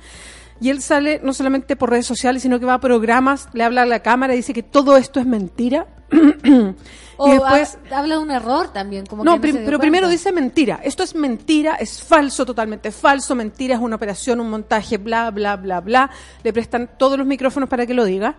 Y 0.61 0.71
él 0.71 0.83
sale 0.83 1.21
no 1.23 1.33
solamente 1.33 1.77
por 1.77 1.91
redes 1.91 2.07
sociales, 2.07 2.43
sino 2.43 2.59
que 2.59 2.67
va 2.67 2.75
a 2.75 2.81
programas, 2.81 3.49
le 3.53 3.63
habla 3.63 3.83
a 3.83 3.87
la 3.87 4.01
cámara 4.01 4.35
y 4.35 4.39
dice 4.39 4.53
que 4.53 4.63
todo 4.65 4.97
esto 4.97 5.21
es 5.21 5.27
mentira. 5.27 5.87
O 7.21 7.27
y 7.27 7.33
después 7.33 7.79
ha- 7.91 7.99
habla 7.99 8.15
de 8.15 8.21
un 8.23 8.31
error 8.31 8.73
también. 8.73 9.05
Como 9.05 9.25
no, 9.25 9.35
que 9.35 9.41
prim- 9.41 9.55
pero 9.57 9.65
cuenta. 9.71 9.81
primero 9.81 10.09
dice 10.09 10.31
mentira. 10.31 10.79
Esto 10.85 11.03
es 11.03 11.17
mentira, 11.17 11.75
es 11.75 12.01
falso, 12.01 12.47
totalmente 12.47 12.93
falso. 12.93 13.35
Mentira 13.35 13.75
es 13.75 13.81
una 13.81 13.97
operación, 13.97 14.39
un 14.41 14.49
montaje, 14.49 14.99
bla, 14.99 15.29
bla, 15.33 15.57
bla, 15.57 15.81
bla. 15.81 16.11
Le 16.45 16.53
prestan 16.53 16.89
todos 16.97 17.19
los 17.19 17.27
micrófonos 17.27 17.69
para 17.69 17.87
que 17.87 17.95
lo 17.95 18.05
diga. 18.05 18.37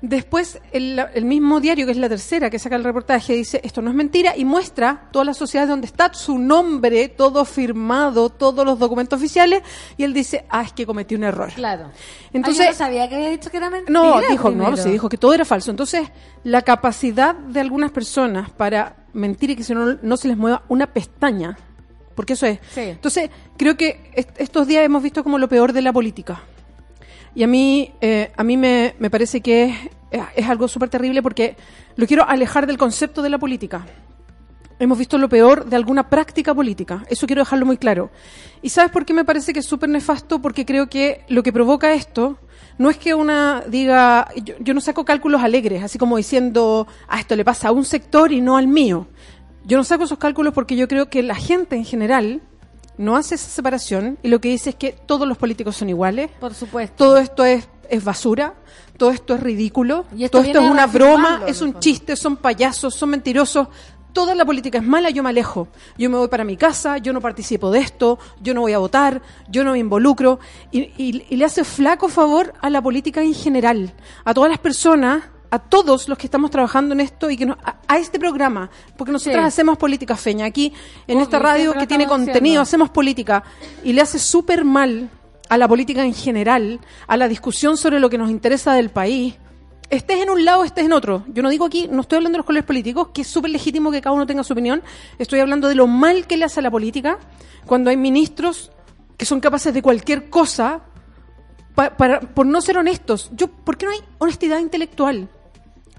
Después, 0.00 0.60
el, 0.70 0.96
el 1.12 1.24
mismo 1.24 1.58
diario, 1.58 1.84
que 1.84 1.90
es 1.90 1.98
la 1.98 2.08
tercera, 2.08 2.50
que 2.50 2.60
saca 2.60 2.76
el 2.76 2.84
reportaje, 2.84 3.32
dice, 3.34 3.60
esto 3.64 3.82
no 3.82 3.90
es 3.90 3.96
mentira, 3.96 4.36
y 4.36 4.44
muestra 4.44 5.08
todas 5.10 5.26
las 5.26 5.36
sociedades 5.36 5.68
donde 5.70 5.86
está 5.86 6.14
su 6.14 6.38
nombre, 6.38 7.08
todo 7.08 7.44
firmado, 7.44 8.30
todos 8.30 8.64
los 8.64 8.78
documentos 8.78 9.16
oficiales, 9.18 9.62
y 9.96 10.04
él 10.04 10.12
dice, 10.14 10.44
ah, 10.50 10.62
es 10.62 10.72
que 10.72 10.86
cometí 10.86 11.16
un 11.16 11.24
error. 11.24 11.50
Claro. 11.52 11.90
Entonces, 12.32 12.60
Ah, 12.60 12.64
yo 12.66 12.70
no 12.70 12.76
sabía 12.78 13.08
que 13.08 13.16
había 13.16 13.30
dicho 13.30 13.50
que 13.50 13.56
era 13.56 13.70
mentira. 13.70 13.92
no, 13.92 14.20
dijo, 14.30 14.50
no, 14.50 14.76
sí, 14.76 14.88
dijo 14.90 15.08
que 15.08 15.18
todo 15.18 15.34
era 15.34 15.44
falso. 15.44 15.72
Entonces, 15.72 16.08
la 16.44 16.62
capacidad 16.62 17.34
de 17.34 17.58
algunas 17.58 17.90
personas 17.90 18.50
para 18.50 18.94
mentir 19.14 19.50
y 19.50 19.56
que 19.56 19.64
si 19.64 19.74
no, 19.74 19.98
no 20.00 20.16
se 20.16 20.28
les 20.28 20.36
mueva 20.36 20.62
una 20.68 20.86
pestaña, 20.86 21.58
porque 22.14 22.34
eso 22.34 22.46
es. 22.46 22.60
Sí. 22.72 22.82
Entonces, 22.82 23.30
creo 23.56 23.76
que 23.76 24.12
est- 24.14 24.30
estos 24.40 24.68
días 24.68 24.84
hemos 24.84 25.02
visto 25.02 25.24
como 25.24 25.38
lo 25.38 25.48
peor 25.48 25.72
de 25.72 25.82
la 25.82 25.92
política. 25.92 26.40
Y 27.34 27.42
a 27.42 27.46
mí, 27.46 27.92
eh, 28.00 28.32
a 28.36 28.44
mí 28.44 28.56
me, 28.56 28.94
me 28.98 29.10
parece 29.10 29.40
que 29.40 29.64
es, 30.10 30.20
es- 30.36 30.48
algo 30.48 30.66
súper 30.68 30.88
terrible 30.88 31.22
porque 31.22 31.56
lo 31.96 32.06
quiero 32.06 32.28
alejar 32.28 32.66
del 32.66 32.78
concepto 32.78 33.22
de 33.22 33.30
la 33.30 33.38
política. 33.38 33.86
Hemos 34.80 34.96
visto 34.98 35.18
lo 35.18 35.28
peor 35.28 35.64
de 35.66 35.74
alguna 35.76 36.08
práctica 36.08 36.54
política. 36.54 37.04
Eso 37.10 37.26
quiero 37.26 37.42
dejarlo 37.42 37.66
muy 37.66 37.78
claro. 37.78 38.10
¿Y 38.62 38.68
sabes 38.68 38.92
por 38.92 39.04
qué 39.04 39.12
me 39.12 39.24
parece 39.24 39.52
que 39.52 39.58
es 39.58 39.66
súper 39.66 39.88
nefasto? 39.88 40.40
Porque 40.40 40.64
creo 40.64 40.88
que 40.88 41.24
lo 41.28 41.42
que 41.42 41.52
provoca 41.52 41.92
esto 41.94 42.38
no 42.78 42.88
es 42.88 42.96
que 42.96 43.12
una 43.12 43.64
diga, 43.66 44.28
yo, 44.36 44.54
yo 44.60 44.74
no 44.74 44.80
saco 44.80 45.04
cálculos 45.04 45.42
alegres, 45.42 45.82
así 45.82 45.98
como 45.98 46.16
diciendo, 46.16 46.86
a 47.08 47.18
esto 47.18 47.34
le 47.34 47.44
pasa 47.44 47.68
a 47.68 47.72
un 47.72 47.84
sector 47.84 48.30
y 48.30 48.40
no 48.40 48.56
al 48.56 48.68
mío. 48.68 49.08
Yo 49.64 49.76
no 49.76 49.82
saco 49.82 50.04
esos 50.04 50.18
cálculos 50.18 50.54
porque 50.54 50.76
yo 50.76 50.86
creo 50.86 51.10
que 51.10 51.24
la 51.24 51.34
gente 51.34 51.74
en 51.74 51.84
general 51.84 52.40
no 52.98 53.16
hace 53.16 53.36
esa 53.36 53.48
separación 53.48 54.18
y 54.22 54.28
lo 54.28 54.40
que 54.40 54.48
dice 54.50 54.70
es 54.70 54.76
que 54.76 54.92
todos 54.92 55.26
los 55.26 55.38
políticos 55.38 55.76
son 55.76 55.88
iguales. 55.88 56.30
Por 56.40 56.52
supuesto. 56.54 56.94
Todo 56.96 57.16
esto 57.18 57.44
es, 57.44 57.68
es 57.88 58.04
basura, 58.04 58.54
todo 58.96 59.10
esto 59.10 59.34
es 59.36 59.40
ridículo, 59.40 60.04
Y 60.16 60.24
esto 60.24 60.38
todo 60.38 60.46
esto 60.48 60.60
es 60.60 60.70
una 60.70 60.86
broma, 60.86 61.42
es 61.46 61.62
un 61.62 61.78
chiste, 61.78 62.16
son 62.16 62.36
payasos, 62.36 62.94
son 62.94 63.10
mentirosos. 63.10 63.68
Toda 64.12 64.34
la 64.34 64.44
política 64.44 64.78
es 64.78 64.84
mala, 64.84 65.10
yo 65.10 65.22
me 65.22 65.28
alejo. 65.28 65.68
Yo 65.96 66.10
me 66.10 66.16
voy 66.16 66.28
para 66.28 66.42
mi 66.42 66.56
casa, 66.56 66.98
yo 66.98 67.12
no 67.12 67.20
participo 67.20 67.70
de 67.70 67.78
esto, 67.80 68.18
yo 68.40 68.52
no 68.54 68.62
voy 68.62 68.72
a 68.72 68.78
votar, 68.78 69.22
yo 69.48 69.62
no 69.64 69.72
me 69.72 69.78
involucro. 69.78 70.40
Y, 70.72 70.80
y- 70.96 71.24
y 71.28 71.36
le 71.36 71.44
hace 71.44 71.62
flaco 71.62 72.08
favor 72.08 72.52
a 72.60 72.68
la 72.70 72.82
política 72.82 73.22
en 73.22 73.34
general, 73.34 73.92
a 74.24 74.34
todas 74.34 74.50
las 74.50 74.58
personas, 74.58 75.22
a 75.50 75.58
todos 75.58 76.08
los 76.08 76.18
que 76.18 76.26
estamos 76.26 76.50
trabajando 76.50 76.92
en 76.94 77.00
esto 77.00 77.30
y 77.30 77.36
que 77.36 77.46
nos- 77.46 77.58
a, 77.64 77.76
a 77.88 77.98
este 77.98 78.18
programa, 78.18 78.68
porque 78.96 79.12
nosotros 79.12 79.40
Sí. 79.42 79.46
hacemos 79.46 79.78
política 79.78 80.16
feña 80.16 80.44
aquí 80.46 80.72
en 81.06 81.16
Obvio, 81.16 81.24
esta 81.24 81.38
radio 81.38 81.72
que 81.74 81.86
tiene 81.86 82.06
contenido, 82.06 82.36
haciendo. 82.60 82.62
hacemos 82.62 82.90
política 82.90 83.42
y 83.82 83.92
le 83.94 84.00
hace 84.02 84.18
súper 84.18 84.64
mal 84.64 85.08
a 85.48 85.56
la 85.56 85.66
política 85.66 86.04
en 86.04 86.12
general, 86.14 86.80
a 87.06 87.16
la 87.16 87.28
discusión 87.28 87.76
sobre 87.78 87.98
lo 88.00 88.10
que 88.10 88.18
nos 88.18 88.30
interesa 88.30 88.74
del 88.74 88.90
país. 88.90 89.36
Estés 89.88 90.20
en 90.20 90.28
un 90.28 90.44
lado, 90.44 90.64
estés 90.64 90.84
en 90.84 90.92
otro. 90.92 91.24
Yo 91.28 91.42
no 91.42 91.48
digo 91.48 91.64
aquí, 91.64 91.88
no 91.90 92.02
estoy 92.02 92.16
hablando 92.16 92.36
de 92.36 92.40
los 92.40 92.46
colores 92.46 92.66
políticos, 92.66 93.08
que 93.14 93.22
es 93.22 93.26
súper 93.28 93.50
legítimo 93.50 93.90
que 93.90 94.02
cada 94.02 94.14
uno 94.14 94.26
tenga 94.26 94.44
su 94.44 94.52
opinión. 94.52 94.82
Estoy 95.18 95.40
hablando 95.40 95.66
de 95.66 95.74
lo 95.74 95.86
mal 95.86 96.26
que 96.26 96.36
le 96.36 96.44
hace 96.44 96.60
a 96.60 96.62
la 96.62 96.70
política 96.70 97.18
cuando 97.64 97.88
hay 97.88 97.96
ministros 97.96 98.70
que 99.16 99.24
son 99.24 99.40
capaces 99.40 99.72
de 99.72 99.80
cualquier 99.80 100.28
cosa 100.28 100.82
pa- 101.74 101.96
para, 101.96 102.20
por 102.20 102.44
no 102.44 102.60
ser 102.60 102.76
honestos. 102.76 103.30
Yo, 103.32 103.48
¿Por 103.48 103.78
qué 103.78 103.86
no 103.86 103.92
hay 103.92 104.00
honestidad 104.18 104.58
intelectual? 104.58 105.30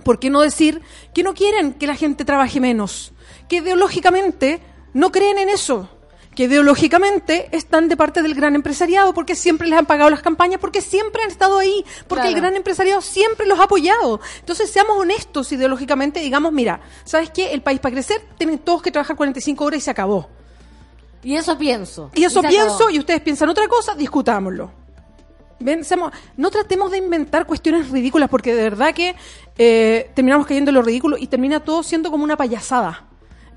¿Por 0.04 0.20
qué 0.20 0.30
no 0.30 0.42
decir 0.42 0.82
que 1.14 1.24
no 1.24 1.34
quieren 1.34 1.74
que 1.74 1.88
la 1.88 1.96
gente 1.96 2.26
trabaje 2.26 2.60
menos? 2.60 3.14
Que 3.48 3.58
ideológicamente 3.58 4.62
no 4.94 5.12
creen 5.12 5.38
en 5.38 5.50
eso. 5.50 5.90
Que 6.36 6.44
ideológicamente 6.44 7.50
están 7.52 7.90
de 7.90 7.98
parte 7.98 8.22
del 8.22 8.34
gran 8.34 8.56
empresariado 8.56 9.14
porque 9.14 9.36
siempre 9.36 9.68
les 9.68 9.78
han 9.78 9.86
pagado 9.86 10.10
las 10.10 10.22
campañas, 10.22 10.60
porque 10.62 10.82
siempre 10.82 11.24
han 11.24 11.32
estado 11.32 11.60
ahí, 11.60 11.84
porque 12.08 12.30
el 12.30 12.36
gran 12.36 12.56
empresariado 12.56 13.02
siempre 13.02 13.46
los 13.46 13.60
ha 13.60 13.64
apoyado. 13.64 14.22
Entonces 14.40 14.70
seamos 14.70 14.98
honestos 14.98 15.52
ideológicamente, 15.52 16.22
digamos, 16.22 16.54
mira, 16.54 16.80
¿sabes 17.04 17.30
qué? 17.32 17.52
El 17.52 17.62
país 17.62 17.80
para 17.80 17.94
crecer 17.94 18.22
tienen 18.38 18.60
todos 18.60 18.82
que 18.82 18.92
trabajar 18.92 19.18
45 19.18 19.66
horas 19.66 19.80
y 19.80 19.82
se 19.82 19.92
acabó. 19.92 20.30
Y 21.24 21.36
eso 21.36 21.58
pienso. 21.58 22.12
Y 22.16 22.24
eso 22.24 22.42
pienso, 22.42 22.76
acabó. 22.76 22.90
y 22.90 23.00
ustedes 23.00 23.22
piensan 23.22 23.50
otra 23.50 23.68
cosa, 23.68 23.94
discutámoslo. 23.96 24.72
Ven, 25.60 25.82
no 26.38 26.52
tratemos 26.52 26.92
de 26.92 26.98
inventar 26.98 27.46
cuestiones 27.46 27.90
ridículas, 27.90 28.30
porque 28.30 28.56
de 28.56 28.64
verdad 28.64 28.94
que 28.94 29.16
eh, 29.58 30.10
terminamos 30.14 30.48
cayendo 30.48 30.72
en 30.72 30.76
lo 30.76 30.82
ridículo 30.82 31.18
y 31.18 31.28
termina 31.28 31.60
todo 31.60 31.84
siendo 31.84 32.12
como 32.12 32.24
una 32.24 32.38
payasada. 32.38 33.06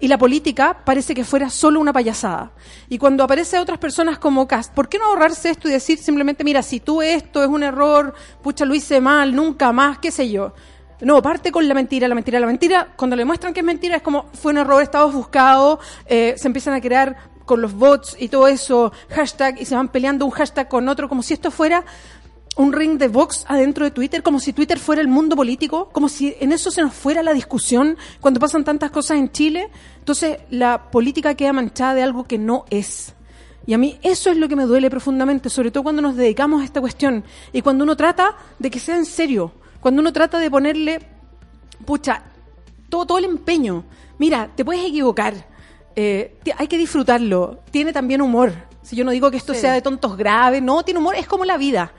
Y 0.00 0.08
la 0.08 0.18
política 0.18 0.78
parece 0.84 1.14
que 1.14 1.24
fuera 1.24 1.48
solo 1.48 1.78
una 1.78 1.92
payasada. 1.92 2.50
Y 2.88 2.98
cuando 2.98 3.22
aparece 3.22 3.56
a 3.56 3.62
otras 3.62 3.78
personas 3.78 4.18
como 4.18 4.48
Cast, 4.48 4.74
¿por 4.74 4.88
qué 4.88 4.98
no 4.98 5.06
ahorrarse 5.06 5.50
esto 5.50 5.68
y 5.68 5.72
decir 5.72 5.98
simplemente, 5.98 6.42
mira, 6.42 6.60
si 6.62 6.80
tú 6.80 7.02
esto 7.02 7.40
es 7.40 7.48
un 7.48 7.62
error, 7.62 8.12
pucha, 8.42 8.64
lo 8.64 8.74
hice 8.74 9.00
mal, 9.00 9.32
nunca 9.32 9.70
más, 9.70 9.98
qué 9.98 10.10
sé 10.10 10.28
yo? 10.28 10.54
No, 11.02 11.20
parte 11.20 11.50
con 11.50 11.66
la 11.66 11.74
mentira, 11.74 12.06
la 12.06 12.14
mentira, 12.14 12.40
la 12.40 12.46
mentira. 12.46 12.88
Cuando 12.96 13.16
le 13.16 13.24
muestran 13.24 13.52
que 13.52 13.60
es 13.60 13.66
mentira, 13.66 13.96
es 13.96 14.02
como 14.02 14.26
fue 14.34 14.52
un 14.52 14.58
error, 14.58 14.82
estaba 14.82 15.04
buscado, 15.06 15.78
eh, 16.06 16.34
se 16.36 16.46
empiezan 16.48 16.74
a 16.74 16.80
crear 16.80 17.16
con 17.44 17.60
los 17.60 17.74
bots 17.74 18.16
y 18.18 18.28
todo 18.28 18.48
eso, 18.48 18.92
hashtag, 19.10 19.60
y 19.60 19.64
se 19.64 19.74
van 19.74 19.88
peleando 19.88 20.24
un 20.24 20.30
hashtag 20.30 20.68
con 20.68 20.88
otro, 20.88 21.08
como 21.08 21.22
si 21.22 21.34
esto 21.34 21.50
fuera 21.50 21.84
un 22.56 22.72
ring 22.72 22.98
de 22.98 23.08
box 23.08 23.44
adentro 23.48 23.84
de 23.84 23.90
Twitter, 23.90 24.22
como 24.22 24.38
si 24.38 24.52
Twitter 24.52 24.78
fuera 24.78 25.00
el 25.00 25.08
mundo 25.08 25.36
político, 25.36 25.88
como 25.90 26.08
si 26.08 26.36
en 26.40 26.52
eso 26.52 26.70
se 26.70 26.82
nos 26.82 26.92
fuera 26.92 27.22
la 27.22 27.32
discusión 27.32 27.96
cuando 28.20 28.40
pasan 28.40 28.64
tantas 28.64 28.90
cosas 28.90 29.18
en 29.18 29.30
Chile. 29.30 29.70
Entonces, 29.98 30.38
la 30.50 30.90
política 30.90 31.34
queda 31.34 31.52
manchada 31.52 31.94
de 31.94 32.02
algo 32.02 32.24
que 32.24 32.38
no 32.38 32.66
es. 32.68 33.14
Y 33.66 33.74
a 33.74 33.78
mí 33.78 33.98
eso 34.02 34.30
es 34.30 34.36
lo 34.36 34.48
que 34.48 34.56
me 34.56 34.64
duele 34.64 34.90
profundamente, 34.90 35.48
sobre 35.48 35.70
todo 35.70 35.84
cuando 35.84 36.02
nos 36.02 36.16
dedicamos 36.16 36.60
a 36.60 36.64
esta 36.64 36.80
cuestión 36.80 37.24
y 37.52 37.62
cuando 37.62 37.84
uno 37.84 37.96
trata 37.96 38.36
de 38.58 38.70
que 38.70 38.80
sea 38.80 38.96
en 38.96 39.06
serio, 39.06 39.52
cuando 39.80 40.00
uno 40.00 40.12
trata 40.12 40.38
de 40.38 40.50
ponerle, 40.50 40.98
pucha, 41.86 42.22
todo, 42.88 43.06
todo 43.06 43.18
el 43.18 43.24
empeño. 43.24 43.84
Mira, 44.18 44.50
te 44.54 44.64
puedes 44.64 44.84
equivocar, 44.84 45.46
eh, 45.96 46.38
hay 46.56 46.66
que 46.68 46.78
disfrutarlo, 46.78 47.60
tiene 47.70 47.92
también 47.92 48.22
humor. 48.22 48.52
Si 48.82 48.96
yo 48.96 49.04
no 49.04 49.10
digo 49.10 49.30
que 49.30 49.36
esto 49.36 49.54
Sí. 49.54 49.60
sea 49.60 49.72
de 49.74 49.82
tontos 49.82 50.16
graves, 50.16 50.62
no, 50.62 50.82
tiene 50.84 50.98
humor, 51.00 51.14
es 51.16 51.26
como 51.26 51.44
la 51.44 51.56
vida. 51.56 51.92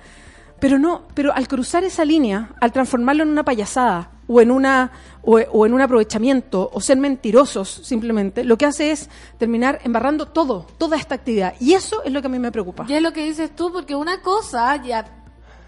Pero 0.59 0.79
no, 0.79 1.03
pero 1.13 1.33
al 1.33 1.47
cruzar 1.47 1.83
esa 1.83 2.05
línea, 2.05 2.51
al 2.61 2.71
transformarlo 2.71 3.23
en 3.23 3.29
una 3.29 3.43
payasada 3.43 4.11
o 4.27 4.39
en 4.39 4.49
una 4.51 4.91
o, 5.21 5.37
o 5.39 5.65
en 5.65 5.73
un 5.73 5.81
aprovechamiento 5.81 6.69
o 6.73 6.79
ser 6.81 6.97
mentirosos 6.97 7.69
simplemente, 7.83 8.43
lo 8.43 8.57
que 8.57 8.65
hace 8.65 8.91
es 8.91 9.09
terminar 9.37 9.79
embarrando 9.83 10.27
todo, 10.27 10.65
toda 10.77 10.97
esta 10.97 11.15
actividad. 11.15 11.53
Y 11.59 11.73
eso 11.73 12.03
es 12.03 12.11
lo 12.13 12.21
que 12.21 12.27
a 12.27 12.29
mí 12.29 12.39
me 12.39 12.51
preocupa. 12.51 12.85
Y 12.87 12.93
es 12.93 13.01
lo 13.01 13.11
que 13.13 13.23
dices 13.25 13.53
tú, 13.55 13.71
porque 13.71 13.95
una 13.95 14.21
cosa, 14.21 14.81
ya 14.83 15.05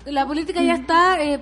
la 0.06 0.26
política 0.26 0.62
ya 0.62 0.76
está 0.76 1.22
eh, 1.24 1.40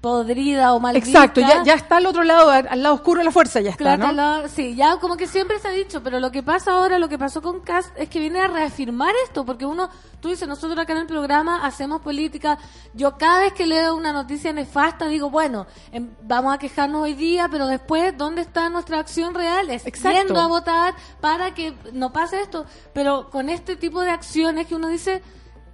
podrida 0.00 0.72
o 0.72 0.80
mal 0.80 0.96
Exacto, 0.96 1.40
vista. 1.42 1.56
ya, 1.58 1.62
ya 1.64 1.74
está 1.74 1.98
al 1.98 2.06
otro 2.06 2.24
lado, 2.24 2.50
al, 2.50 2.82
lado 2.82 2.94
oscuro 2.94 3.18
de 3.18 3.24
la 3.26 3.30
fuerza, 3.30 3.60
ya 3.60 3.70
está, 3.70 3.96
Claro, 3.96 4.06
¿no? 4.06 4.12
la- 4.12 4.48
sí, 4.48 4.74
ya 4.74 4.96
como 4.96 5.16
que 5.18 5.26
siempre 5.26 5.58
se 5.58 5.68
ha 5.68 5.72
dicho, 5.72 6.02
pero 6.02 6.20
lo 6.20 6.30
que 6.30 6.42
pasa 6.42 6.72
ahora, 6.72 6.98
lo 6.98 7.08
que 7.10 7.18
pasó 7.18 7.42
con 7.42 7.60
Cast, 7.60 7.90
es 7.98 8.08
que 8.08 8.18
viene 8.18 8.40
a 8.40 8.46
reafirmar 8.48 9.14
esto, 9.24 9.44
porque 9.44 9.66
uno, 9.66 9.90
tú 10.20 10.28
dices, 10.30 10.48
nosotros 10.48 10.78
acá 10.78 10.94
en 10.94 11.00
el 11.00 11.06
programa 11.06 11.66
hacemos 11.66 12.00
política, 12.00 12.56
yo 12.94 13.18
cada 13.18 13.40
vez 13.40 13.52
que 13.52 13.66
leo 13.66 13.94
una 13.94 14.12
noticia 14.12 14.54
nefasta 14.54 15.06
digo, 15.06 15.28
bueno, 15.28 15.66
em, 15.92 16.08
vamos 16.22 16.54
a 16.54 16.58
quejarnos 16.58 17.02
hoy 17.02 17.12
día, 17.12 17.48
pero 17.50 17.66
después, 17.66 18.16
¿dónde 18.16 18.40
está 18.40 18.70
nuestra 18.70 19.00
acción 19.00 19.34
real? 19.34 19.68
Es 19.68 19.86
Exacto. 19.86 20.18
yendo 20.18 20.40
a 20.40 20.46
votar 20.46 20.94
para 21.20 21.52
que 21.52 21.74
no 21.92 22.10
pase 22.10 22.40
esto, 22.40 22.64
pero 22.94 23.28
con 23.28 23.50
este 23.50 23.76
tipo 23.76 24.00
de 24.00 24.10
acciones 24.10 24.66
que 24.66 24.74
uno 24.74 24.88
dice, 24.88 25.22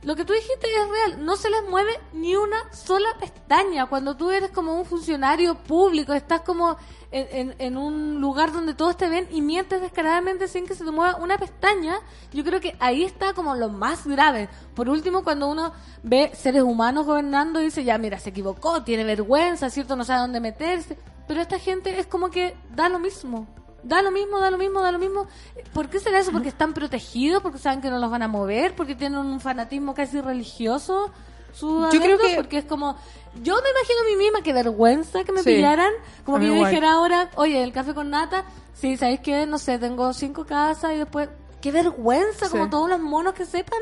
lo 0.07 0.15
que 0.15 0.25
tú 0.25 0.33
dijiste 0.35 0.69
es 0.69 0.89
real, 0.89 1.25
no 1.25 1.35
se 1.35 1.51
les 1.51 1.69
mueve 1.69 1.91
ni 2.13 2.37
una 2.37 2.73
sola 2.73 3.09
pestaña. 3.19 3.87
Cuando 3.87 4.17
tú 4.17 4.31
eres 4.31 4.53
como 4.53 4.79
un 4.79 4.85
funcionario 4.85 5.57
público, 5.57 6.13
estás 6.13 6.43
como 6.43 6.77
en, 7.11 7.77
un 7.77 8.21
lugar 8.21 8.53
donde 8.53 8.75
todos 8.75 8.97
te 8.97 9.09
ven 9.09 9.27
y 9.33 9.43
mientes 9.43 9.81
descaradamente 9.81 10.47
sin 10.47 10.65
que 10.65 10.77
se 10.77 10.85
te 10.85 10.93
mueva 10.93 11.17
una 11.17 11.39
pestaña, 11.39 11.99
yo 12.33 12.45
creo 12.45 12.61
que 12.61 12.77
ahí 12.79 13.03
está 13.03 13.33
como 13.33 13.57
lo 13.57 13.69
más 13.69 14.07
grave. 14.07 14.49
Por 14.77 14.89
último, 14.89 15.25
cuando 15.25 15.49
uno 15.49 15.73
ve 16.05 16.31
seres 16.35 16.63
humanos 16.63 17.05
gobernando 17.05 17.61
y 17.61 17.65
dice, 17.65 17.83
ya 17.83 17.99
mira, 17.99 18.21
se 18.21 18.31
equivocó, 18.31 18.85
tiene 18.85 19.03
vergüenza, 19.03 19.71
¿cierto? 19.71 19.97
No 19.97 20.05
sabe 20.05 20.21
dónde 20.21 20.39
meterse. 20.39 20.97
Pero 21.27 21.41
esta 21.41 21.59
gente 21.59 21.99
es 21.99 22.07
como 22.07 22.31
que 22.31 22.57
da 22.77 22.89
lo 22.89 23.01
mismo. 23.01 23.49
Da 23.89 24.03
lo 24.03 24.11
mismo, 24.11 24.41
da 24.41 24.51
lo 24.51 24.59
mismo, 24.59 24.81
da 24.81 24.91
lo 24.91 24.99
mismo. 24.99 25.27
¿Por 25.73 25.89
qué 25.89 26.01
será 26.01 26.19
eso? 26.19 26.33
¿Porque 26.33 26.49
están 26.49 26.73
protegidos? 26.73 27.41
¿Porque 27.43 27.59
saben 27.59 27.81
que 27.81 27.89
no 27.89 27.99
los 27.99 28.11
van 28.11 28.23
a 28.23 28.29
mover? 28.29 28.75
¿Porque 28.75 28.95
tienen 28.97 29.19
un 29.21 29.41
fanatismo 29.41 29.95
casi 29.95 30.21
religioso? 30.21 31.13
Sus 31.53 31.93
Yo 31.93 32.01
creo 32.01 32.19
que- 32.19 32.35
Porque 32.35 32.59
es 32.59 32.65
como... 32.65 32.97
Yo 33.43 33.55
me 33.55 33.71
imagino 33.71 34.01
a 34.01 34.11
mí 34.11 34.17
misma, 34.25 34.43
qué 34.43 34.53
vergüenza 34.53 35.23
que 35.23 35.31
me 35.33 35.43
Sí. 35.43 35.55
pillaran. 35.55 35.93
Como 36.25 36.39
A 36.39 36.41
que 36.41 36.47
yo 36.47 36.55
igual. 36.55 36.69
dijera 36.71 36.93
ahora, 36.95 37.31
oye, 37.37 37.63
el 37.63 37.73
café 37.73 37.95
con 37.95 38.11
nata, 38.11 38.45
sí, 38.75 38.97
¿sabéis 38.97 39.21
qué? 39.21 39.47
No 39.47 39.59
sé, 39.59 39.79
tengo 39.79 40.13
cinco 40.13 40.45
casas 40.45 40.93
y 40.95 40.97
después... 40.99 41.29
Qué 41.61 41.71
vergüenza, 41.73 42.47
Sí. 42.47 42.51
como 42.53 42.69
todos 42.69 42.89
los 42.91 43.01
monos 43.01 43.35
que 43.35 43.45
sepan. 43.47 43.79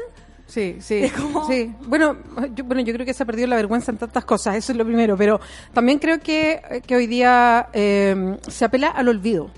Sí, 0.46 0.76
sí. 0.80 1.10
Sí. 1.48 1.74
Bueno, 1.86 2.16
yo, 2.54 2.64
bueno, 2.64 2.82
yo 2.82 2.92
creo 2.92 3.06
que 3.06 3.14
se 3.14 3.22
ha 3.22 3.26
perdido 3.26 3.48
la 3.48 3.56
vergüenza 3.56 3.90
en 3.90 3.96
tantas 3.98 4.24
cosas, 4.26 4.56
eso 4.56 4.72
es 4.72 4.78
lo 4.78 4.84
primero, 4.84 5.16
pero 5.16 5.40
también 5.72 5.98
creo 5.98 6.20
que, 6.20 6.82
que 6.86 6.94
hoy 6.96 7.06
día 7.06 7.68
eh, 7.72 8.36
se 8.48 8.64
apela 8.66 8.88
al 8.88 9.08
olvido. 9.08 9.50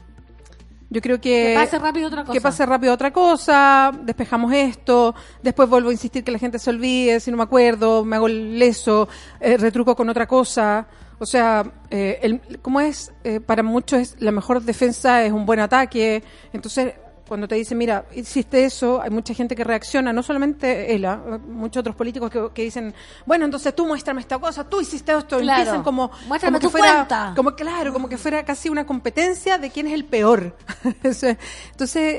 Yo 0.96 1.02
creo 1.02 1.20
que... 1.20 1.48
Que 1.48 1.54
pase 1.54 1.78
rápido 1.78 2.06
otra 2.06 2.22
cosa. 2.22 2.32
Que 2.32 2.40
pase 2.40 2.64
rápido 2.64 2.94
otra 2.94 3.12
cosa, 3.12 3.92
despejamos 4.02 4.50
esto, 4.54 5.14
después 5.42 5.68
vuelvo 5.68 5.90
a 5.90 5.92
insistir 5.92 6.24
que 6.24 6.30
la 6.30 6.38
gente 6.38 6.58
se 6.58 6.70
olvide, 6.70 7.20
si 7.20 7.30
no 7.30 7.36
me 7.36 7.42
acuerdo, 7.42 8.02
me 8.02 8.16
hago 8.16 8.28
el 8.28 8.58
leso, 8.58 9.06
eh, 9.38 9.58
retruco 9.58 9.94
con 9.94 10.08
otra 10.08 10.26
cosa. 10.26 10.86
O 11.18 11.26
sea, 11.26 11.70
eh, 11.90 12.18
el, 12.22 12.40
¿cómo 12.62 12.80
es? 12.80 13.12
Eh, 13.24 13.40
para 13.40 13.62
muchos 13.62 14.00
es, 14.00 14.16
la 14.20 14.32
mejor 14.32 14.62
defensa 14.62 15.22
es 15.22 15.32
un 15.32 15.44
buen 15.44 15.60
ataque. 15.60 16.24
Entonces, 16.54 16.94
cuando 17.26 17.48
te 17.48 17.54
dicen, 17.56 17.76
mira, 17.78 18.04
hiciste 18.14 18.64
eso, 18.64 19.00
hay 19.02 19.10
mucha 19.10 19.34
gente 19.34 19.56
que 19.56 19.64
reacciona, 19.64 20.12
no 20.12 20.22
solamente 20.22 20.94
él, 20.94 21.04
¿ah? 21.04 21.20
muchos 21.48 21.80
otros 21.80 21.96
políticos 21.96 22.30
que, 22.30 22.50
que 22.54 22.62
dicen, 22.62 22.94
bueno, 23.24 23.44
entonces 23.44 23.74
tú 23.74 23.84
muéstrame 23.86 24.20
esta 24.20 24.38
cosa, 24.38 24.62
tú 24.68 24.80
hiciste 24.80 25.12
esto, 25.12 25.38
Claro. 25.38 25.58
empiezan 25.60 25.82
como, 25.82 26.10
Muéstrame 26.28 26.58
como 26.58 26.60
que 26.60 26.66
tu 26.66 26.70
fuera, 26.70 26.94
cuenta. 26.94 27.32
como 27.34 27.54
claro, 27.56 27.92
como 27.92 28.08
que 28.08 28.16
fuera 28.16 28.44
casi 28.44 28.68
una 28.68 28.86
competencia 28.86 29.58
de 29.58 29.70
quién 29.70 29.86
es 29.88 29.92
el 29.94 30.04
peor. 30.04 30.56
Entonces, 31.02 31.36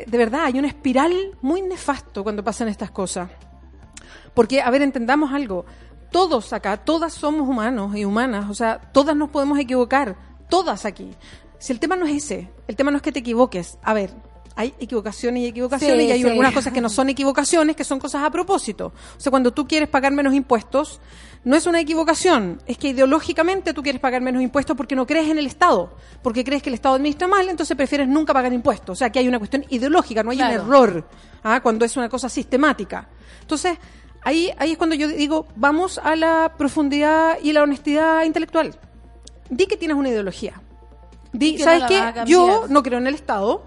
de 0.05 0.17
verdad, 0.17 0.45
hay 0.45 0.59
una 0.59 0.67
espiral 0.67 1.13
muy 1.41 1.61
nefasto 1.61 2.23
cuando 2.23 2.43
pasan 2.43 2.67
estas 2.67 2.91
cosas. 2.91 3.29
Porque, 4.33 4.61
a 4.61 4.69
ver, 4.69 4.81
entendamos 4.81 5.31
algo. 5.33 5.65
Todos 6.11 6.53
acá, 6.53 6.77
todas 6.77 7.13
somos 7.13 7.47
humanos 7.47 7.95
y 7.95 8.05
humanas. 8.05 8.49
O 8.49 8.53
sea, 8.53 8.79
todas 8.91 9.15
nos 9.15 9.29
podemos 9.29 9.57
equivocar. 9.59 10.15
Todas 10.49 10.85
aquí. 10.85 11.11
Si 11.59 11.73
el 11.73 11.79
tema 11.79 11.95
no 11.95 12.05
es 12.05 12.23
ese, 12.23 12.49
el 12.67 12.75
tema 12.75 12.91
no 12.91 12.97
es 12.97 13.03
que 13.03 13.11
te 13.11 13.19
equivoques. 13.19 13.77
A 13.81 13.93
ver, 13.93 14.11
hay 14.57 14.73
equivocaciones 14.79 15.43
y 15.43 15.47
equivocaciones 15.47 15.97
Sí, 16.01 16.07
y 16.07 16.11
hay 16.11 16.21
sí. 16.23 16.27
algunas 16.27 16.51
cosas 16.51 16.73
que 16.73 16.81
no 16.81 16.89
son 16.89 17.07
equivocaciones, 17.09 17.75
que 17.75 17.83
son 17.83 17.99
cosas 17.99 18.23
a 18.23 18.29
propósito. 18.31 18.91
O 19.15 19.19
sea, 19.19 19.29
cuando 19.29 19.51
tú 19.53 19.67
quieres 19.67 19.87
pagar 19.87 20.11
menos 20.11 20.33
impuestos, 20.33 20.99
no 21.45 21.55
es 21.55 21.65
una 21.67 21.79
equivocación, 21.79 22.59
es 22.65 22.77
que 22.77 22.89
ideológicamente 22.89 23.73
tú 23.73 23.81
quieres 23.83 24.01
pagar 24.01 24.21
menos 24.21 24.41
impuestos 24.41 24.75
porque 24.75 24.95
no 24.95 25.05
crees 25.05 25.29
en 25.29 25.37
el 25.37 25.45
Estado, 25.45 25.93
porque 26.23 26.43
crees 26.43 26.61
que 26.63 26.69
el 26.69 26.73
Estado 26.73 26.95
administra 26.95 27.27
mal, 27.27 27.47
entonces 27.47 27.77
prefieres 27.77 28.07
nunca 28.07 28.33
pagar 28.33 28.51
impuestos. 28.51 28.89
O 28.89 28.95
sea, 28.95 29.11
que 29.11 29.19
hay 29.19 29.27
una 29.27 29.37
cuestión 29.37 29.63
ideológica, 29.69 30.23
no 30.23 30.31
hay 30.31 30.37
Claro. 30.37 30.63
un 30.63 30.67
error, 30.67 31.07
¿ah? 31.43 31.61
cuando 31.61 31.85
es 31.85 31.95
una 31.95 32.09
cosa 32.09 32.27
sistemática. 32.27 33.07
Entonces, 33.41 33.77
ahí, 34.23 34.51
ahí 34.57 34.71
es 34.71 34.77
cuando 34.77 34.95
yo 34.95 35.07
digo, 35.07 35.47
vamos 35.55 35.99
a 36.03 36.15
la 36.15 36.53
profundidad 36.57 37.37
y 37.41 37.53
la 37.53 37.63
honestidad 37.63 38.23
intelectual. 38.25 38.75
Di 39.49 39.67
que 39.67 39.77
tienes 39.77 39.95
una 39.95 40.09
ideología. 40.09 40.59
Di, 41.31 41.53
que 41.53 41.59
no 41.59 41.63
¿sabes 41.65 41.81
la 41.81 41.87
qué? 41.87 42.31
Yo 42.31 42.65
no 42.67 42.81
creo 42.83 42.97
en 42.97 43.07
el 43.07 43.15
Estado, 43.15 43.63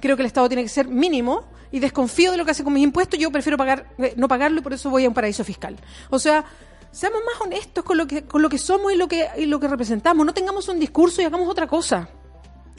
creo 0.00 0.16
que 0.16 0.22
el 0.22 0.26
Estado 0.26 0.48
tiene 0.48 0.62
que 0.62 0.68
ser 0.68 0.88
mínimo 0.88 1.44
y 1.72 1.80
desconfío 1.80 2.30
de 2.32 2.36
lo 2.36 2.44
que 2.44 2.52
hace 2.52 2.64
con 2.64 2.72
mis 2.72 2.84
impuestos, 2.84 3.18
yo 3.18 3.30
prefiero 3.30 3.56
pagar 3.56 3.86
eh, 3.98 4.14
no 4.16 4.28
pagarlo 4.28 4.60
y 4.60 4.62
por 4.62 4.72
eso 4.72 4.90
voy 4.90 5.04
a 5.04 5.08
un 5.08 5.14
paraíso 5.14 5.44
fiscal. 5.44 5.76
O 6.10 6.18
sea, 6.18 6.44
seamos 6.90 7.20
más 7.24 7.40
honestos 7.40 7.84
con 7.84 7.96
lo 7.96 8.06
que 8.06 8.24
con 8.24 8.42
lo 8.42 8.48
que 8.48 8.58
somos 8.58 8.92
y 8.92 8.96
lo 8.96 9.08
que 9.08 9.28
y 9.36 9.46
lo 9.46 9.60
que 9.60 9.68
representamos, 9.68 10.24
no 10.24 10.32
tengamos 10.32 10.68
un 10.68 10.78
discurso 10.78 11.22
y 11.22 11.24
hagamos 11.24 11.48
otra 11.48 11.66
cosa. 11.66 12.08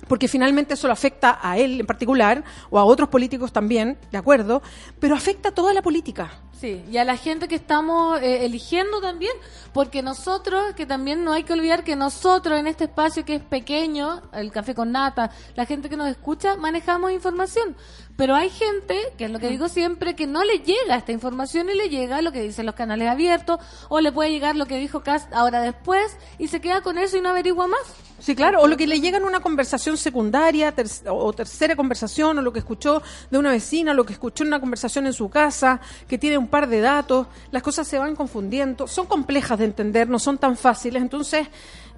Porque 0.07 0.27
finalmente 0.27 0.75
eso 0.75 0.87
lo 0.87 0.93
afecta 0.93 1.39
a 1.41 1.57
él 1.57 1.81
en 1.81 1.85
particular 1.85 2.43
o 2.69 2.79
a 2.79 2.85
otros 2.85 3.09
políticos 3.09 3.51
también, 3.51 3.97
de 4.09 4.17
acuerdo, 4.17 4.61
pero 4.99 5.15
afecta 5.15 5.49
a 5.49 5.51
toda 5.51 5.73
la 5.73 5.81
política. 5.81 6.31
Sí, 6.59 6.83
y 6.89 6.97
a 6.97 7.03
la 7.03 7.17
gente 7.17 7.47
que 7.47 7.55
estamos 7.55 8.19
eh, 8.21 8.45
eligiendo 8.45 8.99
también, 8.99 9.33
porque 9.77 10.01
nosotros, 10.01 10.73
que 10.75 10.87
también 10.87 11.23
no 11.23 11.33
hay 11.33 11.43
que 11.43 11.53
olvidar 11.53 11.83
que 11.83 11.95
nosotros 11.95 12.59
en 12.59 12.65
este 12.65 12.85
espacio 12.85 13.23
que 13.23 13.35
es 13.35 13.43
pequeño, 13.43 14.23
el 14.33 14.51
café 14.51 14.73
con 14.73 14.91
nata, 14.91 15.29
la 15.53 15.67
gente 15.67 15.87
que 15.87 15.95
nos 15.95 16.07
escucha, 16.07 16.55
manejamos 16.57 17.11
información. 17.11 17.75
Pero 18.15 18.33
hay 18.33 18.49
gente, 18.49 18.99
que 19.19 19.25
es 19.25 19.31
lo 19.31 19.37
que 19.37 19.49
digo 19.49 19.69
siempre, 19.69 20.15
que 20.15 20.25
no 20.25 20.43
le 20.43 20.61
llega 20.61 20.95
esta 20.95 21.11
información 21.11 21.69
y 21.69 21.75
le 21.75 21.89
llega 21.89 22.23
lo 22.23 22.31
que 22.31 22.41
dicen 22.41 22.65
los 22.65 22.73
canales 22.73 23.07
abiertos, 23.07 23.59
o 23.89 23.99
le 24.01 24.11
puede 24.11 24.31
llegar 24.31 24.55
lo 24.55 24.65
que 24.65 24.77
dijo 24.77 25.01
Cast 25.03 25.31
ahora 25.31 25.61
después, 25.61 26.17
y 26.39 26.47
se 26.47 26.59
queda 26.59 26.81
con 26.81 26.97
eso 26.97 27.15
y 27.17 27.21
no 27.21 27.29
averigua 27.29 27.67
más. 27.67 27.81
Sí, 28.19 28.35
claro, 28.35 28.61
o 28.63 28.67
lo 28.67 28.75
que 28.77 28.87
le 28.87 28.99
llega 28.99 29.19
en 29.19 29.25
una 29.25 29.41
conversación 29.41 29.95
secundaria 29.95 30.71
ter- 30.71 30.87
o 31.07 31.31
tercera 31.33 31.75
conversación, 31.75 32.39
o 32.39 32.41
lo 32.41 32.51
que 32.51 32.57
escuchó 32.57 33.03
de 33.29 33.37
una 33.37 33.51
vecina, 33.51 33.93
lo 33.93 34.07
que 34.07 34.13
escuchó 34.13 34.43
en 34.43 34.47
una 34.47 34.59
conversación 34.59 35.05
en 35.05 35.13
su 35.13 35.29
casa, 35.29 35.79
que 36.07 36.17
tiene 36.17 36.39
un 36.39 36.47
par 36.47 36.67
de 36.67 36.81
datos, 36.81 37.27
las 37.51 37.61
cosas 37.61 37.87
se 37.87 37.99
van 37.99 38.15
confundiendo, 38.15 38.87
son 38.87 39.05
complejas 39.05 39.59
de 39.59 39.65
entender, 39.67 40.09
no 40.09 40.19
son 40.19 40.37
tan 40.37 40.57
fáciles, 40.57 41.01
entonces 41.01 41.47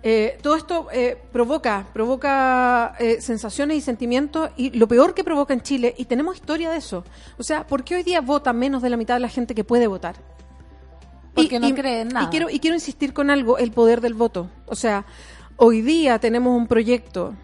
eh, 0.02 0.38
todo 0.42 0.56
esto 0.56 0.88
eh, 0.92 1.18
provoca, 1.32 1.88
provoca 1.94 2.96
eh, 3.00 3.22
sensaciones 3.22 3.78
y 3.78 3.82
sentimientos, 3.82 4.52
y 4.58 4.72
lo 4.72 4.88
peor 4.88 5.14
que 5.14 5.24
provoca 5.24 5.54
en 5.54 5.62
Chile, 5.62 5.94
y 5.98 6.06
tenemos 6.06 6.36
historia 6.36 6.70
de 6.72 6.78
eso, 6.78 7.04
o 7.38 7.44
sea, 7.44 7.66
¿por 7.68 7.84
qué 7.84 7.96
hoy 7.96 8.04
día 8.04 8.22
vota 8.22 8.54
menos 8.54 8.82
de 8.82 8.90
la 8.90 8.98
mitad 8.98 9.16
de 9.16 9.22
la 9.22 9.30
gente 9.30 9.56
que 9.56 9.64
puede 9.64 9.88
votar? 9.88 10.16
Porque 11.34 11.60
no 11.60 11.74
cree 11.74 12.02
en 12.02 12.10
nada. 12.10 12.28
Y 12.28 12.30
quiero, 12.30 12.50
y 12.50 12.60
quiero 12.60 12.76
insistir 12.76 13.14
con 13.14 13.30
algo, 13.30 13.58
el 13.58 13.72
poder 13.72 14.02
del 14.02 14.14
voto. 14.14 14.50
O 14.66 14.76
sea, 14.76 15.06
hoy 15.58 15.82
día 15.82 16.20
tenemos 16.20 16.56
un 16.58 16.68
proyecto 16.68 17.36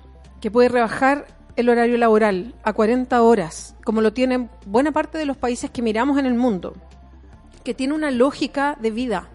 que 0.41 0.52
puede 0.52 0.69
rebajar 0.69 1.27
el 1.56 1.69
horario 1.69 1.97
laboral 1.97 2.53
a 2.64 2.73
40 2.73 3.22
horas, 3.22 3.76
como 3.84 4.02
lo 4.02 4.14
tienen 4.14 4.49
buena 4.65 4.91
parte 4.91 5.18
de 5.18 5.26
los 5.26 5.38
países 5.38 5.69
que 5.72 5.81
miramos 5.81 6.18
en 6.18 6.26
el 6.26 6.35
mundo, 6.35 6.76
que 7.64 7.73
tiene 7.73 7.93
una 7.93 8.11
lógica 8.11 8.77
de 8.80 8.91
vida. 8.91 9.30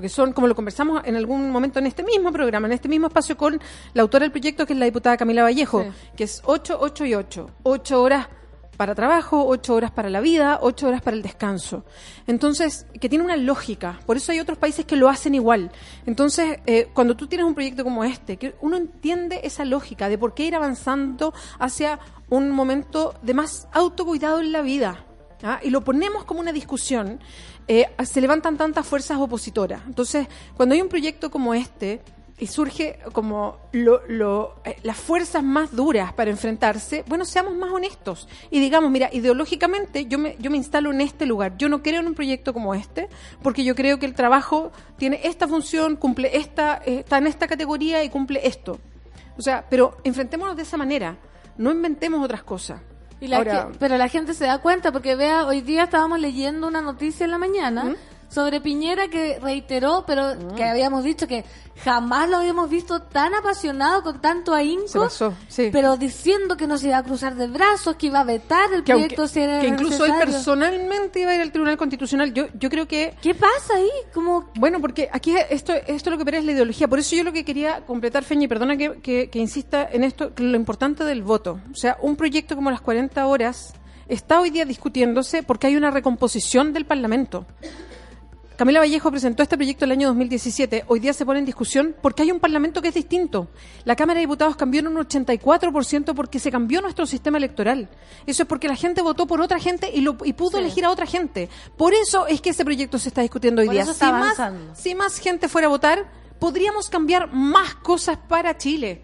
Porque 0.00 0.08
son, 0.08 0.32
como 0.32 0.46
lo 0.46 0.54
conversamos 0.54 1.02
en 1.04 1.14
algún 1.14 1.50
momento 1.50 1.78
en 1.78 1.86
este 1.86 2.02
mismo 2.02 2.32
programa, 2.32 2.66
en 2.66 2.72
este 2.72 2.88
mismo 2.88 3.08
espacio 3.08 3.36
con 3.36 3.60
la 3.92 4.00
autora 4.00 4.24
del 4.24 4.30
proyecto, 4.32 4.64
que 4.64 4.72
es 4.72 4.78
la 4.78 4.86
diputada 4.86 5.18
Camila 5.18 5.42
Vallejo, 5.42 5.82
Sí. 5.82 5.90
que 6.16 6.24
es 6.24 6.40
8, 6.46 6.78
8 6.80 7.04
y 7.04 7.14
8. 7.14 7.50
8 7.64 8.00
horas 8.02 8.28
para 8.78 8.94
trabajo, 8.94 9.44
ocho 9.46 9.74
horas 9.74 9.90
para 9.90 10.08
la 10.08 10.22
vida, 10.22 10.58
ocho 10.62 10.88
horas 10.88 11.02
para 11.02 11.14
el 11.14 11.22
descanso. 11.22 11.84
Entonces, 12.26 12.86
que 12.98 13.10
tiene 13.10 13.22
una 13.22 13.36
lógica. 13.36 14.00
Por 14.06 14.16
eso 14.16 14.32
hay 14.32 14.40
otros 14.40 14.56
países 14.56 14.86
que 14.86 14.96
lo 14.96 15.10
hacen 15.10 15.34
igual. 15.34 15.70
Entonces, 16.06 16.60
eh, 16.64 16.88
cuando 16.94 17.14
tú 17.14 17.26
tienes 17.26 17.46
un 17.46 17.52
proyecto 17.52 17.84
como 17.84 18.04
este, 18.04 18.38
que 18.38 18.54
uno 18.62 18.78
entiende 18.78 19.40
esa 19.44 19.66
lógica 19.66 20.08
de 20.08 20.16
por 20.16 20.32
qué 20.32 20.44
ir 20.44 20.54
avanzando 20.54 21.34
hacia 21.58 21.98
un 22.30 22.50
momento 22.52 23.12
de 23.20 23.34
más 23.34 23.68
autocuidado 23.72 24.40
en 24.40 24.50
la 24.50 24.62
vida. 24.62 25.04
¿ah? 25.42 25.60
Y 25.62 25.68
lo 25.68 25.82
ponemos 25.82 26.24
como 26.24 26.40
una 26.40 26.52
discusión, 26.52 27.20
eh, 27.72 27.88
se 28.04 28.20
levantan 28.20 28.56
tantas 28.56 28.84
fuerzas 28.84 29.16
opositoras. 29.20 29.82
Entonces, 29.86 30.26
cuando 30.56 30.74
hay 30.74 30.82
un 30.82 30.88
proyecto 30.88 31.30
como 31.30 31.54
este, 31.54 32.02
y 32.36 32.48
surge 32.48 32.98
como 33.12 33.58
eh, 33.72 34.76
las 34.82 34.96
fuerzas 34.96 35.44
más 35.44 35.70
duras 35.70 36.12
para 36.12 36.32
enfrentarse, 36.32 37.04
bueno, 37.06 37.24
seamos 37.24 37.54
más 37.54 37.70
honestos 37.70 38.26
y 38.50 38.58
digamos, 38.58 38.90
mira, 38.90 39.08
ideológicamente 39.12 40.06
yo 40.06 40.18
me, 40.18 40.34
yo 40.40 40.50
me 40.50 40.56
instalo 40.56 40.90
en 40.90 41.00
este 41.00 41.26
lugar, 41.26 41.56
yo 41.58 41.68
no 41.68 41.80
creo 41.80 42.00
en 42.00 42.08
un 42.08 42.14
proyecto 42.14 42.52
como 42.52 42.74
este, 42.74 43.08
porque 43.40 43.62
yo 43.62 43.76
creo 43.76 44.00
que 44.00 44.06
el 44.06 44.14
trabajo 44.14 44.72
tiene 44.96 45.20
esta 45.22 45.46
función, 45.46 45.94
cumple 45.94 46.38
esta, 46.38 46.82
eh, 46.84 47.00
está 47.00 47.18
en 47.18 47.28
esta 47.28 47.46
categoría 47.46 48.02
y 48.02 48.08
cumple 48.08 48.40
esto. 48.48 48.80
O 49.38 49.42
sea, 49.42 49.64
pero 49.70 49.98
enfrentémonos 50.02 50.56
de 50.56 50.62
esa 50.62 50.76
manera, 50.76 51.18
no 51.56 51.70
inventemos 51.70 52.20
otras 52.24 52.42
cosas. 52.42 52.80
Y 53.20 53.28
la 53.28 53.36
Ahora- 53.38 53.68
que- 53.72 53.78
pero 53.78 53.96
la 53.98 54.08
gente 54.08 54.34
se 54.34 54.46
da 54.46 54.58
cuenta 54.58 54.92
porque 54.92 55.14
vea, 55.14 55.46
hoy 55.46 55.60
día 55.60 55.84
estábamos 55.84 56.18
leyendo 56.20 56.66
una 56.66 56.80
noticia 56.80 57.24
en 57.24 57.30
la 57.30 57.38
mañana 57.38 57.84
¿Mm? 57.84 57.96
Sobre 58.30 58.60
Piñera 58.62 59.08
que 59.08 59.38
reiteró, 59.40 60.04
pero 60.06 60.32
que 60.56 60.64
habíamos 60.64 61.04
dicho 61.04 61.26
que 61.26 61.44
jamás 61.84 62.28
lo 62.30 62.36
habíamos 62.36 62.70
visto 62.70 63.00
tan 63.02 63.34
apasionado 63.34 64.02
con 64.02 64.20
tanto 64.20 64.54
ahínco, 64.54 64.86
Se 64.86 64.98
pasó, 65.00 65.34
sí. 65.48 65.70
pero 65.72 65.96
diciendo 65.96 66.56
que 66.56 66.66
no 66.66 66.78
se 66.78 66.88
iba 66.88 66.98
a 66.98 67.02
cruzar 67.02 67.34
de 67.34 67.48
brazos, 67.48 67.96
que 67.96 68.06
iba 68.06 68.20
a 68.20 68.24
vetar 68.24 68.72
el 68.72 68.84
que, 68.84 68.92
aunque- 68.92 69.16
proyecto 69.16 69.26
si 69.26 69.40
era 69.40 69.60
que 69.60 69.66
incluso 69.68 70.04
él 70.04 70.12
necesario. 70.12 70.32
personalmente 70.32 71.20
iba 71.20 71.32
a 71.32 71.34
ir 71.34 71.40
al 71.40 71.50
Tribunal 71.52 71.76
Constitucional. 71.76 72.32
Yo, 72.32 72.46
yo 72.54 72.70
creo 72.70 72.86
que... 72.86 73.14
¿Qué 73.20 73.34
pasa 73.34 73.74
ahí? 73.76 73.90
Como... 74.14 74.48
Bueno, 74.56 74.80
porque 74.80 75.08
aquí 75.12 75.34
esto, 75.50 75.72
esto 75.86 76.10
lo 76.10 76.16
que 76.16 76.22
opera 76.22 76.38
es 76.38 76.44
la 76.44 76.52
ideología. 76.52 76.86
Por 76.86 76.98
eso 77.00 77.16
yo 77.16 77.24
lo 77.24 77.32
que 77.32 77.44
quería 77.44 77.80
completar, 77.86 78.22
Feña, 78.24 78.44
y 78.44 78.48
perdona 78.48 78.76
que, 78.76 79.00
que- 79.00 79.28
que 79.30 79.38
insista 79.40 79.88
en 79.90 80.04
esto, 80.04 80.34
que 80.34 80.42
lo 80.44 80.56
importante 80.56 81.02
del 81.04 81.22
voto. 81.22 81.60
O 81.72 81.76
sea, 81.76 81.96
un 82.00 82.14
proyecto 82.14 82.54
como 82.54 82.70
las 82.70 82.80
40 82.82 83.26
horas 83.26 83.72
está 84.06 84.40
hoy 84.40 84.50
día 84.50 84.64
discutiéndose 84.66 85.42
porque 85.42 85.66
hay 85.68 85.76
una 85.76 85.90
recomposición 85.90 86.72
del 86.72 86.84
Parlamento. 86.84 87.46
Camila 88.60 88.80
Vallejo 88.80 89.10
presentó 89.10 89.42
este 89.42 89.56
proyecto 89.56 89.86
el 89.86 89.92
año 89.92 90.08
2017. 90.08 90.84
Hoy 90.86 91.00
día 91.00 91.14
se 91.14 91.24
pone 91.24 91.38
en 91.38 91.46
discusión 91.46 91.96
porque 92.02 92.24
hay 92.24 92.30
un 92.30 92.40
parlamento 92.40 92.82
que 92.82 92.88
es 92.88 92.94
distinto. 92.94 93.48
La 93.84 93.96
Cámara 93.96 94.18
de 94.18 94.26
Diputados 94.26 94.54
cambió 94.54 94.80
en 94.80 94.88
un 94.88 94.96
84% 94.96 96.14
porque 96.14 96.38
se 96.38 96.50
cambió 96.50 96.82
nuestro 96.82 97.06
sistema 97.06 97.38
electoral. 97.38 97.88
Eso 98.26 98.42
es 98.42 98.46
porque 98.46 98.68
la 98.68 98.76
gente 98.76 99.00
votó 99.00 99.26
por 99.26 99.40
otra 99.40 99.58
gente 99.58 99.90
y, 99.90 100.02
lo, 100.02 100.18
y 100.26 100.34
pudo 100.34 100.58
elegir 100.58 100.84
a 100.84 100.90
otra 100.90 101.06
gente. 101.06 101.48
Por 101.78 101.94
eso 101.94 102.26
es 102.26 102.42
que 102.42 102.50
ese 102.50 102.62
proyecto 102.62 102.98
se 102.98 103.08
está 103.08 103.22
discutiendo 103.22 103.62
hoy 103.62 103.68
Por 103.68 103.72
día. 103.72 103.82
eso 103.84 103.92
está 103.92 104.08
si, 104.08 104.12
más, 104.12 104.78
si 104.78 104.94
más 104.94 105.16
gente 105.16 105.48
fuera 105.48 105.66
a 105.68 105.70
votar, 105.70 106.12
podríamos 106.38 106.90
cambiar 106.90 107.32
más 107.32 107.76
cosas 107.76 108.18
para 108.28 108.58
Chile. 108.58 109.02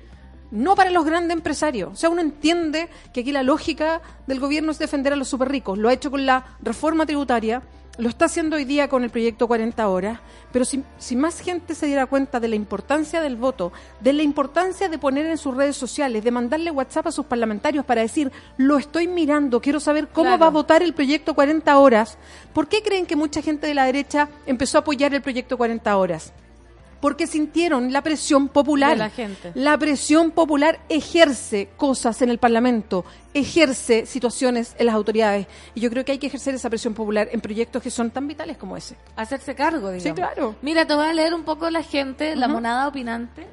No 0.51 0.75
para 0.75 0.91
los 0.91 1.07
grandes 1.07 1.35
empresarios. 1.35 1.93
O 1.95 1.97
sea, 1.97 2.11
uno 2.11 2.21
entiende 2.21 2.91
que 3.15 3.21
aquí 3.21 3.33
la 3.33 3.43
lógica 3.43 4.03
del 4.27 4.39
gobierno 4.39 4.71
es 4.71 4.79
defender 4.79 5.15
a 5.15 5.17
los 5.17 5.29
super 5.29 5.49
ricos. 5.49 5.79
Lo 5.79 5.89
ha 5.89 5.95
hecho 5.95 6.11
con 6.11 6.27
la 6.27 6.59
reforma 6.61 7.07
tributaria, 7.07 7.63
lo 7.99 8.09
está 8.11 8.27
haciendo 8.27 8.57
hoy 8.57 8.65
día 8.65 8.89
con 8.89 9.05
el 9.05 9.11
proyecto 9.11 9.47
40 9.49 9.89
horas, 9.89 10.21
pero 10.53 10.65
si, 10.65 10.85
si 10.99 11.17
más 11.17 11.41
gente 11.41 11.75
se 11.75 11.87
diera 11.87 12.07
cuenta 12.07 12.41
de 12.41 12.49
la 12.49 12.55
importancia 12.57 13.21
del 13.21 13.37
voto, 13.37 13.73
de 14.01 14.13
la 14.13 14.23
importancia 14.23 14.89
de 14.89 14.99
poner 14.99 15.25
en 15.27 15.39
sus 15.39 15.57
redes 15.57 15.77
sociales, 15.77 16.23
de 16.23 16.31
mandarle 16.31 16.71
WhatsApp 16.71 17.07
a 17.07 17.13
sus 17.13 17.25
parlamentarios 17.27 17.85
para 17.87 18.03
decir, 18.03 18.31
lo 18.59 18.77
estoy 18.77 19.09
mirando, 19.09 19.61
quiero 19.61 19.81
saber 19.81 20.09
cómo 20.09 20.27
Claro. 20.29 20.41
va 20.41 20.47
a 20.49 20.51
votar 20.51 20.83
el 20.83 20.93
proyecto 20.93 21.35
40 21.35 21.79
horas, 21.79 22.19
¿por 22.53 22.69
qué 22.69 22.83
creen 22.83 23.07
que 23.07 23.17
mucha 23.17 23.41
gente 23.41 23.67
de 23.67 23.75
la 23.75 23.85
derecha 23.87 24.29
empezó 24.45 24.79
a 24.79 24.81
apoyar 24.83 25.15
el 25.15 25.23
proyecto 25.23 25.57
40 25.57 25.97
horas? 25.97 26.33
Porque 27.01 27.27
sintieron 27.27 27.93
la 27.93 28.03
presión 28.03 28.49
popular. 28.49 28.93
De 28.93 28.97
la 28.97 29.11
gente. 29.11 29.53
La 29.55 29.77
presión 29.79 30.31
popular 30.31 30.81
ejerce 30.89 31.69
cosas 31.77 32.21
en 32.23 32.31
el 32.31 32.39
Parlamento, 32.39 33.05
ejerce 33.39 34.07
situaciones 34.07 34.75
en 34.79 34.87
las 34.87 34.95
autoridades. 34.95 35.47
Y 35.75 35.81
yo 35.81 35.91
creo 35.91 36.05
que 36.05 36.13
hay 36.13 36.19
que 36.19 36.27
ejercer 36.27 36.55
esa 36.55 36.71
presión 36.71 36.95
popular 36.95 37.29
en 37.33 37.41
proyectos 37.41 37.83
que 37.83 37.91
son 37.91 38.11
tan 38.11 38.27
vitales 38.27 38.57
como 38.57 38.77
ese. 38.77 38.97
Hacerse 39.17 39.55
cargo, 39.55 39.91
digamos. 39.91 40.03
Sí, 40.03 40.13
claro. 40.13 40.57
Mira, 40.63 40.87
te 40.87 40.95
voy 40.95 41.07
a 41.07 41.13
leer 41.13 41.35
un 41.35 41.45
poco 41.45 41.69
la 41.71 41.83
gente, 41.83 42.35
la 42.37 42.49
monada 42.49 42.89
opinante. 42.89 43.47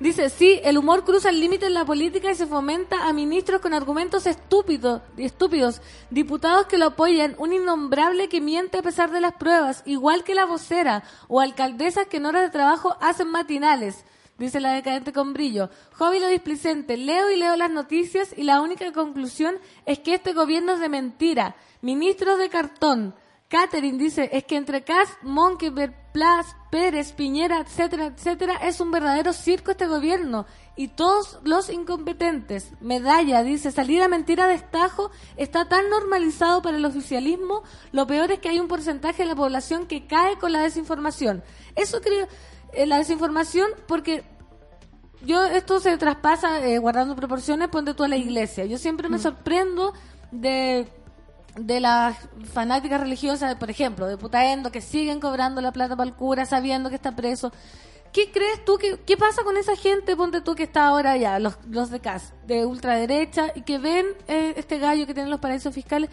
Dice, 0.00 0.28
sí, 0.28 0.60
el 0.64 0.76
humor 0.76 1.04
cruza 1.04 1.30
el 1.30 1.40
límite 1.40 1.66
en 1.66 1.74
la 1.74 1.84
política 1.84 2.30
y 2.30 2.34
se 2.34 2.46
fomenta 2.46 3.06
a 3.06 3.12
ministros 3.12 3.60
con 3.60 3.72
argumentos 3.72 4.26
estúpidos, 4.26 5.00
estúpidos, 5.16 5.80
diputados 6.10 6.66
que 6.66 6.78
lo 6.78 6.86
apoyan, 6.86 7.36
un 7.38 7.52
innombrable 7.52 8.28
que 8.28 8.40
miente 8.40 8.78
a 8.78 8.82
pesar 8.82 9.12
de 9.12 9.20
las 9.20 9.34
pruebas, 9.34 9.82
igual 9.86 10.24
que 10.24 10.34
la 10.34 10.46
vocera, 10.46 11.04
o 11.28 11.40
alcaldesas 11.40 12.06
que 12.08 12.16
en 12.16 12.26
horas 12.26 12.42
de 12.42 12.50
trabajo 12.50 12.96
hacen 13.00 13.28
matinales. 13.28 14.04
Dice 14.38 14.60
la 14.60 14.72
decadente 14.72 15.12
con 15.12 15.32
brillo. 15.32 15.70
Jóvilo 15.92 16.26
displicente, 16.26 16.96
leo 16.96 17.30
y 17.30 17.36
leo 17.36 17.56
las 17.56 17.70
noticias 17.70 18.34
y 18.36 18.42
la 18.42 18.60
única 18.60 18.92
conclusión 18.92 19.56
es 19.86 20.00
que 20.00 20.14
este 20.14 20.32
gobierno 20.32 20.72
es 20.72 20.80
de 20.80 20.88
mentira. 20.88 21.56
Ministros 21.82 22.38
de 22.38 22.48
cartón. 22.48 23.14
Catherine 23.48 23.98
dice, 23.98 24.30
es 24.32 24.42
que 24.42 24.56
entre 24.56 24.82
Cast, 24.82 25.22
Monkeberg, 25.22 25.94
Plas, 26.12 26.56
Pérez, 26.72 27.12
Piñera, 27.12 27.60
etcétera, 27.60 28.06
etcétera, 28.06 28.56
es 28.56 28.80
un 28.80 28.90
verdadero 28.90 29.32
circo 29.32 29.70
este 29.70 29.86
gobierno. 29.86 30.46
Y 30.74 30.88
todos 30.88 31.38
los 31.44 31.70
incompetentes. 31.70 32.72
Medalla 32.80 33.44
dice, 33.44 33.70
salir 33.70 34.02
a 34.02 34.08
mentira 34.08 34.48
de 34.48 34.54
estajo 34.54 35.12
está 35.36 35.68
tan 35.68 35.88
normalizado 35.88 36.62
para 36.62 36.78
el 36.78 36.84
oficialismo, 36.84 37.62
lo 37.92 38.08
peor 38.08 38.32
es 38.32 38.40
que 38.40 38.48
hay 38.48 38.58
un 38.58 38.66
porcentaje 38.66 39.22
de 39.22 39.28
la 39.28 39.36
población 39.36 39.86
que 39.86 40.08
cae 40.08 40.36
con 40.38 40.50
la 40.50 40.62
desinformación. 40.62 41.44
Eso 41.76 42.00
creo, 42.00 42.26
la 42.86 42.98
desinformación, 42.98 43.70
porque 43.86 44.24
yo 45.22 45.44
esto 45.44 45.80
se 45.80 45.96
traspasa 45.96 46.64
eh, 46.66 46.78
guardando 46.78 47.16
proporciones, 47.16 47.68
ponte 47.68 47.94
tú 47.94 48.04
a 48.04 48.08
la 48.08 48.16
iglesia. 48.16 48.64
Yo 48.64 48.78
siempre 48.78 49.08
me 49.08 49.18
sorprendo 49.18 49.92
de 50.30 50.86
de 51.56 51.80
las 51.80 52.16
fanáticas 52.52 53.00
religiosas, 53.00 53.54
por 53.56 53.70
ejemplo, 53.70 54.06
de 54.06 54.16
Putaendo, 54.16 54.72
que 54.72 54.80
siguen 54.80 55.20
cobrando 55.20 55.60
la 55.60 55.72
plata 55.72 55.96
para 55.96 56.08
el 56.08 56.16
cura 56.16 56.46
sabiendo 56.46 56.88
que 56.90 56.96
está 56.96 57.14
preso. 57.14 57.52
¿Qué 58.12 58.30
crees 58.30 58.64
tú? 58.64 58.76
que 58.76 58.98
¿Qué 59.00 59.16
pasa 59.16 59.42
con 59.42 59.56
esa 59.56 59.76
gente, 59.76 60.16
ponte 60.16 60.40
tú, 60.40 60.54
que 60.54 60.64
está 60.64 60.86
ahora 60.86 61.16
ya, 61.16 61.38
los, 61.38 61.58
los 61.68 61.90
de 61.90 62.00
CAS, 62.00 62.32
de 62.46 62.64
ultraderecha, 62.64 63.52
y 63.54 63.62
que 63.62 63.78
ven 63.78 64.06
eh, 64.28 64.54
este 64.56 64.78
gallo 64.78 65.06
que 65.06 65.14
tienen 65.14 65.30
los 65.30 65.40
paraísos 65.40 65.74
fiscales? 65.74 66.10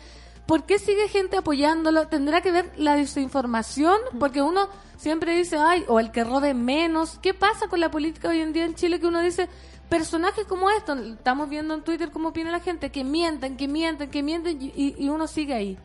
¿Por 0.52 0.66
qué 0.66 0.80
sigue 0.80 1.08
gente 1.08 1.38
apoyándolo? 1.38 2.10
¿Tendrá 2.10 2.42
que 2.42 2.52
ver 2.52 2.74
la 2.76 2.98
desinformación? 2.98 3.98
Porque 4.20 4.42
uno 4.42 4.68
siempre 4.98 5.34
dice, 5.34 5.56
ay, 5.58 5.86
o 5.88 5.98
el 5.98 6.12
que 6.12 6.26
robe 6.26 6.54
menos. 6.54 7.20
¿Qué 7.22 7.34
pasa 7.34 7.70
con 7.70 7.80
la 7.80 7.90
política 7.90 8.28
hoy 8.28 8.42
en 8.42 8.52
día 8.52 8.66
en 8.66 8.76
Chile 8.76 9.00
que 9.00 9.08
uno 9.08 9.22
dice, 9.22 9.48
personajes 9.88 10.46
como 10.46 10.70
estos, 10.70 11.00
estamos 11.00 11.48
viendo 11.48 11.74
en 11.74 11.84
Twitter 11.84 12.12
cómo 12.12 12.28
opina 12.28 12.52
la 12.52 12.60
gente, 12.60 12.92
que 12.92 13.06
mienten, 13.06 13.56
que 13.56 13.70
mienten, 13.70 14.10
que 14.10 14.24
mienten, 14.24 14.62
y, 14.62 14.94
y 14.98 15.08
uno 15.08 15.26
sigue 15.26 15.54
ahí. 15.54 15.78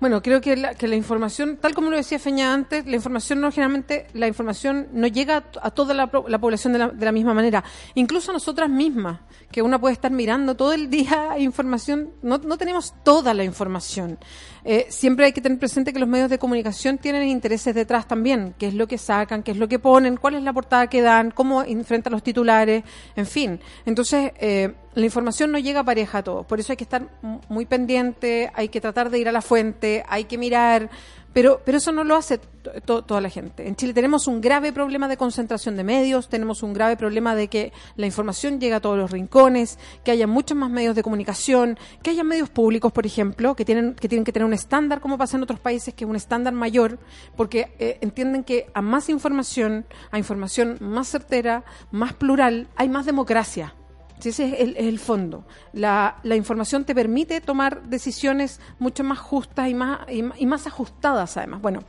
Bueno, 0.00 0.22
creo 0.22 0.40
que 0.40 0.56
la, 0.56 0.74
que 0.74 0.88
la 0.88 0.96
información, 0.96 1.56
tal 1.60 1.74
como 1.74 1.90
lo 1.90 1.96
decía 1.96 2.18
Feña 2.18 2.52
antes, 2.52 2.86
la 2.86 2.96
información 2.96 3.40
no 3.40 3.50
generalmente, 3.50 4.06
la 4.12 4.26
información 4.26 4.88
no 4.92 5.06
llega 5.06 5.44
a, 5.62 5.70
toda 5.70 5.94
la, 5.94 6.10
la 6.28 6.38
población 6.38 6.72
de 6.72 6.78
la, 6.78 6.88
de 6.88 7.04
la 7.04 7.12
misma 7.12 7.32
manera. 7.34 7.64
Incluso 7.94 8.30
a 8.30 8.34
nosotras 8.34 8.68
mismas, 8.68 9.20
que 9.50 9.62
una 9.62 9.80
puede 9.80 9.94
estar 9.94 10.10
mirando 10.10 10.56
todo 10.56 10.72
el 10.72 10.90
día 10.90 11.34
información, 11.38 12.10
no, 12.22 12.38
no 12.38 12.58
tenemos 12.58 12.94
toda 13.04 13.34
la 13.34 13.44
información. 13.44 14.18
Eh, 14.64 14.86
siempre 14.88 15.26
hay 15.26 15.32
que 15.32 15.42
tener 15.42 15.58
presente 15.58 15.92
que 15.92 15.98
los 15.98 16.08
medios 16.08 16.30
de 16.30 16.38
comunicación 16.38 16.96
tienen 16.96 17.28
intereses 17.28 17.74
detrás 17.74 18.08
también, 18.08 18.54
qué 18.58 18.66
es 18.66 18.74
lo 18.74 18.86
que 18.86 18.96
sacan, 18.96 19.42
qué 19.42 19.50
es 19.50 19.58
lo 19.58 19.68
que 19.68 19.78
ponen, 19.78 20.16
cuál 20.16 20.36
es 20.36 20.42
la 20.42 20.54
portada 20.54 20.86
que 20.86 21.02
dan, 21.02 21.30
cómo 21.30 21.62
enfrentan 21.62 22.12
los 22.12 22.22
titulares, 22.22 22.82
en 23.14 23.26
fin. 23.26 23.60
Entonces, 23.84 24.32
eh, 24.38 24.72
la 24.94 25.04
información 25.04 25.52
no 25.52 25.58
llega 25.58 25.84
pareja 25.84 26.18
a 26.18 26.22
todos, 26.22 26.46
por 26.46 26.60
eso 26.60 26.72
hay 26.72 26.76
que 26.78 26.84
estar 26.84 27.06
muy 27.48 27.66
pendiente, 27.66 28.50
hay 28.54 28.68
que 28.68 28.80
tratar 28.80 29.10
de 29.10 29.18
ir 29.18 29.28
a 29.28 29.32
la 29.32 29.42
fuente, 29.42 30.02
hay 30.08 30.24
que 30.24 30.38
mirar, 30.38 30.88
pero, 31.34 31.60
pero 31.64 31.76
eso 31.78 31.92
no 31.92 32.02
lo 32.04 32.16
hace 32.16 32.38
to- 32.38 32.70
to- 32.86 33.02
toda 33.02 33.20
la 33.20 33.28
gente. 33.28 33.68
En 33.68 33.76
Chile 33.76 33.92
tenemos 33.92 34.26
un 34.26 34.40
grave 34.40 34.72
problema 34.72 35.06
de 35.08 35.18
concentración 35.18 35.76
de 35.76 35.84
medios, 35.84 36.28
tenemos 36.30 36.62
un 36.62 36.72
grave 36.72 36.96
problema 36.96 37.34
de 37.34 37.48
que 37.48 37.72
la 37.96 38.06
información 38.06 38.58
llega 38.60 38.76
a 38.76 38.80
todos 38.80 38.96
los 38.96 39.10
rincones, 39.10 39.78
que 40.04 40.12
haya 40.12 40.26
muchos 40.26 40.56
más 40.56 40.70
medios 40.70 40.94
de 40.94 41.02
comunicación, 41.02 41.78
que 42.02 42.10
haya 42.10 42.24
medios 42.24 42.48
públicos, 42.48 42.90
por 42.92 43.04
ejemplo, 43.04 43.54
que 43.54 43.64
tienen 43.66 43.94
que, 43.94 44.08
tienen 44.08 44.24
que 44.24 44.32
tener 44.32 44.46
un 44.46 44.54
estándar, 44.54 45.00
como 45.00 45.18
pasa 45.18 45.36
en 45.36 45.42
otros 45.42 45.60
países, 45.60 45.92
que 45.92 46.04
es 46.04 46.08
un 46.10 46.16
estándar 46.16 46.54
mayor, 46.54 46.98
porque 47.36 47.74
eh, 47.78 47.98
entienden 48.00 48.44
que 48.44 48.68
a 48.72 48.80
más 48.80 49.08
información, 49.10 49.84
a 50.10 50.18
información 50.18 50.78
más 50.80 51.08
certera, 51.08 51.64
más 51.90 52.14
plural, 52.14 52.68
hay 52.76 52.88
más 52.88 53.04
democracia. 53.04 53.74
Sí, 54.20 54.28
ese 54.30 54.46
es 54.54 54.60
el, 54.60 54.76
el 54.76 54.98
fondo. 54.98 55.44
La, 55.72 56.16
la 56.22 56.36
información 56.36 56.84
te 56.84 56.94
permite 56.94 57.40
tomar 57.40 57.82
decisiones 57.82 58.60
mucho 58.78 59.04
más 59.04 59.18
justas 59.18 59.68
y 59.68 59.74
más, 59.74 60.00
y, 60.10 60.46
más 60.46 60.66
ajustadas, 60.66 61.36
además. 61.36 61.60
Bueno, 61.60 61.80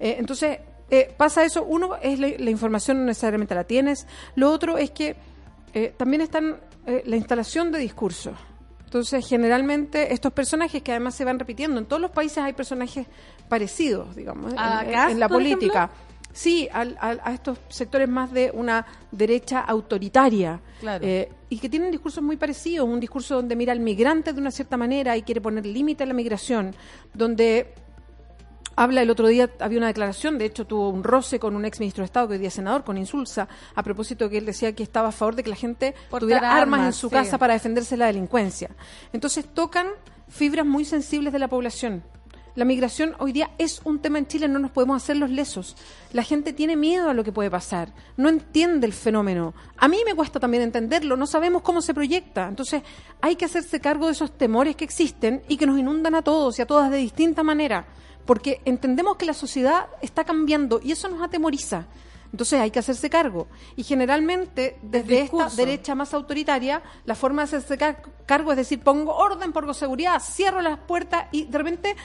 eh, 0.00 0.16
entonces 0.18 0.58
eh, 0.90 1.14
pasa 1.16 1.44
eso. 1.44 1.64
Uno 1.64 1.96
es 2.02 2.18
la, 2.18 2.28
la 2.38 2.50
información 2.50 2.98
no 2.98 3.04
necesariamente 3.04 3.54
la 3.54 3.64
tienes. 3.64 4.06
Lo 4.34 4.50
otro 4.50 4.78
es 4.78 4.90
que 4.90 5.16
eh, 5.74 5.94
también 5.96 6.22
están 6.22 6.56
eh, 6.86 7.02
la 7.06 7.16
instalación 7.16 7.70
de 7.70 7.78
discursos. 7.78 8.34
Entonces, 8.84 9.26
generalmente 9.28 10.12
estos 10.14 10.32
personajes 10.32 10.80
que 10.82 10.92
además 10.92 11.14
se 11.14 11.24
van 11.24 11.38
repitiendo, 11.38 11.78
en 11.78 11.86
todos 11.86 12.00
los 12.00 12.12
países 12.12 12.38
hay 12.38 12.52
personajes 12.52 13.06
parecidos, 13.48 14.14
digamos, 14.16 14.52
en- 14.52 14.58
¿A 14.58 15.10
en, 15.10 15.20
la 15.20 15.28
política. 15.28 15.90
Sí, 16.36 16.68
al- 16.70 16.98
al- 17.00 17.20
a 17.24 17.32
estos 17.32 17.58
sectores 17.68 18.08
más 18.10 18.30
de 18.30 18.50
una 18.52 18.84
derecha 19.10 19.60
autoritaria. 19.60 20.60
Claro. 20.80 21.02
Eh, 21.06 21.30
y 21.48 21.58
que 21.58 21.70
tienen 21.70 21.90
discursos 21.90 22.22
muy 22.22 22.36
parecidos, 22.36 22.86
un 22.86 23.00
discurso 23.00 23.36
donde 23.36 23.56
mira 23.56 23.72
al 23.72 23.80
migrante 23.80 24.34
de 24.34 24.40
una 24.40 24.50
cierta 24.50 24.76
manera 24.76 25.16
y 25.16 25.22
quiere 25.22 25.40
poner 25.40 25.64
límite 25.64 26.04
a 26.04 26.06
la 26.06 26.12
migración, 26.12 26.74
donde 27.14 27.72
habla 28.76 29.00
el 29.00 29.08
otro 29.08 29.28
día, 29.28 29.48
había 29.60 29.78
una 29.78 29.86
declaración, 29.86 30.36
de 30.36 30.44
hecho 30.44 30.66
tuvo 30.66 30.90
un 30.90 31.02
roce 31.02 31.38
con 31.38 31.56
un 31.56 31.64
ex 31.64 31.80
ministro 31.80 32.02
de 32.02 32.06
Estado 32.06 32.28
que 32.28 32.34
hoy 32.34 32.38
día 32.38 32.48
es 32.48 32.54
senador, 32.54 32.84
con 32.84 32.98
Insulza, 32.98 33.48
a 33.74 33.82
propósito 33.82 34.24
de 34.26 34.30
que 34.32 34.36
él 34.36 34.44
decía 34.44 34.74
que 34.74 34.82
estaba 34.82 35.08
a 35.08 35.12
favor 35.12 35.36
de 35.36 35.42
que 35.42 35.48
la 35.48 35.56
gente 35.56 35.94
Portar 36.10 36.20
tuviera 36.20 36.54
armas, 36.54 36.84
en 36.84 36.92
su 36.92 37.08
sí. 37.08 37.14
casa 37.14 37.38
para 37.38 37.54
defenderse 37.54 37.94
de 37.94 38.00
la 38.00 38.06
delincuencia. 38.08 38.68
Entonces 39.14 39.46
tocan 39.54 39.86
fibras 40.28 40.66
muy 40.66 40.84
sensibles 40.84 41.32
de 41.32 41.38
la 41.38 41.48
población. 41.48 42.02
La 42.56 42.64
migración 42.64 43.14
hoy 43.18 43.32
día 43.32 43.50
es 43.58 43.82
un 43.84 43.98
tema 43.98 44.16
en 44.16 44.26
Chile, 44.26 44.48
no 44.48 44.58
nos 44.58 44.70
podemos 44.70 44.96
hacer 45.02 45.18
los 45.18 45.28
lesos. 45.28 45.76
La 46.14 46.22
gente 46.22 46.54
tiene 46.54 46.74
miedo 46.74 47.10
a 47.10 47.14
lo 47.14 47.22
que 47.22 47.30
puede 47.30 47.50
pasar, 47.50 47.92
no 48.16 48.30
entiende 48.30 48.86
el 48.86 48.94
fenómeno. 48.94 49.52
A 49.76 49.88
mí 49.88 49.98
me 50.06 50.14
cuesta 50.14 50.40
también 50.40 50.62
entenderlo, 50.62 51.18
no 51.18 51.26
sabemos 51.26 51.60
cómo 51.60 51.82
se 51.82 51.92
proyecta. 51.92 52.48
Entonces 52.48 52.82
hay 53.20 53.36
que 53.36 53.44
hacerse 53.44 53.78
cargo 53.78 54.06
de 54.06 54.12
esos 54.12 54.32
temores 54.38 54.74
que 54.74 54.84
existen 54.84 55.42
y 55.48 55.58
que 55.58 55.66
nos 55.66 55.78
inundan 55.78 56.14
a 56.14 56.22
todos 56.22 56.58
y 56.58 56.62
a 56.62 56.66
todas 56.66 56.90
de 56.90 56.96
distinta 56.96 57.42
manera, 57.42 57.86
porque 58.24 58.62
entendemos 58.64 59.16
que 59.16 59.26
la 59.26 59.34
sociedad 59.34 59.88
está 60.00 60.24
cambiando 60.24 60.80
y 60.82 60.92
eso 60.92 61.08
nos 61.08 61.20
atemoriza. 61.22 61.84
Entonces 62.32 62.58
hay 62.60 62.70
que 62.70 62.80
hacerse 62.80 63.08
cargo. 63.08 63.46
Y 63.76 63.84
generalmente, 63.84 64.78
desde 64.82 65.20
esta 65.20 65.48
derecha 65.50 65.94
más 65.94 66.12
autoritaria, 66.12 66.82
la 67.04 67.14
forma 67.14 67.42
de 67.42 67.44
hacerse 67.44 67.78
car- 67.78 68.02
cargo 68.26 68.50
es 68.50 68.56
decir, 68.56 68.80
pongo 68.80 69.14
orden, 69.14 69.52
pongo 69.52 69.72
seguridad, 69.72 70.20
cierro 70.20 70.60
las 70.60 70.78
puertas 70.78 71.26
y 71.32 71.44
de 71.44 71.56
repente 71.56 71.96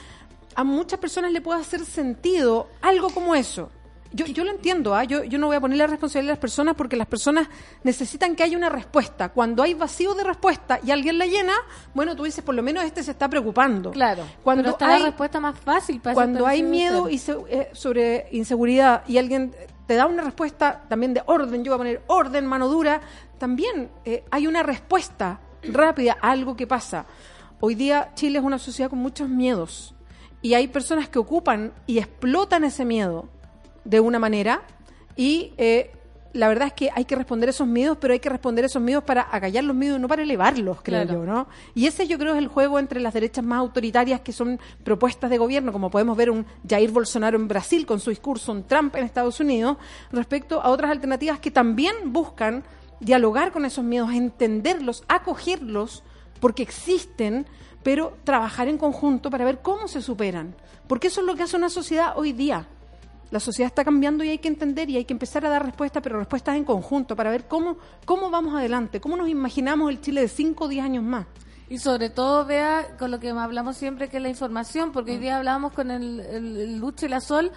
a 0.55 0.63
muchas 0.63 0.99
personas 0.99 1.31
le 1.31 1.41
puede 1.41 1.61
hacer 1.61 1.85
sentido 1.85 2.67
algo 2.81 3.09
como 3.09 3.35
eso. 3.35 3.69
yo, 4.13 4.25
yo 4.25 4.43
lo 4.43 4.51
entiendo, 4.51 4.93
¿ah? 4.93 5.05
yo, 5.05 5.23
yo 5.23 5.37
no 5.39 5.47
voy 5.47 5.55
a 5.55 5.61
poner 5.61 5.77
la 5.77 5.87
responsabilidad 5.87 6.31
a 6.31 6.35
las 6.35 6.39
personas 6.41 6.75
porque 6.75 6.97
las 6.97 7.07
personas 7.07 7.47
necesitan 7.83 8.35
que 8.35 8.43
haya 8.43 8.57
una 8.57 8.67
respuesta. 8.69 9.29
Cuando 9.29 9.63
hay 9.63 9.73
vacío 9.73 10.13
de 10.15 10.23
respuesta 10.25 10.79
y 10.83 10.91
alguien 10.91 11.17
la 11.17 11.25
llena, 11.25 11.53
bueno, 11.93 12.15
tú 12.15 12.23
dices, 12.25 12.43
por 12.43 12.53
lo 12.55 12.61
menos 12.61 12.83
este 12.83 13.03
se 13.03 13.11
está 13.11 13.29
preocupando. 13.29 13.91
Claro. 13.91 14.23
Cuando 14.43 14.63
pero 14.63 14.71
está 14.73 14.87
hay, 14.93 14.99
la 14.99 15.05
respuesta 15.07 15.39
más 15.39 15.57
fácil 15.57 16.01
para 16.01 16.13
cuando 16.13 16.45
hay 16.45 16.61
miedo 16.61 17.07
y 17.09 17.17
se- 17.19 17.37
eh, 17.49 17.69
sobre 17.71 18.27
inseguridad 18.31 19.03
y 19.07 19.17
alguien 19.17 19.55
te 19.87 19.95
da 19.95 20.05
una 20.07 20.23
respuesta 20.23 20.83
también 20.89 21.13
de 21.13 21.23
orden, 21.25 21.63
yo 21.63 21.71
voy 21.71 21.75
a 21.75 21.77
poner 21.77 22.01
orden, 22.07 22.45
mano 22.45 22.67
dura, 22.67 22.99
también 23.37 23.89
eh, 24.05 24.23
hay 24.29 24.45
una 24.47 24.61
respuesta 24.63 25.39
rápida 25.63 26.17
a 26.21 26.31
algo 26.31 26.55
que 26.57 26.67
pasa. 26.67 27.05
Hoy 27.61 27.75
día 27.75 28.11
Chile 28.15 28.39
es 28.39 28.43
una 28.45 28.57
sociedad 28.59 28.89
con 28.89 28.99
muchos 28.99 29.29
miedos 29.29 29.95
y 30.41 30.53
hay 30.53 30.67
personas 30.67 31.09
que 31.09 31.19
ocupan 31.19 31.71
y 31.87 31.99
explotan 31.99 32.63
ese 32.63 32.85
miedo 32.85 33.27
de 33.85 33.99
una 33.99 34.19
manera 34.19 34.61
y 35.15 35.53
eh, 35.57 35.91
la 36.33 36.47
verdad 36.47 36.67
es 36.67 36.73
que 36.73 36.89
hay 36.95 37.03
que 37.03 37.15
responder 37.15 37.49
esos 37.49 37.67
miedos, 37.67 37.97
pero 37.99 38.13
hay 38.13 38.19
que 38.19 38.29
responder 38.29 38.63
esos 38.63 38.81
miedos 38.81 39.03
para 39.03 39.27
acallar 39.31 39.65
los 39.65 39.75
miedos, 39.75 39.99
no 39.99 40.07
para 40.07 40.21
elevarlos, 40.23 40.77
creo 40.81 41.03
Claro. 41.03 41.19
yo, 41.19 41.25
¿no? 41.25 41.47
Y 41.75 41.87
ese 41.87 42.07
yo 42.07 42.17
creo 42.17 42.33
es 42.33 42.37
el 42.39 42.47
juego 42.47 42.79
entre 42.79 43.01
las 43.01 43.13
derechas 43.13 43.43
más 43.43 43.59
autoritarias 43.59 44.21
que 44.21 44.31
son 44.31 44.57
propuestas 44.83 45.29
de 45.29 45.37
gobierno, 45.37 45.73
como 45.73 45.89
podemos 45.91 46.15
ver 46.15 46.31
un 46.31 46.45
Jair 46.67 46.91
Bolsonaro 46.91 47.35
en 47.37 47.47
Brasil 47.49 47.85
con 47.85 47.99
su 47.99 48.11
discurso, 48.11 48.53
un 48.53 48.63
Trump 48.63 48.95
en 48.95 49.03
Estados 49.03 49.41
Unidos, 49.41 49.77
respecto 50.11 50.61
a 50.61 50.69
otras 50.69 50.91
alternativas 50.91 51.39
que 51.39 51.51
también 51.51 51.93
buscan 52.05 52.63
dialogar 53.01 53.51
con 53.51 53.65
esos 53.65 53.83
miedos, 53.83 54.13
entenderlos, 54.13 55.03
acogerlos, 55.09 56.03
porque 56.39 56.63
existen, 56.63 57.45
pero 57.83 58.17
trabajar 58.23 58.67
en 58.67 58.77
conjunto 58.77 59.29
para 59.29 59.45
ver 59.45 59.61
cómo 59.61 59.87
se 59.87 60.01
superan. 60.01 60.55
Porque 60.87 61.07
eso 61.07 61.21
es 61.21 61.27
lo 61.27 61.35
que 61.35 61.43
hace 61.43 61.57
una 61.57 61.69
sociedad 61.69 62.13
hoy 62.15 62.33
día. 62.33 62.67
La 63.31 63.39
sociedad 63.39 63.67
está 63.67 63.85
cambiando 63.85 64.23
y 64.23 64.29
hay 64.29 64.39
que 64.39 64.49
entender 64.49 64.89
y 64.89 64.97
hay 64.97 65.05
que 65.05 65.13
empezar 65.13 65.45
a 65.45 65.49
dar 65.49 65.65
respuestas, 65.65 66.03
pero 66.03 66.19
respuestas 66.19 66.57
en 66.57 66.65
conjunto 66.65 67.15
para 67.15 67.31
ver 67.31 67.47
cómo, 67.47 67.77
cómo 68.03 68.29
vamos 68.29 68.53
adelante, 68.53 68.99
cómo 68.99 69.15
nos 69.15 69.29
imaginamos 69.29 69.89
el 69.89 70.01
Chile 70.01 70.21
de 70.21 70.27
5 70.27 70.65
o 70.65 70.67
10 70.67 70.83
años 70.83 71.03
más. 71.03 71.25
Y 71.69 71.77
sobre 71.77 72.09
todo, 72.09 72.45
vea, 72.45 72.97
con 72.99 73.11
lo 73.11 73.21
que 73.21 73.29
hablamos 73.29 73.77
siempre, 73.77 74.09
que 74.09 74.17
es 74.17 74.23
la 74.23 74.27
información, 74.27 74.91
porque 74.91 75.11
hoy 75.11 75.19
día 75.19 75.37
hablábamos 75.37 75.71
con 75.71 75.89
el, 75.89 76.19
el, 76.19 76.83
y 77.01 77.07
la 77.07 77.21
Sol, 77.21 77.53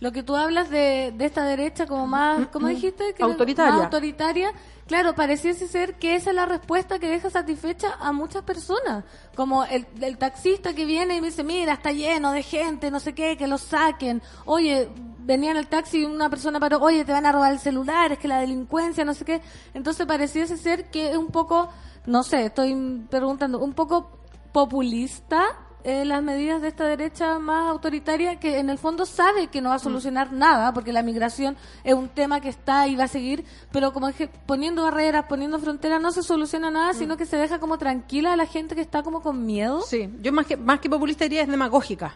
lo 0.00 0.12
que 0.12 0.22
tú 0.22 0.36
hablas 0.36 0.70
de, 0.70 1.12
de 1.16 1.24
esta 1.24 1.44
derecha 1.44 1.86
como 1.86 2.06
más, 2.06 2.48
¿cómo 2.48 2.68
dijiste? 2.68 3.14
Que 3.14 3.22
Mm, 3.24 3.30
Autoritaria. 3.30 3.72
Más 3.72 3.84
autoritaria. 3.84 4.52
Claro, 4.86 5.14
pareciese 5.14 5.66
ser 5.66 5.94
que 5.94 6.14
esa 6.14 6.30
es 6.30 6.36
la 6.36 6.44
respuesta 6.44 6.98
que 6.98 7.08
deja 7.08 7.30
satisfecha 7.30 7.94
a 8.00 8.12
muchas 8.12 8.42
personas. 8.42 9.04
Como 9.34 9.64
el, 9.64 9.86
el 10.02 10.18
taxista 10.18 10.74
que 10.74 10.84
viene 10.84 11.16
y 11.16 11.20
me 11.22 11.28
dice, 11.28 11.42
mira, 11.42 11.72
está 11.72 11.90
lleno 11.92 12.32
de 12.32 12.42
gente, 12.42 12.90
no 12.90 13.00
sé 13.00 13.14
qué, 13.14 13.36
que 13.38 13.46
lo 13.46 13.56
saquen. 13.56 14.20
Oye, 14.44 14.90
venía 15.20 15.52
en 15.52 15.56
el 15.56 15.68
taxi 15.68 16.00
y 16.02 16.04
una 16.04 16.28
persona 16.28 16.60
paró, 16.60 16.80
oye, 16.80 17.04
te 17.06 17.12
van 17.12 17.24
a 17.24 17.32
robar 17.32 17.52
el 17.52 17.58
celular, 17.58 18.12
es 18.12 18.18
que 18.18 18.28
la 18.28 18.40
delincuencia, 18.40 19.06
no 19.06 19.14
sé 19.14 19.24
qué. 19.24 19.40
Entonces 19.72 20.06
pareciese 20.06 20.58
ser 20.58 20.90
que 20.90 21.12
es 21.12 21.16
un 21.16 21.28
poco, 21.28 21.70
no 22.04 22.22
sé, 22.22 22.44
estoy 22.44 23.06
preguntando, 23.08 23.60
un 23.60 23.72
poco 23.72 24.18
populista 24.52 25.44
eh, 25.84 26.04
las 26.04 26.22
medidas 26.22 26.60
de 26.62 26.68
esta 26.68 26.86
derecha 26.86 27.38
más 27.38 27.70
autoritaria 27.70 28.40
que 28.40 28.58
en 28.58 28.70
el 28.70 28.78
fondo 28.78 29.06
sabe 29.06 29.48
que 29.48 29.60
no 29.60 29.68
va 29.68 29.76
a 29.76 29.78
solucionar 29.78 30.32
nada 30.32 30.72
porque 30.72 30.92
la 30.92 31.02
migración 31.02 31.56
es 31.84 31.94
un 31.94 32.08
tema 32.08 32.40
que 32.40 32.48
está 32.48 32.88
y 32.88 32.96
va 32.96 33.04
a 33.04 33.08
seguir 33.08 33.44
pero 33.70 33.92
como 33.92 34.08
dije 34.08 34.28
poniendo 34.46 34.82
barreras 34.82 35.26
poniendo 35.28 35.58
fronteras 35.58 36.00
no 36.00 36.10
se 36.10 36.22
soluciona 36.22 36.70
nada 36.70 36.94
sino 36.94 37.16
que 37.16 37.26
se 37.26 37.36
deja 37.36 37.58
como 37.58 37.78
tranquila 37.78 38.32
a 38.32 38.36
la 38.36 38.46
gente 38.46 38.74
que 38.74 38.80
está 38.80 39.02
como 39.02 39.22
con 39.22 39.44
miedo. 39.44 39.82
Sí, 39.82 40.08
yo 40.20 40.32
más 40.32 40.46
que, 40.46 40.56
más 40.56 40.80
que 40.80 40.88
populista 40.88 41.24
diría 41.24 41.42
es 41.42 41.48
demagógica, 41.48 42.14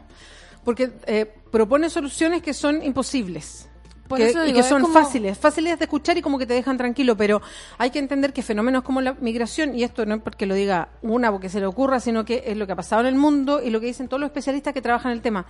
porque 0.65 0.93
eh, 1.07 1.27
propone 1.51 1.91
soluciones 1.91 2.43
que 2.43 2.55
son 2.55 2.83
imposibles. 2.83 3.68
Por 4.09 4.19
que- 4.19 4.31
eso 4.31 4.47
y 4.47 4.53
que 4.53 4.63
son 4.63 4.83
como- 4.83 4.95
fáciles, 4.95 5.37
fáciles 5.39 5.79
de 5.79 5.85
escuchar 5.85 6.17
y 6.17 6.23
como 6.23 6.39
que 6.39 6.47
te 6.47 6.55
dejan 6.55 6.77
tranquilo, 6.79 7.17
pero 7.17 7.43
hay 7.77 7.91
que 7.91 7.99
entender 7.99 8.33
que 8.33 8.43
fenómenos 8.43 8.83
como 8.83 9.01
la 9.01 9.13
migración, 9.21 9.75
y 9.75 9.83
esto 9.85 10.07
no 10.07 10.15
es 10.17 10.23
porque 10.23 10.47
lo 10.47 10.55
diga 10.55 10.89
una 11.03 11.31
porque 11.31 11.49
se 11.49 11.61
le 11.61 11.67
ocurra, 11.67 12.01
sino 12.01 12.25
que 12.25 12.43
es 12.47 12.57
lo 12.57 12.67
que 12.67 12.73
ha 12.73 12.77
pasado 12.77 13.03
en 13.03 13.09
el 13.09 13.15
mundo 13.17 13.63
y 13.63 13.71
lo 13.71 13.81
que 13.81 13.87
dicen 13.87 14.09
todos 14.09 14.21
los 14.21 14.29
especialistas 14.29 14.73
que 14.73 14.81
trabajan 14.83 15.13
en 15.13 15.19
el 15.19 15.23
tema. 15.23 15.45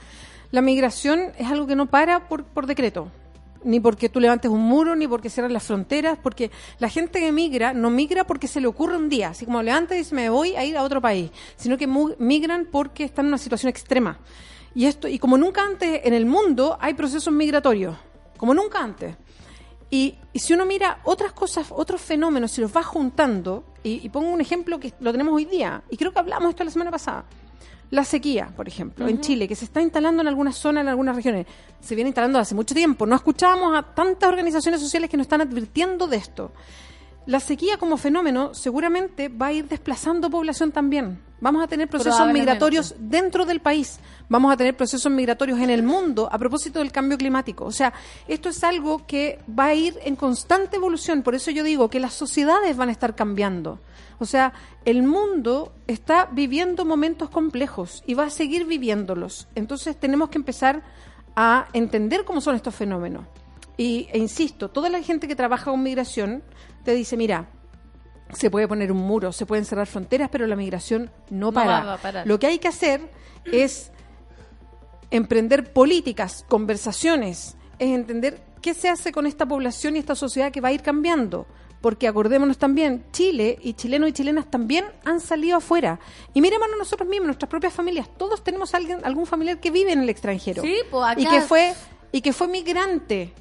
La 0.51 0.60
migración 0.60 1.32
es 1.39 1.47
algo 1.47 1.66
que 1.66 1.76
no 1.76 1.86
para 1.86 2.28
por, 2.28 2.44
por 2.44 2.66
decreto, 2.66 3.09
ni 3.64 3.80
porque 3.80 4.09
tú 4.09 4.20
levantes 4.20 4.51
un 4.51 4.60
muro, 4.62 4.97
ni 4.97 5.06
porque 5.06 5.30
cierres 5.30 5.52
las 5.52 5.64
fronteras, 5.64 6.18
porque 6.22 6.51
la 6.78 6.89
gente 6.89 7.20
que 7.20 7.30
migra 7.32 7.72
no 7.72 7.90
migra 7.90 8.24
porque 8.24 8.48
se 8.48 8.60
le 8.60 8.66
ocurre 8.66 8.97
un 8.97 9.09
día, 9.09 9.28
así 9.30 9.44
como 9.44 9.62
levanta 9.62 9.94
y 9.94 9.98
dice 9.98 10.14
me 10.14 10.30
voy 10.30 10.55
a 10.56 10.64
ir 10.64 10.76
a 10.76 10.82
otro 10.82 11.01
país, 11.01 11.30
sino 11.56 11.76
que 11.76 11.86
migran 12.18 12.66
porque 12.70 13.05
están 13.05 13.26
en 13.26 13.28
una 13.28 13.39
situación 13.39 13.68
extrema. 13.70 14.18
Y 14.74 14.86
esto 14.86 15.09
y 15.09 15.18
como 15.18 15.36
nunca 15.39 15.62
antes 15.64 16.02
en 16.05 16.14
el 16.14 16.24
mundo 16.24 16.78
hay 16.80 16.94
procesos 16.94 17.32
migratorios, 17.32 17.97
como 18.39 18.55
nunca 18.55 18.82
antes. 18.82 19.15
Y, 19.90 20.15
y 20.32 20.39
si 20.39 20.55
uno 20.55 20.65
mira 20.65 21.01
otras 21.05 21.32
cosas, 21.32 21.66
otros 21.70 22.01
fenómenos, 22.01 22.52
si 22.52 22.62
los 22.62 22.74
va 22.74 22.82
juntando, 22.82 23.65
y, 23.82 24.01
y 24.05 24.09
pongo 24.09 24.28
un 24.28 24.40
ejemplo 24.40 24.81
que 24.81 24.94
lo 25.01 25.12
tenemos 25.12 25.35
hoy 25.35 25.44
día, 25.44 25.82
y 25.90 25.98
creo 25.98 26.12
que 26.12 26.19
hablamos 26.19 26.51
esto 26.51 26.65
la 26.65 26.70
semana 26.70 26.90
pasada, 26.90 27.27
la 27.90 28.05
sequía, 28.05 28.52
por 28.55 28.69
ejemplo, 28.69 29.09
en. 29.09 29.20
Chile, 29.20 29.48
que 29.48 29.55
se 29.55 29.65
está 29.65 29.81
instalando 29.81 30.20
en 30.20 30.28
algunas 30.28 30.56
zonas, 30.56 30.82
en 30.82 30.89
algunas 30.89 31.16
regiones, 31.16 31.47
se 31.81 31.94
viene 31.94 32.09
instalando 32.09 32.39
hace 32.39 32.55
mucho 32.55 32.74
tiempo. 32.74 33.06
No 33.06 33.16
escuchábamos 33.16 33.77
a 33.77 33.82
tantas 33.82 34.28
organizaciones 34.28 34.81
sociales 34.81 35.09
que 35.09 35.16
nos 35.16 35.24
están 35.24 35.40
advirtiendo 35.40 36.06
de 36.06 36.19
esto. 36.19 36.52
La 37.24 37.40
sequía 37.40 37.78
como 37.78 37.97
fenómeno 37.97 38.52
seguramente 38.55 39.28
va 39.28 39.47
a 39.47 39.52
ir 39.52 39.69
desplazando 39.69 40.28
población 40.28 40.70
también. 40.70 41.20
Vamos 41.40 41.62
a 41.62 41.69
tener 41.69 41.89
procesos 41.89 42.32
migratorios 42.32 42.94
dentro 42.98 43.47
del 43.47 43.60
país. 43.60 44.01
Vamos 44.28 44.52
a 44.52 44.56
tener 44.56 44.77
procesos 44.77 45.10
migratorios 45.12 45.60
en 45.60 45.70
el 45.70 45.85
mundo 45.85 46.28
a 46.32 46.39
propósito 46.39 46.81
del 46.81 46.90
cambio 46.90 47.16
climático. 47.16 47.65
O 47.65 47.70
sea, 47.70 47.93
esto 48.27 48.48
es 48.48 48.65
algo 48.65 49.06
que 49.06 49.39
va 49.48 49.66
a 49.66 49.74
ir 49.74 49.98
en 50.05 50.16
constante 50.16 50.77
evolución. 50.77 51.23
Por 51.23 51.36
eso 51.36 51.52
yo 51.52 51.62
digo 51.62 51.89
que 51.90 52.01
las 52.01 52.15
sociedades 52.15 52.77
van 52.77 52.89
a 52.89 52.93
estar 52.93 53.15
cambiando. 53.15 53.78
O 54.19 54.27
sea, 54.27 54.52
el 54.85 55.05
mundo 55.05 55.73
está 55.86 56.28
viviendo 56.32 56.85
momentos 56.85 57.31
complejos 57.31 58.02
y 58.05 58.15
va 58.15 58.24
a 58.24 58.31
seguir 58.31 58.66
viviéndolos. 58.66 59.47
Entonces 59.55 59.97
tenemos 59.97 60.31
que 60.31 60.39
empezar 60.39 60.82
a 61.36 61.69
entender 61.73 62.24
cómo 62.24 62.40
son 62.40 62.56
estos 62.56 62.74
fenómenos. 62.74 63.24
Y, 63.77 64.09
e 64.10 64.19
insisto, 64.19 64.70
toda 64.70 64.89
la 64.90 65.01
gente 65.02 65.28
que 65.28 65.36
trabaja 65.36 65.70
con 65.70 65.85
migración 65.85 66.43
te 66.82 66.94
dice, 66.94 67.16
mira, 67.16 67.48
se 68.35 68.51
puede 68.51 68.69
poner 68.69 68.93
un 68.93 68.99
muro, 68.99 69.33
se 69.33 69.47
pueden 69.47 69.65
cerrar 69.65 69.87
fronteras, 69.87 70.29
pero 70.31 70.47
la 70.47 70.57
migración 70.57 71.11
no 71.31 71.47
No 71.47 71.53
para. 71.53 71.85
va 71.85 71.95
a 71.95 71.99
parar. 71.99 72.27
Lo 72.27 72.39
que 72.39 72.47
hay 72.47 72.59
que 72.59 72.69
hacer 72.69 73.01
es 73.45 73.91
emprender 75.11 75.73
políticas, 75.73 76.45
conversaciones, 76.49 77.57
es 77.79 77.89
entender 77.91 78.41
qué 78.61 78.75
se 78.75 78.89
hace 78.89 79.13
con 79.13 79.27
esta 79.27 79.47
población 79.47 79.97
y 79.97 80.01
esta 80.01 80.15
sociedad 80.15 80.53
que 80.53 80.61
va 80.61 80.69
a 80.69 80.73
ir 80.73 80.83
cambiando. 80.83 81.47
Porque 81.81 82.09
acordémonos 82.09 82.59
también, 82.59 83.05
Chile 83.13 83.57
y 83.63 83.75
chilenos 83.75 84.09
y 84.09 84.13
chilenas 84.13 84.51
también 84.51 84.85
han 85.05 85.21
salido 85.21 85.59
afuera. 85.59 86.01
Y 86.35 86.41
miremos 86.41 86.67
nosotros 86.77 87.09
mismos, 87.09 87.27
nuestras 87.29 87.49
propias 87.49 87.73
familias. 87.73 88.09
Todos 88.19 88.43
tenemos 88.43 88.75
alguien, 88.75 88.99
algún 89.05 89.27
familiar 89.27 89.61
que 89.61 89.71
vive 89.71 89.93
en 89.93 90.01
el 90.01 90.09
extranjero. 90.09 90.61
Sí, 90.63 90.75
pues 90.91 91.05
acá- 91.13 91.21
Y 91.21 91.27
que 91.27 91.41
fue, 91.41 91.73
y 92.11 92.21
que 92.21 92.33
fue 92.33 92.49
migrante 92.49 93.33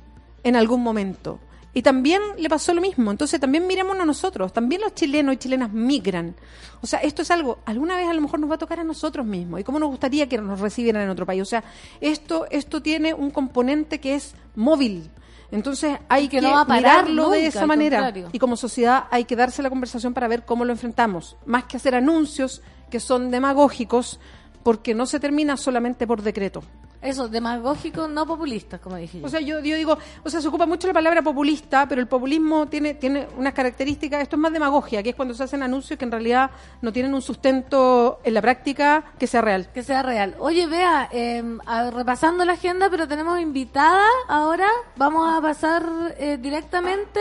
en 0.43 0.55
algún 0.55 0.83
momento. 0.83 1.39
Y 1.73 1.81
también 1.81 2.21
le 2.37 2.49
pasó 2.49 2.73
lo 2.73 2.81
mismo. 2.81 3.11
Entonces 3.11 3.39
también 3.39 3.67
mirémonos 3.67 4.05
nosotros. 4.05 4.51
También 4.51 4.81
los 4.81 4.95
chilenos 4.95 5.35
y 5.35 5.37
chilenas 5.37 5.71
migran. 5.71 6.35
O 6.81 6.87
sea, 6.87 6.99
esto 6.99 7.21
es 7.21 7.31
algo, 7.31 7.59
alguna 7.65 7.95
vez 7.95 8.07
a 8.07 8.13
lo 8.13 8.21
mejor 8.21 8.39
nos 8.39 8.49
va 8.49 8.55
a 8.55 8.57
tocar 8.57 8.79
a 8.79 8.83
nosotros 8.83 9.25
mismos. 9.25 9.59
Y 9.59 9.63
cómo 9.63 9.79
nos 9.79 9.89
gustaría 9.89 10.27
que 10.27 10.37
nos 10.37 10.59
recibieran 10.59 11.03
en 11.03 11.09
otro 11.09 11.25
país. 11.25 11.41
O 11.41 11.45
sea, 11.45 11.63
esto, 12.01 12.47
esto 12.49 12.81
tiene 12.81 13.13
un 13.13 13.29
componente 13.29 13.99
que 13.99 14.15
es 14.15 14.33
móvil. 14.55 15.09
Entonces 15.51 15.97
hay 16.09 16.25
Y 16.25 16.27
que 16.29 16.37
que, 16.37 16.41
no 16.41 16.51
va 16.51 16.61
a 16.61 16.65
parar 16.65 17.05
mirarlo 17.05 17.29
de 17.29 17.47
esa 17.47 17.65
manera. 17.65 17.97
contrario. 17.97 18.29
Y 18.33 18.39
como 18.39 18.57
sociedad 18.57 19.05
hay 19.11 19.25
que 19.25 19.35
darse 19.35 19.61
la 19.61 19.69
conversación 19.69 20.13
para 20.13 20.27
ver 20.27 20.45
cómo 20.45 20.65
lo 20.65 20.73
enfrentamos. 20.73 21.37
Más 21.45 21.65
que 21.65 21.77
hacer 21.77 21.95
anuncios 21.95 22.61
que 22.89 22.99
son 22.99 23.31
demagógicos, 23.31 24.19
porque 24.63 24.93
no 24.93 25.05
se 25.05 25.19
termina 25.19 25.55
solamente 25.57 26.05
por 26.05 26.21
decreto. 26.21 26.63
Eso 27.01 27.27
demagógico 27.27 28.07
no 28.07 28.25
populista 28.25 28.79
como 28.79 28.95
dije 28.95 29.19
yo 29.19 29.25
O 29.25 29.29
sea, 29.29 29.39
yo, 29.39 29.59
yo 29.59 29.75
digo, 29.75 29.97
o 30.23 30.29
sea, 30.29 30.41
se 30.41 30.47
ocupa 30.47 30.65
mucho 30.65 30.87
la 30.87 30.93
palabra 30.93 31.21
populista, 31.21 31.87
pero 31.87 32.01
el 32.01 32.07
populismo 32.07 32.67
tiene, 32.67 32.95
tiene 32.95 33.27
unas 33.37 33.53
características, 33.53 34.21
esto 34.21 34.35
es 34.35 34.39
más 34.39 34.51
demagogia, 34.51 35.03
que 35.03 35.09
es 35.09 35.15
cuando 35.15 35.33
se 35.33 35.43
hacen 35.43 35.63
anuncios 35.63 35.97
que 35.97 36.05
en 36.05 36.11
realidad 36.11 36.51
no 36.81 36.91
tienen 36.91 37.13
un 37.13 37.21
sustento 37.21 38.19
en 38.23 38.33
la 38.33 38.41
práctica 38.41 39.03
que 39.17 39.27
sea 39.27 39.41
real. 39.41 39.69
que 39.73 39.83
sea 39.83 40.01
real. 40.03 40.35
Oye, 40.39 40.67
vea, 40.67 41.09
eh, 41.11 41.43
repasando 41.93 42.45
la 42.45 42.53
agenda, 42.53 42.89
pero 42.89 43.07
tenemos 43.07 43.39
invitada 43.39 44.05
ahora. 44.27 44.67
Vamos 44.95 45.31
a 45.31 45.41
pasar 45.41 46.15
eh, 46.17 46.37
directamente 46.39 47.19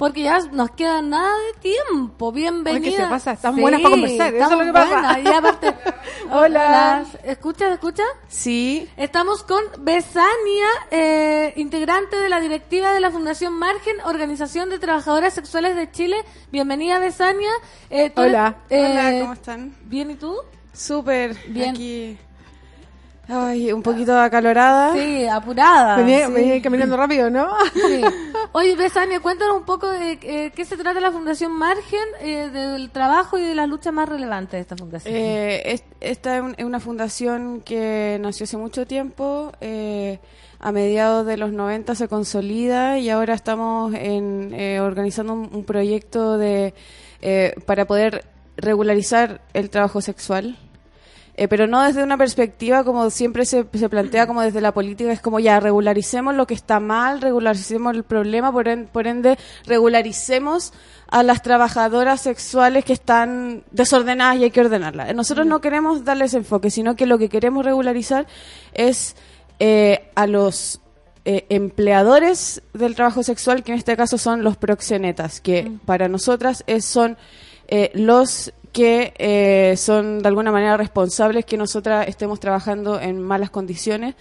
porque 0.00 0.22
ya 0.22 0.38
nos 0.52 0.70
queda 0.70 1.02
nada 1.02 1.30
de 1.36 1.60
tiempo. 1.60 2.32
Bienvenida. 2.32 2.90
¿qué 2.90 2.96
se 2.96 3.06
pasa? 3.06 3.32
Están 3.32 3.54
buenas 3.56 3.82
para 3.82 3.90
conversar, 3.96 4.34
eso 4.34 4.50
es 4.52 4.58
lo 4.58 4.64
que 4.64 4.72
pasa. 4.72 5.20
Y 5.20 5.26
aparte, 5.28 5.74
Hola. 6.32 7.04
¿Escucha, 7.22 7.70
escucha? 7.70 8.02
Sí. 8.26 8.88
Estamos 8.96 9.42
con 9.42 9.62
Besania, 9.80 10.66
eh, 10.90 11.52
integrante 11.56 12.16
de 12.16 12.30
la 12.30 12.40
directiva 12.40 12.94
de 12.94 13.00
la 13.00 13.10
Fundación 13.10 13.52
Margen, 13.52 13.96
Organización 14.06 14.70
de 14.70 14.78
Trabajadoras 14.78 15.34
Sexuales 15.34 15.76
de 15.76 15.90
Chile. 15.90 16.16
Bienvenida, 16.50 16.98
Besania. 16.98 17.50
Eh, 17.90 18.10
Hola. 18.16 18.56
eres- 18.70 18.90
Hola, 18.90 19.14
eh, 19.16 19.20
¿cómo 19.20 19.32
están? 19.34 19.76
Bien, 19.84 20.10
¿y 20.12 20.14
tú? 20.14 20.34
Súper. 20.72 21.36
Bien. 21.48 21.70
Aquí 21.74 22.18
Ay, 23.30 23.72
un 23.72 23.82
poquito 23.82 24.18
acalorada. 24.18 24.92
Sí, 24.94 25.26
apurada. 25.26 25.96
Venía, 25.96 26.26
sí. 26.26 26.32
venía 26.32 26.62
caminando 26.62 26.96
rápido, 26.96 27.30
¿no? 27.30 27.48
Sí. 27.74 28.00
Oye, 28.52 28.74
Besania, 28.76 29.20
cuéntanos 29.20 29.58
un 29.58 29.64
poco 29.64 29.88
de 29.88 30.18
eh, 30.22 30.52
qué 30.54 30.64
se 30.64 30.76
trata 30.76 30.98
la 31.00 31.12
Fundación 31.12 31.52
Margen, 31.52 32.00
eh, 32.20 32.48
del 32.52 32.90
trabajo 32.90 33.38
y 33.38 33.42
de 33.42 33.54
las 33.54 33.68
luchas 33.68 33.92
más 33.92 34.08
relevantes 34.08 34.52
de 34.52 34.60
esta 34.60 34.76
fundación. 34.76 35.14
Eh, 35.14 35.62
es- 35.72 35.84
esta 36.00 36.36
es 36.36 36.42
un- 36.42 36.54
es 36.58 36.64
una 36.64 36.80
fundación 36.80 37.60
que 37.60 38.18
nació 38.20 38.44
hace 38.44 38.56
mucho 38.56 38.86
tiempo. 38.86 39.52
eh, 39.60 40.18
a 40.62 40.72
mediados 40.72 41.24
de 41.24 41.38
los 41.38 41.52
90 41.52 41.94
se 41.94 42.06
consolida 42.06 42.98
y 42.98 43.08
ahora 43.08 43.32
estamos 43.32 43.94
en, 43.94 44.52
eh, 44.52 44.78
organizando 44.80 45.32
un, 45.32 45.48
un 45.54 45.64
proyecto 45.64 46.36
de 46.36 46.74
eh, 47.22 47.54
para 47.64 47.86
poder 47.86 48.26
regularizar 48.58 49.40
el 49.54 49.70
trabajo 49.70 50.00
sexual. 50.02 50.58
Eh, 51.40 51.48
pero 51.48 51.66
no 51.66 51.80
desde 51.82 52.02
una 52.02 52.18
perspectiva 52.18 52.84
como 52.84 53.08
siempre 53.08 53.46
se, 53.46 53.64
se 53.72 53.88
plantea 53.88 54.26
como 54.26 54.42
desde 54.42 54.60
la 54.60 54.72
política, 54.72 55.10
es 55.10 55.22
como 55.22 55.40
ya 55.40 55.58
regularicemos 55.58 56.34
lo 56.34 56.46
que 56.46 56.52
está 56.52 56.80
mal, 56.80 57.22
regularicemos 57.22 57.94
el 57.96 58.04
problema, 58.04 58.52
por, 58.52 58.68
en- 58.68 58.86
por 58.86 59.06
ende 59.06 59.38
regularicemos 59.64 60.74
a 61.10 61.22
las 61.22 61.40
trabajadoras 61.42 62.20
sexuales 62.20 62.84
que 62.84 62.92
están 62.92 63.64
desordenadas 63.70 64.36
y 64.36 64.44
hay 64.44 64.50
que 64.50 64.60
ordenarlas. 64.60 65.14
Nosotros 65.14 65.46
no 65.46 65.62
queremos 65.62 66.04
darles 66.04 66.34
enfoque, 66.34 66.70
sino 66.70 66.94
que 66.94 67.06
lo 67.06 67.16
que 67.16 67.30
queremos 67.30 67.64
regularizar 67.64 68.26
es 68.74 69.16
eh, 69.60 70.10
a 70.14 70.26
los 70.26 70.82
eh, 71.24 71.46
empleadores 71.48 72.60
del 72.74 72.94
trabajo 72.94 73.22
sexual, 73.22 73.62
que 73.64 73.72
en 73.72 73.78
este 73.78 73.96
caso 73.96 74.18
son 74.18 74.44
los 74.44 74.58
proxenetas, 74.58 75.40
que 75.40 75.72
para 75.86 76.06
nosotras 76.06 76.64
es, 76.66 76.84
son 76.84 77.16
eh, 77.68 77.90
los 77.94 78.52
que 78.72 79.12
eh, 79.18 79.74
son 79.76 80.20
de 80.22 80.28
alguna 80.28 80.52
manera 80.52 80.76
responsables 80.76 81.44
que 81.44 81.56
nosotras 81.56 82.06
estemos 82.08 82.38
trabajando 82.40 83.00
en 83.00 83.20
malas 83.20 83.50
condiciones 83.50 84.14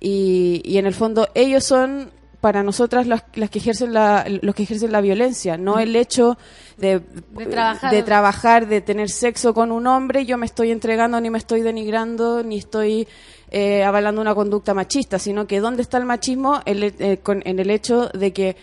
y, 0.00 0.62
y 0.64 0.78
en 0.78 0.86
el 0.86 0.94
fondo 0.94 1.28
ellos 1.34 1.64
son 1.64 2.10
para 2.40 2.64
nosotras 2.64 3.06
las, 3.06 3.22
las 3.34 3.50
que 3.50 3.60
ejercen 3.60 3.92
la, 3.92 4.24
los 4.42 4.54
que 4.56 4.64
ejercen 4.64 4.90
la 4.90 5.00
violencia, 5.00 5.56
no 5.56 5.78
el 5.78 5.94
hecho 5.94 6.36
de, 6.76 7.00
De 7.30 7.46
trabajar. 7.46 7.90
de 7.92 8.02
trabajar, 8.02 8.66
de 8.66 8.80
tener 8.80 9.10
sexo 9.10 9.54
con 9.54 9.70
un 9.70 9.86
hombre, 9.86 10.26
yo 10.26 10.36
me 10.38 10.46
estoy 10.46 10.72
entregando, 10.72 11.20
ni 11.20 11.30
me 11.30 11.38
estoy 11.38 11.60
denigrando, 11.60 12.42
ni 12.42 12.58
estoy 12.58 13.06
eh, 13.52 13.84
avalando 13.84 14.20
una 14.20 14.34
conducta 14.34 14.74
machista, 14.74 15.20
sino 15.20 15.46
que 15.46 15.60
dónde 15.60 15.82
está 15.82 15.98
el 15.98 16.04
machismo 16.04 16.62
El- 16.64 16.82
eh, 16.98 17.20
con- 17.22 17.42
en 17.44 17.60
el 17.60 17.70
hecho 17.70 18.08
de 18.08 18.32
que, 18.32 18.56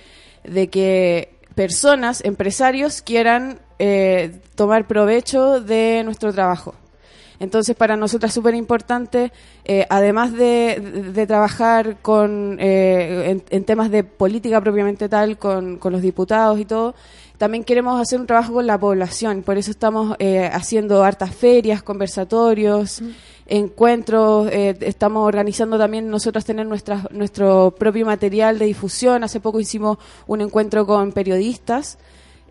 de 0.43 0.69
que 0.69 1.35
personas, 1.56 2.22
empresarios, 2.26 3.01
quieran 3.01 3.60
eh, 3.80 4.39
tomar 4.56 4.85
provecho 4.88 5.60
de 5.61 6.01
nuestro 6.06 6.31
trabajo. 6.31 6.76
Entonces, 7.39 7.73
para 7.73 7.95
nosotras 7.95 8.31
es 8.31 8.35
súper 8.35 8.53
importante, 8.53 9.31
eh, 9.64 9.85
además 9.89 10.34
de, 10.34 10.81
de- 10.81 11.14
de 11.14 11.26
trabajar 11.26 11.95
con, 12.01 12.57
eh, 12.60 13.30
en, 13.31 13.43
en 13.49 13.64
temas 13.64 13.89
de 13.91 14.03
política 14.03 14.60
propiamente 14.60 15.07
tal, 15.07 15.38
con, 15.38 15.77
con 15.77 15.93
los 15.93 16.01
diputados 16.01 16.60
y 16.60 16.65
todo, 16.65 16.95
también 17.38 17.64
queremos 17.64 18.01
hacer 18.01 18.19
un 18.19 18.27
trabajo 18.27 18.51
con 18.51 18.68
la 18.68 18.77
población. 18.77 19.43
Por 19.43 19.57
eso 19.57 19.72
estamos 19.72 20.18
eh, 20.19 20.49
haciendo 20.51 21.01
hartas 21.06 21.34
ferias, 21.34 21.81
conversatorios, 21.81 23.01
encuentros. 23.47 24.49
eh, 24.51 24.77
estamos 24.81 25.26
organizando 25.26 25.77
también 25.77 26.10
nosotros 26.10 26.43
tener 26.43 26.65
nuestras, 26.68 27.10
nuestro 27.11 27.73
propio 27.80 28.06
material 28.06 28.60
de 28.60 28.65
difusión. 28.65 29.23
Hace 29.23 29.39
poco 29.39 29.61
hicimos 29.61 29.97
un 30.27 30.41
encuentro 30.41 30.85
con 30.85 31.14
periodistas. 31.14 31.97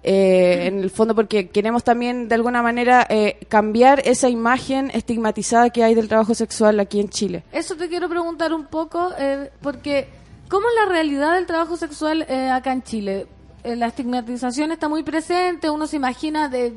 Eh, 0.03 0.67
en 0.67 0.81
el 0.81 0.91
fondo 0.91 1.15
porque 1.15 1.49
queremos 1.49 1.85
también 1.85 2.29
de 2.29 2.35
alguna 2.35 2.63
manera 2.63 3.07
eh, 3.09 3.39
cambiar 3.49 4.01
esa 4.05 4.29
imagen 4.29 4.91
estigmatizada 4.93 5.71
que 5.71 5.85
hay 5.85 5.95
del 5.95 6.09
trabajo 6.09 6.35
sexual 6.35 6.81
aquí 6.81 7.01
en 7.01 7.09
Chile. 7.09 7.45
Eso 7.53 7.77
te 7.77 7.89
quiero 7.89 8.09
preguntar 8.09 8.53
un 8.53 8.67
poco, 8.67 9.11
eh, 9.19 9.51
porque 9.63 10.09
¿cómo 10.49 10.67
es 10.69 10.75
la 10.85 10.93
realidad 10.93 11.35
del 11.35 11.47
trabajo 11.47 11.77
sexual 11.77 12.27
eh, 12.29 12.51
acá 12.51 12.73
en 12.73 12.83
Chile? 12.83 13.27
Eh, 13.65 13.77
la 13.77 13.87
estigmatización 13.89 14.73
está 14.73 14.89
muy 14.89 15.03
presente, 15.03 15.71
uno 15.71 15.87
se 15.87 15.97
imagina 15.97 16.49
de... 16.49 16.73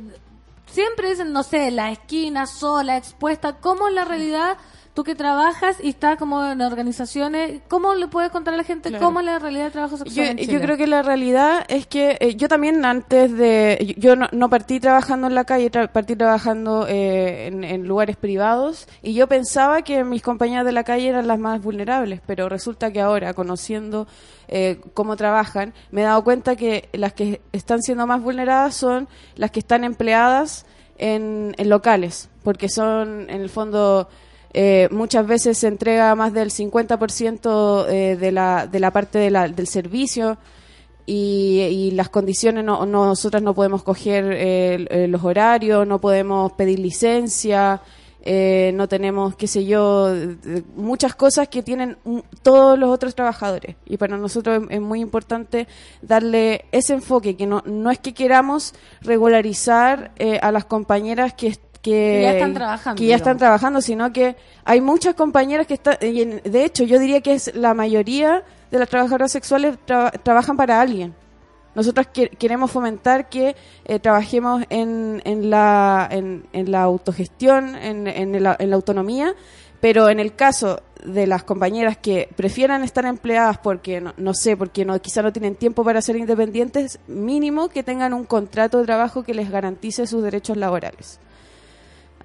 Siempre 0.65 1.09
dicen, 1.09 1.33
no 1.33 1.43
sé, 1.43 1.69
la 1.69 1.91
esquina, 1.91 2.47
sola, 2.47 2.95
expuesta. 2.95 3.57
¿Cómo 3.57 3.89
es 3.89 3.93
la 3.93 4.05
realidad? 4.05 4.57
Tú 4.93 5.05
que 5.05 5.15
trabajas 5.15 5.77
y 5.81 5.87
estás 5.89 6.17
como 6.17 6.45
en 6.45 6.59
organizaciones, 6.61 7.61
¿cómo 7.69 7.95
le 7.95 8.07
puedes 8.07 8.29
contar 8.29 8.53
a 8.53 8.57
la 8.57 8.65
gente 8.65 8.89
Claro. 8.89 9.05
cómo 9.05 9.21
es 9.21 9.25
la 9.25 9.39
realidad 9.39 9.63
del 9.63 9.71
trabajo 9.71 9.95
Yo, 9.95 10.03
sexual 10.03 10.35
yo 10.37 10.43
Chile? 10.45 10.61
creo 10.61 10.75
que 10.75 10.85
la 10.87 11.01
realidad 11.01 11.63
es 11.69 11.87
que 11.87 12.17
eh, 12.19 12.35
yo 12.35 12.49
también 12.49 12.83
antes 12.83 13.31
de... 13.37 13.95
Yo 13.97 14.17
no, 14.17 14.27
no 14.33 14.49
partí 14.49 14.81
trabajando 14.81 15.27
en 15.27 15.35
la 15.35 15.45
calle, 15.45 15.71
tra- 15.71 15.87
partí 15.89 16.17
trabajando 16.17 16.85
eh, 16.89 17.47
en, 17.47 17.63
en 17.63 17.87
lugares 17.87 18.17
privados 18.17 18.87
y 19.01 19.13
yo 19.13 19.27
pensaba 19.27 19.81
que 19.81 20.03
mis 20.03 20.21
compañeras 20.21 20.65
de 20.65 20.73
la 20.73 20.83
calle 20.83 21.07
eran 21.07 21.25
las 21.25 21.39
más 21.39 21.61
vulnerables, 21.61 22.19
pero 22.25 22.49
resulta 22.49 22.91
que 22.91 22.99
ahora, 22.99 23.33
conociendo 23.33 24.07
eh, 24.49 24.81
cómo 24.93 25.15
trabajan, 25.15 25.73
me 25.91 26.01
he 26.01 26.03
dado 26.03 26.21
cuenta 26.25 26.57
que 26.57 26.89
las 26.91 27.13
que 27.13 27.39
están 27.53 27.81
siendo 27.81 28.05
más 28.07 28.21
vulneradas 28.21 28.75
son 28.75 29.07
las 29.35 29.51
que 29.51 29.59
están 29.61 29.85
empleadas 29.85 30.65
en, 30.97 31.55
en 31.57 31.69
locales, 31.69 32.29
porque 32.43 32.67
son 32.67 33.29
en 33.29 33.39
el 33.41 33.49
fondo... 33.49 34.09
Eh, 34.53 34.89
muchas 34.91 35.25
veces 35.25 35.57
se 35.57 35.67
entrega 35.67 36.13
más 36.15 36.33
del 36.33 36.49
50% 36.49 37.85
eh, 37.89 38.17
de, 38.17 38.31
la, 38.31 38.67
de 38.67 38.79
la 38.79 38.91
parte 38.91 39.17
del 39.19 39.67
servicio 39.67 40.37
y, 41.05 41.61
y 41.61 41.91
las 41.91 42.09
condiciones, 42.09 42.63
no, 42.63 42.85
no- 42.85 43.05
nosotras 43.05 43.41
no 43.41 43.53
podemos 43.53 43.83
coger 43.83 44.25
eh, 44.33 44.85
eh, 44.89 45.07
los 45.07 45.23
horarios, 45.23 45.87
no 45.87 45.99
podemos 45.99 46.51
pedir 46.53 46.79
licencia, 46.79 47.81
eh, 48.23 48.71
no 48.75 48.87
tenemos, 48.87 49.35
qué 49.35 49.47
sé 49.47 49.65
yo, 49.65 50.13
muchas 50.75 51.15
cosas 51.15 51.47
que 51.47 51.63
tienen 51.63 51.97
todos 52.43 52.77
los 52.77 52.89
otros 52.89 53.15
trabajadores. 53.15 53.77
Y 53.85 53.97
para 53.97 54.15
nosotros 54.17 54.63
es, 54.69 54.79
muy 54.81 54.99
importante 55.01 55.67
darle 56.03 56.65
ese 56.71 56.93
enfoque, 56.93 57.35
que 57.35 57.47
no, 57.47 57.63
no 57.65 57.89
es 57.89 57.97
que 57.99 58.13
queramos 58.13 58.75
regularizar 59.01 60.11
eh, 60.19 60.37
a 60.41 60.51
las 60.51 60.65
compañeras 60.65 61.33
que 61.33 61.47
que, 61.81 61.91
Que 61.91 62.21
ya 62.23 62.31
están 62.33 62.53
trabajando, 62.53 62.99
que 62.99 63.05
ya 63.07 63.15
están 63.15 63.37
digamos. 63.37 63.39
trabajando, 63.39 63.81
sino 63.81 64.13
que 64.13 64.35
hay 64.65 64.81
muchas 64.81 65.15
compañeras 65.15 65.65
que 65.67 65.73
están, 65.75 65.97
y 66.01 66.21
en- 66.21 66.41
de 66.43 66.63
hecho 66.65 66.83
yo 66.83 66.99
diría 66.99 67.21
que 67.21 67.33
es 67.33 67.53
la 67.55 67.73
mayoría 67.73 68.43
de 68.69 68.79
las 68.79 68.87
trabajadoras 68.89 69.31
sexuales 69.31 69.77
tra- 69.87 70.11
trabajan 70.23 70.57
para 70.57 70.79
alguien. 70.79 71.13
Nosotros 71.73 72.07
que- 72.13 72.29
queremos 72.29 72.69
fomentar 72.69 73.29
que 73.29 73.55
eh, 73.85 73.99
trabajemos 73.99 74.63
en, 74.69 75.21
en, 75.25 75.49
la, 75.49 76.07
en, 76.11 76.43
en 76.53 76.71
la 76.71 76.81
autogestión, 76.83 77.75
en, 77.75 78.07
en 78.07 78.43
la, 78.43 78.55
en 78.59 78.69
la 78.69 78.75
autonomía, 78.75 79.33
pero 79.79 80.09
en 80.09 80.19
el 80.19 80.35
caso 80.35 80.81
de 81.03 81.25
las 81.25 81.43
compañeras 81.43 81.97
que 81.97 82.29
prefieran 82.35 82.83
estar 82.83 83.05
empleadas 83.05 83.57
porque, 83.57 84.01
no, 84.01 84.13
no 84.17 84.33
sé, 84.35 84.55
porque 84.55 84.85
no, 84.85 84.99
quizá 85.01 85.23
no 85.23 85.31
tienen 85.33 85.55
tiempo 85.55 85.83
para 85.83 86.01
ser 86.03 86.15
independientes, 86.17 86.99
mínimo 87.07 87.69
que 87.69 87.81
tengan 87.81 88.13
un 88.13 88.25
contrato 88.25 88.77
de 88.79 88.85
trabajo 88.85 89.23
que 89.23 89.33
les 89.33 89.49
garantice 89.49 90.05
sus 90.05 90.21
derechos 90.21 90.57
laborales. 90.57 91.19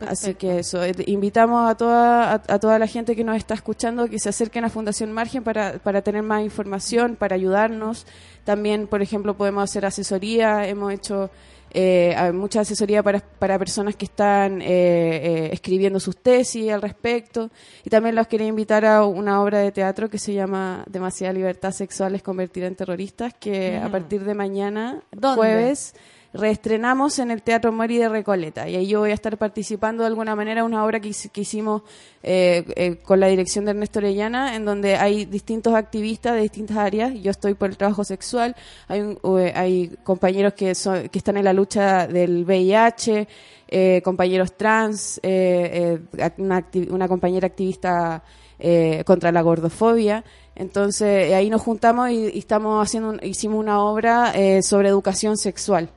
Así 0.06 0.34
que 0.34 0.58
eso, 0.60 0.82
eh, 0.82 0.92
invitamos 1.06 1.70
a 1.70 1.74
toda, 1.76 2.32
a, 2.32 2.34
a 2.34 2.58
toda 2.58 2.78
la 2.78 2.86
gente 2.86 3.14
que 3.16 3.24
nos 3.24 3.36
está 3.36 3.54
escuchando 3.54 4.08
que 4.08 4.18
se 4.18 4.28
acerquen 4.28 4.64
a 4.64 4.70
Fundación 4.70 5.12
Margen 5.12 5.42
para, 5.44 5.78
para 5.78 6.02
tener 6.02 6.22
más 6.22 6.42
información, 6.42 7.16
para 7.16 7.34
ayudarnos. 7.36 8.06
También, 8.44 8.86
por 8.86 9.02
ejemplo, 9.02 9.36
podemos 9.36 9.64
hacer 9.64 9.84
asesoría, 9.86 10.66
hemos 10.68 10.92
hecho 10.92 11.30
eh, 11.78 12.14
mucha 12.32 12.60
asesoría 12.60 13.02
para, 13.02 13.20
para 13.20 13.58
personas 13.58 13.96
que 13.96 14.06
están 14.06 14.62
eh, 14.62 14.66
eh, 14.66 15.50
escribiendo 15.52 16.00
sus 16.00 16.16
tesis 16.16 16.70
al 16.72 16.80
respecto. 16.80 17.50
Y 17.84 17.90
también 17.90 18.14
los 18.14 18.28
quería 18.28 18.46
invitar 18.46 18.84
a 18.86 19.04
una 19.04 19.42
obra 19.42 19.58
de 19.58 19.72
teatro 19.72 20.08
que 20.08 20.18
se 20.18 20.32
llama 20.32 20.84
Demasiada 20.88 21.32
libertad 21.34 21.72
sexual 21.72 22.14
es 22.14 22.22
convertida 22.22 22.66
en 22.66 22.76
terroristas, 22.76 23.34
que 23.38 23.76
a 23.76 23.88
Mm. 23.88 23.92
partir 23.92 24.24
de 24.24 24.34
mañana, 24.34 25.02
¿Dónde? 25.10 25.36
jueves, 25.36 25.94
reestrenamos 26.36 27.18
en 27.18 27.30
el 27.30 27.42
Teatro 27.42 27.72
Mori 27.72 27.98
de 27.98 28.08
Recoleta. 28.08 28.68
Y 28.68 28.76
ahí 28.76 28.86
yo 28.86 29.00
voy 29.00 29.10
a 29.10 29.14
estar 29.14 29.36
participando 29.38 30.02
de 30.02 30.08
alguna 30.08 30.36
manera 30.36 30.64
una 30.64 30.84
obra 30.84 31.00
que, 31.00 31.08
hicimos 31.08 31.82
eh, 32.22 32.64
eh, 32.76 32.96
con 33.02 33.20
la 33.20 33.26
dirección 33.28 33.64
de 33.64 33.72
Ernesto 33.72 33.98
Orellana, 33.98 34.54
en 34.56 34.64
donde 34.64 34.96
hay 34.96 35.24
distintos 35.24 35.74
activistas 35.74 36.34
de 36.34 36.42
distintas 36.42 36.76
áreas. 36.76 37.14
Yo 37.14 37.30
estoy 37.30 37.54
por 37.54 37.70
el 37.70 37.76
trabajo 37.76 38.04
sexual, 38.04 38.54
hay, 38.88 39.00
un- 39.00 39.18
eh, 39.40 39.52
hay 39.56 39.96
compañeros 40.04 40.54
que, 40.54 40.74
son, 40.74 41.08
que 41.08 41.18
están 41.18 41.36
en 41.36 41.44
la 41.44 41.52
lucha 41.52 42.06
del 42.06 42.44
VIH, 42.44 43.26
eh, 43.68 44.00
compañeros 44.04 44.56
trans, 44.56 45.18
eh, 45.22 45.98
una, 46.38 47.08
compañera 47.08 47.46
activista 47.46 48.22
eh, 48.58 49.02
contra 49.06 49.32
la 49.32 49.42
gordofobia. 49.42 50.24
Entonces 50.54 51.32
ahí 51.34 51.50
nos 51.50 51.60
juntamos 51.60 52.10
y, 52.10 52.30
y 52.32 52.38
estamos 52.38 52.82
haciendo, 52.82 53.10
un- 53.10 53.20
hicimos 53.22 53.58
una 53.60 53.80
obra 53.82 54.32
eh, 54.34 54.62
sobre 54.62 54.88
educación 54.88 55.36
sexual. 55.36 55.90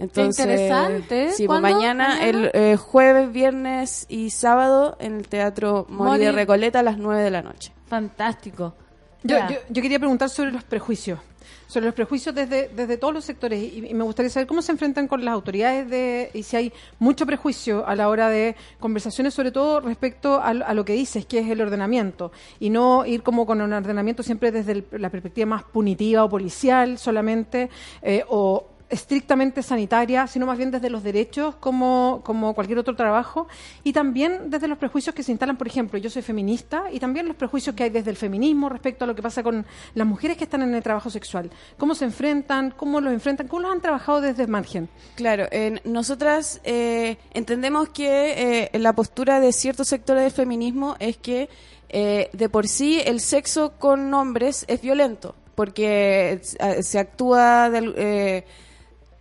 Entonces, 0.00 0.44
interesante. 0.46 1.30
Sí, 1.32 1.46
pues 1.46 1.60
¿Cuándo? 1.60 1.76
mañana, 1.78 2.08
¿Mañana? 2.08 2.26
el 2.28 2.50
eh, 2.54 2.76
jueves, 2.76 3.32
viernes 3.32 4.06
y 4.08 4.30
sábado 4.30 4.96
en 5.00 5.16
el 5.16 5.28
Teatro 5.28 5.86
Mori, 5.88 6.20
de 6.20 6.26
Mori. 6.26 6.36
Recoleta 6.36 6.80
a 6.80 6.82
las 6.82 6.98
9 6.98 7.22
de 7.22 7.30
la 7.30 7.42
noche. 7.42 7.72
Fantástico. 7.86 8.74
Yo, 9.22 9.36
Ya. 9.36 9.48
yo, 9.50 9.56
yo 9.68 9.82
quería 9.82 9.98
preguntar 9.98 10.30
sobre 10.30 10.52
los 10.52 10.64
prejuicios. 10.64 11.18
Sobre 11.66 11.86
los 11.86 11.94
prejuicios 11.94 12.34
desde, 12.34 12.68
desde 12.68 12.96
todos 12.96 13.14
los 13.14 13.24
sectores. 13.24 13.62
Y, 13.62 13.86
y 13.86 13.94
me 13.94 14.02
gustaría 14.02 14.28
saber 14.30 14.46
cómo 14.48 14.60
se 14.60 14.72
enfrentan 14.72 15.06
con 15.06 15.24
las 15.24 15.32
autoridades 15.34 15.88
de, 15.88 16.30
y 16.34 16.42
si 16.42 16.56
hay 16.56 16.72
mucho 16.98 17.26
prejuicio 17.26 17.86
a 17.86 17.94
la 17.94 18.08
hora 18.08 18.28
de 18.28 18.56
conversaciones, 18.80 19.34
sobre 19.34 19.52
todo 19.52 19.80
respecto 19.80 20.36
a, 20.40 20.48
a 20.48 20.74
lo 20.74 20.84
que 20.84 20.94
dices, 20.94 21.26
que 21.26 21.38
es 21.38 21.48
el 21.48 21.60
ordenamiento. 21.60 22.32
Y 22.58 22.70
no 22.70 23.06
ir 23.06 23.22
como 23.22 23.46
con 23.46 23.60
un 23.60 23.72
ordenamiento 23.72 24.22
siempre 24.24 24.50
desde 24.50 24.72
el- 24.72 24.84
la 24.92 25.10
perspectiva 25.10 25.46
más 25.46 25.62
punitiva 25.62 26.24
o 26.24 26.28
policial 26.28 26.98
solamente, 26.98 27.70
eh, 28.02 28.24
o 28.28 28.66
estrictamente 28.90 29.62
sanitaria, 29.62 30.26
sino 30.26 30.46
más 30.46 30.58
bien 30.58 30.70
desde 30.70 30.90
los 30.90 31.02
derechos 31.02 31.54
como, 31.56 32.20
como 32.24 32.54
cualquier 32.54 32.78
otro 32.78 32.96
trabajo 32.96 33.46
y 33.84 33.92
también 33.92 34.50
desde 34.50 34.68
los 34.68 34.78
prejuicios 34.78 35.14
que 35.14 35.22
se 35.22 35.30
instalan, 35.32 35.56
por 35.56 35.66
ejemplo, 35.68 35.98
yo 35.98 36.10
soy 36.10 36.22
feminista 36.22 36.84
y 36.92 36.98
también 37.00 37.26
los 37.28 37.36
prejuicios 37.36 37.74
que 37.76 37.84
hay 37.84 37.90
desde 37.90 38.10
el 38.10 38.16
feminismo 38.16 38.68
respecto 38.68 39.04
a 39.04 39.06
lo 39.06 39.14
que 39.14 39.22
pasa 39.22 39.42
con 39.42 39.64
las 39.94 40.06
mujeres 40.06 40.36
que 40.36 40.44
están 40.44 40.62
en 40.62 40.74
el 40.74 40.82
trabajo 40.82 41.08
sexual. 41.08 41.50
¿Cómo 41.78 41.94
se 41.94 42.04
enfrentan? 42.04 42.72
¿Cómo 42.76 43.00
los 43.00 43.12
enfrentan? 43.12 43.46
¿Cómo 43.48 43.62
los 43.62 43.72
han 43.72 43.80
trabajado 43.80 44.20
desde 44.20 44.46
margen? 44.46 44.88
Claro, 45.14 45.46
en- 45.50 45.80
nosotras 45.84 46.60
eh, 46.64 47.16
entendemos 47.32 47.88
que 47.90 48.64
eh, 48.74 48.78
la 48.78 48.92
postura 48.92 49.40
de 49.40 49.52
ciertos 49.52 49.88
sectores 49.88 50.24
del 50.24 50.32
feminismo 50.32 50.96
es 50.98 51.16
que 51.16 51.48
eh, 51.90 52.28
de 52.32 52.48
por 52.48 52.66
sí 52.68 53.00
el 53.04 53.20
sexo 53.20 53.72
con 53.78 54.12
hombres 54.14 54.64
es 54.68 54.80
violento, 54.80 55.34
porque 55.54 56.40
eh, 56.60 56.82
se 56.82 56.98
actúa 56.98 57.68
del, 57.70 57.94
eh, 57.96 58.44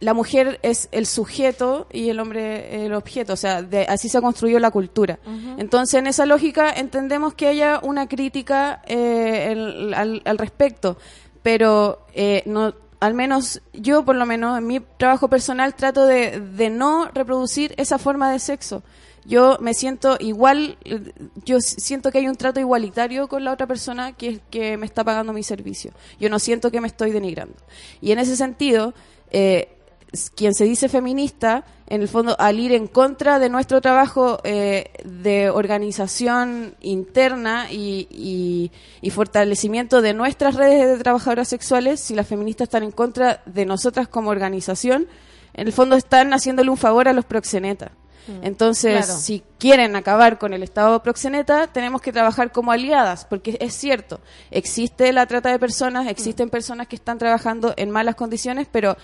la 0.01 0.13
mujer 0.13 0.59
es 0.63 0.87
el 0.93 1.05
sujeto 1.05 1.87
y 1.91 2.09
el 2.09 2.19
hombre 2.21 2.85
el 2.85 2.93
objeto, 2.93 3.33
o 3.33 3.35
sea, 3.35 3.61
de- 3.61 3.83
así 3.85 4.07
se 4.07 4.17
ha 4.17 4.21
construido 4.21 4.57
la 4.59 4.71
cultura. 4.71 5.19
Entonces, 5.57 5.95
en 5.99 6.07
esa 6.07 6.25
lógica 6.25 6.71
entendemos 6.71 7.33
que 7.33 7.47
haya 7.47 7.79
una 7.83 8.07
crítica 8.07 8.81
eh, 8.87 9.49
el- 9.51 9.93
al, 9.93 10.21
al 10.23 10.37
respecto, 10.37 10.97
pero 11.43 12.05
eh, 12.13 12.43
no, 12.45 12.73
al 13.01 13.13
menos 13.13 13.61
yo, 13.73 14.05
por 14.05 14.15
lo 14.15 14.25
menos 14.25 14.57
en 14.57 14.67
mi 14.67 14.79
trabajo 14.79 15.27
personal, 15.29 15.73
trato 15.75 16.05
de, 16.05 16.39
de 16.39 16.69
no 16.69 17.09
reproducir 17.13 17.73
esa 17.77 17.97
forma 17.97 18.31
de 18.31 18.39
sexo. 18.39 18.83
Yo 19.25 19.57
me 19.59 19.73
siento 19.73 20.15
igual, 20.19 20.77
yo 21.45 21.59
siento 21.59 22.09
que 22.11 22.19
hay 22.19 22.27
un 22.27 22.35
trato 22.35 22.59
igualitario 22.59 23.27
con 23.27 23.43
la 23.43 23.51
otra 23.51 23.67
persona 23.67 24.13
que, 24.13 24.27
es- 24.29 24.41
que 24.49 24.77
me 24.77 24.85
está 24.85 25.03
pagando 25.03 25.33
mi 25.33 25.43
servicio. 25.43 25.91
Yo 26.19 26.29
no 26.29 26.39
siento 26.39 26.71
que 26.71 26.81
me 26.81 26.87
estoy 26.87 27.11
denigrando. 27.11 27.55
Y 28.01 28.11
en 28.11 28.19
ese 28.19 28.35
sentido, 28.35 28.93
eh, 29.31 29.69
quien 30.35 30.53
se 30.53 30.63
dice 30.65 30.89
feminista, 30.89 31.63
en 31.87 32.01
el 32.01 32.07
fondo, 32.07 32.35
al 32.39 32.59
ir 32.59 32.71
en 32.71 32.87
contra 32.87 33.39
de 33.39 33.49
nuestro 33.49 33.79
trabajo 33.81 34.39
eh, 34.43 34.91
de 35.05 35.49
organización 35.49 36.75
interna 36.81 37.71
y, 37.71 38.07
y- 38.11 38.71
y 39.01 39.09
fortalecimiento 39.11 40.01
de 40.01 40.13
nuestras 40.13 40.55
redes 40.55 40.97
de 40.97 41.03
trabajadoras 41.03 41.47
sexuales, 41.47 41.99
si 41.99 42.15
las 42.15 42.27
feministas 42.27 42.67
están 42.67 42.83
en 42.83 42.91
contra 42.91 43.41
de 43.45 43.65
nosotras 43.65 44.07
como 44.07 44.29
organización, 44.29 45.07
en 45.53 45.67
el 45.67 45.73
fondo 45.73 45.95
están 45.95 46.31
haciéndole 46.33 46.69
un 46.69 46.77
favor 46.77 47.07
a 47.07 47.13
los 47.13 47.25
proxenetas. 47.25 47.91
Entonces, 48.43 49.05
Claro. 49.07 49.19
si 49.19 49.41
quieren 49.57 49.95
acabar 49.95 50.37
con 50.37 50.53
el 50.53 50.61
Estado 50.61 51.01
proxeneta, 51.01 51.65
tenemos 51.65 51.99
que 52.01 52.11
trabajar 52.11 52.51
como 52.51 52.71
aliadas, 52.71 53.25
porque 53.25 53.57
es 53.59 53.73
cierto, 53.73 54.19
existe 54.51 55.11
la 55.13 55.25
trata 55.25 55.49
de 55.49 55.57
personas, 55.57 56.07
existen 56.07 56.51
personas 56.51 56.87
que 56.87 56.95
están 56.95 57.17
trabajando 57.17 57.73
en 57.75 57.89
malas 57.89 58.13
condiciones, 58.13 58.67
pero 58.71 58.97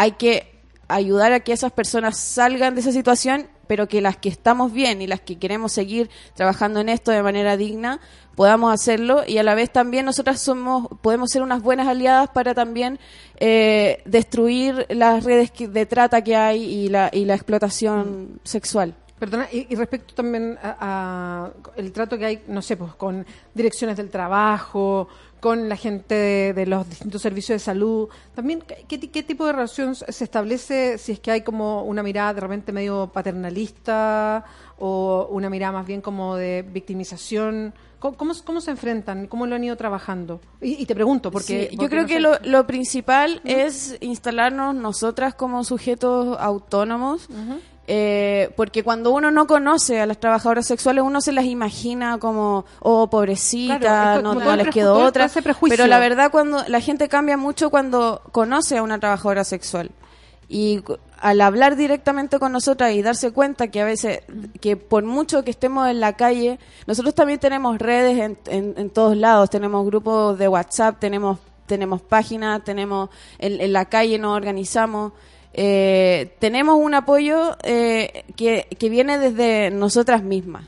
hay 0.00 0.12
que 0.12 0.50
ayudar 0.88 1.34
a 1.34 1.40
que 1.40 1.52
esas 1.52 1.72
personas 1.72 2.16
salgan 2.16 2.74
de 2.74 2.80
esa 2.80 2.90
situación, 2.90 3.48
pero 3.66 3.86
que 3.86 4.00
las 4.00 4.16
que 4.16 4.30
estamos 4.30 4.72
bien 4.72 5.02
y 5.02 5.06
las 5.06 5.20
que 5.20 5.38
queremos 5.38 5.72
seguir 5.72 6.08
trabajando 6.34 6.80
en 6.80 6.88
esto 6.88 7.10
de 7.10 7.22
manera 7.22 7.58
digna, 7.58 8.00
podamos 8.34 8.72
hacerlo 8.72 9.24
y 9.26 9.36
a 9.36 9.42
la 9.42 9.54
vez 9.54 9.70
también 9.70 10.06
nosotras 10.06 10.40
somos 10.40 10.88
podemos 11.02 11.30
ser 11.30 11.42
unas 11.42 11.60
buenas 11.60 11.86
aliadas 11.86 12.30
para 12.30 12.54
también 12.54 12.98
eh, 13.40 14.02
destruir 14.06 14.86
las 14.88 15.22
redes 15.22 15.52
de 15.54 15.84
trata 15.84 16.24
que 16.24 16.34
hay 16.34 16.64
y 16.64 16.88
la, 16.88 17.10
y 17.12 17.26
la 17.26 17.34
explotación 17.34 18.40
sexual. 18.42 18.94
Perdona, 19.18 19.48
y, 19.52 19.66
y 19.68 19.74
respecto 19.76 20.14
también 20.14 20.56
a, 20.62 20.76
a 20.80 21.50
el 21.76 21.92
trato 21.92 22.16
que 22.16 22.24
hay, 22.24 22.42
no 22.48 22.62
sé, 22.62 22.78
pues 22.78 22.94
con 22.94 23.26
direcciones 23.52 23.98
del 23.98 24.08
trabajo, 24.08 25.08
con 25.40 25.68
la 25.68 25.76
gente 25.76 26.14
de, 26.14 26.52
de 26.54 26.66
los 26.66 26.88
distintos 26.88 27.22
servicios 27.22 27.56
de 27.56 27.64
salud, 27.64 28.08
también 28.34 28.62
¿qué, 28.88 29.00
qué 29.00 29.22
tipo 29.22 29.46
de 29.46 29.52
relación 29.52 29.94
se 29.94 30.24
establece 30.24 30.98
si 30.98 31.12
es 31.12 31.20
que 31.20 31.30
hay 31.30 31.40
como 31.42 31.84
una 31.84 32.02
mirada 32.02 32.34
de 32.34 32.40
repente 32.40 32.72
medio 32.72 33.10
paternalista 33.12 34.44
o 34.78 35.28
una 35.30 35.50
mirada 35.50 35.72
más 35.72 35.86
bien 35.86 36.00
como 36.00 36.36
de 36.36 36.62
victimización? 36.62 37.74
¿Cómo, 38.00 38.16
cómo, 38.16 38.32
cómo 38.44 38.60
se 38.62 38.70
enfrentan? 38.70 39.26
¿Cómo 39.26 39.46
lo 39.46 39.54
han 39.54 39.62
ido 39.62 39.76
trabajando? 39.76 40.40
Y, 40.62 40.82
y 40.82 40.86
te 40.86 40.94
pregunto, 40.94 41.30
porque... 41.30 41.68
Sí, 41.70 41.76
yo 41.76 41.82
porque 41.82 41.88
creo 41.90 42.02
no 42.02 42.08
que 42.08 42.20
lo, 42.20 42.38
lo 42.50 42.66
principal 42.66 43.42
es 43.44 43.98
instalarnos 44.00 44.74
nosotras 44.74 45.34
como 45.34 45.62
sujetos 45.64 46.36
autónomos, 46.40 47.28
eh, 47.92 48.50
porque 48.56 48.84
cuando 48.84 49.10
uno 49.10 49.32
no 49.32 49.48
conoce 49.48 50.00
a 50.00 50.06
las 50.06 50.18
trabajadoras 50.20 50.64
sexuales, 50.64 51.02
uno 51.02 51.20
se 51.20 51.32
las 51.32 51.44
imagina 51.44 52.18
como, 52.18 52.64
oh, 52.78 53.10
pobrecita, 53.10 53.78
Claro, 53.80 54.16
es 54.18 54.22
no, 54.22 54.34
no 54.34 54.40
les 54.56 54.66
quedó 54.72 54.94
otra. 55.08 55.24
Pero 55.76 55.88
la 55.88 55.98
verdad, 55.98 56.30
cuando 56.30 56.62
la 56.68 56.80
gente 56.80 57.08
cambia 57.08 57.36
mucho 57.36 57.68
cuando 57.68 58.22
conoce 58.30 58.78
a 58.78 58.84
una 58.84 59.00
trabajadora 59.00 59.42
sexual. 59.42 59.90
Y 60.48 60.82
al 61.20 61.40
hablar 61.40 61.74
directamente 61.74 62.38
con 62.38 62.52
nosotras 62.52 62.92
y 62.92 63.02
darse 63.02 63.32
cuenta 63.32 63.68
que 63.68 63.80
a 63.80 63.84
veces, 63.84 64.20
que 64.60 64.76
por 64.76 65.02
mucho 65.04 65.42
que 65.42 65.50
estemos 65.50 65.88
en 65.88 65.98
la 65.98 66.12
calle, 66.16 66.60
nosotros 66.86 67.14
también 67.14 67.40
tenemos 67.40 67.76
redes 67.78 68.18
en, 68.20 68.38
en- 68.46 68.74
en 68.76 68.90
todos 68.90 69.16
lados, 69.16 69.50
tenemos 69.50 69.84
grupos 69.84 70.38
de 70.38 70.46
WhatsApp, 70.46 70.98
tenemos, 71.00 71.38
tenemos 71.66 72.02
páginas, 72.02 72.62
tenemos 72.64 73.10
en, 73.38 73.60
en 73.60 73.72
la 73.72 73.84
calle 73.86 74.16
nos 74.18 74.36
organizamos. 74.36 75.12
Eh, 75.52 76.36
tenemos 76.38 76.76
un 76.76 76.94
apoyo 76.94 77.56
eh, 77.62 78.24
que, 78.36 78.66
que 78.78 78.88
viene 78.88 79.18
desde 79.18 79.70
nosotras 79.70 80.22
mismas. 80.22 80.66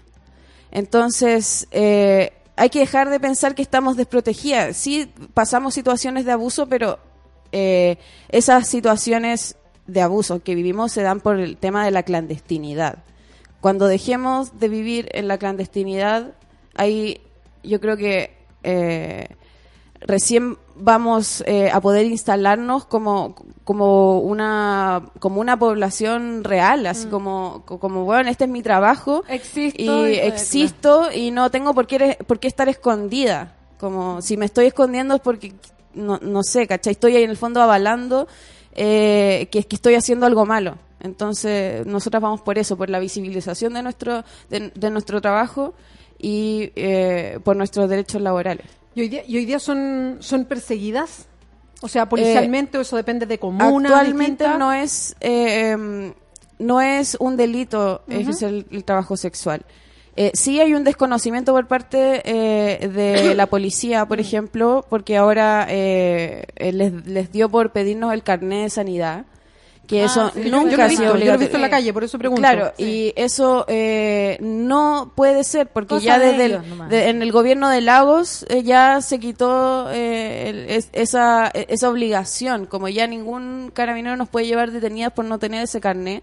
Entonces, 0.70 1.68
eh, 1.70 2.32
hay 2.56 2.70
que 2.70 2.80
dejar 2.80 3.10
de 3.10 3.20
pensar 3.20 3.54
que 3.54 3.62
estamos 3.62 3.96
desprotegidas. 3.96 4.76
Sí, 4.76 5.12
pasamos 5.34 5.74
situaciones 5.74 6.24
de 6.24 6.32
abuso, 6.32 6.68
pero 6.68 6.98
esas 7.54 8.66
situaciones 8.66 9.56
de 9.86 10.00
abuso 10.00 10.42
que 10.42 10.54
vivimos 10.54 10.90
se 10.90 11.02
dan 11.02 11.20
por 11.20 11.38
el 11.38 11.58
tema 11.58 11.84
de 11.84 11.90
la 11.90 12.02
clandestinidad. 12.02 13.04
Cuando 13.60 13.88
dejemos 13.88 14.58
de 14.58 14.70
vivir 14.70 15.10
en 15.12 15.28
la 15.28 15.36
clandestinidad, 15.36 16.32
ahí 16.74 17.20
yo 17.62 17.78
creo 17.78 17.98
que 17.98 18.34
recién 20.06 20.56
vamos 20.76 21.42
eh, 21.46 21.70
a 21.70 21.80
poder 21.80 22.06
instalarnos 22.06 22.84
como 22.86 23.34
como 23.64 24.18
una 24.20 25.02
como 25.20 25.40
una 25.40 25.58
población 25.58 26.42
real 26.44 26.86
así 26.86 27.06
como 27.08 27.62
co- 27.64 27.78
como 27.78 28.04
bueno 28.04 28.28
este 28.30 28.44
es 28.44 28.50
mi 28.50 28.62
trabajo 28.62 29.22
Existo 29.28 30.08
y 30.08 30.12
y- 30.14 30.18
existo 30.18 31.12
y 31.14 31.30
no 31.30 31.50
tengo 31.50 31.72
por 31.74 31.86
qué 31.86 32.18
por 32.26 32.38
qué 32.40 32.48
estar 32.48 32.68
escondida. 32.68 33.54
Como 33.78 34.22
si 34.22 34.36
me 34.36 34.44
estoy 34.46 34.66
escondiendo 34.66 35.14
es 35.16 35.20
porque 35.20 35.52
no, 35.94 36.18
no 36.22 36.42
sé 36.42 36.66
¿cachai? 36.66 36.92
estoy 36.92 37.16
ahí 37.16 37.24
en 37.24 37.30
el 37.30 37.36
fondo 37.36 37.60
avalando 37.60 38.26
eh, 38.74 39.48
que, 39.50 39.64
que 39.64 39.76
estoy 39.76 39.94
haciendo 39.94 40.24
algo 40.26 40.46
malo. 40.46 40.76
Entonces 41.00 41.84
nosotras 41.86 42.22
vamos 42.22 42.40
por 42.42 42.58
eso 42.58 42.76
por 42.76 42.88
la 42.90 42.98
visibilización 43.00 43.74
de 43.74 43.82
nuestro 43.82 44.24
de, 44.50 44.70
de 44.74 44.90
nuestro 44.90 45.20
trabajo 45.20 45.74
y 46.18 46.70
eh, 46.76 47.40
por 47.44 47.56
nuestros 47.56 47.88
derechos 47.90 48.22
laborales 48.22 48.66
¿Y 48.94 49.00
hoy 49.02 49.08
día, 49.08 49.22
y 49.26 49.36
hoy 49.38 49.44
día 49.44 49.58
son, 49.58 50.18
son 50.20 50.44
perseguidas? 50.44 51.26
O 51.80 51.88
sea, 51.88 52.08
policialmente, 52.08 52.78
o 52.78 52.80
eso 52.82 52.96
depende 52.96 53.26
de 53.26 53.38
comuna. 53.38 53.64
Eh, 53.68 53.76
Actualmente 53.76 54.44
distinta? 54.44 54.58
no 54.58 54.72
es 54.72 55.16
eh, 55.20 55.70
em, 55.70 56.12
no 56.58 56.80
es 56.80 57.16
un 57.18 57.36
delito 57.36 58.02
Ujú. 58.06 58.20
ejercer 58.20 58.48
el, 58.50 58.66
el 58.70 58.84
trabajo 58.84 59.16
sexual. 59.16 59.62
Eh, 60.14 60.30
sí 60.34 60.60
hay 60.60 60.74
un 60.74 60.84
desconocimiento 60.84 61.52
por 61.52 61.66
parte 61.66 62.20
eh, 62.24 62.86
de 62.88 63.34
la 63.34 63.46
policía, 63.46 64.04
por 64.06 64.20
ejemplo, 64.20 64.84
porque 64.90 65.16
ahora 65.16 65.66
eh, 65.70 66.44
eh, 66.56 66.72
les, 66.72 67.06
les 67.06 67.32
dio 67.32 67.48
por 67.48 67.72
pedirnos 67.72 68.12
el 68.12 68.22
carnet 68.22 68.64
de 68.64 68.70
sanidad, 68.70 69.24
que 69.86 70.02
Ah, 70.02 70.04
eso 70.06 70.30
sí, 70.32 70.38
yo- 70.38 70.44
yo 70.44 70.50
nunca 70.56 70.76
he 70.76 70.82
ha 70.82 70.86
visto, 70.88 71.04
yo 71.04 71.14
lo 71.16 71.32
he 71.34 71.36
visto 71.36 71.56
en 71.56 71.62
la 71.62 71.68
calle, 71.70 71.92
por 71.92 72.04
eso 72.04 72.18
pregunto. 72.18 72.40
Claro, 72.40 72.72
Sí. 72.78 72.84
y 72.84 73.12
eso 73.20 73.64
eh, 73.68 74.38
no 74.40 75.12
puede 75.14 75.42
ser, 75.44 75.66
porque 75.66 75.88
Cosa 75.96 76.04
ya 76.04 76.18
de 76.18 76.26
desde 76.32 76.44
el- 76.46 76.88
de- 76.88 77.08
en 77.10 77.20
el 77.20 77.32
gobierno 77.32 77.68
de 77.68 77.80
Lagos 77.80 78.46
eh, 78.48 78.62
ya 78.62 79.00
se 79.02 79.18
quitó 79.18 79.90
eh, 79.90 80.48
el- 80.50 80.70
es- 80.70 80.88
esa, 80.92 81.48
esa 81.48 81.90
obligación, 81.90 82.66
como 82.66 82.88
ya 82.88 83.06
ningún 83.06 83.70
carabinero 83.74 84.16
nos 84.16 84.28
puede 84.28 84.46
llevar 84.46 84.70
detenidas 84.70 85.12
por 85.12 85.24
no 85.24 85.38
tener 85.38 85.64
ese 85.64 85.80
carnet, 85.80 86.22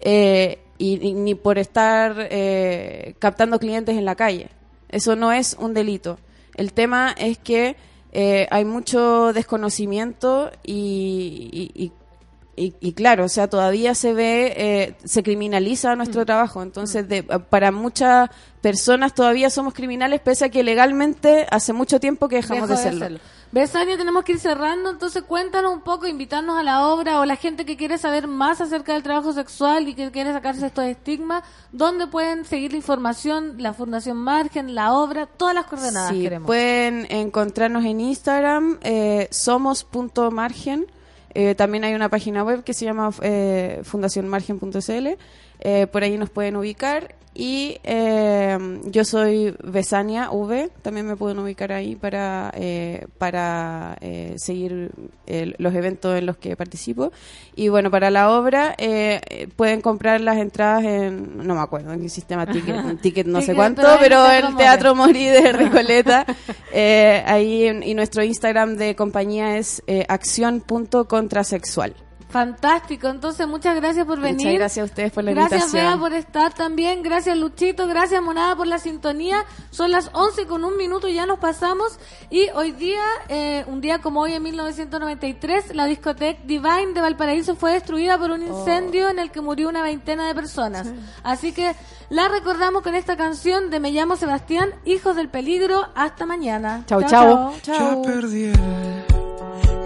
eh, 0.00 0.58
y, 0.78 1.08
y 1.08 1.14
ni 1.14 1.34
por 1.34 1.58
estar 1.58 2.14
eh, 2.30 3.14
captando 3.18 3.58
clientes 3.58 3.96
en 3.96 4.04
la 4.04 4.14
calle. 4.16 4.48
Eso 4.88 5.14
no 5.14 5.30
es 5.32 5.56
un 5.60 5.74
delito. 5.74 6.18
El 6.56 6.72
tema 6.72 7.14
es 7.16 7.38
que 7.38 7.76
eh, 8.12 8.48
hay 8.50 8.64
mucho 8.64 9.32
desconocimiento 9.32 10.50
y, 10.64 11.70
y- 11.74 11.92
y- 12.60 12.74
y, 12.80 12.92
claro, 12.92 13.24
o 13.24 13.28
sea, 13.28 13.48
todavía 13.48 13.94
se 13.94 14.12
ve, 14.12 14.54
eh, 14.56 14.94
se 15.04 15.22
criminaliza 15.22 15.94
Mm. 15.94 15.96
nuestro 15.98 16.26
trabajo. 16.26 16.62
Entonces, 16.62 17.08
de- 17.08 17.22
para 17.22 17.70
muchas 17.72 18.28
personas 18.60 19.14
todavía 19.14 19.48
somos 19.50 19.72
criminales, 19.74 20.20
pese 20.20 20.44
a 20.44 20.48
que 20.50 20.62
legalmente 20.62 21.46
hace 21.50 21.72
mucho 21.72 21.98
tiempo 22.00 22.28
que 22.28 22.36
dejamos 22.36 22.68
de 22.68 22.76
serlo. 22.76 22.98
hacerlo. 23.06 23.20
Besania, 23.52 23.96
tenemos 23.96 24.22
que 24.22 24.32
ir 24.32 24.38
cerrando, 24.38 24.90
entonces 24.90 25.24
cuéntanos 25.24 25.72
un 25.72 25.80
poco, 25.80 26.06
invitarnos 26.06 26.56
a 26.56 26.62
la 26.62 26.86
obra 26.86 27.18
o 27.18 27.24
la 27.24 27.34
gente 27.34 27.64
que 27.64 27.76
quiere 27.76 27.98
saber 27.98 28.28
más 28.28 28.60
acerca 28.60 28.92
del 28.92 29.02
trabajo 29.02 29.32
sexual 29.32 29.88
y 29.88 29.94
que 29.94 30.12
quiere 30.12 30.32
sacarse 30.32 30.66
estos 30.66 30.84
estigmas, 30.84 31.42
¿dónde 31.72 32.06
pueden 32.06 32.44
seguir 32.44 32.70
la 32.70 32.76
información, 32.76 33.54
la 33.58 33.72
Fundación 33.72 34.18
Margen, 34.18 34.76
la 34.76 34.92
obra, 34.92 35.26
todas 35.26 35.54
las 35.56 35.64
coordenadas 35.66 36.10
Sí, 36.12 36.22
queremos? 36.22 36.46
pueden 36.46 37.08
encontrarnos 37.10 37.84
en 37.84 38.00
Instagram, 38.00 38.78
eh, 38.82 39.26
somos.margen. 39.32 40.86
Eh, 41.34 41.54
también 41.54 41.84
hay 41.84 41.94
una 41.94 42.08
página 42.08 42.42
web 42.44 42.64
que 42.64 42.74
se 42.74 42.84
llama 42.84 43.10
eh, 43.22 43.80
fundacionmargen.cl. 43.84 45.08
Eh, 45.60 45.86
por 45.88 46.02
ahí 46.02 46.16
nos 46.16 46.30
pueden 46.30 46.56
ubicar. 46.56 47.14
Y 47.32 47.78
eh, 47.84 48.58
yo 48.86 49.04
soy 49.04 49.54
Besania 49.62 50.30
V. 50.32 50.68
También 50.82 51.06
me 51.06 51.14
pueden 51.16 51.38
ubicar 51.38 51.70
ahí 51.72 51.94
para, 51.94 52.50
eh, 52.56 53.06
para 53.18 53.96
eh, 54.00 54.34
seguir 54.36 54.90
eh, 55.28 55.54
los 55.58 55.72
eventos 55.74 56.18
en 56.18 56.26
los 56.26 56.36
que 56.38 56.56
participo. 56.56 57.12
Y 57.54 57.68
bueno, 57.68 57.88
para 57.90 58.10
la 58.10 58.32
obra 58.36 58.74
eh, 58.78 59.46
pueden 59.54 59.80
comprar 59.80 60.20
las 60.20 60.38
entradas 60.38 60.82
en, 60.84 61.46
no 61.46 61.54
me 61.54 61.60
acuerdo, 61.60 61.92
en 61.92 62.02
qué 62.02 62.08
sistema 62.08 62.46
ticket, 62.46 62.74
en 62.84 62.98
ticket 62.98 63.26
no 63.28 63.40
sé 63.42 63.54
cuánto, 63.54 63.82
pero 64.00 64.28
en 64.30 64.46
el. 64.46 64.56
Teatro 64.56 64.94
Mori 64.96 65.26
de 65.26 65.52
Recoleta. 65.52 66.26
Eh, 66.72 67.22
ahí 67.26 67.64
en- 67.66 67.84
y 67.84 67.94
nuestro 67.94 68.24
Instagram 68.24 68.76
de 68.76 68.96
compañía 68.96 69.56
es 69.56 69.82
acción.contrasexual. 70.08 71.94
Fantástico, 72.30 73.08
entonces 73.08 73.46
muchas 73.48 73.74
gracias 73.74 74.06
por 74.06 74.20
venir. 74.20 74.36
Muchas 74.36 74.54
gracias 74.54 74.82
a 74.82 74.86
ustedes 74.86 75.12
por 75.12 75.24
la 75.24 75.32
Gracias 75.32 75.62
invitación. 75.62 75.84
Bea 75.84 75.98
por 75.98 76.12
estar 76.12 76.54
también, 76.54 77.02
gracias 77.02 77.36
Luchito, 77.36 77.86
gracias 77.88 78.22
Monada 78.22 78.54
por 78.56 78.66
la 78.66 78.78
sintonía. 78.78 79.44
Son 79.70 79.90
las 79.90 80.10
11 80.12 80.46
con 80.46 80.64
un 80.64 80.76
minuto, 80.76 81.08
ya 81.08 81.26
nos 81.26 81.38
pasamos. 81.40 81.98
Y 82.30 82.48
hoy 82.54 82.72
día, 82.72 83.02
eh, 83.28 83.64
un 83.66 83.80
día 83.80 84.00
como 84.00 84.20
hoy 84.20 84.34
en 84.34 84.42
1993, 84.44 85.74
la 85.74 85.86
discoteca 85.86 86.40
Divine 86.44 86.92
de 86.94 87.00
Valparaíso 87.00 87.56
fue 87.56 87.72
destruida 87.72 88.16
por 88.16 88.30
un 88.30 88.42
incendio 88.42 89.08
en 89.08 89.18
el 89.18 89.30
que 89.30 89.40
murió 89.40 89.68
una 89.68 89.82
veintena 89.82 90.28
de 90.28 90.34
personas. 90.34 90.86
Así 91.24 91.52
que 91.52 91.74
la 92.10 92.28
recordamos 92.28 92.82
con 92.82 92.94
esta 92.94 93.16
canción 93.16 93.70
de 93.70 93.80
Me 93.80 93.90
llamo 93.90 94.16
Sebastián, 94.16 94.70
Hijos 94.84 95.16
del 95.16 95.28
Peligro. 95.28 95.88
Hasta 95.94 96.26
mañana. 96.26 96.84
Chau, 96.86 97.02
chau. 97.02 97.52
chau. 97.62 98.02
Ya 98.02 98.02
perdí 98.02 98.44
el 98.44 98.58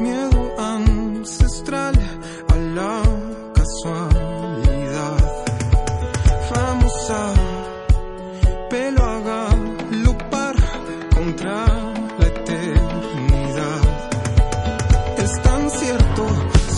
miedo 0.01 0.94
ancestral 1.65 1.95
a 2.49 2.57
la 2.57 3.03
casualidad. 3.55 5.17
Vamos 6.55 7.11
a 7.11 7.35
pelo 8.71 9.03
a 9.03 9.21
galopar 9.21 10.57
contra 11.15 11.67
la 12.19 12.27
eternidad. 12.27 13.81
Es 15.19 15.43
tan 15.43 15.71
cierto, 15.71 16.27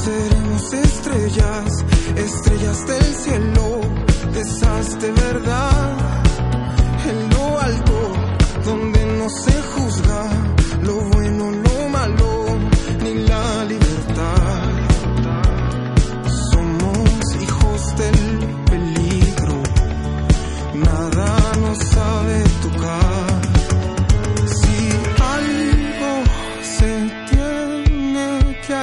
seremos 0.04 0.72
estrellas, 0.72 1.84
estrellas 2.16 2.86
del 2.86 3.14
cielo, 3.14 3.80
esas 4.34 5.00
de 5.00 5.12
verdad. 5.12 6.05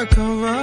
Tiene 0.05 0.15
que 0.15 0.21
acabar, 0.21 0.62